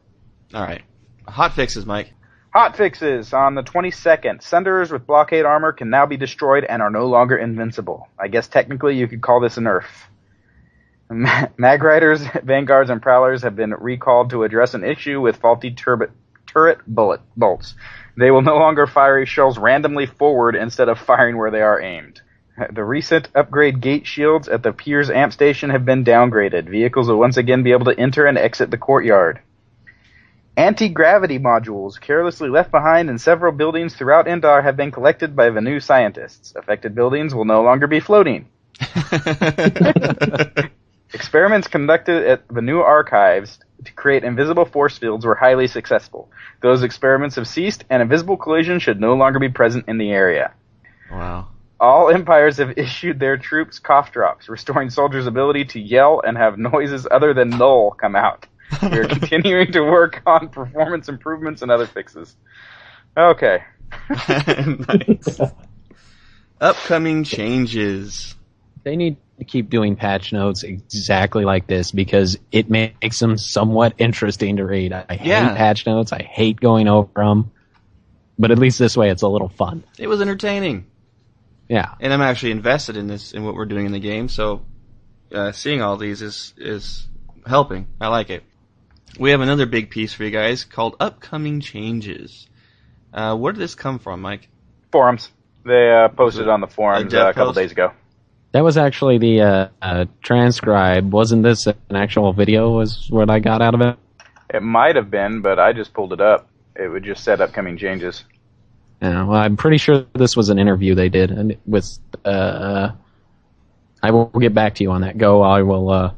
All 0.53 0.63
right, 0.63 0.81
hot 1.27 1.53
fixes, 1.53 1.85
Mike. 1.85 2.13
Hot 2.53 2.77
fixes 2.77 3.33
on 3.33 3.53
the 3.53 3.63
22nd. 3.63 4.41
Sunderers 4.41 4.89
with 4.89 5.05
blockade 5.05 5.43
armor 5.43 5.73
can 5.73 5.89
now 5.89 6.05
be 6.05 6.15
destroyed 6.15 6.63
and 6.63 6.81
are 6.81 6.89
no 6.89 7.07
longer 7.07 7.35
invincible. 7.35 8.07
I 8.17 8.29
guess 8.29 8.47
technically 8.47 8.95
you 8.97 9.09
could 9.09 9.21
call 9.21 9.41
this 9.41 9.57
a 9.57 9.59
nerf. 9.59 9.83
Ma- 11.09 11.47
Mag 11.57 11.83
Riders, 11.83 12.23
Vanguards, 12.43 12.89
and 12.89 13.01
Prowlers 13.01 13.43
have 13.43 13.57
been 13.57 13.71
recalled 13.71 14.29
to 14.29 14.43
address 14.43 14.73
an 14.73 14.85
issue 14.85 15.19
with 15.19 15.35
faulty 15.35 15.71
turret 15.71 16.11
bullet 16.87 17.19
bolts. 17.35 17.75
They 18.17 18.31
will 18.31 18.41
no 18.41 18.57
longer 18.57 18.87
fire 18.87 19.25
shells 19.25 19.57
randomly 19.57 20.05
forward 20.05 20.55
instead 20.55 20.87
of 20.89 20.99
firing 20.99 21.37
where 21.37 21.51
they 21.51 21.61
are 21.61 21.81
aimed. 21.81 22.21
The 22.71 22.85
recent 22.85 23.27
upgrade 23.35 23.81
gate 23.81 24.07
shields 24.07 24.47
at 24.47 24.63
the 24.63 24.71
Peris 24.71 25.09
Amp 25.09 25.33
Station 25.33 25.71
have 25.71 25.83
been 25.83 26.05
downgraded. 26.05 26.69
Vehicles 26.69 27.09
will 27.09 27.19
once 27.19 27.35
again 27.35 27.63
be 27.63 27.73
able 27.73 27.83
to 27.85 27.99
enter 27.99 28.25
and 28.25 28.37
exit 28.37 28.71
the 28.71 28.77
courtyard. 28.77 29.41
Anti-gravity 30.55 31.37
modules 31.37 31.99
carelessly 31.99 32.47
left 32.47 32.71
behind 32.71 33.09
in 33.09 33.17
several 33.17 33.51
buildings 33.51 33.93
throughout 33.93 34.27
Indar 34.27 34.63
have 34.63 34.77
been 34.77 34.91
collected 34.91 35.35
by 35.35 35.49
the 35.49 35.59
new 35.59 35.81
scientists. 35.81 36.53
Affected 36.55 36.95
buildings 36.95 37.35
will 37.35 37.43
no 37.43 37.61
longer 37.61 37.87
be 37.87 37.99
floating. 37.99 38.47
Experiments 41.13 41.67
conducted 41.67 42.25
at 42.25 42.47
the 42.47 42.61
new 42.61 42.79
archives 42.79 43.59
to 43.83 43.91
create 43.93 44.23
invisible 44.23 44.65
force 44.65 44.97
fields 44.97 45.25
were 45.25 45.35
highly 45.35 45.67
successful. 45.67 46.29
Those 46.61 46.83
experiments 46.83 47.35
have 47.35 47.47
ceased, 47.47 47.83
and 47.89 48.01
invisible 48.01 48.37
collision 48.37 48.79
should 48.79 48.99
no 48.99 49.13
longer 49.15 49.39
be 49.39 49.49
present 49.49 49.85
in 49.87 49.97
the 49.97 50.11
area. 50.11 50.53
wow. 51.11 51.47
All 51.79 52.09
empires 52.09 52.57
have 52.57 52.77
issued 52.77 53.19
their 53.19 53.37
troops 53.37 53.79
cough 53.79 54.11
drops, 54.11 54.47
restoring 54.47 54.89
soldiers' 54.89 55.27
ability 55.27 55.65
to 55.65 55.79
yell 55.79 56.21
and 56.25 56.37
have 56.37 56.57
noises 56.57 57.07
other 57.09 57.33
than 57.33 57.49
null 57.49 57.91
come 57.91 58.15
out. 58.15 58.47
We 58.81 58.97
are 58.97 59.07
continuing 59.07 59.71
to 59.73 59.81
work 59.81 60.21
on 60.25 60.49
performance 60.49 61.07
improvements 61.07 61.61
and 61.61 61.69
other 61.69 61.85
fixes. 61.85 62.35
Okay. 63.15 63.63
nice. 64.29 65.39
Upcoming 66.59 67.23
changes. 67.23 68.35
They 68.85 68.95
need 68.95 69.17
to 69.39 69.43
keep 69.45 69.69
doing 69.71 69.95
patch 69.95 70.31
notes 70.31 70.61
exactly 70.63 71.43
like 71.43 71.65
this 71.67 71.91
because 71.91 72.37
it 72.51 72.69
makes 72.69 73.19
them 73.19 73.35
somewhat 73.37 73.95
interesting 73.97 74.57
to 74.57 74.65
read. 74.65 74.93
I, 74.93 75.05
I 75.09 75.13
Yeah. 75.21 75.49
hate 75.49 75.57
patch 75.57 75.85
notes. 75.87 76.13
I 76.13 76.21
hate 76.21 76.59
going 76.61 76.87
over 76.87 77.09
them. 77.15 77.51
But 78.37 78.51
at 78.51 78.59
least 78.59 78.77
this 78.79 78.95
way 78.95 79.09
it's 79.09 79.23
a 79.23 79.27
little 79.27 79.49
fun. 79.49 79.83
It 79.97 80.07
was 80.07 80.21
entertaining. 80.21 80.85
Yeah. 81.67 81.95
and 81.99 82.13
I'm 82.13 82.21
actually 82.21 82.51
invested 82.51 82.95
in 82.95 83.07
this 83.07 83.31
in 83.33 83.43
what 83.43 83.55
we're 83.55 83.65
doing 83.65 83.87
in 83.87 83.91
the 83.91 83.99
game. 83.99 84.29
So 84.29 84.63
uh, 85.33 85.51
seeing 85.51 85.81
all 85.81 85.97
these 85.97 86.21
is 86.21 86.53
is 86.57 87.07
helping. 87.47 87.87
I 87.99 88.07
like 88.09 88.29
it. 88.29 88.43
We 89.17 89.31
have 89.31 89.41
another 89.41 89.65
big 89.65 89.89
piece 89.89 90.13
for 90.13 90.23
you 90.25 90.29
guys 90.31 90.63
called 90.63 90.95
upcoming 90.99 91.59
changes. 91.59 92.47
Uh, 93.11 93.35
where 93.35 93.51
did 93.51 93.59
this 93.61 93.73
come 93.73 93.97
from, 93.97 94.21
Mike? 94.21 94.47
Forums. 94.91 95.31
They 95.65 95.91
uh, 95.91 96.09
posted 96.09 96.47
on 96.49 96.61
the 96.61 96.67
forums 96.67 97.11
dev 97.11 97.25
uh, 97.25 97.29
a 97.29 97.33
couple 97.33 97.47
post? 97.47 97.57
days 97.57 97.71
ago. 97.71 97.91
That 98.55 98.63
was 98.63 98.77
actually 98.77 99.17
the 99.17 99.41
uh, 99.41 99.67
uh, 99.81 100.05
transcribe. 100.23 101.11
Wasn't 101.11 101.43
this 101.43 101.67
an 101.67 101.75
actual 101.93 102.31
video? 102.31 102.71
Was 102.71 103.05
what 103.09 103.29
I 103.29 103.39
got 103.39 103.61
out 103.61 103.73
of 103.75 103.81
it? 103.81 103.97
It 104.49 104.63
might 104.63 104.95
have 104.95 105.11
been, 105.11 105.41
but 105.41 105.59
I 105.59 105.73
just 105.73 105.93
pulled 105.93 106.13
it 106.13 106.21
up. 106.21 106.47
It 106.73 106.87
would 106.87 107.03
just 107.03 107.25
set 107.25 107.41
upcoming 107.41 107.77
changes. 107.77 108.23
Yeah, 109.01 109.25
well, 109.25 109.41
I'm 109.41 109.57
pretty 109.57 109.75
sure 109.75 110.05
this 110.13 110.37
was 110.37 110.47
an 110.47 110.57
interview 110.57 110.95
they 110.95 111.09
did 111.09 111.31
and 111.31 111.57
with. 111.65 111.99
Uh, 112.23 112.91
I 114.01 114.11
will 114.11 114.27
get 114.27 114.53
back 114.53 114.75
to 114.75 114.83
you 114.83 114.91
on 114.91 115.01
that. 115.01 115.17
Go. 115.17 115.41
I 115.41 115.63
will 115.63 115.89
uh, 115.89 116.13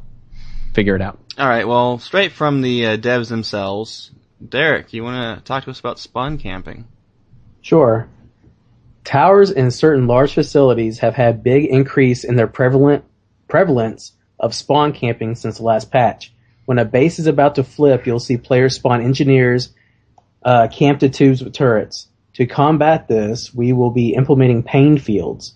figure 0.76 0.96
it 0.96 1.02
out. 1.02 1.18
All 1.40 1.50
right. 1.50 1.68
Well, 1.68 1.98
straight 1.98 2.34
from 2.34 2.62
the 2.62 2.86
uh, 2.86 2.98
devs 2.98 3.30
themselves, 3.30 4.12
Derek, 4.48 4.94
you 4.94 5.04
want 5.04 5.40
to 5.40 5.44
talk 5.44 5.64
to 5.64 5.72
us 5.72 5.80
about 5.80 5.98
spawn 5.98 6.38
camping? 6.38 6.86
Sure. 7.64 8.08
Towers 9.08 9.52
in 9.52 9.72
certain 9.72 10.06
large 10.06 10.34
facilities 10.34 11.00
have 11.00 11.16
had 11.16 11.42
big 11.42 11.64
increase 11.64 12.26
in 12.26 12.36
their 12.36 12.46
prevalent 12.46 13.06
prevalence 13.48 14.12
of 14.38 14.54
spawn 14.54 14.92
camping 14.92 15.34
since 15.34 15.60
the 15.60 15.64
last 15.64 15.92
patch. 15.92 16.34
When 16.66 16.78
a 16.78 16.84
base 16.84 17.18
is 17.18 17.26
about 17.26 17.56
to 17.56 17.64
flip, 17.64 18.06
you'll 18.06 18.20
see 18.20 18.36
players 18.36 18.76
spawn 18.76 19.02
engineers 19.02 19.74
uh, 20.44 20.68
camped 20.68 21.00
to 21.00 21.10
tubes 21.10 21.42
with 21.42 21.54
turrets. 21.54 22.08
To 22.34 22.46
combat 22.46 23.08
this, 23.08 23.54
we 23.54 23.72
will 23.72 23.92
be 23.92 24.14
implementing 24.14 24.62
pain 24.62 24.98
fields, 24.98 25.56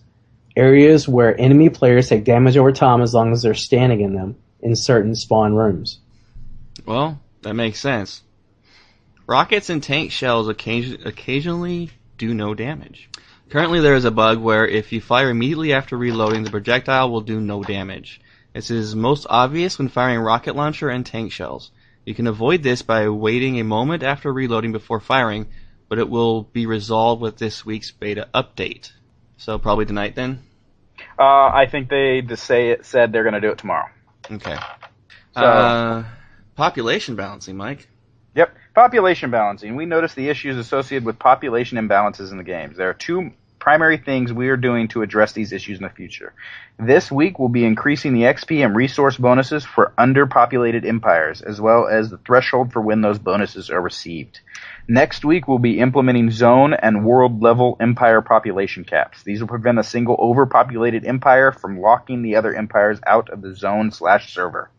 areas 0.56 1.06
where 1.06 1.38
enemy 1.38 1.68
players 1.68 2.08
take 2.08 2.24
damage 2.24 2.56
over 2.56 2.72
time 2.72 3.02
as 3.02 3.12
long 3.12 3.32
as 3.32 3.42
they're 3.42 3.52
standing 3.52 4.00
in 4.00 4.14
them 4.14 4.36
in 4.62 4.74
certain 4.74 5.14
spawn 5.14 5.54
rooms. 5.54 6.00
Well, 6.86 7.20
that 7.42 7.52
makes 7.52 7.80
sense. 7.80 8.22
Rockets 9.26 9.68
and 9.68 9.82
tank 9.82 10.10
shells 10.10 10.48
occasion- 10.48 11.02
occasionally 11.04 11.90
do 12.16 12.32
no 12.32 12.54
damage. 12.54 13.10
Currently, 13.52 13.80
there 13.80 13.96
is 13.96 14.06
a 14.06 14.10
bug 14.10 14.38
where 14.38 14.66
if 14.66 14.92
you 14.92 15.02
fire 15.02 15.28
immediately 15.28 15.74
after 15.74 15.94
reloading, 15.94 16.42
the 16.42 16.50
projectile 16.50 17.10
will 17.10 17.20
do 17.20 17.38
no 17.38 17.62
damage. 17.62 18.18
This 18.54 18.70
is 18.70 18.96
most 18.96 19.26
obvious 19.28 19.78
when 19.78 19.90
firing 19.90 20.20
rocket 20.20 20.56
launcher 20.56 20.88
and 20.88 21.04
tank 21.04 21.32
shells. 21.32 21.70
You 22.06 22.14
can 22.14 22.26
avoid 22.26 22.62
this 22.62 22.80
by 22.80 23.10
waiting 23.10 23.60
a 23.60 23.64
moment 23.64 24.04
after 24.04 24.32
reloading 24.32 24.72
before 24.72 25.00
firing, 25.00 25.48
but 25.90 25.98
it 25.98 26.08
will 26.08 26.44
be 26.44 26.64
resolved 26.64 27.20
with 27.20 27.36
this 27.36 27.62
week's 27.62 27.90
beta 27.90 28.26
update. 28.34 28.90
So 29.36 29.58
probably 29.58 29.84
tonight 29.84 30.14
then? 30.14 30.42
Uh, 31.18 31.50
I 31.52 31.66
think 31.70 31.90
they 31.90 32.22
just 32.22 32.44
say 32.44 32.70
it 32.70 32.86
said 32.86 33.12
they're 33.12 33.22
going 33.22 33.34
to 33.34 33.40
do 33.42 33.50
it 33.50 33.58
tomorrow. 33.58 33.90
Okay. 34.30 34.56
So- 35.34 35.42
Uh, 35.42 36.04
population 36.56 37.16
balancing, 37.16 37.58
Mike. 37.58 37.86
Yep. 38.34 38.56
Population 38.74 39.30
balancing. 39.30 39.76
We 39.76 39.84
noticed 39.84 40.16
the 40.16 40.30
issues 40.30 40.56
associated 40.56 41.04
with 41.04 41.18
population 41.18 41.76
imbalances 41.76 42.30
in 42.30 42.38
the 42.38 42.44
games. 42.44 42.78
There 42.78 42.88
are 42.88 42.94
two 42.94 43.32
primary 43.62 43.96
things 43.96 44.32
we 44.32 44.48
are 44.48 44.56
doing 44.56 44.88
to 44.88 45.02
address 45.02 45.34
these 45.34 45.52
issues 45.52 45.78
in 45.78 45.84
the 45.84 45.88
future. 45.88 46.34
This 46.80 47.12
week 47.12 47.38
we'll 47.38 47.48
be 47.48 47.64
increasing 47.64 48.12
the 48.12 48.22
XP 48.22 48.64
and 48.64 48.74
resource 48.74 49.16
bonuses 49.16 49.64
for 49.64 49.92
underpopulated 49.96 50.84
empires, 50.84 51.42
as 51.42 51.60
well 51.60 51.86
as 51.86 52.10
the 52.10 52.18
threshold 52.18 52.72
for 52.72 52.82
when 52.82 53.02
those 53.02 53.20
bonuses 53.20 53.70
are 53.70 53.80
received. 53.80 54.40
Next 54.88 55.24
week 55.24 55.46
we'll 55.46 55.60
be 55.60 55.78
implementing 55.78 56.32
zone 56.32 56.74
and 56.74 57.04
world 57.04 57.40
level 57.40 57.76
empire 57.78 58.20
population 58.20 58.82
caps. 58.82 59.22
These 59.22 59.38
will 59.38 59.46
prevent 59.46 59.78
a 59.78 59.84
single 59.84 60.16
overpopulated 60.18 61.06
empire 61.06 61.52
from 61.52 61.80
locking 61.80 62.22
the 62.22 62.34
other 62.34 62.52
empires 62.52 62.98
out 63.06 63.30
of 63.30 63.42
the 63.42 63.54
zone 63.54 63.92
slash 63.92 64.34
server. 64.34 64.72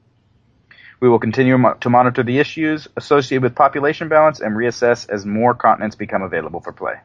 We 0.99 1.07
will 1.07 1.19
continue 1.19 1.57
mo- 1.57 1.77
to 1.79 1.89
monitor 1.89 2.23
the 2.23 2.39
issues 2.39 2.89
associated 2.97 3.43
with 3.43 3.55
population 3.55 4.09
balance 4.09 4.41
and 4.41 4.57
reassess 4.57 5.09
as 5.09 5.25
more 5.25 5.53
continents 5.53 5.95
become 5.95 6.21
available 6.21 6.59
for 6.59 6.73
play. 6.73 6.95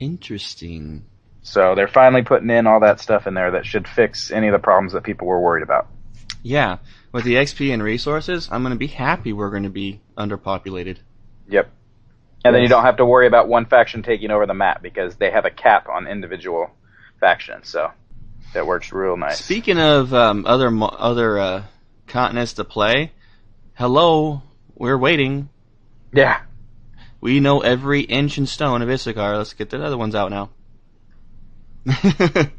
Interesting. 0.00 1.04
So 1.42 1.74
they're 1.74 1.88
finally 1.88 2.22
putting 2.22 2.50
in 2.50 2.66
all 2.66 2.80
that 2.80 3.00
stuff 3.00 3.26
in 3.26 3.34
there 3.34 3.52
that 3.52 3.66
should 3.66 3.88
fix 3.88 4.30
any 4.30 4.48
of 4.48 4.52
the 4.52 4.58
problems 4.58 4.92
that 4.92 5.02
people 5.02 5.26
were 5.26 5.40
worried 5.40 5.62
about. 5.62 5.88
Yeah, 6.42 6.78
with 7.12 7.24
the 7.24 7.34
XP 7.34 7.72
and 7.72 7.82
resources, 7.82 8.48
I'm 8.50 8.62
going 8.62 8.74
to 8.74 8.78
be 8.78 8.86
happy 8.86 9.32
we're 9.32 9.50
going 9.50 9.62
to 9.64 9.70
be 9.70 10.00
underpopulated. 10.16 10.98
Yep. 11.48 11.70
And 12.44 12.54
then 12.54 12.62
you 12.62 12.68
don't 12.68 12.84
have 12.84 12.98
to 12.98 13.04
worry 13.04 13.26
about 13.26 13.48
one 13.48 13.66
faction 13.66 14.02
taking 14.02 14.30
over 14.30 14.46
the 14.46 14.54
map 14.54 14.82
because 14.82 15.16
they 15.16 15.30
have 15.30 15.44
a 15.44 15.50
cap 15.50 15.88
on 15.88 16.06
individual 16.06 16.70
factions. 17.18 17.68
So 17.68 17.90
that 18.54 18.66
works 18.66 18.92
real 18.92 19.16
nice. 19.16 19.42
Speaking 19.42 19.78
of 19.78 20.14
um, 20.14 20.46
other 20.46 20.70
mo- 20.70 20.86
other 20.86 21.38
uh, 21.38 21.64
continents 22.06 22.54
to 22.54 22.64
play, 22.64 23.12
hello, 23.74 24.42
we're 24.74 24.98
waiting. 24.98 25.48
Yeah. 26.12 26.40
We 27.20 27.40
know 27.40 27.60
every 27.60 28.00
inch 28.02 28.38
and 28.38 28.48
stone 28.48 28.82
of 28.82 28.90
Issachar. 28.90 29.36
Let's 29.36 29.54
get 29.54 29.70
the 29.70 29.82
other 29.84 29.98
ones 29.98 30.14
out 30.14 30.30
now. 30.30 30.50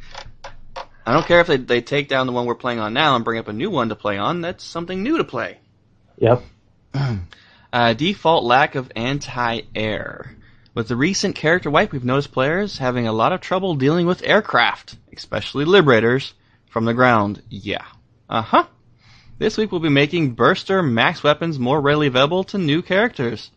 I 1.05 1.13
don't 1.13 1.25
care 1.25 1.39
if 1.39 1.47
they, 1.47 1.57
they 1.57 1.81
take 1.81 2.07
down 2.07 2.27
the 2.27 2.33
one 2.33 2.45
we're 2.45 2.55
playing 2.55 2.79
on 2.79 2.93
now 2.93 3.15
and 3.15 3.25
bring 3.25 3.39
up 3.39 3.47
a 3.47 3.53
new 3.53 3.69
one 3.69 3.89
to 3.89 3.95
play 3.95 4.17
on. 4.17 4.41
That's 4.41 4.63
something 4.63 5.01
new 5.01 5.17
to 5.17 5.23
play. 5.23 5.59
Yep. 6.17 6.43
Uh, 7.71 7.93
default 7.93 8.43
lack 8.43 8.73
of 8.73 8.91
anti-air. 8.95 10.35
With 10.73 10.87
the 10.87 10.95
recent 10.95 11.35
character 11.35 11.69
wipe, 11.69 11.91
we've 11.91 12.03
noticed 12.03 12.31
players 12.31 12.79
having 12.79 13.07
a 13.07 13.13
lot 13.13 13.31
of 13.31 13.41
trouble 13.41 13.75
dealing 13.75 14.07
with 14.07 14.23
aircraft, 14.23 14.97
especially 15.15 15.65
liberators, 15.65 16.33
from 16.71 16.85
the 16.85 16.95
ground. 16.95 17.43
Yeah. 17.47 17.85
Uh-huh. 18.27 18.65
This 19.37 19.55
week 19.55 19.71
we'll 19.71 19.81
be 19.81 19.89
making 19.89 20.31
burster 20.31 20.81
max 20.81 21.21
weapons 21.21 21.59
more 21.59 21.79
readily 21.79 22.07
available 22.07 22.43
to 22.45 22.57
new 22.57 22.81
characters. 22.81 23.51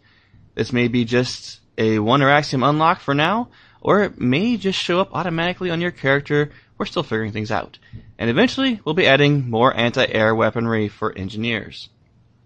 This 0.54 0.72
may 0.72 0.88
be 0.88 1.04
just 1.04 1.60
a 1.78 1.98
Wonder 1.98 2.28
Axiom 2.28 2.62
unlock 2.62 3.00
for 3.00 3.14
now, 3.14 3.48
or 3.80 4.02
it 4.02 4.20
may 4.20 4.56
just 4.56 4.78
show 4.78 5.00
up 5.00 5.14
automatically 5.14 5.70
on 5.70 5.80
your 5.80 5.90
character. 5.90 6.50
We're 6.78 6.86
still 6.86 7.02
figuring 7.02 7.32
things 7.32 7.50
out. 7.50 7.78
And 8.18 8.28
eventually 8.28 8.80
we'll 8.84 8.94
be 8.94 9.06
adding 9.06 9.48
more 9.50 9.74
anti-air 9.76 10.34
weaponry 10.34 10.88
for 10.88 11.16
engineers. 11.16 11.88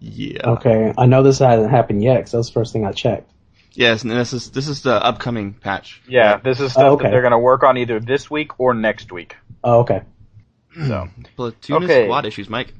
yeah. 0.00 0.40
Okay. 0.50 0.92
I 0.96 1.06
know 1.06 1.22
this 1.22 1.38
hasn't 1.38 1.70
happened 1.70 2.02
yet 2.02 2.16
because 2.18 2.32
that 2.32 2.38
was 2.38 2.46
the 2.48 2.52
first 2.54 2.72
thing 2.72 2.86
I 2.86 2.92
checked. 2.92 3.30
Yes, 3.74 4.02
and 4.02 4.10
this 4.10 4.34
is 4.34 4.50
this 4.50 4.68
is 4.68 4.82
the 4.82 4.92
upcoming 5.02 5.54
patch. 5.54 6.02
Yeah, 6.06 6.36
this 6.36 6.60
is 6.60 6.72
stuff 6.72 6.84
Oh, 6.84 6.92
okay. 6.92 7.04
that 7.04 7.10
they're 7.10 7.22
going 7.22 7.30
to 7.32 7.38
work 7.38 7.62
on 7.62 7.78
either 7.78 8.00
this 8.00 8.30
week 8.30 8.60
or 8.60 8.74
next 8.74 9.10
week. 9.10 9.34
Oh, 9.64 9.80
okay. 9.80 10.02
So 10.74 11.08
Platoon 11.36 11.84
Okay. 11.84 12.02
and 12.02 12.06
squad 12.08 12.26
issues, 12.26 12.50
Mike. 12.50 12.74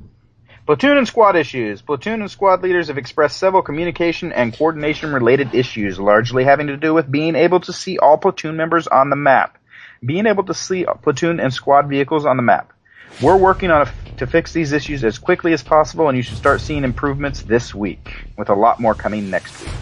Platoon 0.64 0.96
and 0.96 1.08
squad 1.08 1.34
issues. 1.34 1.82
Platoon 1.82 2.20
and 2.20 2.30
squad 2.30 2.62
leaders 2.62 2.86
have 2.86 2.96
expressed 2.96 3.36
several 3.36 3.62
communication 3.62 4.32
and 4.32 4.56
coordination 4.56 5.12
related 5.12 5.54
issues, 5.54 5.98
largely 5.98 6.44
having 6.44 6.68
to 6.68 6.76
do 6.76 6.94
with 6.94 7.10
being 7.10 7.34
able 7.34 7.58
to 7.60 7.72
see 7.72 7.98
all 7.98 8.16
platoon 8.16 8.56
members 8.56 8.86
on 8.86 9.10
the 9.10 9.16
map. 9.16 9.58
Being 10.04 10.26
able 10.26 10.44
to 10.44 10.54
see 10.54 10.86
platoon 11.02 11.40
and 11.40 11.52
squad 11.52 11.88
vehicles 11.88 12.26
on 12.26 12.36
the 12.36 12.44
map. 12.44 12.72
We're 13.20 13.36
working 13.36 13.70
on 13.72 13.88
a, 13.88 14.16
to 14.18 14.26
fix 14.26 14.52
these 14.52 14.72
issues 14.72 15.02
as 15.04 15.18
quickly 15.18 15.52
as 15.52 15.62
possible, 15.62 16.08
and 16.08 16.16
you 16.16 16.22
should 16.22 16.38
start 16.38 16.60
seeing 16.60 16.84
improvements 16.84 17.42
this 17.42 17.74
week, 17.74 18.26
with 18.38 18.48
a 18.48 18.54
lot 18.54 18.80
more 18.80 18.94
coming 18.94 19.30
next 19.30 19.60
week. 19.60 19.74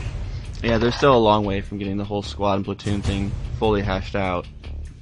Yeah, 0.62 0.78
there's 0.78 0.94
still 0.94 1.14
a 1.14 1.18
long 1.18 1.44
way 1.44 1.60
from 1.60 1.78
getting 1.78 1.96
the 1.96 2.04
whole 2.04 2.22
squad 2.22 2.54
and 2.54 2.64
platoon 2.64 3.02
thing 3.02 3.32
fully 3.58 3.82
hashed 3.82 4.16
out. 4.16 4.46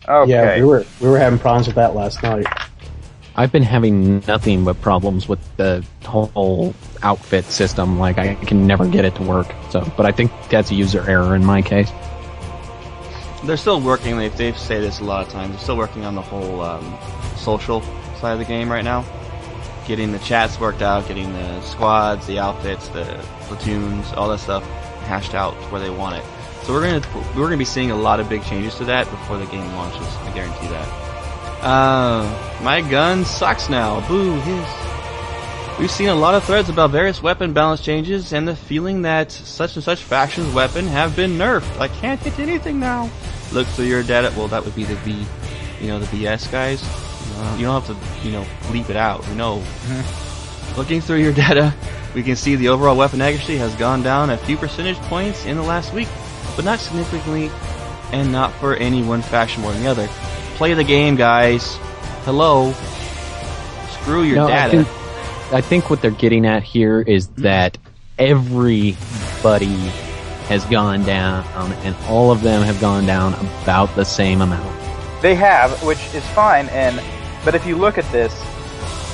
Okay. 0.06 0.30
Yeah, 0.30 0.56
we 0.56 0.64
were 0.64 0.84
we 1.00 1.08
were 1.08 1.18
having 1.18 1.38
problems 1.38 1.66
with 1.66 1.76
that 1.76 1.94
last 1.94 2.22
night. 2.22 2.46
I've 3.38 3.52
been 3.52 3.62
having 3.62 4.18
nothing 4.26 4.64
but 4.64 4.80
problems 4.82 5.28
with 5.28 5.38
the 5.56 5.84
whole 6.04 6.74
outfit 7.04 7.44
system. 7.44 7.96
Like 7.96 8.18
I 8.18 8.34
can 8.34 8.66
never 8.66 8.88
get 8.88 9.04
it 9.04 9.14
to 9.14 9.22
work. 9.22 9.46
So, 9.70 9.88
but 9.96 10.06
I 10.06 10.10
think 10.10 10.32
that's 10.50 10.72
a 10.72 10.74
user 10.74 11.08
error 11.08 11.36
in 11.36 11.44
my 11.44 11.62
case. 11.62 11.88
They're 13.44 13.56
still 13.56 13.80
working. 13.80 14.18
They've, 14.18 14.36
they 14.36 14.52
say 14.54 14.80
this 14.80 14.98
a 14.98 15.04
lot 15.04 15.24
of 15.24 15.32
times. 15.32 15.50
They're 15.50 15.60
still 15.60 15.76
working 15.76 16.04
on 16.04 16.16
the 16.16 16.20
whole 16.20 16.62
um, 16.62 16.98
social 17.36 17.80
side 18.18 18.32
of 18.32 18.40
the 18.40 18.44
game 18.44 18.68
right 18.68 18.82
now, 18.82 19.04
getting 19.86 20.10
the 20.10 20.18
chats 20.18 20.58
worked 20.58 20.82
out, 20.82 21.06
getting 21.06 21.32
the 21.32 21.60
squads, 21.60 22.26
the 22.26 22.40
outfits, 22.40 22.88
the 22.88 23.04
platoons, 23.42 24.12
all 24.14 24.28
that 24.30 24.40
stuff 24.40 24.64
hashed 25.02 25.36
out 25.36 25.54
where 25.70 25.80
they 25.80 25.90
want 25.90 26.16
it. 26.16 26.24
So 26.64 26.72
we're 26.72 26.82
gonna 26.82 27.24
we're 27.36 27.44
gonna 27.44 27.56
be 27.56 27.64
seeing 27.64 27.92
a 27.92 27.96
lot 27.96 28.18
of 28.18 28.28
big 28.28 28.42
changes 28.42 28.74
to 28.78 28.84
that 28.86 29.08
before 29.08 29.38
the 29.38 29.46
game 29.46 29.72
launches. 29.74 30.08
I 30.16 30.32
guarantee 30.34 30.66
that. 30.66 31.07
Uh, 31.60 32.60
my 32.62 32.80
gun 32.80 33.24
sucks 33.24 33.68
now. 33.68 34.06
Boo 34.08 34.38
hiss. 34.40 34.88
We've 35.78 35.90
seen 35.90 36.08
a 36.08 36.14
lot 36.14 36.34
of 36.34 36.42
threads 36.42 36.68
about 36.68 36.90
various 36.90 37.22
weapon 37.22 37.52
balance 37.52 37.80
changes 37.80 38.32
and 38.32 38.48
the 38.48 38.56
feeling 38.56 39.02
that 39.02 39.30
such 39.30 39.76
and 39.76 39.84
such 39.84 40.02
factions 40.02 40.52
weapon 40.52 40.86
have 40.86 41.14
been 41.14 41.38
nerfed. 41.38 41.78
I 41.78 41.86
can't 41.86 42.20
hit 42.20 42.38
anything 42.40 42.80
now. 42.80 43.08
Look 43.52 43.66
through 43.68 43.84
your 43.86 44.02
data. 44.02 44.32
Well, 44.36 44.48
that 44.48 44.64
would 44.64 44.74
be 44.74 44.84
the 44.84 44.96
V, 44.96 45.24
you 45.80 45.88
know, 45.88 46.00
the 46.00 46.06
VS 46.06 46.48
guys. 46.48 46.82
Uh, 46.84 47.56
you 47.58 47.64
don't 47.66 47.80
have 47.80 47.86
to, 47.86 48.26
you 48.26 48.32
know, 48.32 48.44
bleep 48.62 48.90
it 48.90 48.96
out. 48.96 49.26
We 49.28 49.34
know. 49.36 49.62
Looking 50.76 51.00
through 51.00 51.18
your 51.18 51.32
data, 51.32 51.72
we 52.14 52.24
can 52.24 52.34
see 52.34 52.56
the 52.56 52.68
overall 52.68 52.96
weapon 52.96 53.20
accuracy 53.20 53.56
has 53.56 53.74
gone 53.76 54.02
down 54.02 54.30
a 54.30 54.36
few 54.36 54.56
percentage 54.56 54.96
points 55.02 55.44
in 55.46 55.56
the 55.56 55.62
last 55.62 55.92
week, 55.92 56.08
but 56.56 56.64
not 56.64 56.80
significantly, 56.80 57.50
and 58.12 58.32
not 58.32 58.52
for 58.54 58.74
any 58.74 59.02
one 59.02 59.22
faction 59.22 59.62
more 59.62 59.72
than 59.72 59.82
the 59.84 59.88
other. 59.90 60.08
Play 60.58 60.74
the 60.74 60.82
game, 60.82 61.14
guys. 61.14 61.76
Hello. 62.24 62.72
Screw 64.00 64.24
your 64.24 64.36
No, 64.36 64.46
I 64.46 64.68
data. 64.68 64.70
think, 64.84 65.52
I 65.52 65.60
think 65.60 65.88
what 65.88 66.02
they're 66.02 66.10
getting 66.10 66.44
at 66.46 66.64
here 66.64 67.00
is 67.00 67.28
that 67.38 67.78
everybody 68.18 69.76
has 70.48 70.64
gone 70.64 71.04
down, 71.04 71.44
and 71.84 71.94
all 72.08 72.32
of 72.32 72.42
them 72.42 72.62
have 72.62 72.80
gone 72.80 73.06
down 73.06 73.34
about 73.62 73.94
the 73.94 74.04
same 74.04 74.40
amount. 74.40 74.74
They 75.22 75.36
have, 75.36 75.80
which 75.84 76.04
is 76.12 76.26
fine, 76.30 76.68
and 76.70 77.00
but 77.44 77.54
if 77.54 77.64
you 77.64 77.76
look 77.76 77.96
at 77.96 78.10
this, 78.10 78.34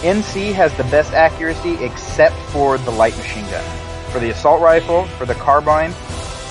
NC 0.01 0.55
has 0.55 0.75
the 0.79 0.85
best 0.85 1.13
accuracy 1.13 1.75
except 1.85 2.37
for 2.53 2.79
the 2.79 2.91
light 2.91 3.17
machine 3.19 3.45
gun. 3.51 3.65
For 4.13 4.19
the 4.19 4.31
assault 4.31 4.63
rifle, 4.63 5.05
for 5.19 5.27
the 5.27 5.35
carbine, 5.35 5.93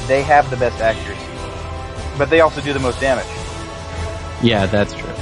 they 0.05 0.21
have 0.21 0.49
the 0.51 0.57
best 0.57 0.79
accuracy. 0.81 1.25
But 2.15 2.29
they 2.29 2.41
also 2.41 2.61
do 2.61 2.73
the 2.73 2.79
most 2.79 2.99
damage. 3.01 3.25
Yeah, 4.43 4.65
that's 4.65 4.93
true. 4.93 5.13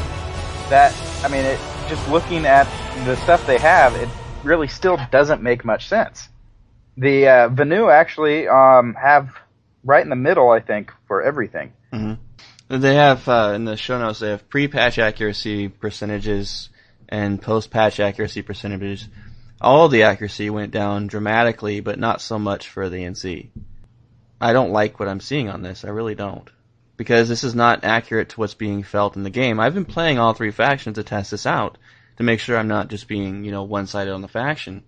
That 0.69 0.93
I 1.23 1.27
mean, 1.27 1.45
it, 1.45 1.59
just 1.87 2.09
looking 2.09 2.45
at 2.45 2.67
the 3.05 3.15
stuff 3.15 3.45
they 3.45 3.59
have, 3.59 3.95
it 3.95 4.09
really 4.43 4.67
still 4.67 4.97
doesn't 5.11 5.43
make 5.43 5.63
much 5.63 5.87
sense. 5.87 6.27
The 6.97 7.27
uh, 7.27 7.49
Vanu 7.49 7.91
actually 7.91 8.47
um, 8.47 8.95
have 8.95 9.29
right 9.83 10.03
in 10.03 10.09
the 10.09 10.15
middle, 10.15 10.49
I 10.49 10.59
think, 10.59 10.91
for 11.07 11.21
everything. 11.21 11.73
They 12.69 12.95
have 12.95 13.27
uh, 13.27 13.51
in 13.55 13.65
the 13.65 13.75
show 13.75 13.99
notes. 13.99 14.19
They 14.19 14.29
have 14.29 14.49
pre-patch 14.49 14.97
accuracy 14.97 15.67
percentages 15.67 16.69
and 17.09 17.41
post-patch 17.41 17.99
accuracy 17.99 18.41
percentages. 18.41 19.07
All 19.59 19.89
the 19.89 20.03
accuracy 20.03 20.49
went 20.49 20.71
down 20.71 21.07
dramatically, 21.07 21.81
but 21.81 21.99
not 21.99 22.21
so 22.21 22.39
much 22.39 22.69
for 22.69 22.89
the 22.89 22.97
NC. 22.97 23.49
I 24.39 24.53
don't 24.53 24.71
like 24.71 24.99
what 24.99 25.09
I'm 25.09 25.19
seeing 25.19 25.49
on 25.49 25.61
this. 25.61 25.83
I 25.85 25.89
really 25.89 26.15
don't, 26.15 26.49
because 27.01 27.27
this 27.27 27.43
is 27.43 27.55
not 27.55 27.83
accurate 27.83 28.29
to 28.29 28.39
what's 28.39 28.53
being 28.53 28.83
felt 28.83 29.15
in 29.15 29.23
the 29.23 29.31
game. 29.31 29.59
I've 29.59 29.73
been 29.73 29.85
playing 29.85 30.19
all 30.19 30.35
three 30.35 30.51
factions 30.51 30.97
to 30.97 31.03
test 31.03 31.31
this 31.31 31.47
out 31.47 31.79
to 32.17 32.23
make 32.23 32.39
sure 32.39 32.55
I'm 32.55 32.67
not 32.67 32.89
just 32.89 33.07
being 33.07 33.43
you 33.43 33.49
know 33.49 33.63
one-sided 33.63 34.13
on 34.13 34.21
the 34.21 34.27
faction. 34.27 34.83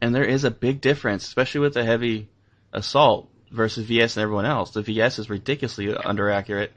And 0.00 0.14
there 0.14 0.22
is 0.22 0.44
a 0.44 0.50
big 0.52 0.80
difference, 0.80 1.26
especially 1.26 1.62
with 1.62 1.74
the 1.74 1.84
heavy 1.84 2.28
assault 2.72 3.28
versus 3.50 3.84
VS 3.84 4.16
and 4.16 4.22
everyone 4.22 4.44
else. 4.44 4.70
The 4.70 4.82
VS 4.82 5.18
is 5.18 5.28
ridiculously 5.28 5.92
under 5.92 6.30
accurate 6.30 6.72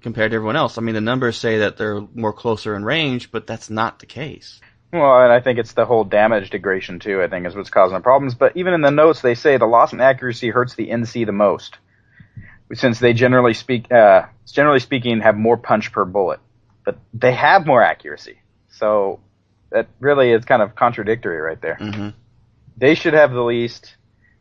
compared 0.00 0.30
to 0.30 0.36
everyone 0.36 0.56
else. 0.56 0.78
I 0.78 0.80
mean, 0.80 0.94
the 0.94 1.02
numbers 1.02 1.36
say 1.36 1.58
that 1.58 1.76
they're 1.76 2.00
more 2.14 2.32
closer 2.32 2.74
in 2.74 2.86
range, 2.86 3.30
but 3.30 3.46
that's 3.46 3.68
not 3.68 3.98
the 3.98 4.06
case. 4.06 4.62
Well, 4.94 5.24
and 5.24 5.30
I 5.30 5.40
think 5.40 5.58
it's 5.58 5.74
the 5.74 5.84
whole 5.84 6.04
damage 6.04 6.48
degradation 6.48 7.00
too. 7.00 7.22
I 7.22 7.28
think 7.28 7.46
is 7.46 7.54
what's 7.54 7.68
causing 7.68 7.98
the 7.98 8.00
problems. 8.00 8.34
But 8.34 8.56
even 8.56 8.72
in 8.72 8.80
the 8.80 8.90
notes, 8.90 9.20
they 9.20 9.34
say 9.34 9.58
the 9.58 9.66
loss 9.66 9.92
in 9.92 10.00
accuracy 10.00 10.48
hurts 10.48 10.74
the 10.74 10.88
NC 10.88 11.26
the 11.26 11.32
most, 11.32 11.76
since 12.74 12.98
they 12.98 13.12
generally 13.12 13.54
speak, 13.54 13.90
uh, 13.92 14.26
generally 14.46 14.80
speaking, 14.80 15.20
have 15.20 15.36
more 15.36 15.56
punch 15.56 15.92
per 15.92 16.04
bullet. 16.04 16.40
But 16.84 16.98
they 17.12 17.32
have 17.34 17.66
more 17.66 17.82
accuracy, 17.82 18.38
so 18.70 19.20
that 19.70 19.88
really 20.00 20.30
is 20.32 20.44
kind 20.44 20.62
of 20.62 20.74
contradictory 20.74 21.38
right 21.40 21.60
there. 21.60 21.76
hmm 21.76 22.08
They 22.76 22.94
should 22.94 23.14
have 23.14 23.32
the 23.32 23.42
least. 23.42 23.94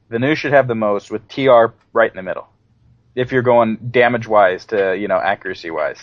Vanu 0.10 0.36
should 0.38 0.54
have 0.54 0.68
the 0.70 0.76
most, 0.76 1.12
with 1.12 1.28
TR 1.28 1.74
right 1.92 2.10
in 2.10 2.16
the 2.16 2.24
middle. 2.24 2.48
If 3.16 3.32
you're 3.34 3.42
going 3.42 3.76
damage 3.92 4.28
wise 4.28 4.66
to 4.68 4.96
you 4.96 5.08
know 5.10 5.18
accuracy 5.18 5.72
wise, 5.72 6.00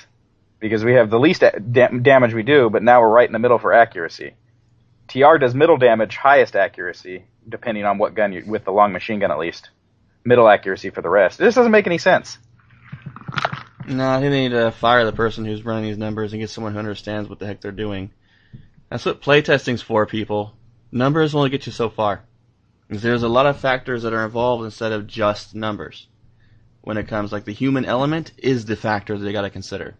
because 0.60 0.84
we 0.84 0.94
have 0.94 1.08
the 1.10 1.18
least 1.18 1.42
a- 1.42 1.58
dam- 1.60 2.02
damage 2.02 2.34
we 2.34 2.42
do, 2.42 2.68
but 2.70 2.82
now 2.82 3.00
we're 3.00 3.08
right 3.08 3.26
in 3.28 3.32
the 3.32 3.38
middle 3.38 3.58
for 3.58 3.72
accuracy. 3.72 4.34
TR 5.08 5.36
does 5.38 5.54
middle 5.54 5.76
damage, 5.78 6.16
highest 6.16 6.56
accuracy, 6.56 7.24
depending 7.48 7.84
on 7.84 7.98
what 7.98 8.14
gun 8.14 8.32
you 8.32 8.42
with 8.46 8.64
the 8.64 8.72
long 8.72 8.92
machine 8.92 9.20
gun 9.20 9.30
at 9.30 9.38
least. 9.38 9.70
Middle 10.24 10.48
accuracy 10.48 10.90
for 10.90 11.02
the 11.02 11.08
rest. 11.08 11.38
This 11.38 11.54
doesn't 11.54 11.72
make 11.72 11.86
any 11.86 11.98
sense. 11.98 12.38
No, 13.86 14.20
they 14.20 14.30
need 14.30 14.50
to 14.50 14.70
fire 14.70 15.04
the 15.04 15.12
person 15.12 15.44
who's 15.44 15.64
running 15.64 15.84
these 15.84 15.98
numbers 15.98 16.32
and 16.32 16.40
get 16.40 16.48
someone 16.50 16.72
who 16.72 16.78
understands 16.78 17.28
what 17.28 17.38
the 17.38 17.46
heck 17.46 17.60
they're 17.60 17.72
doing. 17.72 18.10
That's 18.90 19.04
what 19.04 19.20
playtesting's 19.20 19.82
for, 19.82 20.06
people. 20.06 20.54
Numbers 20.90 21.34
only 21.34 21.50
get 21.50 21.66
you 21.66 21.72
so 21.72 21.90
far. 21.90 22.22
'Cause 22.90 23.02
There's 23.02 23.22
a 23.22 23.28
lot 23.28 23.46
of 23.46 23.58
factors 23.58 24.02
that 24.02 24.12
are 24.12 24.24
involved 24.24 24.64
instead 24.64 24.92
of 24.92 25.06
just 25.06 25.54
numbers. 25.54 26.06
When 26.82 26.98
it 26.98 27.08
comes, 27.08 27.32
like 27.32 27.44
the 27.44 27.52
human 27.52 27.84
element 27.84 28.32
is 28.38 28.66
the 28.66 28.76
factor 28.76 29.16
that 29.16 29.24
they 29.24 29.32
got 29.32 29.42
to 29.42 29.50
consider. 29.50 29.94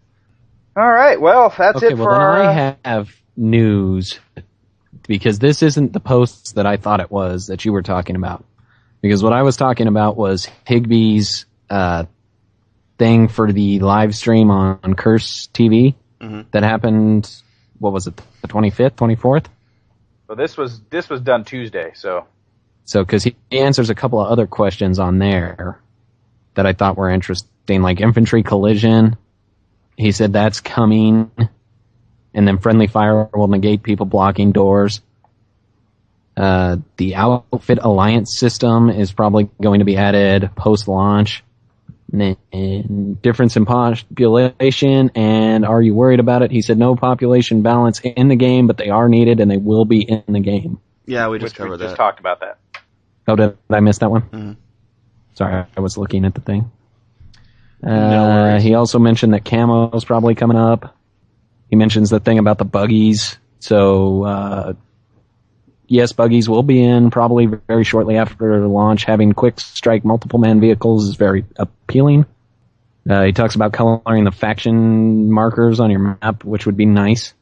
All 0.77 0.91
right, 0.93 1.21
well 1.21 1.53
that's 1.57 1.79
okay, 1.79 1.89
it 1.89 1.97
well 1.97 2.07
for 2.07 2.13
then 2.13 2.21
our, 2.21 2.43
I 2.43 2.77
have 2.85 3.15
news 3.37 4.19
because 5.07 5.39
this 5.39 5.63
isn't 5.63 5.93
the 5.93 6.01
post 6.01 6.57
that 6.57 6.67
I 6.67 6.77
thought 6.77 7.01
it 7.01 7.11
was 7.11 7.47
that 7.47 7.65
you 7.65 7.73
were 7.73 7.83
talking 7.83 8.17
about. 8.17 8.45
Because 9.05 9.23
what 9.23 9.35
I 9.35 9.43
was 9.43 9.59
talking 9.59 9.87
about 9.87 10.17
was 10.17 10.49
Higby's 10.67 11.45
uh, 11.69 12.05
thing 12.97 13.29
for 13.29 13.53
the 13.53 13.81
live 13.81 14.15
stream 14.15 14.51
on, 14.51 14.79
on 14.83 14.95
Curse 14.95 15.49
TV 15.53 15.95
Mhm. 16.23 16.47
that 16.53 16.63
happened. 16.63 17.31
What 17.79 17.93
was 17.93 18.07
it? 18.07 18.19
The 18.41 18.49
twenty 18.49 18.71
fifth, 18.71 18.97
twenty 18.97 19.15
fourth. 19.15 19.51
Well, 20.27 20.37
this 20.37 20.57
was 20.57 20.81
this 20.89 21.11
was 21.11 21.21
done 21.21 21.45
Tuesday, 21.45 21.93
so 21.95 22.25
So, 22.87 23.05
because 23.05 23.23
he, 23.23 23.37
he 23.51 23.59
answers 23.59 23.91
a 23.91 23.95
couple 23.95 24.23
of 24.23 24.29
other 24.29 24.47
questions 24.47 24.99
on 24.99 25.19
there 25.19 25.79
that 26.55 26.65
I 26.65 26.73
thought 26.73 26.97
were 26.97 27.11
interesting, 27.11 27.83
like 27.83 28.01
infantry 28.01 28.43
collision. 28.43 29.19
He 29.99 30.13
said 30.13 30.33
that's 30.33 30.61
coming, 30.61 31.31
and 32.33 32.49
then 32.49 32.57
friendly 32.57 32.87
fire 32.87 33.29
will 33.35 33.49
negate 33.49 33.83
people 33.83 34.07
blocking 34.07 34.53
doors. 34.53 35.03
Uh, 36.37 36.79
the 36.97 37.15
outfit 37.15 37.79
alliance 37.81 38.37
system 38.39 38.91
is 38.91 39.13
probably 39.13 39.49
going 39.63 39.79
to 39.79 39.85
be 39.85 39.97
added 39.97 40.51
post 40.57 40.89
launch. 40.89 41.45
And 42.13 43.21
difference 43.23 43.57
in 43.57 43.67
population, 43.67 45.11
and 45.17 45.65
are 45.65 45.83
you 45.83 45.95
worried 45.95 46.21
about 46.21 46.43
it? 46.43 46.53
He 46.53 46.63
said 46.63 46.79
no 46.79 46.95
population 46.95 47.63
balance 47.63 47.99
in 48.01 48.29
the 48.29 48.37
game, 48.37 48.69
but 48.69 48.77
they 48.77 48.89
are 48.89 49.09
needed 49.09 49.41
and 49.41 49.51
they 49.51 49.57
will 49.57 49.85
be 49.85 50.03
in 50.03 50.23
the 50.29 50.39
game. 50.39 50.79
Yeah, 51.07 51.29
we 51.29 51.39
just 51.39 51.55
which 51.55 51.59
we 51.59 51.65
covered 51.71 51.81
just 51.81 51.97
talked 51.97 52.21
about 52.21 52.41
that. 52.41 52.59
Oh, 53.27 53.35
did 53.35 53.57
I 53.69 53.81
miss 53.81 53.99
that 53.99 54.11
one? 54.13 54.23
Mhm. 54.23 54.57
Sorry, 55.35 55.65
I 55.77 55.81
was 55.81 55.99
looking 55.99 56.25
at 56.25 56.35
the 56.35 56.41
thing. 56.41 56.71
Uh, 57.83 57.89
worries. 57.89 58.63
he 58.63 58.75
also 58.75 58.99
mentioned 58.99 59.35
that 59.35 59.45
camo 59.45 59.91
is 59.91 60.05
probably 60.05 60.35
coming 60.35 60.57
up. 60.57 60.97
He 61.69 61.77
mentions 61.77 62.11
the 62.11 62.21
thing 62.21 62.39
about 62.39 62.59
the 62.59 62.65
buggies. 62.65 63.39
So, 63.59 64.25
uh, 64.25 64.73
yes, 65.87 66.13
buggies 66.13 66.49
will 66.49 66.63
be 66.63 66.83
in 66.83 67.11
probably 67.11 67.47
very 67.47 67.85
shortly 67.85 68.17
after 68.17 68.67
launch. 68.67 69.05
Having 69.05 69.33
quick 69.35 69.61
strike 69.61 70.05
multiple 70.05 70.39
man 70.39 70.61
vehicles 70.61 71.09
is 71.09 71.17
very 71.17 71.45
appealing. 71.57 72.27
Uh, 73.09 73.25
he 73.25 73.33
talks 73.33 73.55
about 73.55 73.73
coloring 73.73 74.25
the 74.25 74.33
faction 74.33 75.31
markers 75.31 75.79
on 75.81 75.91
your 75.91 76.17
map, 76.23 76.45
which 76.45 76.67
would 76.67 76.77
be 76.77 76.87
nice. 76.87 77.35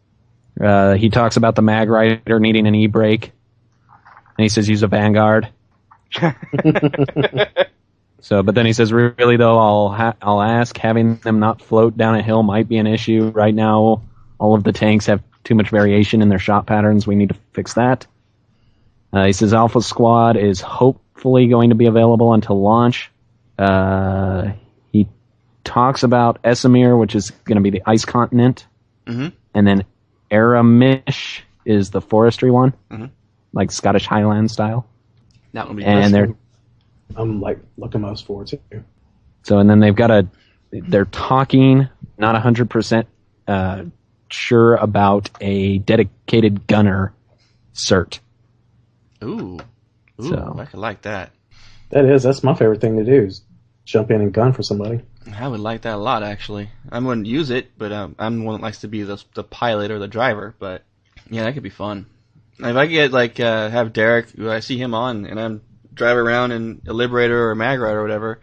Uh, 0.61 0.95
he 0.95 1.09
talks 1.09 1.36
about 1.36 1.55
the 1.55 1.62
mag 1.62 1.88
rider 1.88 2.40
needing 2.40 2.66
an 2.66 2.74
e-brake. 2.74 3.32
and 4.36 4.43
he 4.45 4.49
says 4.49 4.68
use 4.68 4.82
a 4.82 4.88
Vanguard. 4.88 5.49
So, 8.22 8.40
but 8.45 8.55
then 8.55 8.66
he 8.66 8.72
says, 8.72 8.93
really 8.93 9.36
though, 9.36 9.59
I'll 9.59 9.88
ha- 9.88 10.14
I'll 10.22 10.40
ask. 10.40 10.78
Having 10.78 11.16
them 11.16 11.40
not 11.40 11.61
float 11.61 11.97
down 11.97 12.14
a 12.14 12.22
hill 12.22 12.45
might 12.45 12.68
be 12.68 12.76
an 12.76 12.86
issue 12.86 13.32
right 13.34 13.53
now. 13.55 14.01
All 14.38 14.55
of 14.55 14.62
the 14.62 14.72
tanks 14.72 15.07
have 15.07 15.20
too 15.43 15.57
much 15.57 15.70
variation 15.70 16.22
in 16.22 16.28
their 16.28 16.38
shot 16.38 16.66
patterns. 16.66 17.05
We 17.05 17.16
need 17.16 17.30
to 17.30 17.36
fix 17.53 17.74
that. 17.74 18.07
Uh, 19.12 19.26
he 19.26 19.32
says 19.32 19.52
Alpha 19.52 19.82
Squad 19.82 20.36
is 20.36 20.60
hopefully 20.60 21.46
going 21.48 21.68
to 21.70 21.74
be 21.76 21.86
available 21.86 22.32
until 22.32 22.60
launch. 22.60 23.10
Uh, 23.58 24.52
he 24.92 25.06
talks 25.64 26.02
about 26.02 26.42
Esamir, 26.42 26.98
which 26.98 27.14
is 27.14 27.30
going 27.44 27.56
to 27.56 27.62
be 27.62 27.70
the 27.70 27.82
ice 27.86 28.04
continent, 28.04 28.66
Mhm. 29.06 29.32
and 29.54 29.66
then 29.66 29.84
Amerish 30.30 31.40
is 31.64 31.90
the 31.90 32.00
forestry 32.00 32.50
one, 32.50 32.72
Mhm. 32.90 33.10
like 33.52 33.70
Scottish 33.70 34.06
Highland 34.06 34.50
style. 34.50 34.86
That 35.52 35.68
would 35.68 35.76
be 35.76 35.84
And 35.84 36.12
they're 36.14 36.34
I'm 37.14 37.40
like 37.42 37.60
looking 37.76 38.00
most 38.00 38.24
forward 38.24 38.46
to. 38.48 38.58
So, 39.42 39.58
and 39.58 39.68
then 39.68 39.80
they've 39.80 39.94
got 39.94 40.10
a, 40.10 40.26
they're 40.72 41.04
talking, 41.04 41.88
not 42.16 42.34
100% 42.34 43.06
uh, 43.46 43.84
sure 44.30 44.76
about 44.76 45.28
a 45.42 45.78
dedicated 45.78 46.66
gunner 46.66 47.12
cert. 47.74 48.20
Ooh. 49.22 49.58
Ooh, 50.20 50.28
So- 50.28 50.56
I 50.58 50.64
could 50.64 50.80
like 50.80 51.02
that. 51.02 51.30
That 51.90 52.06
is, 52.06 52.22
that's 52.22 52.42
my 52.42 52.54
favorite 52.54 52.80
thing 52.80 52.96
to 52.96 53.04
do 53.04 53.26
is 53.26 53.42
jump 53.84 54.10
in 54.10 54.22
and 54.22 54.32
gun 54.32 54.52
for 54.54 54.62
somebody. 54.62 55.02
I 55.38 55.46
would 55.46 55.60
like 55.60 55.82
that 55.82 55.94
a 55.94 55.98
lot, 55.98 56.22
actually. 56.22 56.70
I 56.90 56.98
wouldn't 56.98 57.26
use 57.26 57.50
it, 57.50 57.76
but 57.76 57.92
um, 57.92 58.16
I'm 58.18 58.38
the 58.40 58.44
one 58.46 58.56
that 58.56 58.62
likes 58.64 58.80
to 58.80 58.88
be 58.88 59.02
the, 59.02 59.22
the 59.34 59.44
pilot 59.44 59.90
or 59.90 59.98
the 59.98 60.08
driver. 60.08 60.54
But 60.58 60.84
yeah, 61.30 61.44
that 61.44 61.52
could 61.54 61.62
be 61.62 61.68
fun. 61.70 62.06
If 62.58 62.76
I 62.76 62.86
get 62.86 63.12
like 63.12 63.38
uh, 63.40 63.68
have 63.68 63.92
Derek, 63.92 64.38
I 64.40 64.60
see 64.60 64.78
him 64.78 64.94
on, 64.94 65.26
and 65.26 65.38
I'm 65.38 65.62
driving 65.92 66.22
around 66.22 66.52
in 66.52 66.80
a 66.86 66.92
Liberator 66.92 67.48
or 67.48 67.52
a 67.52 67.56
Magrider 67.56 67.94
or 67.96 68.02
whatever. 68.02 68.40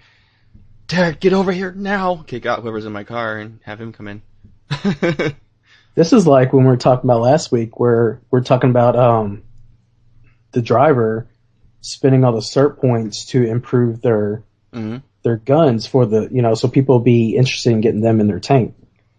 Derek, 0.88 1.20
get 1.20 1.34
over 1.34 1.52
here 1.52 1.72
now! 1.72 2.24
Kick 2.28 2.46
out 2.46 2.62
whoever's 2.62 2.86
in 2.86 2.92
my 2.94 3.04
car 3.04 3.38
and 3.38 3.60
have 3.64 3.80
him 3.80 3.94
come 3.94 4.08
in. 4.08 4.22
This 5.96 6.14
is 6.14 6.26
like 6.26 6.54
when 6.54 6.64
we 6.64 6.70
were 6.70 6.78
talking 6.78 7.10
about 7.10 7.20
last 7.22 7.52
week, 7.52 7.78
where 7.78 8.22
we're 8.32 8.42
talking 8.44 8.70
about 8.70 8.96
um, 8.96 9.44
the 10.52 10.62
driver 10.62 11.28
spending 11.82 12.24
all 12.24 12.34
the 12.34 12.40
cert 12.40 12.80
points 12.80 13.26
to 13.26 13.44
improve 13.44 14.02
their 14.02 14.44
hmm 14.74 14.98
their 15.22 15.36
guns 15.36 15.86
for 15.86 16.06
the 16.06 16.30
you 16.32 16.42
know, 16.42 16.54
so 16.54 16.70
people 16.70 17.00
be 17.00 17.36
interested 17.36 17.72
in 17.72 17.82
getting 17.82 18.00
them 18.02 18.22
in 18.22 18.28
their 18.28 18.40
tank 18.40 18.74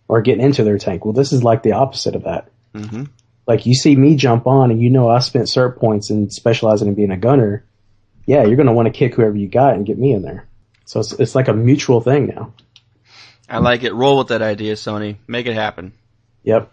or 0.09 0.23
getting 0.23 0.43
into 0.43 0.65
their 0.65 0.79
tank. 0.79 1.05
Well, 1.05 1.13
this 1.13 1.33
is 1.33 1.45
like 1.45 1.63
the 1.63 1.73
opposite 1.73 2.15
of 2.15 2.25
that. 2.25 2.49
hmm 2.75 3.05
Like 3.47 3.67
you 3.67 3.75
see 3.75 3.95
me 3.97 4.17
jump 4.17 4.47
on, 4.47 4.71
and 4.71 4.81
you 4.81 4.89
know 4.91 5.11
I 5.11 5.19
spent 5.19 5.47
cert 5.47 5.79
points 5.79 6.11
in 6.11 6.31
specializing 6.31 6.89
in 6.89 6.95
being 6.95 7.11
a 7.11 7.19
gunner. 7.19 7.65
Yeah, 8.27 8.45
you're 8.45 8.57
gonna 8.57 8.73
want 8.73 8.87
to 8.87 8.99
kick 8.99 9.15
whoever 9.15 9.37
you 9.37 9.49
got 9.49 9.75
and 9.75 9.85
get 9.87 9.99
me 9.99 10.13
in 10.13 10.23
there. 10.23 10.49
So 10.87 11.01
it's 11.01 11.13
it's 11.13 11.35
like 11.35 11.49
a 11.49 11.53
mutual 11.53 12.01
thing 12.01 12.27
now. 12.29 12.55
I 13.49 13.59
like 13.59 13.83
it. 13.83 13.93
Roll 13.93 14.19
with 14.19 14.29
that 14.29 14.43
idea, 14.43 14.75
Sony. 14.75 15.17
Make 15.27 15.47
it 15.47 15.55
happen. 15.55 15.93
Yep. 16.45 16.73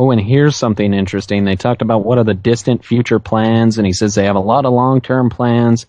Oh, 0.00 0.10
and 0.12 0.20
here's 0.20 0.56
something 0.56 0.94
interesting. 0.94 1.44
They 1.44 1.56
talked 1.56 1.82
about 1.82 2.06
what 2.06 2.16
are 2.16 2.24
the 2.24 2.32
distant 2.32 2.86
future 2.86 3.18
plans, 3.18 3.76
and 3.76 3.86
he 3.86 3.92
says 3.92 4.14
they 4.14 4.24
have 4.24 4.34
a 4.36 4.40
lot 4.40 4.64
of 4.64 4.72
long 4.72 5.02
term 5.02 5.28
plans, 5.28 5.84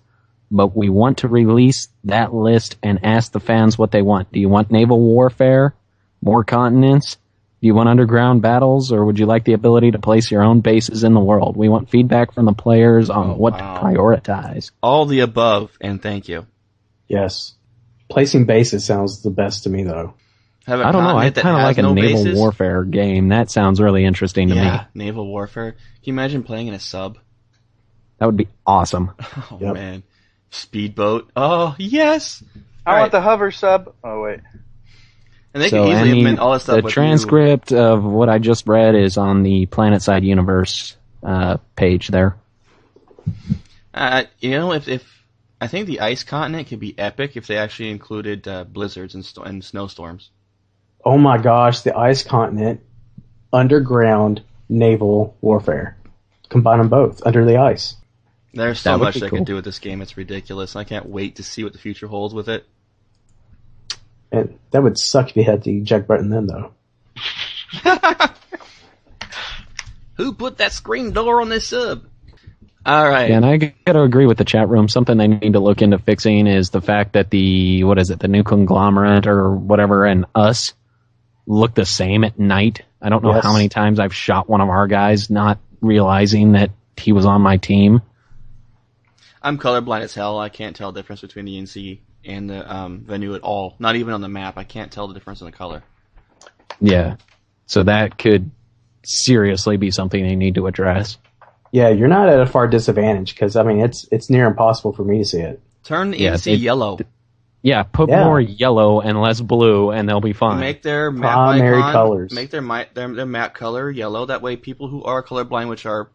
but 0.51 0.75
we 0.75 0.89
want 0.89 1.19
to 1.19 1.29
release 1.29 1.87
that 2.03 2.33
list 2.33 2.75
and 2.83 3.05
ask 3.05 3.31
the 3.31 3.39
fans 3.39 3.77
what 3.77 3.91
they 3.91 4.01
want. 4.01 4.29
Do 4.33 4.41
you 4.41 4.49
want 4.49 4.69
naval 4.69 4.99
warfare? 4.99 5.75
More 6.21 6.43
continents? 6.43 7.15
Do 7.61 7.67
you 7.67 7.73
want 7.73 7.87
underground 7.87 8.41
battles, 8.41 8.91
or 8.91 9.05
would 9.05 9.17
you 9.17 9.27
like 9.27 9.45
the 9.45 9.53
ability 9.53 9.91
to 9.91 9.99
place 9.99 10.29
your 10.29 10.43
own 10.43 10.59
bases 10.59 11.05
in 11.05 11.13
the 11.13 11.21
world? 11.21 11.55
We 11.55 11.69
want 11.69 11.89
feedback 11.89 12.33
from 12.33 12.43
the 12.43 12.53
players 12.53 13.09
on 13.09 13.29
Oh, 13.29 13.33
what 13.35 13.53
wow. 13.53 13.75
to 13.75 13.79
prioritize. 13.81 14.71
All 14.83 15.05
the 15.05 15.21
above, 15.21 15.71
and 15.79 16.01
thank 16.01 16.27
you. 16.27 16.45
Yes. 17.07 17.53
Placing 18.09 18.43
bases 18.45 18.85
sounds 18.85 19.21
the 19.23 19.29
best 19.29 19.63
to 19.63 19.69
me 19.69 19.83
though. 19.83 20.15
Have 20.67 20.79
a 20.79 20.85
I 20.85 20.91
don't 20.91 21.03
know. 21.03 21.17
I 21.17 21.31
kind 21.31 21.37
of 21.55 21.55
has 21.57 21.63
like 21.63 21.77
a 21.79 21.81
no 21.81 21.93
naval 21.93 22.23
bases. 22.23 22.37
warfare 22.37 22.83
game. 22.83 23.29
That 23.29 23.49
sounds 23.49 23.81
really 23.81 24.05
interesting 24.05 24.49
to 24.49 24.55
Yeah, 24.55 24.85
me. 24.93 25.05
naval 25.05 25.27
warfare. 25.27 25.71
Can 25.71 25.79
you 26.03 26.13
imagine 26.13 26.43
playing 26.43 26.67
in 26.67 26.73
a 26.73 26.79
sub? 26.79 27.17
That 28.19 28.27
would 28.27 28.37
be 28.37 28.47
awesome. 28.65 29.11
Oh 29.51 29.57
Yep. 29.59 29.73
man, 29.73 30.03
speedboat. 30.51 31.31
Oh 31.35 31.75
yes. 31.79 32.43
I 32.85 32.91
All 32.91 32.93
want 32.99 33.03
right. 33.05 33.11
the 33.11 33.21
hover 33.21 33.51
sub. 33.51 33.93
Oh 34.03 34.21
wait. 34.21 34.39
And 35.53 35.61
they 35.63 35.69
so, 35.69 35.85
could 35.85 35.95
I 35.95 36.05
easily 36.05 36.23
mean, 36.23 36.39
all 36.39 36.53
this 36.53 36.63
stuff 36.63 36.77
the 36.77 36.83
with 36.83 36.93
transcript 36.93 37.73
of 37.73 38.03
what 38.03 38.29
I 38.29 38.37
just 38.37 38.67
read 38.67 38.95
is 38.95 39.17
on 39.17 39.43
the 39.43 39.65
PlanetSide 39.65 40.23
Universe 40.23 40.95
uh, 41.23 41.57
page 41.75 42.07
there. 42.07 42.37
You. 43.25 43.55
Uh, 43.93 44.23
you 44.39 44.51
know, 44.51 44.71
if 44.71 44.87
if 44.87 45.23
I 45.59 45.67
think 45.67 45.87
the 45.87 45.99
ice 45.99 46.23
continent 46.23 46.67
could 46.69 46.79
be 46.79 46.97
epic 46.97 47.35
if 47.35 47.47
they 47.47 47.57
actually 47.57 47.89
included 47.89 48.47
uh, 48.47 48.63
blizzards 48.63 49.13
and, 49.15 49.25
sto- 49.25 49.43
and 49.43 49.63
snowstorms. 49.63 50.29
Oh 51.03 51.17
my 51.17 51.37
gosh, 51.37 51.81
the 51.81 51.97
ice 51.97 52.23
continent, 52.23 52.81
underground 53.51 54.43
naval 54.69 55.37
warfare. 55.41 55.97
Combine 56.49 56.79
them 56.79 56.89
both 56.89 57.25
under 57.25 57.45
the 57.45 57.57
ice. 57.57 57.95
There's 58.53 58.81
so 58.81 58.97
much 58.97 59.15
they 59.15 59.29
cool. 59.29 59.39
could 59.39 59.47
do 59.47 59.55
with 59.55 59.65
this 59.65 59.79
game. 59.79 60.01
It's 60.01 60.17
ridiculous. 60.17 60.75
I 60.75 60.83
can't 60.83 61.05
wait 61.05 61.37
to 61.37 61.43
see 61.43 61.63
what 61.63 61.71
the 61.73 61.79
future 61.79 62.07
holds 62.07 62.33
with 62.33 62.49
it. 62.49 62.65
And 64.31 64.59
that 64.71 64.83
would 64.83 64.97
suck 64.97 65.29
if 65.29 65.37
you 65.37 65.43
had 65.43 65.63
to 65.63 65.71
eject 65.71 66.07
button 66.07 66.29
then 66.29 66.47
though. 66.47 66.73
Who 70.15 70.33
put 70.33 70.57
that 70.57 70.73
screen 70.73 71.11
door 71.11 71.41
on 71.41 71.49
this 71.49 71.69
sub? 71.69 72.03
All 72.85 73.07
right. 73.07 73.29
Yeah, 73.29 73.37
and 73.37 73.45
I 73.45 73.57
got 73.57 73.93
to 73.93 74.01
agree 74.01 74.25
with 74.25 74.37
the 74.37 74.45
chat 74.45 74.67
room. 74.67 74.87
Something 74.87 75.17
they 75.17 75.27
need 75.27 75.53
to 75.53 75.59
look 75.59 75.81
into 75.81 75.99
fixing 75.99 76.47
is 76.47 76.71
the 76.71 76.81
fact 76.81 77.13
that 77.13 77.29
the 77.29 77.83
what 77.83 77.99
is 77.99 78.09
it, 78.09 78.19
the 78.19 78.27
new 78.27 78.43
conglomerate 78.43 79.27
or 79.27 79.55
whatever, 79.55 80.05
and 80.05 80.25
us 80.33 80.73
look 81.51 81.75
the 81.75 81.85
same 81.85 82.23
at 82.23 82.39
night. 82.39 82.81
I 83.01 83.09
don't 83.09 83.23
know 83.23 83.33
Yes. 83.35 83.43
how 83.43 83.51
many 83.53 83.67
times 83.67 83.99
I've 83.99 84.13
shot 84.15 84.47
one 84.49 84.61
of 84.61 84.69
our 84.69 84.87
guys, 84.87 85.29
not 85.29 85.59
realizing 85.81 86.53
that 86.53 86.71
he 86.95 87.11
was 87.11 87.25
on 87.25 87.41
my 87.41 87.57
team. 87.57 88.01
I'm 89.43 89.57
colorblind 89.57 90.01
as 90.01 90.13
hell. 90.13 90.39
I 90.39 90.49
can't 90.49 90.75
tell 90.75 90.91
the 90.91 90.99
difference 91.01 91.21
between 91.21 91.45
the 91.45 91.57
NC 91.61 91.99
and 92.23 92.49
the 92.49 92.73
um, 92.73 93.01
Vanu 93.07 93.35
at 93.35 93.41
all. 93.41 93.75
Not 93.79 93.95
even 93.97 94.13
on 94.13 94.21
the 94.21 94.29
map. 94.29 94.57
I 94.57 94.63
can't 94.63 94.91
tell 94.91 95.07
the 95.07 95.13
difference 95.13 95.41
in 95.41 95.45
the 95.45 95.51
color. 95.51 95.83
Yeah, 96.79 97.15
so 97.65 97.83
that 97.83 98.17
could 98.17 98.49
seriously 99.03 99.77
be 99.77 99.91
something 99.91 100.23
they 100.23 100.35
need 100.35 100.55
to 100.55 100.67
address. 100.67 101.17
Yeah, 101.71 101.89
you're 101.89 102.07
not 102.07 102.29
at 102.29 102.39
a 102.39 102.45
far 102.45 102.67
disadvantage 102.67 103.33
because 103.33 103.55
I 103.55 103.63
mean 103.63 103.79
it's 103.79 104.07
it's 104.11 104.29
near 104.29 104.45
impossible 104.45 104.93
for 104.93 105.03
me 105.03 105.17
to 105.19 105.25
see 105.25 105.39
it. 105.41 105.59
Turn 105.83 106.11
the 106.11 106.19
Yeah, 106.19 106.33
NC 106.35 106.53
it- 106.53 106.59
yellow. 106.59 106.97
Yeah, 107.61 107.83
put 107.83 108.09
Yeah. 108.09 108.23
more 108.23 108.39
yellow 108.41 109.01
and 109.01 109.21
less 109.21 109.39
blue, 109.39 109.91
and 109.91 110.09
they'll 110.09 110.19
be 110.21 110.33
fine. 110.33 110.59
Make 110.59 110.81
their 110.81 111.09
ah, 111.09 111.11
map 111.11 111.33
Primary 111.35 111.77
icon, 111.77 111.91
colors. 111.93 112.33
Make 112.33 112.49
their, 112.49 112.61
mi- 112.61 112.85
their 112.93 113.13
their 113.13 113.25
map 113.25 113.53
color 113.53 113.89
yellow. 113.91 114.25
That 114.25 114.41
way, 114.41 114.55
people 114.55 114.87
who 114.87 115.03
are 115.03 115.21
colorblind, 115.21 115.69
which 115.69 115.85
are 115.85 116.09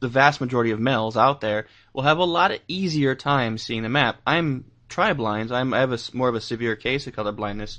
the 0.00 0.08
vast 0.08 0.40
majority 0.40 0.70
of 0.70 0.80
males 0.80 1.16
out 1.16 1.40
there, 1.40 1.66
will 1.92 2.02
have 2.02 2.18
a 2.18 2.24
lot 2.24 2.52
of 2.52 2.60
easier 2.68 3.14
time 3.14 3.58
seeing 3.58 3.82
the 3.82 3.88
map. 3.88 4.20
I'm 4.26 4.64
tri-blind. 4.88 5.50
I'm 5.50 5.74
I 5.74 5.80
have 5.80 5.92
a, 5.92 5.98
more 6.12 6.28
of 6.28 6.34
a 6.34 6.40
severe 6.40 6.76
case 6.76 7.06
of 7.06 7.14
colorblindness, 7.14 7.78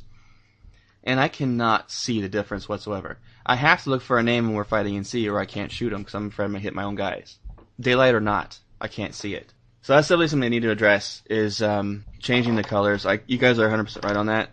and 1.03 1.19
I 1.19 1.29
cannot 1.29 1.91
see 1.91 2.21
the 2.21 2.29
difference 2.29 2.67
whatsoever. 2.67 3.19
I 3.45 3.55
have 3.55 3.83
to 3.83 3.89
look 3.89 4.01
for 4.01 4.17
a 4.19 4.23
name 4.23 4.47
when 4.47 4.55
we're 4.55 4.63
fighting 4.65 4.99
NC, 4.99 5.31
or 5.31 5.39
I 5.39 5.45
can't 5.45 5.71
shoot 5.71 5.91
them 5.91 6.01
because 6.01 6.15
I'm 6.15 6.27
afraid 6.27 6.45
I'm 6.45 6.51
gonna 6.51 6.59
hit 6.59 6.75
my 6.75 6.83
own 6.83 6.95
guys. 6.95 7.37
Daylight 7.79 8.15
or 8.15 8.21
not, 8.21 8.59
I 8.81 8.87
can't 8.89 9.15
see 9.15 9.33
it. 9.33 9.53
So 9.83 9.93
that's 9.93 10.07
definitely 10.07 10.29
something 10.29 10.49
they 10.49 10.55
need 10.55 10.63
to 10.63 10.71
address 10.71 11.21
is 11.29 11.61
um, 11.61 12.05
changing 12.19 12.55
the 12.55 12.63
colors. 12.63 13.03
Like 13.03 13.25
you 13.27 13.37
guys 13.37 13.59
are 13.59 13.67
100% 13.67 14.03
right 14.05 14.15
on 14.15 14.27
that. 14.27 14.49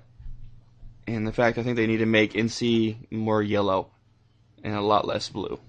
And 1.06 1.24
the 1.24 1.32
fact 1.32 1.56
I 1.56 1.62
think 1.62 1.76
they 1.76 1.86
need 1.86 1.98
to 1.98 2.06
make 2.06 2.32
NC 2.32 3.12
more 3.12 3.40
yellow 3.40 3.90
and 4.64 4.74
a 4.74 4.80
lot 4.80 5.06
less 5.06 5.28
blue. 5.28 5.60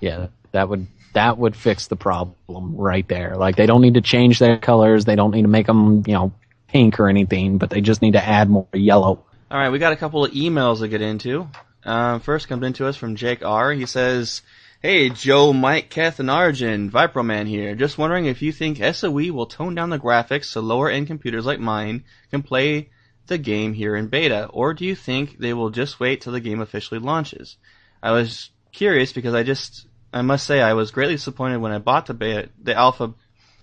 Yeah, 0.00 0.28
that 0.52 0.68
would 0.68 0.86
that 1.14 1.38
would 1.38 1.56
fix 1.56 1.88
the 1.88 1.96
problem 1.96 2.76
right 2.76 3.06
there. 3.08 3.34
Like 3.34 3.56
they 3.56 3.66
don't 3.66 3.80
need 3.80 3.94
to 3.94 4.00
change 4.00 4.38
their 4.38 4.58
colors. 4.58 5.04
They 5.04 5.16
don't 5.16 5.32
need 5.32 5.42
to 5.42 5.48
make 5.48 5.66
them, 5.66 6.04
you 6.06 6.14
know, 6.14 6.32
pink 6.68 7.00
or 7.00 7.08
anything, 7.08 7.58
but 7.58 7.70
they 7.70 7.80
just 7.80 8.00
need 8.00 8.12
to 8.12 8.24
add 8.24 8.48
more 8.48 8.68
yellow. 8.72 9.24
All 9.50 9.58
right, 9.58 9.70
we 9.70 9.80
got 9.80 9.92
a 9.92 9.96
couple 9.96 10.24
of 10.24 10.30
emails 10.32 10.80
to 10.80 10.88
get 10.88 11.02
into. 11.02 11.48
Uh, 11.84 12.20
first 12.20 12.48
comes 12.48 12.64
into 12.64 12.86
us 12.86 12.96
from 12.96 13.16
Jake 13.16 13.44
R. 13.44 13.72
He 13.72 13.86
says, 13.86 14.42
"Hey 14.80 15.10
Joe, 15.10 15.52
Mike, 15.52 15.90
Keth, 15.90 16.20
and 16.20 16.30
Arjun, 16.30 16.88
Viproman 16.88 17.48
here. 17.48 17.74
Just 17.74 17.98
wondering 17.98 18.26
if 18.26 18.42
you 18.42 18.52
think 18.52 18.78
SOE 18.78 19.32
will 19.32 19.46
tone 19.46 19.74
down 19.74 19.90
the 19.90 19.98
graphics 19.98 20.44
so 20.44 20.60
lower 20.60 20.88
end 20.88 21.08
computers 21.08 21.44
like 21.44 21.58
mine 21.58 22.04
can 22.30 22.44
play 22.44 22.88
the 23.26 23.38
game 23.38 23.72
here 23.72 23.96
in 23.96 24.06
beta, 24.06 24.46
or 24.52 24.74
do 24.74 24.84
you 24.84 24.94
think 24.94 25.38
they 25.38 25.52
will 25.52 25.70
just 25.70 25.98
wait 25.98 26.20
till 26.20 26.32
the 26.32 26.38
game 26.38 26.60
officially 26.60 27.00
launches? 27.00 27.56
I 28.00 28.12
was 28.12 28.50
curious 28.70 29.12
because 29.12 29.34
I 29.34 29.42
just, 29.42 29.88
I 30.12 30.22
must 30.22 30.46
say, 30.46 30.62
I 30.62 30.74
was 30.74 30.92
greatly 30.92 31.16
disappointed 31.16 31.58
when 31.58 31.72
I 31.72 31.78
bought 31.78 32.06
the 32.06 32.14
beta, 32.14 32.48
the 32.62 32.76
alpha 32.76 33.14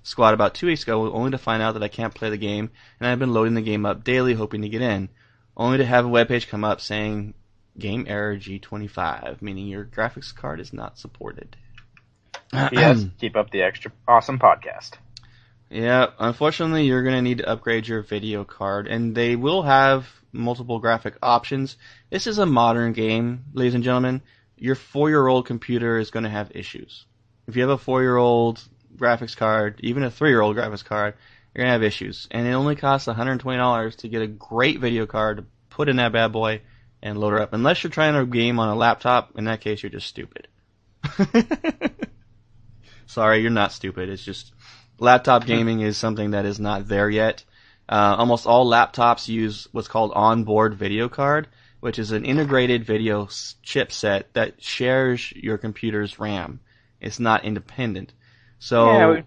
squad 0.03 0.33
about 0.33 0.53
two 0.53 0.67
weeks 0.67 0.83
ago, 0.83 1.13
only 1.13 1.31
to 1.31 1.37
find 1.37 1.63
out 1.63 1.75
that 1.75 1.83
I 1.83 1.87
can't 1.87 2.13
play 2.13 2.29
the 2.29 2.35
game, 2.35 2.71
and 2.99 3.07
I've 3.07 3.19
been 3.19 3.33
loading 3.33 3.53
the 3.53 3.61
game 3.61 3.85
up 3.85 4.03
daily 4.03 4.33
hoping 4.33 4.63
to 4.63 4.69
get 4.69 4.81
in, 4.81 5.07
only 5.55 5.77
to 5.77 5.85
have 5.85 6.05
a 6.05 6.09
webpage 6.09 6.49
come 6.49 6.65
up 6.65 6.81
saying 6.81 7.35
game 7.77 8.05
error 8.07 8.35
G25, 8.35 9.41
meaning 9.41 9.67
your 9.67 9.85
graphics 9.85 10.33
card 10.33 10.59
is 10.59 10.73
not 10.73 10.97
supported. 10.97 11.55
Yes, 12.53 13.05
Keep 13.19 13.35
up 13.35 13.51
the 13.51 13.63
extra 13.63 13.91
awesome 14.07 14.39
podcast. 14.39 14.91
Yeah, 15.69 16.07
unfortunately, 16.19 16.85
you're 16.85 17.03
going 17.03 17.15
to 17.15 17.21
need 17.21 17.39
to 17.39 17.49
upgrade 17.49 17.87
your 17.87 18.01
video 18.01 18.43
card, 18.43 18.87
and 18.87 19.15
they 19.15 19.35
will 19.35 19.63
have 19.63 20.07
multiple 20.31 20.79
graphic 20.79 21.15
options. 21.21 21.75
This 22.09 22.27
is 22.27 22.37
a 22.37 22.45
modern 22.45 22.93
game, 22.93 23.45
ladies 23.53 23.73
and 23.73 23.83
gentlemen. 23.83 24.21
Your 24.57 24.75
four-year-old 24.75 25.47
computer 25.47 25.97
is 25.97 26.11
going 26.11 26.23
to 26.23 26.29
have 26.29 26.51
issues. 26.55 27.05
If 27.47 27.55
you 27.55 27.63
have 27.63 27.71
a 27.71 27.77
four-year-old 27.77 28.63
graphics 28.95 29.35
card, 29.35 29.79
even 29.81 30.03
a 30.03 30.11
three-year-old 30.11 30.55
graphics 30.55 30.85
card, 30.85 31.15
you're 31.53 31.63
going 31.63 31.67
to 31.67 31.73
have 31.73 31.83
issues. 31.83 32.27
And 32.31 32.47
it 32.47 32.51
only 32.51 32.75
costs 32.75 33.07
$120 33.07 33.95
to 33.97 34.07
get 34.07 34.21
a 34.21 34.27
great 34.27 34.79
video 34.79 35.05
card 35.05 35.37
to 35.37 35.45
put 35.69 35.89
in 35.89 35.97
that 35.97 36.13
bad 36.13 36.31
boy 36.31 36.61
and 37.01 37.17
load 37.17 37.31
her 37.31 37.41
up. 37.41 37.53
Unless 37.53 37.83
you're 37.83 37.91
trying 37.91 38.15
a 38.15 38.25
game 38.25 38.59
on 38.59 38.69
a 38.69 38.75
laptop, 38.75 39.37
in 39.37 39.45
that 39.45 39.61
case, 39.61 39.83
you're 39.83 39.89
just 39.89 40.07
stupid. 40.07 40.47
Sorry, 43.05 43.41
you're 43.41 43.51
not 43.51 43.71
stupid. 43.71 44.09
It's 44.09 44.23
just 44.23 44.53
laptop 44.99 45.45
gaming 45.45 45.81
is 45.81 45.97
something 45.97 46.31
that 46.31 46.45
is 46.45 46.59
not 46.59 46.87
there 46.87 47.09
yet. 47.09 47.43
Uh, 47.87 48.15
almost 48.17 48.47
all 48.47 48.65
laptops 48.65 49.27
use 49.27 49.67
what's 49.71 49.87
called 49.87 50.11
onboard 50.15 50.73
video 50.75 51.07
card, 51.07 51.47
which 51.81 51.99
is 51.99 52.11
an 52.11 52.25
integrated 52.25 52.83
video 52.83 53.25
chipset 53.25 54.23
that 54.33 54.61
shares 54.61 55.31
your 55.33 55.57
computer's 55.57 56.19
RAM. 56.19 56.59
It's 56.99 57.19
not 57.19 57.45
independent. 57.45 58.13
So 58.57 58.87
yeah, 58.91 59.21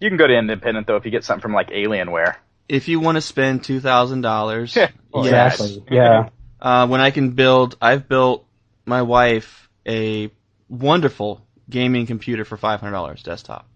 you 0.00 0.10
can 0.10 0.18
go 0.18 0.26
to 0.26 0.36
independent 0.36 0.86
though 0.86 0.96
if 0.96 1.06
you 1.06 1.10
get 1.10 1.24
something 1.24 1.40
from 1.40 1.54
like 1.54 1.70
Alienware. 1.70 2.36
If 2.68 2.88
you 2.88 3.00
want 3.00 3.16
to 3.16 3.22
spend 3.22 3.64
two 3.64 3.80
thousand 3.80 4.20
dollars, 4.20 4.76
exactly. 5.14 5.82
Yeah. 5.90 6.28
Uh, 6.64 6.86
when 6.86 7.02
I 7.02 7.10
can 7.10 7.32
build, 7.32 7.76
I've 7.82 8.08
built 8.08 8.46
my 8.86 9.02
wife 9.02 9.68
a 9.86 10.30
wonderful 10.70 11.46
gaming 11.68 12.06
computer 12.06 12.46
for 12.46 12.56
five 12.56 12.80
hundred 12.80 12.92
dollars 12.92 13.22
desktop. 13.22 13.68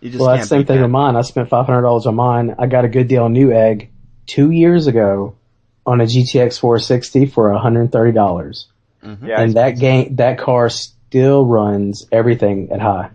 You 0.00 0.08
just 0.08 0.20
well, 0.22 0.30
that's 0.30 0.48
the 0.48 0.56
same 0.56 0.64
thing 0.64 0.76
that. 0.76 0.82
with 0.84 0.90
mine. 0.90 1.16
I 1.16 1.20
spent 1.20 1.50
five 1.50 1.66
hundred 1.66 1.82
dollars 1.82 2.06
on 2.06 2.14
mine. 2.14 2.56
I 2.58 2.66
got 2.66 2.86
a 2.86 2.88
good 2.88 3.08
deal 3.08 3.24
on 3.24 3.34
Newegg 3.34 3.90
two 4.24 4.50
years 4.50 4.86
ago 4.86 5.36
on 5.84 6.00
a 6.00 6.04
GTX 6.04 6.58
460 6.58 7.26
for 7.26 7.52
one 7.52 7.60
hundred 7.60 7.92
thirty 7.92 8.12
dollars. 8.12 8.68
Mm-hmm. 9.04 9.26
Yeah, 9.26 9.40
and 9.42 9.54
that 9.54 9.78
game, 9.78 10.16
that 10.16 10.38
car 10.38 10.70
still 10.70 11.44
runs 11.44 12.06
everything 12.10 12.72
at 12.72 12.80
high. 12.80 13.10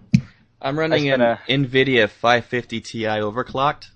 I'm 0.62 0.78
running 0.78 1.10
an 1.10 1.22
a... 1.22 1.40
NVIDIA 1.50 2.10
550 2.10 2.82
Ti 2.82 3.04
overclocked, 3.06 3.88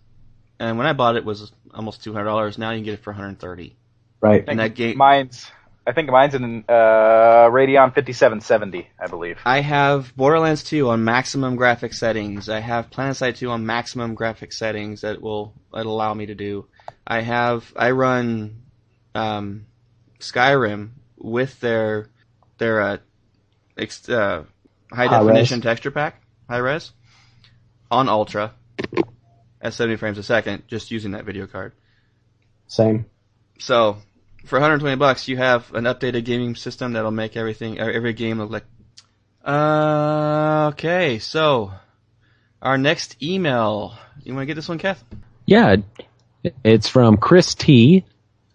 and 0.60 0.80
when 0.80 0.88
I 0.88 0.94
bought 0.94 1.18
it, 1.18 1.20
it 1.20 1.26
was 1.26 1.52
almost 1.72 2.04
two 2.04 2.14
hundred 2.14 2.26
dollars. 2.26 2.58
Now 2.58 2.72
you 2.72 2.78
can 2.78 2.86
get 2.86 2.94
it 2.96 3.04
for 3.04 3.12
130. 3.12 3.76
Right. 4.22 4.44
And 4.48 4.60
that 4.60 4.76
game, 4.76 4.98
mine's 4.98 5.50
I 5.90 5.92
think 5.92 6.12
mine's 6.12 6.36
an 6.36 6.66
uh, 6.70 7.50
Radeon 7.50 7.96
5770, 7.96 8.88
I 9.00 9.08
believe. 9.08 9.40
I 9.44 9.62
have 9.62 10.16
Borderlands 10.16 10.64
2 10.64 10.88
on 10.88 11.04
maximum 11.04 11.56
graphic 11.56 11.94
settings. 11.94 12.48
I 12.48 12.60
have 12.60 12.92
PlanetSide 12.92 13.38
2 13.38 13.50
on 13.50 13.66
maximum 13.66 14.14
graphic 14.14 14.54
settings 14.54 15.02
that 15.02 15.20
will 15.20 15.56
that 15.74 15.88
allow 15.88 16.14
me 16.14 16.28
to 16.28 16.36
do. 16.36 16.68
I 17.08 17.22
have 17.22 17.74
I 17.76 17.90
run 17.90 18.62
um, 19.16 19.66
Skyrim 20.20 20.92
with 21.18 21.60
their 21.60 22.10
their 22.60 22.82
uh, 22.82 22.98
ex, 23.76 24.08
uh, 24.08 24.44
high, 24.92 25.08
high 25.08 25.24
definition 25.24 25.58
res. 25.58 25.64
texture 25.64 25.92
pack, 25.92 26.22
high 26.48 26.58
res, 26.58 26.92
on 27.90 28.10
ultra 28.10 28.54
at 29.60 29.74
70 29.74 29.98
frames 29.98 30.20
a 30.20 30.24
second, 30.24 30.68
just 30.68 30.92
using 30.92 31.12
that 31.12 31.26
video 31.26 31.48
card. 31.48 31.74
Same. 32.68 33.08
So 33.58 33.98
for 34.50 34.58
120 34.58 34.96
bucks, 34.98 35.28
you 35.28 35.38
have 35.38 35.74
an 35.74 35.86
updated 35.86 36.26
gaming 36.26 36.56
system 36.56 36.94
that'll 36.94 37.12
make 37.12 37.38
everything, 37.38 37.80
every 37.80 38.14
game 38.14 38.40
look 38.40 38.50
like. 38.50 38.66
Uh, 39.46 40.72
okay, 40.74 41.20
so 41.20 41.72
our 42.62 42.78
next 42.78 43.22
email. 43.22 43.94
You 44.24 44.34
want 44.34 44.44
to 44.44 44.48
get 44.48 44.56
this 44.56 44.68
one, 44.68 44.80
Kath? 44.80 45.04
Yeah, 45.46 45.78
it's 46.64 46.90
from 46.90 47.18
Chris 47.18 47.56
T. 47.56 48.04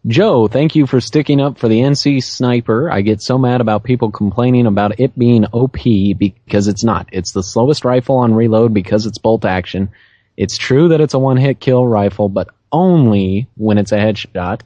Joe, 0.06 0.48
thank 0.48 0.74
you 0.74 0.86
for 0.86 1.00
sticking 1.00 1.40
up 1.40 1.58
for 1.58 1.68
the 1.68 1.80
NC 1.80 2.22
Sniper. 2.22 2.90
I 2.90 3.00
get 3.00 3.22
so 3.22 3.38
mad 3.38 3.62
about 3.62 3.84
people 3.84 4.10
complaining 4.10 4.66
about 4.66 5.00
it 5.00 5.18
being 5.18 5.46
OP 5.46 5.78
because 6.18 6.68
it's 6.68 6.84
not. 6.84 7.08
It's 7.12 7.32
the 7.32 7.42
slowest 7.42 7.86
rifle 7.86 8.16
on 8.16 8.34
reload 8.34 8.74
because 8.74 9.06
it's 9.06 9.16
bolt 9.16 9.46
action. 9.46 9.90
It's 10.36 10.58
true 10.58 10.88
that 10.88 11.00
it's 11.00 11.14
a 11.14 11.18
one 11.18 11.38
hit 11.38 11.60
kill 11.60 11.86
rifle, 11.86 12.28
but 12.28 12.50
only 12.70 13.48
when 13.56 13.78
it's 13.78 13.92
a 13.92 13.96
headshot. 13.96 14.60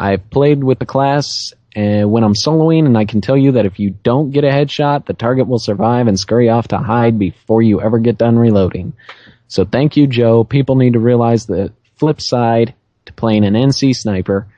I've 0.00 0.30
played 0.30 0.64
with 0.64 0.80
the 0.80 0.86
class 0.86 1.52
and 1.74 2.10
when 2.10 2.24
I'm 2.24 2.34
soloing, 2.34 2.86
and 2.86 2.98
I 2.98 3.04
can 3.04 3.20
tell 3.20 3.36
you 3.36 3.52
that 3.52 3.66
if 3.66 3.78
you 3.78 3.90
don't 3.90 4.32
get 4.32 4.44
a 4.44 4.48
headshot, 4.48 5.06
the 5.06 5.14
target 5.14 5.46
will 5.46 5.58
survive 5.58 6.08
and 6.08 6.18
scurry 6.18 6.48
off 6.48 6.68
to 6.68 6.78
hide 6.78 7.18
before 7.18 7.62
you 7.62 7.80
ever 7.80 7.98
get 7.98 8.18
done 8.18 8.36
reloading. 8.36 8.94
So 9.46 9.64
thank 9.64 9.96
you, 9.96 10.06
Joe. 10.06 10.42
People 10.42 10.74
need 10.74 10.94
to 10.94 10.98
realize 10.98 11.46
the 11.46 11.72
flip 11.96 12.20
side 12.20 12.74
to 13.06 13.12
playing 13.12 13.44
an 13.44 13.54
NC 13.54 13.94
sniper. 13.94 14.48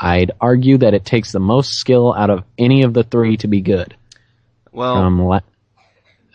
I'd 0.00 0.32
argue 0.40 0.78
that 0.78 0.94
it 0.94 1.04
takes 1.04 1.30
the 1.30 1.40
most 1.40 1.74
skill 1.74 2.14
out 2.14 2.30
of 2.30 2.44
any 2.56 2.84
of 2.84 2.94
the 2.94 3.04
three 3.04 3.36
to 3.38 3.48
be 3.48 3.60
good. 3.60 3.94
Well, 4.72 4.94
um, 4.94 5.22
la- 5.22 5.40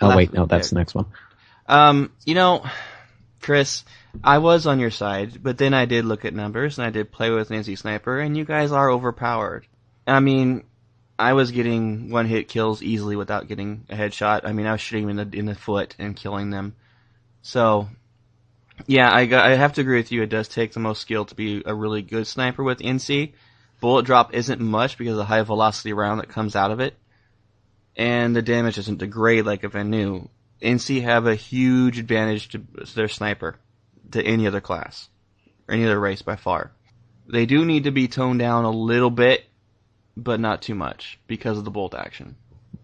oh 0.01 0.15
wait, 0.15 0.33
no, 0.33 0.45
that's 0.45 0.69
the 0.69 0.75
next 0.75 0.93
one. 0.93 1.05
Um, 1.67 2.11
you 2.25 2.35
know, 2.35 2.63
Chris, 3.41 3.83
I 4.23 4.37
was 4.39 4.65
on 4.65 4.79
your 4.79 4.91
side, 4.91 5.41
but 5.43 5.57
then 5.57 5.73
I 5.73 5.85
did 5.85 6.05
look 6.05 6.25
at 6.25 6.33
numbers 6.33 6.77
and 6.77 6.87
I 6.87 6.89
did 6.89 7.11
play 7.11 7.29
with 7.29 7.49
NC 7.49 7.77
Sniper, 7.77 8.19
and 8.19 8.35
you 8.35 8.45
guys 8.45 8.71
are 8.71 8.89
overpowered. 8.89 9.67
I 10.07 10.19
mean, 10.19 10.63
I 11.17 11.33
was 11.33 11.51
getting 11.51 12.09
one 12.09 12.25
hit 12.25 12.47
kills 12.47 12.81
easily 12.81 13.15
without 13.15 13.47
getting 13.47 13.85
a 13.89 13.95
headshot. 13.95 14.41
I 14.43 14.51
mean, 14.51 14.65
I 14.65 14.73
was 14.73 14.81
shooting 14.81 15.09
in 15.09 15.15
the 15.15 15.29
in 15.37 15.45
the 15.45 15.55
foot 15.55 15.95
and 15.97 16.15
killing 16.15 16.49
them. 16.49 16.75
So, 17.41 17.89
yeah, 18.87 19.13
I 19.13 19.25
got, 19.25 19.45
I 19.45 19.55
have 19.55 19.73
to 19.73 19.81
agree 19.81 19.97
with 19.97 20.11
you. 20.11 20.23
It 20.23 20.29
does 20.29 20.47
take 20.47 20.73
the 20.73 20.79
most 20.79 21.01
skill 21.01 21.25
to 21.25 21.35
be 21.35 21.63
a 21.65 21.73
really 21.73 22.01
good 22.01 22.27
sniper 22.27 22.63
with 22.63 22.79
NC. 22.79 23.33
Bullet 23.79 24.05
drop 24.05 24.33
isn't 24.33 24.61
much 24.61 24.97
because 24.97 25.13
of 25.13 25.17
the 25.17 25.25
high 25.25 25.41
velocity 25.43 25.93
round 25.93 26.19
that 26.19 26.29
comes 26.29 26.55
out 26.55 26.71
of 26.71 26.79
it, 26.79 26.95
and 27.95 28.35
the 28.35 28.41
damage 28.41 28.75
doesn't 28.75 28.99
degrade 28.99 29.45
like 29.45 29.61
Vanu. 29.61 30.29
NC 30.61 31.03
have 31.03 31.27
a 31.27 31.35
huge 31.35 31.99
advantage 31.99 32.49
to 32.49 32.63
their 32.95 33.07
sniper 33.07 33.57
to 34.11 34.23
any 34.23 34.47
other 34.47 34.61
class 34.61 35.09
or 35.67 35.75
any 35.75 35.85
other 35.85 35.99
race 35.99 36.21
by 36.21 36.35
far. 36.35 36.71
They 37.27 37.45
do 37.45 37.65
need 37.65 37.85
to 37.85 37.91
be 37.91 38.07
toned 38.07 38.39
down 38.39 38.65
a 38.65 38.71
little 38.71 39.09
bit, 39.09 39.45
but 40.15 40.39
not 40.39 40.61
too 40.61 40.75
much 40.75 41.19
because 41.27 41.57
of 41.57 41.65
the 41.65 41.71
bolt 41.71 41.95
action. 41.95 42.35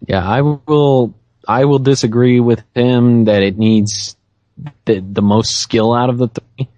Yeah, 0.06 0.26
I 0.26 0.40
will. 0.40 1.14
I 1.46 1.64
will 1.64 1.78
disagree 1.78 2.40
with 2.40 2.62
him 2.74 3.24
that 3.24 3.42
it 3.42 3.58
needs 3.58 4.16
the 4.84 5.00
the 5.00 5.22
most 5.22 5.56
skill 5.56 5.92
out 5.92 6.10
of 6.10 6.18
the 6.18 6.28
three, 6.28 6.68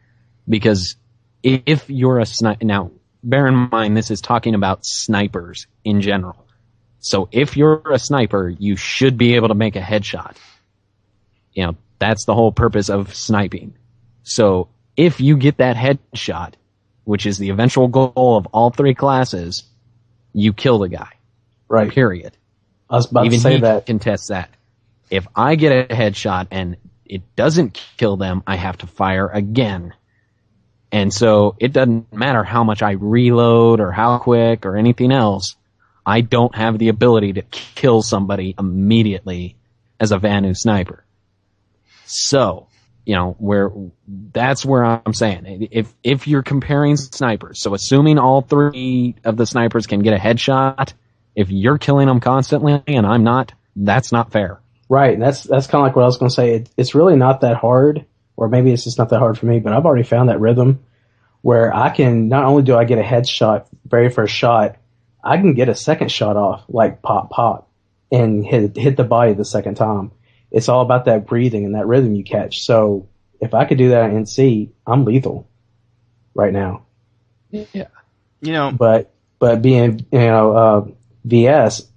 because 0.49 0.97
if 1.43 1.89
you're 1.89 2.19
a 2.19 2.27
sniper 2.27 2.65
now, 2.65 2.91
bear 3.23 3.47
in 3.47 3.69
mind 3.71 3.97
this 3.97 4.11
is 4.11 4.21
talking 4.21 4.55
about 4.55 4.85
snipers 4.85 5.67
in 5.85 6.01
general. 6.01 6.47
So 7.01 7.29
if 7.33 7.57
you're 7.57 7.83
a 7.91 7.99
sniper, 7.99 8.49
you 8.49 8.77
should 8.77 9.19
be 9.19 9.35
able 9.35 9.49
to 9.49 9.55
make 9.55 9.77
a 9.77 9.81
headshot. 9.81 10.37
You 11.53 11.67
know, 11.67 11.77
that's 11.99 12.25
the 12.25 12.35
whole 12.35 12.53
purpose 12.53 12.89
of 12.89 13.15
sniping. 13.15 13.75
So 14.25 14.69
if 14.97 15.21
you 15.21 15.37
get 15.37 15.59
that 15.59 15.77
headshot, 15.77 16.55
which 17.05 17.27
is 17.27 17.39
the 17.39 17.51
eventual 17.51 17.89
goal 17.89 18.37
of 18.37 18.47
all 18.47 18.71
three 18.71 18.95
classes, 18.95 19.65
you 20.33 20.53
kill 20.53 20.79
the 20.79 20.89
guy. 20.89 21.11
Right. 21.69 21.91
Period. 21.91 22.37
I 22.91 22.97
was 22.97 23.11
about 23.11 23.27
Even 23.27 23.39
to 23.39 23.43
say 23.43 23.55
he 23.55 23.61
that. 23.61 23.87
can 23.87 23.99
test 23.99 24.29
that. 24.29 24.51
If 25.11 25.27
I 25.37 25.55
get 25.55 25.91
a 25.91 25.95
headshot 25.95 26.49
and 26.51 26.77
it 27.05 27.37
doesn't 27.37 27.81
kill 27.97 28.17
them, 28.17 28.43
I 28.47 28.57
have 28.57 28.79
to 28.79 28.87
fire 28.87 29.29
again. 29.29 29.95
And 30.91 31.13
so 31.13 31.57
it 31.59 31.73
doesn't 31.73 32.13
matter 32.13 32.45
how 32.45 32.65
much 32.65 32.83
I 32.83 32.93
reload 32.93 33.81
or 33.81 33.93
how 33.93 34.19
quick 34.19 34.65
or 34.65 34.77
anything 34.77 35.13
else. 35.13 35.57
I 36.07 36.21
don't 36.21 36.55
have 36.55 36.79
the 36.79 36.89
ability 36.89 37.35
to 37.35 37.43
kill 37.43 38.03
somebody 38.03 38.55
immediately 38.59 39.57
as 39.99 40.13
a 40.13 40.19
Vanu 40.19 40.57
sniper. 40.57 41.05
So 42.05 42.69
you 43.07 43.15
know, 43.15 43.37
where 43.39 43.71
that's 44.33 44.65
where 44.65 44.85
I'm 44.85 45.13
saying 45.13 45.69
if 45.71 45.95
if 46.03 46.27
you're 46.27 46.43
comparing 46.43 46.97
snipers, 46.97 47.61
so 47.61 47.75
assuming 47.75 48.19
all 48.19 48.41
three 48.41 49.15
of 49.25 49.37
the 49.37 49.47
snipers 49.47 49.87
can 49.87 50.01
get 50.01 50.15
a 50.15 50.19
headshot, 50.19 50.95
if 51.35 51.51
you're 51.51 51.79
killing 51.79 52.07
them 52.07 52.21
constantly 52.21 52.83
and 52.87 53.07
I'm 53.07 53.25
not, 53.25 53.53
that's 53.77 54.13
not 54.13 54.33
fair. 54.33 54.61
Right. 54.89 55.15
and 55.15 55.23
That's 55.23 55.43
that's 55.43 55.67
kind 55.67 55.83
of 55.83 55.89
like 55.89 55.97
what 55.97 56.03
I 56.03 56.07
was 56.07 56.19
going 56.19 56.31
to 56.31 56.35
say. 56.35 56.55
It, 56.55 56.71
it's 56.77 56.95
really 56.95 57.17
not 57.17 57.43
that 57.43 57.57
hard, 57.57 58.07
or 58.37 58.49
maybe 58.49 58.73
it's 58.73 58.85
just 58.85 58.99
not 58.99 59.11
that 59.11 59.19
hard 59.19 59.39
for 59.39 59.47
me. 59.47 59.59
But 59.61 59.73
I've 59.73 59.87
already 59.87 60.05
found 60.05 60.29
that 60.29 60.41
rhythm 60.41 60.85
where 61.43 61.75
I 61.75 61.91
can 61.91 62.29
not 62.29 62.45
only 62.45 62.63
do 62.63 62.77
I 62.77 62.85
get 62.85 62.99
a 62.99 63.03
headshot 63.03 63.67
very 63.87 64.09
first 64.09 64.35
shot, 64.35 64.77
I 65.23 65.37
can 65.37 65.55
get 65.55 65.69
a 65.69 65.75
second 65.75 66.11
shot 66.11 66.37
off 66.37 66.65
like 66.69 67.03
pop 67.03 67.31
pop 67.31 67.71
and 68.11 68.47
hit 68.47 68.77
hit 68.77 68.97
the 68.97 69.05
body 69.05 69.35
the 69.35 69.45
second 69.45 69.75
time 69.75 70.13
it's 70.55 70.69
all 70.69 70.83
about 70.83 71.07
that 71.07 71.27
breathing 71.27 71.65
and 71.65 71.75
that 71.75 71.89
rhythm 71.89 72.15
you 72.15 72.23
catch. 72.23 72.63
So 72.63 73.09
if 73.41 73.55
I 73.55 73.65
could 73.65 73.77
do 73.77 73.91
that 73.91 74.11
in 74.11 74.23
NC, 74.23 74.71
I'm 74.87 75.05
lethal 75.05 75.49
right 76.33 76.53
now. 76.53 76.87
Yeah. 77.51 77.89
You 78.41 78.53
know, 78.53 78.71
but, 78.71 79.13
but 79.41 79.63
being, 79.63 80.07
you 80.13 80.19
know, 80.19 80.57
uh, 80.57 80.87
VS, 81.25 81.89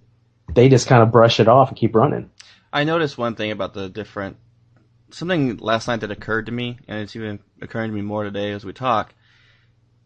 they 0.51 0.70
just 0.70 0.88
kind 0.88 1.03
of 1.03 1.12
brush 1.12 1.39
it 1.39 1.47
off 1.47 1.70
and 1.70 1.78
keep 1.78 1.93
running. 1.93 2.32
I 2.74 2.84
noticed 2.84 3.16
one 3.16 3.36
thing 3.36 3.51
about 3.51 3.76
the 3.76 3.89
different 3.89 4.38
something 5.12 5.58
last 5.58 5.88
night 5.88 6.01
that 6.01 6.12
occurred 6.12 6.47
to 6.47 6.51
me, 6.51 6.80
and 6.88 7.01
it's 7.01 7.16
even 7.16 7.39
occurring 7.62 7.91
to 7.91 7.95
me 7.95 8.01
more 8.01 8.24
today 8.24 8.51
as 8.51 8.66
we 8.66 8.74
talk. 8.74 9.14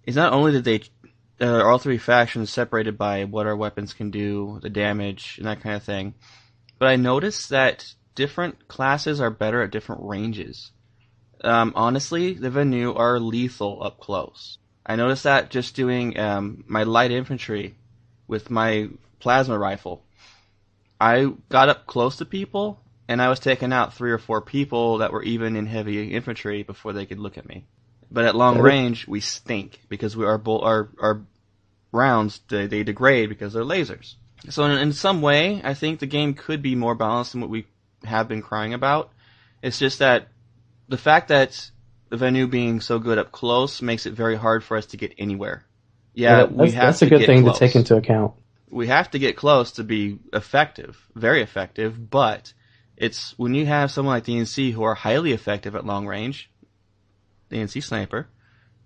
Is 0.05 0.17
not 0.17 0.33
only 0.33 0.51
did 0.51 0.63
they 0.65 0.81
uh, 1.39 1.63
all 1.63 1.77
three 1.77 1.97
factions 1.97 2.51
separated 2.51 2.97
by 2.97 3.23
what 3.23 3.47
our 3.47 3.55
weapons 3.55 3.93
can 3.93 4.11
do, 4.11 4.59
the 4.61 4.69
damage, 4.69 5.35
and 5.37 5.47
that 5.47 5.61
kind 5.61 5.75
of 5.75 5.83
thing, 5.83 6.15
but 6.79 6.89
I 6.89 6.97
noticed 6.97 7.49
that 7.49 7.93
different 8.21 8.67
classes 8.67 9.19
are 9.19 9.31
better 9.31 9.63
at 9.63 9.71
different 9.71 10.03
ranges. 10.03 10.71
Um, 11.43 11.73
honestly, 11.75 12.35
the 12.35 12.51
Vanu 12.51 12.95
are 12.95 13.19
lethal 13.19 13.81
up 13.81 13.99
close. 13.99 14.59
I 14.85 14.95
noticed 14.95 15.23
that 15.23 15.49
just 15.49 15.75
doing 15.75 16.19
um, 16.19 16.63
my 16.67 16.83
light 16.83 17.09
infantry 17.09 17.73
with 18.27 18.51
my 18.51 18.89
plasma 19.19 19.57
rifle. 19.57 20.03
I 20.99 21.33
got 21.49 21.69
up 21.69 21.87
close 21.87 22.17
to 22.17 22.25
people 22.25 22.79
and 23.07 23.19
I 23.23 23.29
was 23.29 23.39
taking 23.39 23.73
out 23.73 23.95
three 23.95 24.11
or 24.11 24.19
four 24.19 24.39
people 24.39 24.99
that 24.99 25.11
were 25.11 25.23
even 25.23 25.55
in 25.55 25.65
heavy 25.65 26.13
infantry 26.13 26.61
before 26.61 26.93
they 26.93 27.07
could 27.07 27.17
look 27.17 27.39
at 27.39 27.49
me. 27.49 27.65
But 28.11 28.25
at 28.25 28.35
long 28.35 28.59
range, 28.59 29.07
we 29.07 29.19
stink 29.19 29.81
because 29.89 30.15
we 30.15 30.25
our 30.25 30.39
our 30.45 30.89
our 30.99 31.21
rounds 31.91 32.39
they, 32.49 32.67
they 32.67 32.83
degrade 32.83 33.29
because 33.29 33.53
they're 33.53 33.63
lasers. 33.63 34.13
So 34.49 34.63
in, 34.65 34.77
in 34.77 34.93
some 34.93 35.23
way, 35.23 35.59
I 35.63 35.73
think 35.73 35.99
the 35.99 36.05
game 36.05 36.35
could 36.35 36.61
be 36.61 36.75
more 36.75 36.93
balanced 36.93 37.31
than 37.31 37.41
what 37.41 37.49
we 37.49 37.65
have 38.03 38.27
been 38.27 38.41
crying 38.41 38.73
about. 38.73 39.11
It's 39.61 39.79
just 39.79 39.99
that 39.99 40.29
the 40.87 40.97
fact 40.97 41.29
that 41.29 41.69
the 42.09 42.17
Vanu 42.17 42.49
being 42.49 42.81
so 42.81 42.99
good 42.99 43.17
up 43.17 43.31
close 43.31 43.81
makes 43.81 44.05
it 44.05 44.13
very 44.13 44.35
hard 44.35 44.63
for 44.63 44.77
us 44.77 44.87
to 44.87 44.97
get 44.97 45.13
anywhere. 45.17 45.65
Yeah, 46.13 46.41
Yeah, 46.41 46.45
we 46.45 46.71
that's, 46.71 46.73
have 46.73 46.83
that's 46.87 46.99
to 46.99 47.05
a 47.05 47.09
good 47.09 47.19
get 47.19 47.25
thing 47.25 47.43
close. 47.43 47.57
to 47.59 47.59
take 47.59 47.75
into 47.75 47.95
account. 47.95 48.33
We 48.69 48.87
have 48.87 49.11
to 49.11 49.19
get 49.19 49.37
close 49.37 49.73
to 49.73 49.83
be 49.83 50.19
effective, 50.33 50.97
very 51.15 51.41
effective. 51.41 52.09
But 52.09 52.53
it's 52.97 53.33
when 53.37 53.53
you 53.53 53.65
have 53.65 53.91
someone 53.91 54.15
like 54.15 54.25
the 54.25 54.35
NC 54.37 54.73
who 54.73 54.83
are 54.83 54.95
highly 54.95 55.31
effective 55.33 55.75
at 55.75 55.85
long 55.85 56.07
range, 56.07 56.49
the 57.49 57.57
NC 57.57 57.83
sniper, 57.83 58.27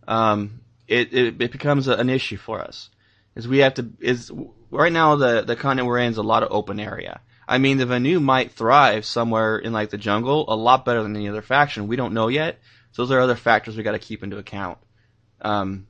um, 0.07 0.61
it, 0.87 1.13
it 1.13 1.41
it 1.41 1.51
becomes 1.51 1.87
a, 1.87 1.93
an 1.93 2.09
issue 2.09 2.37
for 2.37 2.61
us. 2.61 2.89
Is 3.35 3.47
we 3.47 3.59
have 3.59 3.75
to 3.75 3.89
is 3.99 4.31
right 4.71 4.91
now 4.93 5.15
the 5.15 5.41
the 5.41 5.55
continent 5.55 5.87
we're 5.87 5.99
in 5.99 6.11
is 6.11 6.17
a 6.17 6.23
lot 6.23 6.43
of 6.43 6.49
open 6.51 6.79
area. 6.79 7.21
I 7.47 7.57
mean, 7.57 7.77
the 7.77 7.85
Vanu 7.85 8.21
might 8.21 8.51
thrive 8.51 9.05
somewhere 9.05 9.57
in 9.57 9.73
like 9.73 9.89
the 9.89 9.97
jungle 9.97 10.45
a 10.47 10.55
lot 10.55 10.85
better 10.85 11.03
than 11.03 11.15
any 11.15 11.29
other 11.29 11.41
faction. 11.41 11.87
We 11.87 11.95
don't 11.95 12.13
know 12.13 12.27
yet. 12.27 12.59
So 12.91 13.03
those 13.03 13.11
are 13.11 13.19
other 13.19 13.35
factors 13.35 13.75
we 13.75 13.83
got 13.83 13.91
to 13.91 13.99
keep 13.99 14.23
into 14.23 14.37
account. 14.37 14.77
Um, 15.41 15.87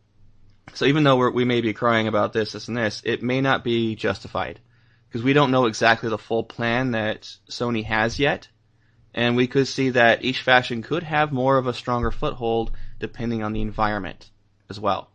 so 0.74 0.86
even 0.86 1.04
though 1.04 1.30
we 1.30 1.46
may 1.46 1.62
be 1.62 1.74
crying 1.74 2.08
about 2.08 2.34
this, 2.34 2.52
this, 2.52 2.68
and 2.68 2.76
this, 2.76 3.02
it 3.06 3.24
may 3.24 3.42
not 3.42 3.64
be 3.64 3.96
justified 3.96 4.60
because 5.08 5.24
we 5.24 5.34
don't 5.34 5.52
know 5.52 5.66
exactly 5.66 6.10
the 6.10 6.18
full 6.18 6.44
plan 6.44 6.92
that 6.92 7.22
Sony 7.50 7.86
has 7.86 8.20
yet, 8.20 8.50
and 9.14 9.36
we 9.36 9.48
could 9.48 9.68
see 9.68 9.92
that 9.92 10.26
each 10.26 10.42
faction 10.42 10.82
could 10.82 11.04
have 11.04 11.32
more 11.32 11.58
of 11.58 11.68
a 11.68 11.74
stronger 11.74 12.12
foothold 12.12 12.72
depending 13.00 13.44
on 13.44 13.54
the 13.54 13.62
environment 13.62 14.30
as 14.70 14.80
well. 14.80 15.10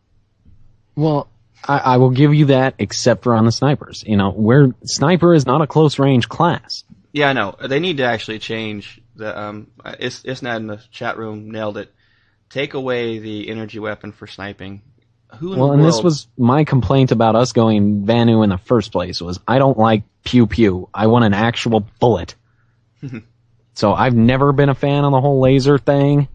Well, 0.94 1.28
I, 1.66 1.78
I 1.78 1.96
will 1.98 2.10
give 2.10 2.34
you 2.34 2.46
that, 2.46 2.74
except 2.78 3.22
for 3.22 3.34
on 3.34 3.44
the 3.44 3.52
snipers. 3.52 4.02
You 4.06 4.16
know, 4.16 4.30
where 4.30 4.74
sniper 4.84 5.34
is 5.34 5.46
not 5.46 5.62
a 5.62 5.66
close 5.66 5.98
range 5.98 6.28
class. 6.28 6.84
Yeah, 7.12 7.28
I 7.28 7.32
know 7.32 7.56
they 7.60 7.80
need 7.80 7.98
to 7.98 8.04
actually 8.04 8.38
change 8.38 9.00
the. 9.16 9.38
Um, 9.38 9.68
it's 9.84 10.24
it's 10.24 10.42
not 10.42 10.56
in 10.56 10.66
the 10.66 10.80
chat 10.90 11.18
room 11.18 11.50
nailed 11.50 11.76
it. 11.76 11.92
Take 12.48 12.74
away 12.74 13.18
the 13.18 13.48
energy 13.48 13.78
weapon 13.78 14.12
for 14.12 14.26
sniping. 14.26 14.82
Who 15.38 15.52
in 15.52 15.58
Well, 15.58 15.72
and 15.72 15.84
this 15.84 16.02
was 16.02 16.28
my 16.36 16.64
complaint 16.64 17.12
about 17.12 17.36
us 17.36 17.52
going 17.52 18.04
Vanu 18.04 18.42
in 18.42 18.50
the 18.50 18.58
first 18.58 18.92
place 18.92 19.20
was 19.20 19.38
I 19.46 19.58
don't 19.58 19.78
like 19.78 20.02
pew 20.24 20.46
pew. 20.46 20.88
I 20.92 21.06
want 21.06 21.24
an 21.24 21.34
actual 21.34 21.80
bullet. 22.00 22.34
so 23.74 23.92
I've 23.92 24.14
never 24.14 24.52
been 24.52 24.68
a 24.68 24.74
fan 24.74 25.04
of 25.04 25.12
the 25.12 25.20
whole 25.20 25.40
laser 25.40 25.78
thing, 25.78 26.28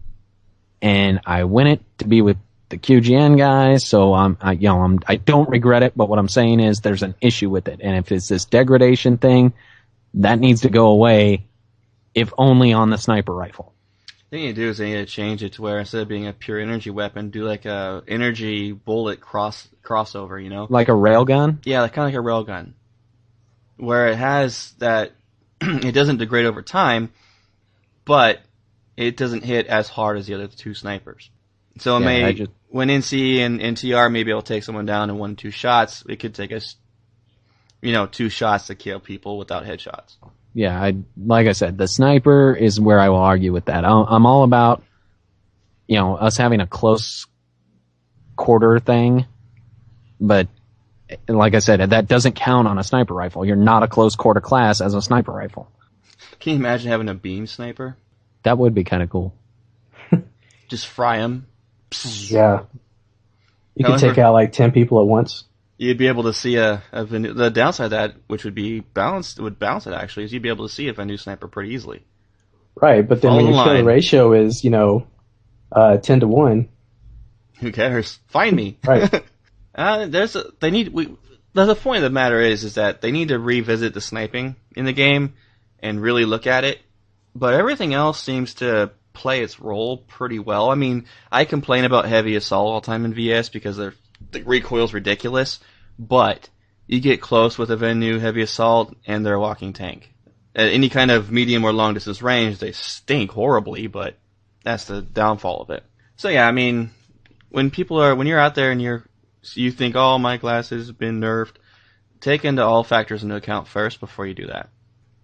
and 0.80 1.20
I 1.26 1.44
win 1.44 1.66
it 1.66 1.80
to 1.98 2.06
be 2.06 2.22
with 2.22 2.36
the 2.68 2.78
QGN 2.78 3.38
guys. 3.38 3.86
So 3.86 4.14
I'm, 4.14 4.36
I, 4.40 4.52
you 4.52 4.68
know, 4.68 4.82
I'm, 4.82 5.00
I 5.06 5.16
don't 5.16 5.48
regret 5.48 5.82
it. 5.82 5.92
But 5.96 6.08
what 6.08 6.18
I'm 6.18 6.28
saying 6.28 6.60
is 6.60 6.80
there's 6.80 7.02
an 7.02 7.14
issue 7.20 7.50
with 7.50 7.68
it, 7.68 7.80
and 7.82 7.96
if 7.96 8.12
it's 8.12 8.28
this 8.28 8.44
degradation 8.44 9.18
thing, 9.18 9.52
that 10.14 10.38
needs 10.38 10.62
to 10.62 10.70
go 10.70 10.88
away. 10.88 11.46
If 12.14 12.32
only 12.38 12.72
on 12.72 12.88
the 12.88 12.96
sniper 12.96 13.34
rifle. 13.34 13.74
They 14.30 14.38
need 14.38 14.56
to 14.56 14.62
do 14.62 14.68
is 14.70 14.78
they 14.78 14.86
need 14.86 14.96
to 14.96 15.06
change 15.06 15.42
it 15.42 15.52
to 15.54 15.62
where 15.62 15.78
instead 15.78 16.00
of 16.00 16.08
being 16.08 16.26
a 16.26 16.32
pure 16.32 16.58
energy 16.58 16.90
weapon, 16.90 17.30
do 17.30 17.44
like 17.44 17.64
a 17.64 18.02
energy 18.08 18.72
bullet 18.72 19.20
cross 19.20 19.68
crossover. 19.82 20.42
You 20.42 20.48
know? 20.48 20.66
Like 20.68 20.88
a 20.88 20.92
railgun? 20.92 21.58
Yeah, 21.64 21.82
like 21.82 21.92
kind 21.92 22.08
of 22.08 22.14
like 22.14 22.24
a 22.24 22.28
railgun, 22.28 22.72
where 23.76 24.08
it 24.08 24.16
has 24.16 24.72
that. 24.78 25.12
it 25.60 25.92
doesn't 25.92 26.18
degrade 26.18 26.46
over 26.46 26.60
time, 26.60 27.12
but 28.04 28.40
it 28.96 29.16
doesn't 29.16 29.44
hit 29.44 29.66
as 29.66 29.88
hard 29.88 30.18
as 30.18 30.26
the 30.26 30.34
other 30.34 30.48
two 30.48 30.74
snipers. 30.74 31.30
So 31.78 31.96
it 31.96 32.00
Yeah, 32.00 32.06
may 32.06 32.32
just- 32.32 32.50
when 32.68 32.88
NC 32.90 33.40
and 33.40 33.60
NTR 33.60 34.10
may 34.10 34.22
be 34.24 34.30
able 34.30 34.42
to 34.42 34.52
take 34.54 34.64
someone 34.64 34.86
down 34.86 35.10
in 35.10 35.18
one 35.18 35.36
two 35.36 35.50
shots, 35.50 36.04
it 36.08 36.16
could 36.16 36.34
take 36.34 36.52
us, 36.52 36.76
you 37.82 37.92
know, 37.92 38.06
two 38.06 38.28
shots 38.28 38.66
to 38.68 38.74
kill 38.74 39.00
people 39.00 39.38
without 39.38 39.64
headshots. 39.64 40.16
yeah, 40.54 40.80
I 40.80 40.96
like 41.16 41.46
I 41.46 41.52
said, 41.52 41.76
the 41.78 41.86
sniper 41.88 42.54
is 42.54 42.80
where 42.80 42.98
I 42.98 43.08
will 43.10 43.16
argue 43.18 43.52
with 43.52 43.66
that. 43.66 43.84
I'm 43.84 44.06
I'm 44.08 44.26
all 44.26 44.42
about, 44.42 44.82
you 45.86 45.96
know, 45.96 46.16
us 46.16 46.36
having 46.36 46.60
a 46.60 46.66
close 46.66 47.26
quarter 48.36 48.78
thing, 48.78 49.26
but 50.20 50.48
like 51.28 51.54
I 51.54 51.60
said, 51.60 51.90
that 51.90 52.08
doesn't 52.08 52.34
count 52.34 52.66
on 52.66 52.78
a 52.78 52.84
sniper 52.84 53.14
rifle. 53.14 53.44
You're 53.44 53.54
not 53.56 53.82
a 53.82 53.88
close 53.88 54.16
quarter 54.16 54.40
class 54.40 54.80
as 54.80 54.94
a 54.94 55.00
sniper 55.02 55.32
rifle. 55.32 55.70
Can 56.40 56.54
you 56.54 56.58
imagine 56.58 56.90
having 56.90 57.08
a 57.08 57.14
beam 57.14 57.46
sniper? 57.46 57.96
That 58.42 58.58
would 58.58 58.74
be 58.74 58.82
kind 58.84 59.02
of 59.02 59.10
cool. 59.10 59.34
Just 60.68 60.86
fry 60.86 61.18
them. 61.18 61.46
Yeah. 62.28 62.62
You 63.74 63.86
However- 63.86 64.08
take 64.08 64.18
out 64.18 64.32
like 64.32 64.52
10 64.52 64.72
people 64.72 65.00
at 65.00 65.06
once. 65.06 65.44
You'd 65.78 65.98
be 65.98 66.06
able 66.08 66.22
to 66.22 66.32
see 66.32 66.56
a, 66.56 66.82
a 66.90 67.04
Vanu- 67.04 67.36
the 67.36 67.50
downside 67.50 67.86
of 67.86 67.90
that, 67.90 68.14
which 68.28 68.44
would 68.44 68.54
be 68.54 68.80
balanced, 68.80 69.38
would 69.38 69.58
balance 69.58 69.86
it 69.86 69.92
actually, 69.92 70.24
is 70.24 70.32
you'd 70.32 70.40
be 70.42 70.48
able 70.48 70.66
to 70.66 70.72
see 70.72 70.88
a 70.88 70.94
Vanu 70.94 71.20
sniper 71.20 71.48
pretty 71.48 71.74
easily. 71.74 72.02
Right, 72.80 73.06
but 73.06 73.20
then 73.20 73.30
Follow 73.32 73.44
when 73.44 73.52
your 73.54 73.64
kill 73.64 73.74
line. 73.74 73.84
ratio 73.84 74.32
is, 74.32 74.64
you 74.64 74.70
know, 74.70 75.06
uh, 75.70 75.98
10 75.98 76.20
to 76.20 76.28
1, 76.28 76.68
Who 77.60 77.72
cares? 77.72 78.18
Find 78.28 78.56
me. 78.56 78.78
Right. 78.86 79.22
uh, 79.74 80.06
there's 80.06 80.34
a, 80.36 80.44
they 80.60 80.70
need 80.70 80.88
we. 80.88 81.14
The, 81.52 81.66
the 81.66 81.74
point 81.74 81.98
of 81.98 82.02
the 82.04 82.10
matter 82.10 82.40
is, 82.40 82.64
is 82.64 82.74
that 82.74 83.00
they 83.02 83.12
need 83.12 83.28
to 83.28 83.38
revisit 83.38 83.92
the 83.94 84.00
sniping 84.00 84.56
in 84.74 84.84
the 84.86 84.92
game 84.94 85.34
and 85.80 86.00
really 86.00 86.24
look 86.26 86.46
at 86.46 86.64
it. 86.64 86.78
But 87.34 87.52
everything 87.54 87.92
else 87.94 88.22
seems 88.22 88.54
to 88.54 88.92
play 89.16 89.42
its 89.42 89.58
role 89.58 89.98
pretty 89.98 90.38
well. 90.38 90.70
I 90.70 90.74
mean, 90.74 91.06
I 91.32 91.44
complain 91.44 91.84
about 91.84 92.06
heavy 92.06 92.36
assault 92.36 92.68
all 92.68 92.80
the 92.80 92.86
time 92.86 93.04
in 93.04 93.14
VS 93.14 93.48
because 93.48 93.76
the 93.76 93.94
recoil's 94.44 94.94
ridiculous. 94.94 95.60
But 95.98 96.48
you 96.86 97.00
get 97.00 97.20
close 97.20 97.58
with 97.58 97.70
a 97.70 97.76
Vanu 97.76 98.20
heavy 98.20 98.42
assault 98.42 98.94
and 99.06 99.24
they're 99.24 99.34
a 99.34 99.40
walking 99.40 99.72
tank. 99.72 100.12
At 100.54 100.68
any 100.68 100.88
kind 100.88 101.10
of 101.10 101.30
medium 101.30 101.64
or 101.64 101.72
long 101.72 101.94
distance 101.94 102.22
range, 102.22 102.58
they 102.58 102.72
stink 102.72 103.30
horribly, 103.30 103.88
but 103.88 104.16
that's 104.62 104.84
the 104.84 105.02
downfall 105.02 105.62
of 105.62 105.70
it. 105.70 105.84
So 106.16 106.28
yeah, 106.28 106.46
I 106.46 106.52
mean, 106.52 106.90
when 107.50 107.70
people 107.70 108.00
are 108.02 108.14
when 108.14 108.26
you're 108.26 108.38
out 108.38 108.54
there 108.54 108.70
and 108.70 108.80
you're 108.80 109.04
you 109.54 109.70
think 109.70 109.94
oh 109.96 110.18
my 110.18 110.38
class 110.38 110.70
has 110.70 110.90
been 110.92 111.20
nerfed, 111.20 111.54
take 112.20 112.44
into 112.44 112.64
all 112.64 112.84
factors 112.84 113.22
into 113.22 113.36
account 113.36 113.68
first 113.68 114.00
before 114.00 114.26
you 114.26 114.34
do 114.34 114.46
that. 114.46 114.68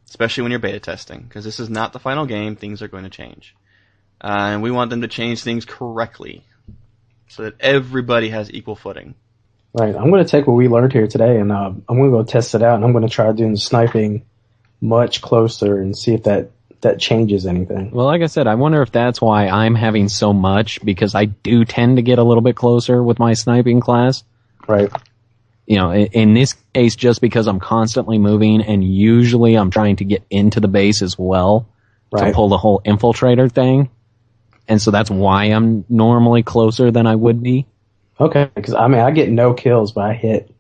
Especially 0.09 0.43
when 0.43 0.51
you're 0.53 0.61
beta 0.61 0.79
testing, 0.79 1.23
because 1.23 1.45
this 1.45 1.59
is 1.59 1.71
not 1.71 1.95
the 1.95 1.99
final 1.99 2.27
game. 2.27 2.55
Things 2.55 2.83
are 2.83 2.89
going 2.89 3.05
to 3.05 3.11
change, 3.11 3.57
uh, 4.23 4.51
and 4.53 4.63
we 4.63 4.71
want 4.71 4.91
them 4.91 5.03
to 5.03 5.09
change 5.09 5.43
things 5.43 5.65
correctly, 5.65 6.45
so 7.29 7.43
that 7.43 7.55
everybody 7.61 8.29
has 8.29 8.53
equal 8.53 8.77
footing. 8.77 9.15
right, 9.75 9.95
I'm 9.97 10.11
going 10.11 10.25
to 10.25 10.31
take 10.31 10.47
what 10.47 10.55
we 10.55 10.69
learned 10.69 10.93
here 10.93 11.07
today 11.09 11.39
and 11.39 11.51
uh, 11.51 11.73
I'm 11.89 11.97
going 11.97 12.11
to 12.11 12.17
go 12.19 12.23
test 12.23 12.55
it 12.55 12.63
out 12.63 12.77
and 12.77 12.85
I'm 12.85 12.93
going 12.93 13.07
to 13.07 13.11
try 13.13 13.33
doing 13.33 13.53
the 13.53 13.59
sniping 13.59 14.25
much 14.81 15.23
closer 15.23 15.81
and 15.81 15.97
see 15.97 16.13
if 16.13 16.25
that, 16.25 16.51
that 16.83 16.99
changes 16.99 17.47
anything. 17.47 17.91
Well, 17.91 18.07
like 18.07 18.23
I 18.23 18.27
said, 18.27 18.47
I 18.47 18.57
wonder 18.57 18.83
if 18.83 18.93
that's 18.93 19.21
why 19.21 19.49
I'm 19.49 19.75
having 19.75 20.09
so 20.09 20.33
much 20.33 20.85
because 20.85 21.15
I 21.15 21.25
do 21.25 21.65
tend 21.65 21.97
to 21.97 22.03
get 22.03 22.19
a 22.19 22.23
little 22.23 22.43
bit 22.43 22.57
closer 22.57 23.03
with 23.03 23.19
my 23.19 23.35
sniping 23.35 23.81
class. 23.81 24.25
Right. 24.69 24.91
you 25.67 25.77
know, 25.79 25.91
in, 25.91 26.07
in 26.07 26.35
this 26.35 26.55
case, 26.75 26.95
just 26.97 27.21
because 27.21 27.47
I'm 27.47 27.61
constantly 27.61 28.19
moving 28.19 28.63
and 28.63 28.85
usually 28.85 29.57
I'm 29.57 29.71
trying 29.71 29.97
to 29.97 30.05
get 30.05 30.25
into 30.31 30.61
the 30.61 30.69
base 30.69 31.03
as 31.03 31.19
well 31.19 31.67
to 32.17 32.33
pull 32.33 32.49
the 32.51 32.59
whole 32.59 32.83
infiltrator 32.85 33.51
thing. 33.51 33.91
And 34.69 34.81
so 34.81 34.91
that's 34.91 35.11
why 35.11 35.47
I'm 35.47 35.85
normally 35.89 36.43
closer 36.43 36.91
than 36.91 37.07
I 37.07 37.15
would 37.15 37.43
be. 37.43 37.67
Okay. 38.21 38.51
Because 38.55 38.75
I 38.75 38.87
mean, 38.89 39.01
I 39.01 39.11
get 39.11 39.31
no 39.31 39.55
kills, 39.55 39.93
but 39.93 40.05
I 40.05 40.15
hit 40.15 40.55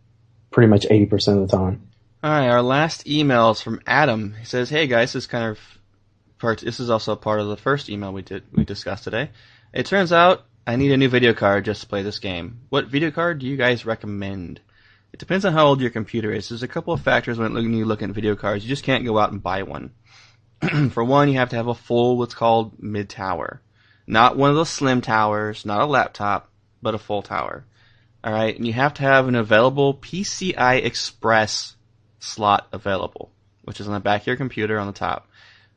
pretty 0.51 0.69
much 0.69 0.87
80% 0.87 1.43
of 1.43 1.49
the 1.49 1.57
time. 1.57 1.89
All 2.25 2.31
right, 2.31 2.49
our 2.49 2.63
last 2.63 3.09
email 3.09 3.51
is 3.51 3.61
from 3.61 3.81
Adam. 3.85 4.35
He 4.39 4.45
says, 4.45 4.71
"Hey 4.71 4.87
guys, 4.87 5.13
this 5.13 5.25
is 5.25 5.27
kind 5.27 5.45
of 5.45 5.59
part. 6.39 6.61
This 6.61 6.79
is 6.79 6.89
also 6.89 7.17
part 7.17 7.41
of 7.41 7.49
the 7.49 7.57
first 7.57 7.91
email 7.91 8.13
we 8.13 8.23
did 8.23 8.45
we 8.53 8.65
discussed 8.65 9.05
today. 9.05 9.31
It 9.73 9.87
turns 9.87 10.13
out 10.13 10.45
I 10.65 10.77
need 10.77 10.93
a 10.93 10.97
new 10.97 11.09
video 11.09 11.35
card 11.35 11.65
just 11.65 11.81
to 11.81 11.89
play 11.89 12.03
this 12.03 12.21
game. 12.21 12.61
What 12.69 12.87
video 12.87 13.11
card 13.11 13.41
do 13.41 13.47
you 13.47 13.57
guys 13.57 13.85
recommend? 13.85 14.61
It 15.13 15.19
depends 15.19 15.45
on 15.45 15.53
how 15.53 15.67
old 15.67 15.81
your 15.81 15.91
computer 15.91 16.33
is. 16.33 16.49
There's 16.49 16.63
a 16.63 16.69
couple 16.69 16.93
of 16.93 17.01
factors 17.01 17.39
when 17.39 17.55
when 17.55 17.75
you 17.75 17.87
look 17.87 18.03
at 18.03 18.11
video 18.11 18.37
cards. 18.37 18.65
You 18.65 18.69
just 18.69 18.85
can't 18.85 19.05
go 19.05 19.19
out 19.19 19.33
and 19.33 19.43
buy 19.43 19.65
one. 19.65 19.91
For 20.91 21.03
one, 21.03 21.29
you 21.29 21.39
have 21.39 21.51
to 21.51 21.57
have 21.57 21.67
a 21.67 21.75
full 21.75 22.19
what's 22.19 22.35
called 22.35 22.81
mid 22.81 23.09
tower, 23.09 23.63
not 24.13 24.37
one 24.37 24.51
of 24.51 24.57
those 24.57 24.69
slim 24.69 25.01
towers, 25.01 25.65
not 25.65 25.81
a 25.81 25.87
laptop, 25.87 26.51
but 26.83 26.95
a 26.95 26.99
full 26.99 27.23
tower. 27.23 27.65
All 28.23 28.33
right, 28.33 28.55
and 28.55 28.67
you 28.67 28.75
have 28.75 28.95
to 28.95 29.03
have 29.03 29.27
an 29.27 29.35
available 29.35 29.95
PCI 29.95 30.85
Express 30.85 31.75
slot 32.21 32.69
available, 32.73 33.33
which 33.65 33.81
is 33.81 33.89
on 33.89 33.95
the 33.95 34.01
back 34.01 34.21
of 34.21 34.27
your 34.27 34.37
computer 34.37 34.79
on 34.79 34.87
the 34.87 34.93
top. 34.93 35.29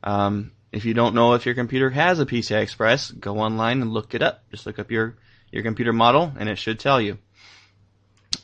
Um, 0.04 0.52
if 0.70 0.84
you 0.84 0.92
don't 0.92 1.14
know 1.14 1.32
if 1.32 1.46
your 1.46 1.54
computer 1.54 1.88
has 1.88 2.20
a 2.20 2.26
PCI 2.26 2.60
Express, 2.60 3.10
go 3.10 3.38
online 3.38 3.80
and 3.80 3.90
look 3.90 4.14
it 4.14 4.22
up. 4.22 4.44
Just 4.50 4.66
look 4.66 4.78
up 4.78 4.90
your 4.90 5.16
your 5.50 5.62
computer 5.62 5.94
model, 5.94 6.30
and 6.38 6.48
it 6.48 6.58
should 6.58 6.78
tell 6.78 7.00
you. 7.00 7.16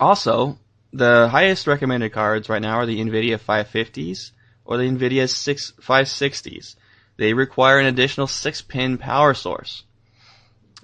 Also, 0.00 0.58
the 0.94 1.28
highest 1.28 1.66
recommended 1.66 2.12
cards 2.12 2.48
right 2.48 2.62
now 2.62 2.76
are 2.76 2.86
the 2.86 2.98
NVIDIA 2.98 3.38
550s 3.38 4.30
or 4.64 4.78
the 4.78 4.88
NVIDIA 4.88 5.28
6 5.28 5.72
560s. 5.82 6.76
They 7.22 7.34
require 7.34 7.78
an 7.78 7.86
additional 7.86 8.26
6-pin 8.26 8.98
power 8.98 9.32
source. 9.32 9.84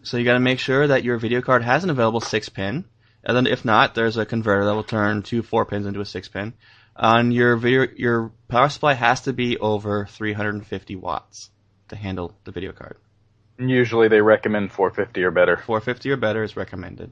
So 0.05 0.19
you 0.19 0.25
gotta 0.25 0.39
make 0.39 0.61
sure 0.61 0.87
that 0.87 1.03
your 1.03 1.19
video 1.19 1.43
card 1.43 1.65
has 1.65 1.83
an 1.83 1.91
available 1.91 2.21
6-pin, 2.21 2.85
and 3.25 3.37
then 3.37 3.49
if 3.49 3.65
not, 3.65 3.97
there's 3.97 4.17
a 4.17 4.25
converter 4.25 4.65
that 4.65 4.75
will 4.77 4.85
turn 4.85 5.25
two 5.25 5.43
4 5.43 5.65
pins 5.65 5.85
into 5.85 5.99
a 5.99 6.05
6-pin. 6.05 6.55
On 6.95 7.33
your 7.33 7.57
video, 7.57 7.89
your 7.97 8.31
power 8.47 8.69
supply 8.69 8.95
has 8.95 9.23
to 9.23 9.33
be 9.33 9.59
over 9.59 10.07
350 10.07 10.95
watts 10.95 11.51
to 11.89 11.97
handle 11.97 12.33
the 12.45 12.53
video 12.53 12.71
card. 12.71 12.99
Usually 13.59 14.07
they 14.07 14.21
recommend 14.21 14.71
450 14.71 15.21
or 15.25 15.33
better. 15.33 15.57
450 15.57 16.13
or 16.13 16.17
better 16.19 16.45
is 16.45 16.57
recommended. 16.57 17.11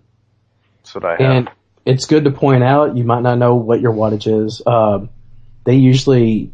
That's 0.76 0.94
what 0.94 1.04
I 1.04 1.10
have. 1.10 1.20
And 1.20 1.50
it's 1.84 2.06
good 2.06 2.22
to 2.26 2.30
point 2.30 2.62
out, 2.62 2.96
you 2.96 3.02
might 3.02 3.22
not 3.22 3.38
know 3.38 3.56
what 3.56 3.80
your 3.80 3.92
wattage 3.92 4.32
is. 4.32 4.62
Um, 4.64 5.10
they 5.64 5.74
usually, 5.74 6.52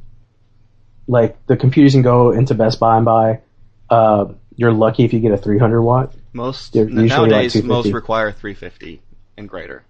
like, 1.06 1.44
the 1.46 1.56
computers 1.56 1.92
can 1.92 2.02
go 2.02 2.30
into 2.32 2.54
Best 2.54 2.78
Buy 2.80 2.96
and 2.96 3.04
buy. 3.04 3.40
Uh, 3.90 4.32
you're 4.56 4.72
lucky 4.72 5.04
if 5.04 5.12
you 5.12 5.20
get 5.20 5.32
a 5.32 5.36
300 5.36 5.82
watt. 5.82 6.14
Most 6.32 6.72
They're 6.72 6.84
usually 6.84 7.08
like 7.08 7.18
nowadays, 7.30 7.62
most 7.62 7.92
require 7.92 8.32
350 8.32 9.02
and 9.36 9.48
greater. 9.48 9.84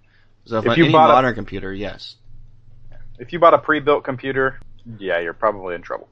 So 0.46 0.58
if, 0.58 0.66
If 0.66 0.76
you 0.76 0.84
any 0.84 0.92
bought 0.92 1.10
a- 1.10 1.12
modern 1.12 1.34
computer, 1.34 1.72
yes, 1.72 2.16
if 3.18 3.32
you 3.32 3.38
bought 3.38 3.54
a 3.54 3.58
pre-built 3.58 4.02
computer, 4.02 4.58
yeah, 4.98 5.20
you're 5.20 5.34
probably 5.34 5.74
in 5.76 5.82
trouble. 5.82 6.08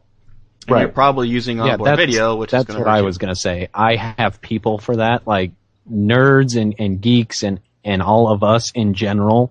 and 0.69 0.69
you're 0.79 0.87
Right. 0.87 0.95
probably 0.95 1.29
using 1.29 1.57
yeah, 1.57 1.73
onboard 1.73 1.89
that's, 1.89 1.97
video, 1.97 2.37
which 2.37 2.51
that's 2.53 2.69
is 2.69 2.77
what 2.77 2.85
to 2.85 2.91
I 2.91 3.01
was 3.03 3.19
gonna 3.19 3.35
say. 3.35 3.69
I 3.75 3.97
have 3.97 4.41
people 4.41 4.79
for 4.79 4.97
that, 4.97 5.27
like 5.27 5.51
nerds 5.91 6.61
and, 6.61 6.75
and 6.79 7.01
geeks 7.01 7.43
and, 7.43 7.61
and 7.83 8.03
all 8.03 8.29
of 8.29 8.45
us 8.45 8.71
in 8.73 8.95
general 8.95 9.51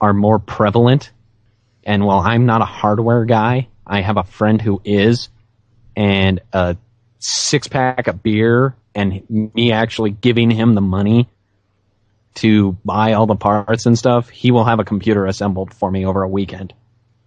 are 0.00 0.12
more 0.12 0.38
prevalent. 0.38 1.10
And 1.84 2.04
while 2.04 2.18
I'm 2.20 2.44
not 2.44 2.60
a 2.60 2.66
hardware 2.66 3.24
guy, 3.24 3.68
I 3.92 4.00
have 4.00 4.16
a 4.16 4.24
friend 4.24 4.60
who 4.60 4.80
is, 4.86 5.28
and 5.94 6.40
a 6.54 6.78
six 7.18 7.68
pack 7.68 8.06
of 8.06 8.22
beer 8.22 8.74
and 8.94 9.22
me 9.28 9.70
actually 9.70 10.10
giving 10.10 10.50
him 10.50 10.74
the 10.74 10.80
money 10.80 11.28
to 12.36 12.72
buy 12.86 13.12
all 13.12 13.26
the 13.26 13.36
parts 13.36 13.84
and 13.84 13.98
stuff, 13.98 14.30
he 14.30 14.50
will 14.50 14.64
have 14.64 14.80
a 14.80 14.84
computer 14.84 15.26
assembled 15.26 15.74
for 15.74 15.90
me 15.90 16.06
over 16.06 16.22
a 16.22 16.28
weekend. 16.28 16.72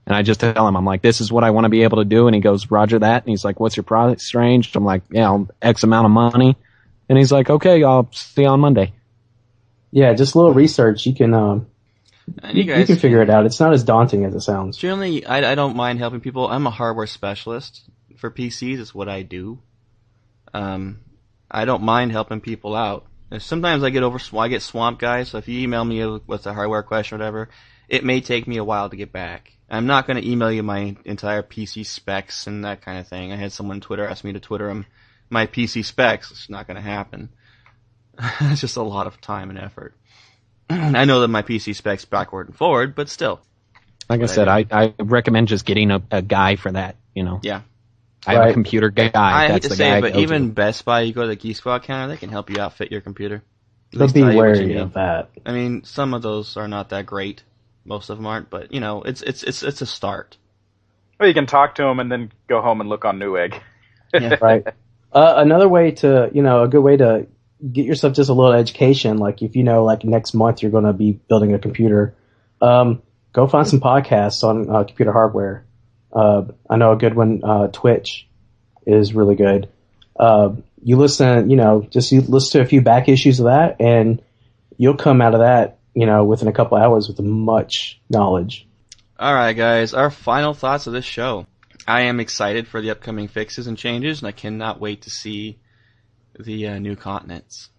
And 0.07 0.15
I 0.15 0.23
just 0.23 0.39
tell 0.39 0.67
him, 0.67 0.75
I'm 0.75 0.85
like, 0.85 1.03
this 1.03 1.21
is 1.21 1.31
what 1.31 1.43
I 1.43 1.51
want 1.51 1.65
to 1.65 1.69
be 1.69 1.83
able 1.83 1.99
to 1.99 2.05
do. 2.05 2.27
And 2.27 2.33
he 2.33 2.41
goes, 2.41 2.71
Roger 2.71 2.97
that. 2.97 3.23
And 3.23 3.29
he's 3.29 3.45
like, 3.45 3.59
what's 3.59 3.77
your 3.77 3.83
price 3.83 4.33
range? 4.33 4.75
I'm 4.75 4.85
like, 4.85 5.03
yeah, 5.11 5.37
X 5.61 5.83
amount 5.83 6.05
of 6.05 6.11
money. 6.11 6.57
And 7.07 7.17
he's 7.17 7.31
like, 7.31 7.51
okay, 7.51 7.83
I'll 7.83 8.09
see 8.11 8.41
you 8.41 8.47
on 8.47 8.59
Monday. 8.59 8.93
Yeah, 9.91 10.13
just 10.15 10.33
a 10.33 10.39
little 10.39 10.53
research. 10.53 11.05
You 11.05 11.13
can, 11.13 11.35
um, 11.35 11.67
And 12.41 12.57
you, 12.57 12.63
you 12.63 12.75
you 12.75 12.85
can 12.85 12.97
figure 12.97 13.21
it 13.21 13.29
out. 13.29 13.45
It's 13.45 13.59
not 13.59 13.73
as 13.73 13.83
daunting 13.83 14.25
as 14.25 14.33
it 14.33 14.41
sounds. 14.41 14.77
Generally, 14.77 15.25
I, 15.25 15.51
I 15.51 15.55
don't 15.55 15.75
mind 15.75 15.99
helping 15.99 16.21
people. 16.21 16.47
I'm 16.47 16.67
a 16.67 16.71
hardware 16.71 17.07
specialist 17.07 17.83
for 18.17 18.31
PCs. 18.31 18.79
It's 18.79 18.95
what 18.95 19.09
I 19.09 19.21
do. 19.21 19.59
Um, 20.53 21.01
I 21.49 21.65
don't 21.65 21.83
mind 21.83 22.11
helping 22.11 22.41
people 22.41 22.75
out. 22.75 23.05
And 23.31 23.41
sometimes 23.41 23.83
I 23.83 23.89
get 23.89 24.03
over, 24.03 24.19
I 24.37 24.47
get 24.47 24.61
swamped, 24.61 25.01
guys. 25.01 25.29
So 25.29 25.37
if 25.37 25.47
you 25.47 25.61
email 25.61 25.83
me 25.83 26.19
with 26.25 26.45
a 26.47 26.53
hardware 26.53 26.83
question 26.83 27.15
or 27.15 27.19
whatever, 27.19 27.49
it 27.87 28.03
may 28.03 28.21
take 28.21 28.47
me 28.47 28.57
a 28.57 28.63
while 28.63 28.89
to 28.89 28.95
get 28.95 29.11
back. 29.11 29.51
I'm 29.69 29.87
not 29.87 30.05
going 30.07 30.21
to 30.21 30.29
email 30.29 30.51
you 30.51 30.63
my 30.63 30.95
entire 31.05 31.41
PC 31.41 31.85
specs 31.85 32.47
and 32.47 32.65
that 32.65 32.81
kind 32.81 32.99
of 32.99 33.07
thing. 33.07 33.31
I 33.31 33.35
had 33.35 33.51
someone 33.51 33.77
on 33.77 33.81
Twitter 33.81 34.07
ask 34.07 34.23
me 34.23 34.33
to 34.33 34.39
Twitter 34.39 34.67
them 34.67 34.85
my 35.29 35.47
PC 35.47 35.83
specs. 35.83 36.31
It's 36.31 36.49
not 36.49 36.67
going 36.67 36.75
to 36.75 36.81
happen. 36.81 37.29
it's 38.41 38.61
just 38.61 38.77
a 38.77 38.83
lot 38.83 39.07
of 39.07 39.19
time 39.21 39.49
and 39.49 39.59
effort. 39.59 39.95
I 40.69 41.05
know 41.05 41.21
that 41.21 41.27
my 41.27 41.41
PC 41.43 41.75
specs 41.75 42.05
backward 42.05 42.47
and 42.47 42.55
forward, 42.57 42.95
but 42.95 43.09
still. 43.09 43.41
Like 44.09 44.21
I 44.21 44.23
I 44.23 44.25
said, 44.27 44.47
I, 44.47 44.65
I 44.71 44.93
recommend 44.99 45.47
just 45.47 45.65
getting 45.65 45.91
a, 45.91 46.01
a 46.11 46.21
guy 46.21 46.55
for 46.55 46.71
that, 46.71 46.95
you 47.13 47.23
know. 47.23 47.39
Yeah. 47.43 47.61
I 48.25 48.33
have 48.33 48.45
a 48.45 48.47
Right. 48.47 48.53
computer 48.53 48.89
guy. 48.89 49.11
I 49.15 49.47
hate 49.49 49.63
to 49.63 49.69
the 49.69 49.75
say 49.75 49.91
it, 49.93 50.01
but 50.01 50.15
even 50.15 50.49
to. 50.49 50.53
Best 50.53 50.85
Buy, 50.85 51.01
you 51.01 51.13
go 51.13 51.21
to 51.23 51.27
the 51.27 51.35
Geek 51.35 51.55
Squad 51.57 51.83
counter, 51.83 52.07
they 52.13 52.17
can 52.17 52.29
help 52.29 52.49
you 52.49 52.59
outfit 52.59 52.91
your 52.91 53.01
computer. 53.01 53.43
At 53.93 53.99
But 53.99 53.99
least 53.99 54.13
be 54.13 54.21
tell 54.21 54.33
you 54.33 54.43
what 54.43 54.59
you 54.61 54.67
wary 54.67 54.77
of 54.77 54.93
that. 54.93 55.29
I 55.45 55.51
mean, 55.53 55.83
some 55.83 56.13
of 56.13 56.21
those 56.21 56.57
are 56.57 56.67
not 56.67 56.89
that 56.89 57.05
great. 57.05 57.43
Most 57.85 58.09
of 58.09 58.17
them 58.17 58.25
aren't, 58.25 58.49
but 58.49 58.73
you 58.73 58.79
know, 58.79 59.03
it's 59.03 59.21
it's 59.21 59.43
it's 59.43 59.63
it's 59.63 59.81
a 59.81 59.85
start. 59.85 60.37
Well, 61.19 61.27
you 61.27 61.33
can 61.33 61.45
talk 61.45 61.75
to 61.75 61.83
them 61.83 61.99
and 61.99 62.11
then 62.11 62.31
go 62.47 62.61
home 62.61 62.81
and 62.81 62.89
look 62.89 63.05
on 63.05 63.19
Newegg. 63.19 63.59
Yeah. 64.17 64.35
right? 64.41 64.65
Uh, 65.11 65.33
another 65.37 65.69
way 65.69 65.91
to, 65.91 66.29
you 66.33 66.41
know, 66.41 66.63
a 66.63 66.67
good 66.67 66.81
way 66.81 66.97
to 66.97 67.27
get 67.71 67.85
yourself 67.85 68.13
just 68.13 68.29
a 68.29 68.33
little 68.33 68.53
education, 68.53 69.17
like 69.17 69.41
if 69.41 69.55
you 69.55 69.63
know, 69.63 69.83
like 69.83 70.03
next 70.03 70.33
month 70.33 70.61
you're 70.61 70.71
going 70.71 70.85
to 70.85 70.93
be 70.93 71.13
building 71.13 71.53
a 71.53 71.59
computer, 71.59 72.15
um, 72.61 73.01
go 73.33 73.47
find 73.47 73.67
some 73.67 73.79
podcasts 73.79 74.43
on 74.43 74.69
uh, 74.69 74.83
computer 74.83 75.11
hardware. 75.11 75.65
Uh, 76.11 76.45
I 76.69 76.77
know 76.77 76.91
a 76.91 76.97
good 76.97 77.15
one, 77.15 77.41
uh, 77.43 77.67
Twitch, 77.67 78.27
is 78.85 79.13
really 79.13 79.35
good. 79.35 79.69
Uh, 80.17 80.55
you 80.81 80.97
listen, 80.97 81.49
you 81.49 81.55
know, 81.55 81.85
just 81.89 82.11
you 82.11 82.21
listen 82.21 82.59
to 82.59 82.65
a 82.65 82.69
few 82.69 82.81
back 82.81 83.09
issues 83.09 83.39
of 83.39 83.45
that, 83.45 83.77
and 83.79 84.21
you'll 84.77 84.95
come 84.95 85.21
out 85.21 85.33
of 85.33 85.41
that, 85.41 85.79
you 85.93 86.05
know, 86.05 86.23
within 86.23 86.47
a 86.47 86.53
couple 86.53 86.77
hours 86.77 87.07
with 87.07 87.19
much 87.19 87.99
knowledge. 88.09 88.67
All 89.17 89.33
right, 89.33 89.53
guys, 89.53 89.93
our 89.93 90.11
final 90.11 90.53
thoughts 90.53 90.87
of 90.87 90.93
this 90.93 91.05
show. 91.05 91.47
I 91.87 92.01
am 92.01 92.19
excited 92.19 92.67
for 92.67 92.81
the 92.81 92.91
upcoming 92.91 93.27
fixes 93.27 93.67
and 93.67 93.77
changes, 93.77 94.19
and 94.19 94.27
I 94.27 94.31
cannot 94.31 94.79
wait 94.79 95.03
to 95.03 95.09
see 95.09 95.59
the 96.39 96.67
uh, 96.67 96.79
new 96.79 96.95
continents. 96.95 97.69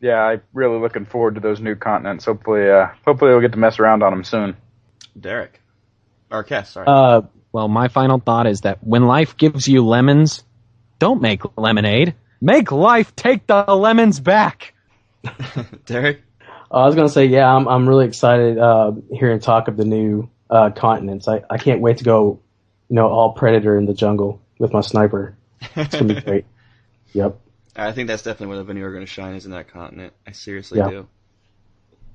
yeah, 0.00 0.20
I'm 0.22 0.42
really 0.52 0.78
looking 0.78 1.04
forward 1.04 1.34
to 1.36 1.40
those 1.40 1.60
new 1.60 1.74
continents. 1.74 2.24
Hopefully, 2.24 2.70
uh, 2.70 2.88
hopefully 3.04 3.30
we'll 3.32 3.40
get 3.40 3.52
to 3.52 3.58
mess 3.58 3.78
around 3.78 4.02
on 4.02 4.12
them 4.12 4.24
soon. 4.24 4.56
Derek, 5.18 5.60
or 6.30 6.44
Kess, 6.44 6.66
sorry. 6.72 6.86
Uh, 6.86 7.22
Well, 7.52 7.68
my 7.68 7.88
final 7.88 8.18
thought 8.20 8.46
is 8.46 8.60
that 8.62 8.84
when 8.84 9.06
life 9.06 9.36
gives 9.36 9.66
you 9.66 9.84
lemons, 9.84 10.44
don't 10.98 11.20
make 11.22 11.42
lemonade. 11.56 12.14
Make 12.40 12.70
life 12.70 13.16
take 13.16 13.46
the 13.46 13.64
lemons 13.74 14.20
back. 14.20 14.74
Derek, 15.86 16.22
I 16.70 16.84
was 16.86 16.94
gonna 16.94 17.08
say, 17.08 17.26
yeah, 17.26 17.52
I'm 17.52 17.66
I'm 17.66 17.88
really 17.88 18.06
excited 18.06 18.58
uh, 18.58 18.92
hearing 19.12 19.40
talk 19.40 19.66
of 19.68 19.76
the 19.76 19.84
new 19.84 20.30
uh, 20.48 20.70
continents. 20.70 21.26
I, 21.26 21.42
I 21.50 21.58
can't 21.58 21.80
wait 21.80 21.98
to 21.98 22.04
go, 22.04 22.38
you 22.88 22.94
know, 22.96 23.08
all 23.08 23.32
predator 23.32 23.76
in 23.76 23.86
the 23.86 23.94
jungle 23.94 24.40
with 24.58 24.72
my 24.72 24.82
sniper. 24.82 25.36
It's 25.74 25.94
gonna 25.98 26.14
be 26.14 26.20
great. 26.28 26.44
Yep. 27.12 27.38
I 27.76 27.92
think 27.92 28.08
that's 28.08 28.22
definitely 28.22 28.56
where 28.56 28.64
the 28.64 28.72
Vanu 28.72 28.82
are 28.82 28.92
going 28.92 29.04
to 29.04 29.10
shine 29.10 29.34
is 29.34 29.44
in 29.44 29.52
that 29.52 29.72
continent. 29.72 30.12
I 30.26 30.32
seriously 30.32 30.78
Yeah. 30.78 30.90
do. 30.90 31.08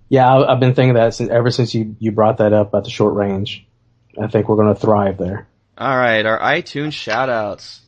Yeah, 0.10 0.32
I, 0.32 0.54
I've 0.54 0.60
been 0.60 0.76
thinking 0.76 0.96
that 0.96 1.14
since 1.16 1.30
ever 1.32 1.50
since 1.50 1.74
you 1.74 1.96
you 2.00 2.12
brought 2.12 2.38
that 2.38 2.54
up 2.54 2.68
about 2.70 2.84
the 2.84 2.90
short 2.92 3.16
range. 3.16 3.66
I 4.22 4.28
think 4.28 4.48
we're 4.48 4.58
gonna 4.58 4.76
thrive 4.76 5.18
there. 5.18 5.48
All 5.76 5.98
right, 5.98 6.24
our 6.24 6.38
iTunes 6.40 6.90
shoutouts. 6.92 7.80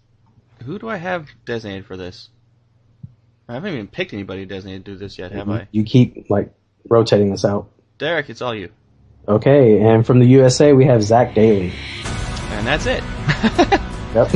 Who 0.64 0.80
do 0.80 0.90
I 0.90 0.96
have 0.98 1.28
designated 1.46 1.86
for 1.86 1.98
this? 1.98 2.30
I 3.48 3.54
haven't 3.54 3.74
even 3.74 3.88
picked 3.88 4.14
anybody 4.14 4.46
designated 4.46 4.86
to 4.86 4.92
do 4.94 4.98
this 4.98 5.20
yet, 5.20 5.34
have 5.34 5.48
I? 5.50 5.68
You 5.72 5.84
keep 5.84 6.30
like 6.32 6.52
rotating 6.90 7.30
this 7.30 7.46
out. 7.46 7.70
Derek, 8.00 8.30
it's 8.32 8.42
all 8.42 8.56
you. 8.56 8.70
Okay, 9.28 9.80
and 9.82 10.04
from 10.08 10.20
the 10.20 10.26
USA 10.28 10.74
we 10.74 10.86
have 10.86 11.04
Zach 11.04 11.36
Daly. 11.36 11.74
And 12.06 12.66
that's 12.66 12.86
it. 12.88 13.04
Yep. 14.16 14.30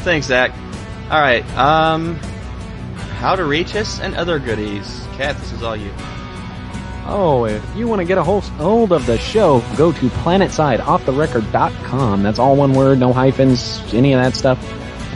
Thanks, 0.00 0.26
Zach. 0.26 0.52
All 1.10 1.20
right, 1.20 1.42
um, 1.56 2.16
how 3.16 3.34
to 3.34 3.44
reach 3.44 3.74
us 3.74 3.98
and 3.98 4.14
other 4.14 4.38
goodies. 4.38 5.06
Kat, 5.16 5.38
this 5.38 5.52
is 5.52 5.62
all 5.62 5.74
you. 5.74 5.90
Oh, 7.06 7.46
if 7.46 7.64
you 7.74 7.88
want 7.88 8.00
to 8.00 8.04
get 8.04 8.18
a 8.18 8.22
hold 8.22 8.44
hold 8.44 8.92
of 8.92 9.06
the 9.06 9.16
show, 9.16 9.60
go 9.78 9.90
to 9.92 10.08
planetside.offtherecord.com. 10.08 12.22
That's 12.22 12.38
all 12.38 12.56
one 12.56 12.74
word, 12.74 12.98
no 12.98 13.14
hyphens, 13.14 13.80
any 13.94 14.12
of 14.12 14.22
that 14.22 14.34
stuff. 14.34 14.58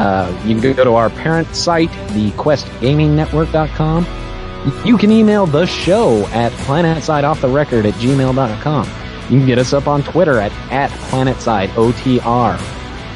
Uh, 0.00 0.34
you 0.46 0.58
can 0.58 0.72
go 0.72 0.84
to 0.84 0.94
our 0.94 1.10
parent 1.10 1.54
site, 1.54 1.90
thequestgamingnetwork.com. 1.90 4.06
You 4.86 4.96
can 4.96 5.10
email 5.10 5.44
the 5.44 5.66
show 5.66 6.24
at 6.28 6.52
planetsideofftherecord 6.52 7.84
at 7.84 7.92
gmail.com. 7.94 8.88
You 9.24 9.38
can 9.38 9.44
get 9.46 9.58
us 9.58 9.74
up 9.74 9.86
on 9.86 10.02
Twitter 10.02 10.38
at, 10.38 10.52
at 10.72 10.88
planetsideotr. 11.10 12.58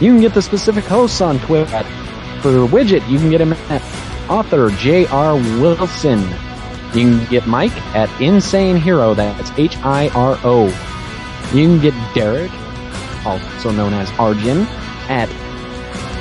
You 0.02 0.12
can 0.12 0.20
get 0.20 0.34
the 0.34 0.42
specific 0.42 0.84
hosts 0.84 1.22
on 1.22 1.38
Twitter. 1.38 1.74
At, 1.74 1.86
for 2.46 2.68
Widget, 2.68 3.08
you 3.08 3.18
can 3.18 3.30
get 3.30 3.40
him 3.40 3.52
at 3.52 3.82
author 4.30 4.70
J.R. 4.70 5.34
Wilson. 5.60 6.20
You 6.94 7.18
can 7.18 7.26
get 7.26 7.46
Mike 7.46 7.76
at 7.94 8.08
Insane 8.20 8.76
Hiro, 8.76 9.14
that's 9.14 9.50
H-I-R-O. 9.58 10.66
You 11.52 11.66
can 11.66 11.80
get 11.80 12.14
Derek, 12.14 12.52
also 13.24 13.72
known 13.72 13.92
as 13.94 14.10
Arjun, 14.12 14.60
at 15.08 15.28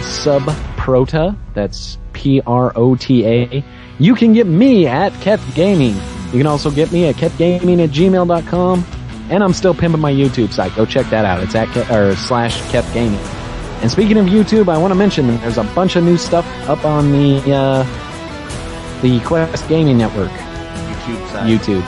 subprota. 0.01 1.37
That's 1.53 1.99
P-R-O-T-A. 2.13 3.63
You 3.99 4.15
can 4.15 4.33
get 4.33 4.47
me 4.47 4.87
at 4.87 5.13
Keth 5.21 5.55
Gaming. 5.55 5.95
You 6.31 6.39
can 6.39 6.47
also 6.47 6.71
get 6.71 6.91
me 6.91 7.05
at 7.05 7.15
KethGaming 7.15 7.83
at 7.83 7.91
gmail.com. 7.91 8.85
And 9.29 9.43
I'm 9.43 9.53
still 9.53 9.75
pimping 9.75 10.01
my 10.01 10.11
YouTube 10.11 10.51
site. 10.51 10.75
Go 10.75 10.85
check 10.85 11.07
that 11.11 11.23
out. 11.25 11.43
It's 11.43 11.55
at 11.55 11.69
or 11.91 12.15
slash 12.15 12.59
Keth 12.71 12.91
Gaming. 12.93 13.44
And 13.81 13.91
speaking 13.91 14.17
of 14.17 14.25
YouTube, 14.25 14.67
I 14.69 14.77
want 14.77 14.91
to 14.91 14.95
mention 14.95 15.27
that 15.27 15.41
there's 15.41 15.57
a 15.57 15.63
bunch 15.75 15.95
of 15.95 16.03
new 16.03 16.17
stuff 16.17 16.45
up 16.67 16.83
on 16.85 17.11
the 17.11 17.41
uh, 17.53 19.01
the 19.01 19.19
Quest 19.21 19.67
Gaming 19.67 19.97
Network 19.97 20.31
YouTube 20.31 21.27
side. 21.31 21.49
YouTube. 21.49 21.83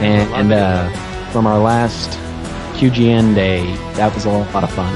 And, 0.00 0.32
and 0.34 0.52
uh, 0.52 0.88
from 1.30 1.46
our 1.46 1.58
last 1.58 2.10
QGN 2.78 3.34
day, 3.34 3.74
that 3.94 4.14
was 4.14 4.24
a 4.24 4.30
lot 4.30 4.64
of 4.64 4.72
fun. 4.72 4.92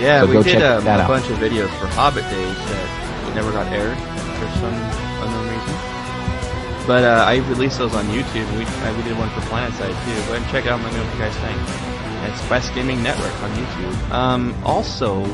yeah, 0.00 0.20
so 0.20 0.26
we 0.26 0.42
did 0.42 0.62
um, 0.62 0.86
a 0.86 0.90
out. 0.90 1.08
bunch 1.08 1.28
of 1.30 1.38
videos 1.38 1.68
for 1.80 1.86
Hobbit 1.86 2.24
Days 2.30 2.56
that 2.56 3.32
never 3.34 3.50
got 3.52 3.66
aired 3.72 3.98
for 4.38 4.48
some 4.60 4.72
unknown 5.20 5.48
reason. 5.52 6.86
But 6.86 7.04
uh, 7.04 7.24
I 7.26 7.36
released 7.48 7.78
those 7.78 7.94
on 7.94 8.04
YouTube. 8.06 8.46
and 8.48 8.58
We 8.58 8.64
we 8.96 9.02
did 9.08 9.18
one 9.18 9.28
for 9.30 9.40
PlanetSide 9.50 9.92
too. 10.04 10.14
Go 10.28 10.32
ahead 10.32 10.42
and 10.42 10.50
check 10.50 10.66
out. 10.66 10.80
and 10.80 10.84
Let 10.84 10.92
me 10.92 10.98
know 11.00 11.04
what 11.04 11.14
you 11.14 11.20
guys 11.20 11.36
think. 11.44 11.85
It's 12.26 12.40
Quest 12.46 12.74
Gaming 12.74 13.02
Network 13.02 13.32
on 13.42 13.50
YouTube. 13.52 14.10
Um, 14.10 14.64
also, 14.64 15.24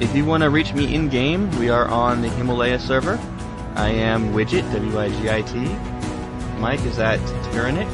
if 0.00 0.14
you 0.14 0.24
want 0.24 0.42
to 0.42 0.50
reach 0.50 0.74
me 0.74 0.94
in 0.94 1.08
game, 1.08 1.50
we 1.58 1.68
are 1.68 1.86
on 1.88 2.22
the 2.22 2.28
Himalaya 2.28 2.78
server. 2.78 3.18
I 3.76 3.90
am 3.90 4.32
Widget 4.32 4.70
W 4.72 4.98
I 4.98 5.08
G 5.08 5.30
I 5.30 5.42
T. 5.42 5.58
Mike 6.58 6.84
is 6.84 6.98
at 6.98 7.20
Tyrannix. 7.52 7.88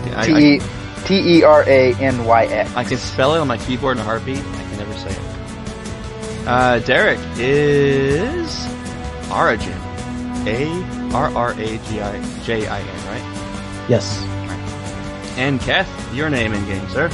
Okay, 0.00 0.14
I, 0.14 0.22
I, 0.22 0.26
T 0.26 0.54
E 0.54 0.60
T 1.04 1.38
E 1.38 1.42
R 1.42 1.64
A 1.66 1.94
N 1.94 2.24
Y 2.24 2.44
X. 2.44 2.74
I 2.76 2.84
can 2.84 2.98
spell 2.98 3.34
it 3.34 3.38
on 3.38 3.48
my 3.48 3.58
keyboard 3.58 3.96
in 3.96 4.02
a 4.02 4.04
heartbeat. 4.04 4.38
I 4.38 4.42
can 4.42 4.78
never 4.78 4.94
say 4.94 5.10
it. 5.10 6.46
Uh, 6.46 6.78
Derek 6.80 7.20
is 7.38 8.66
Origin. 9.30 9.78
A 10.46 11.12
R 11.14 11.34
R 11.34 11.52
A 11.52 11.78
G 11.78 12.00
I 12.00 12.40
J 12.42 12.66
I 12.66 12.80
N, 12.80 13.06
right? 13.06 13.86
Yes. 13.88 14.41
And 15.36 15.60
Keth, 15.60 16.14
your 16.14 16.28
name 16.28 16.52
in 16.52 16.64
game, 16.66 16.88
sir. 16.88 17.06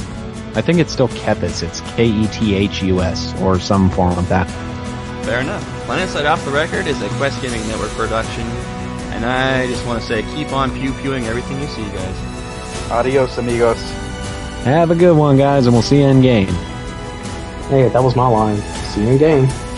I 0.55 0.61
think 0.61 0.79
it's 0.79 0.91
still 0.91 1.07
Kethus. 1.09 1.63
It's 1.63 1.81
K-E-T-H-U-S 1.95 3.39
or 3.41 3.59
some 3.59 3.89
form 3.91 4.17
of 4.17 4.27
that. 4.29 4.49
Fair 5.25 5.41
enough. 5.41 5.63
PlanetSide 5.85 6.29
Off 6.29 6.43
the 6.43 6.51
Record 6.51 6.87
is 6.87 7.01
a 7.01 7.09
Quest 7.09 7.41
Gaming 7.41 7.65
Network 7.67 7.91
production, 7.91 8.43
and 9.11 9.25
I 9.25 9.67
just 9.67 9.85
want 9.85 10.01
to 10.01 10.07
say 10.07 10.23
keep 10.35 10.51
on 10.51 10.71
pew 10.71 10.91
pewing 10.93 11.25
everything 11.27 11.59
you 11.61 11.67
see, 11.67 11.83
guys. 11.83 12.91
Adios, 12.91 13.37
amigos. 13.37 13.79
Have 14.63 14.91
a 14.91 14.95
good 14.95 15.15
one, 15.15 15.37
guys, 15.37 15.65
and 15.65 15.73
we'll 15.73 15.83
see 15.83 15.99
you 15.99 16.07
in 16.07 16.21
game. 16.21 16.47
Hey, 17.69 17.87
that 17.89 18.03
was 18.03 18.15
my 18.15 18.27
line. 18.27 18.57
See 18.91 19.01
you 19.01 19.09
in 19.09 19.17
game. 19.17 19.68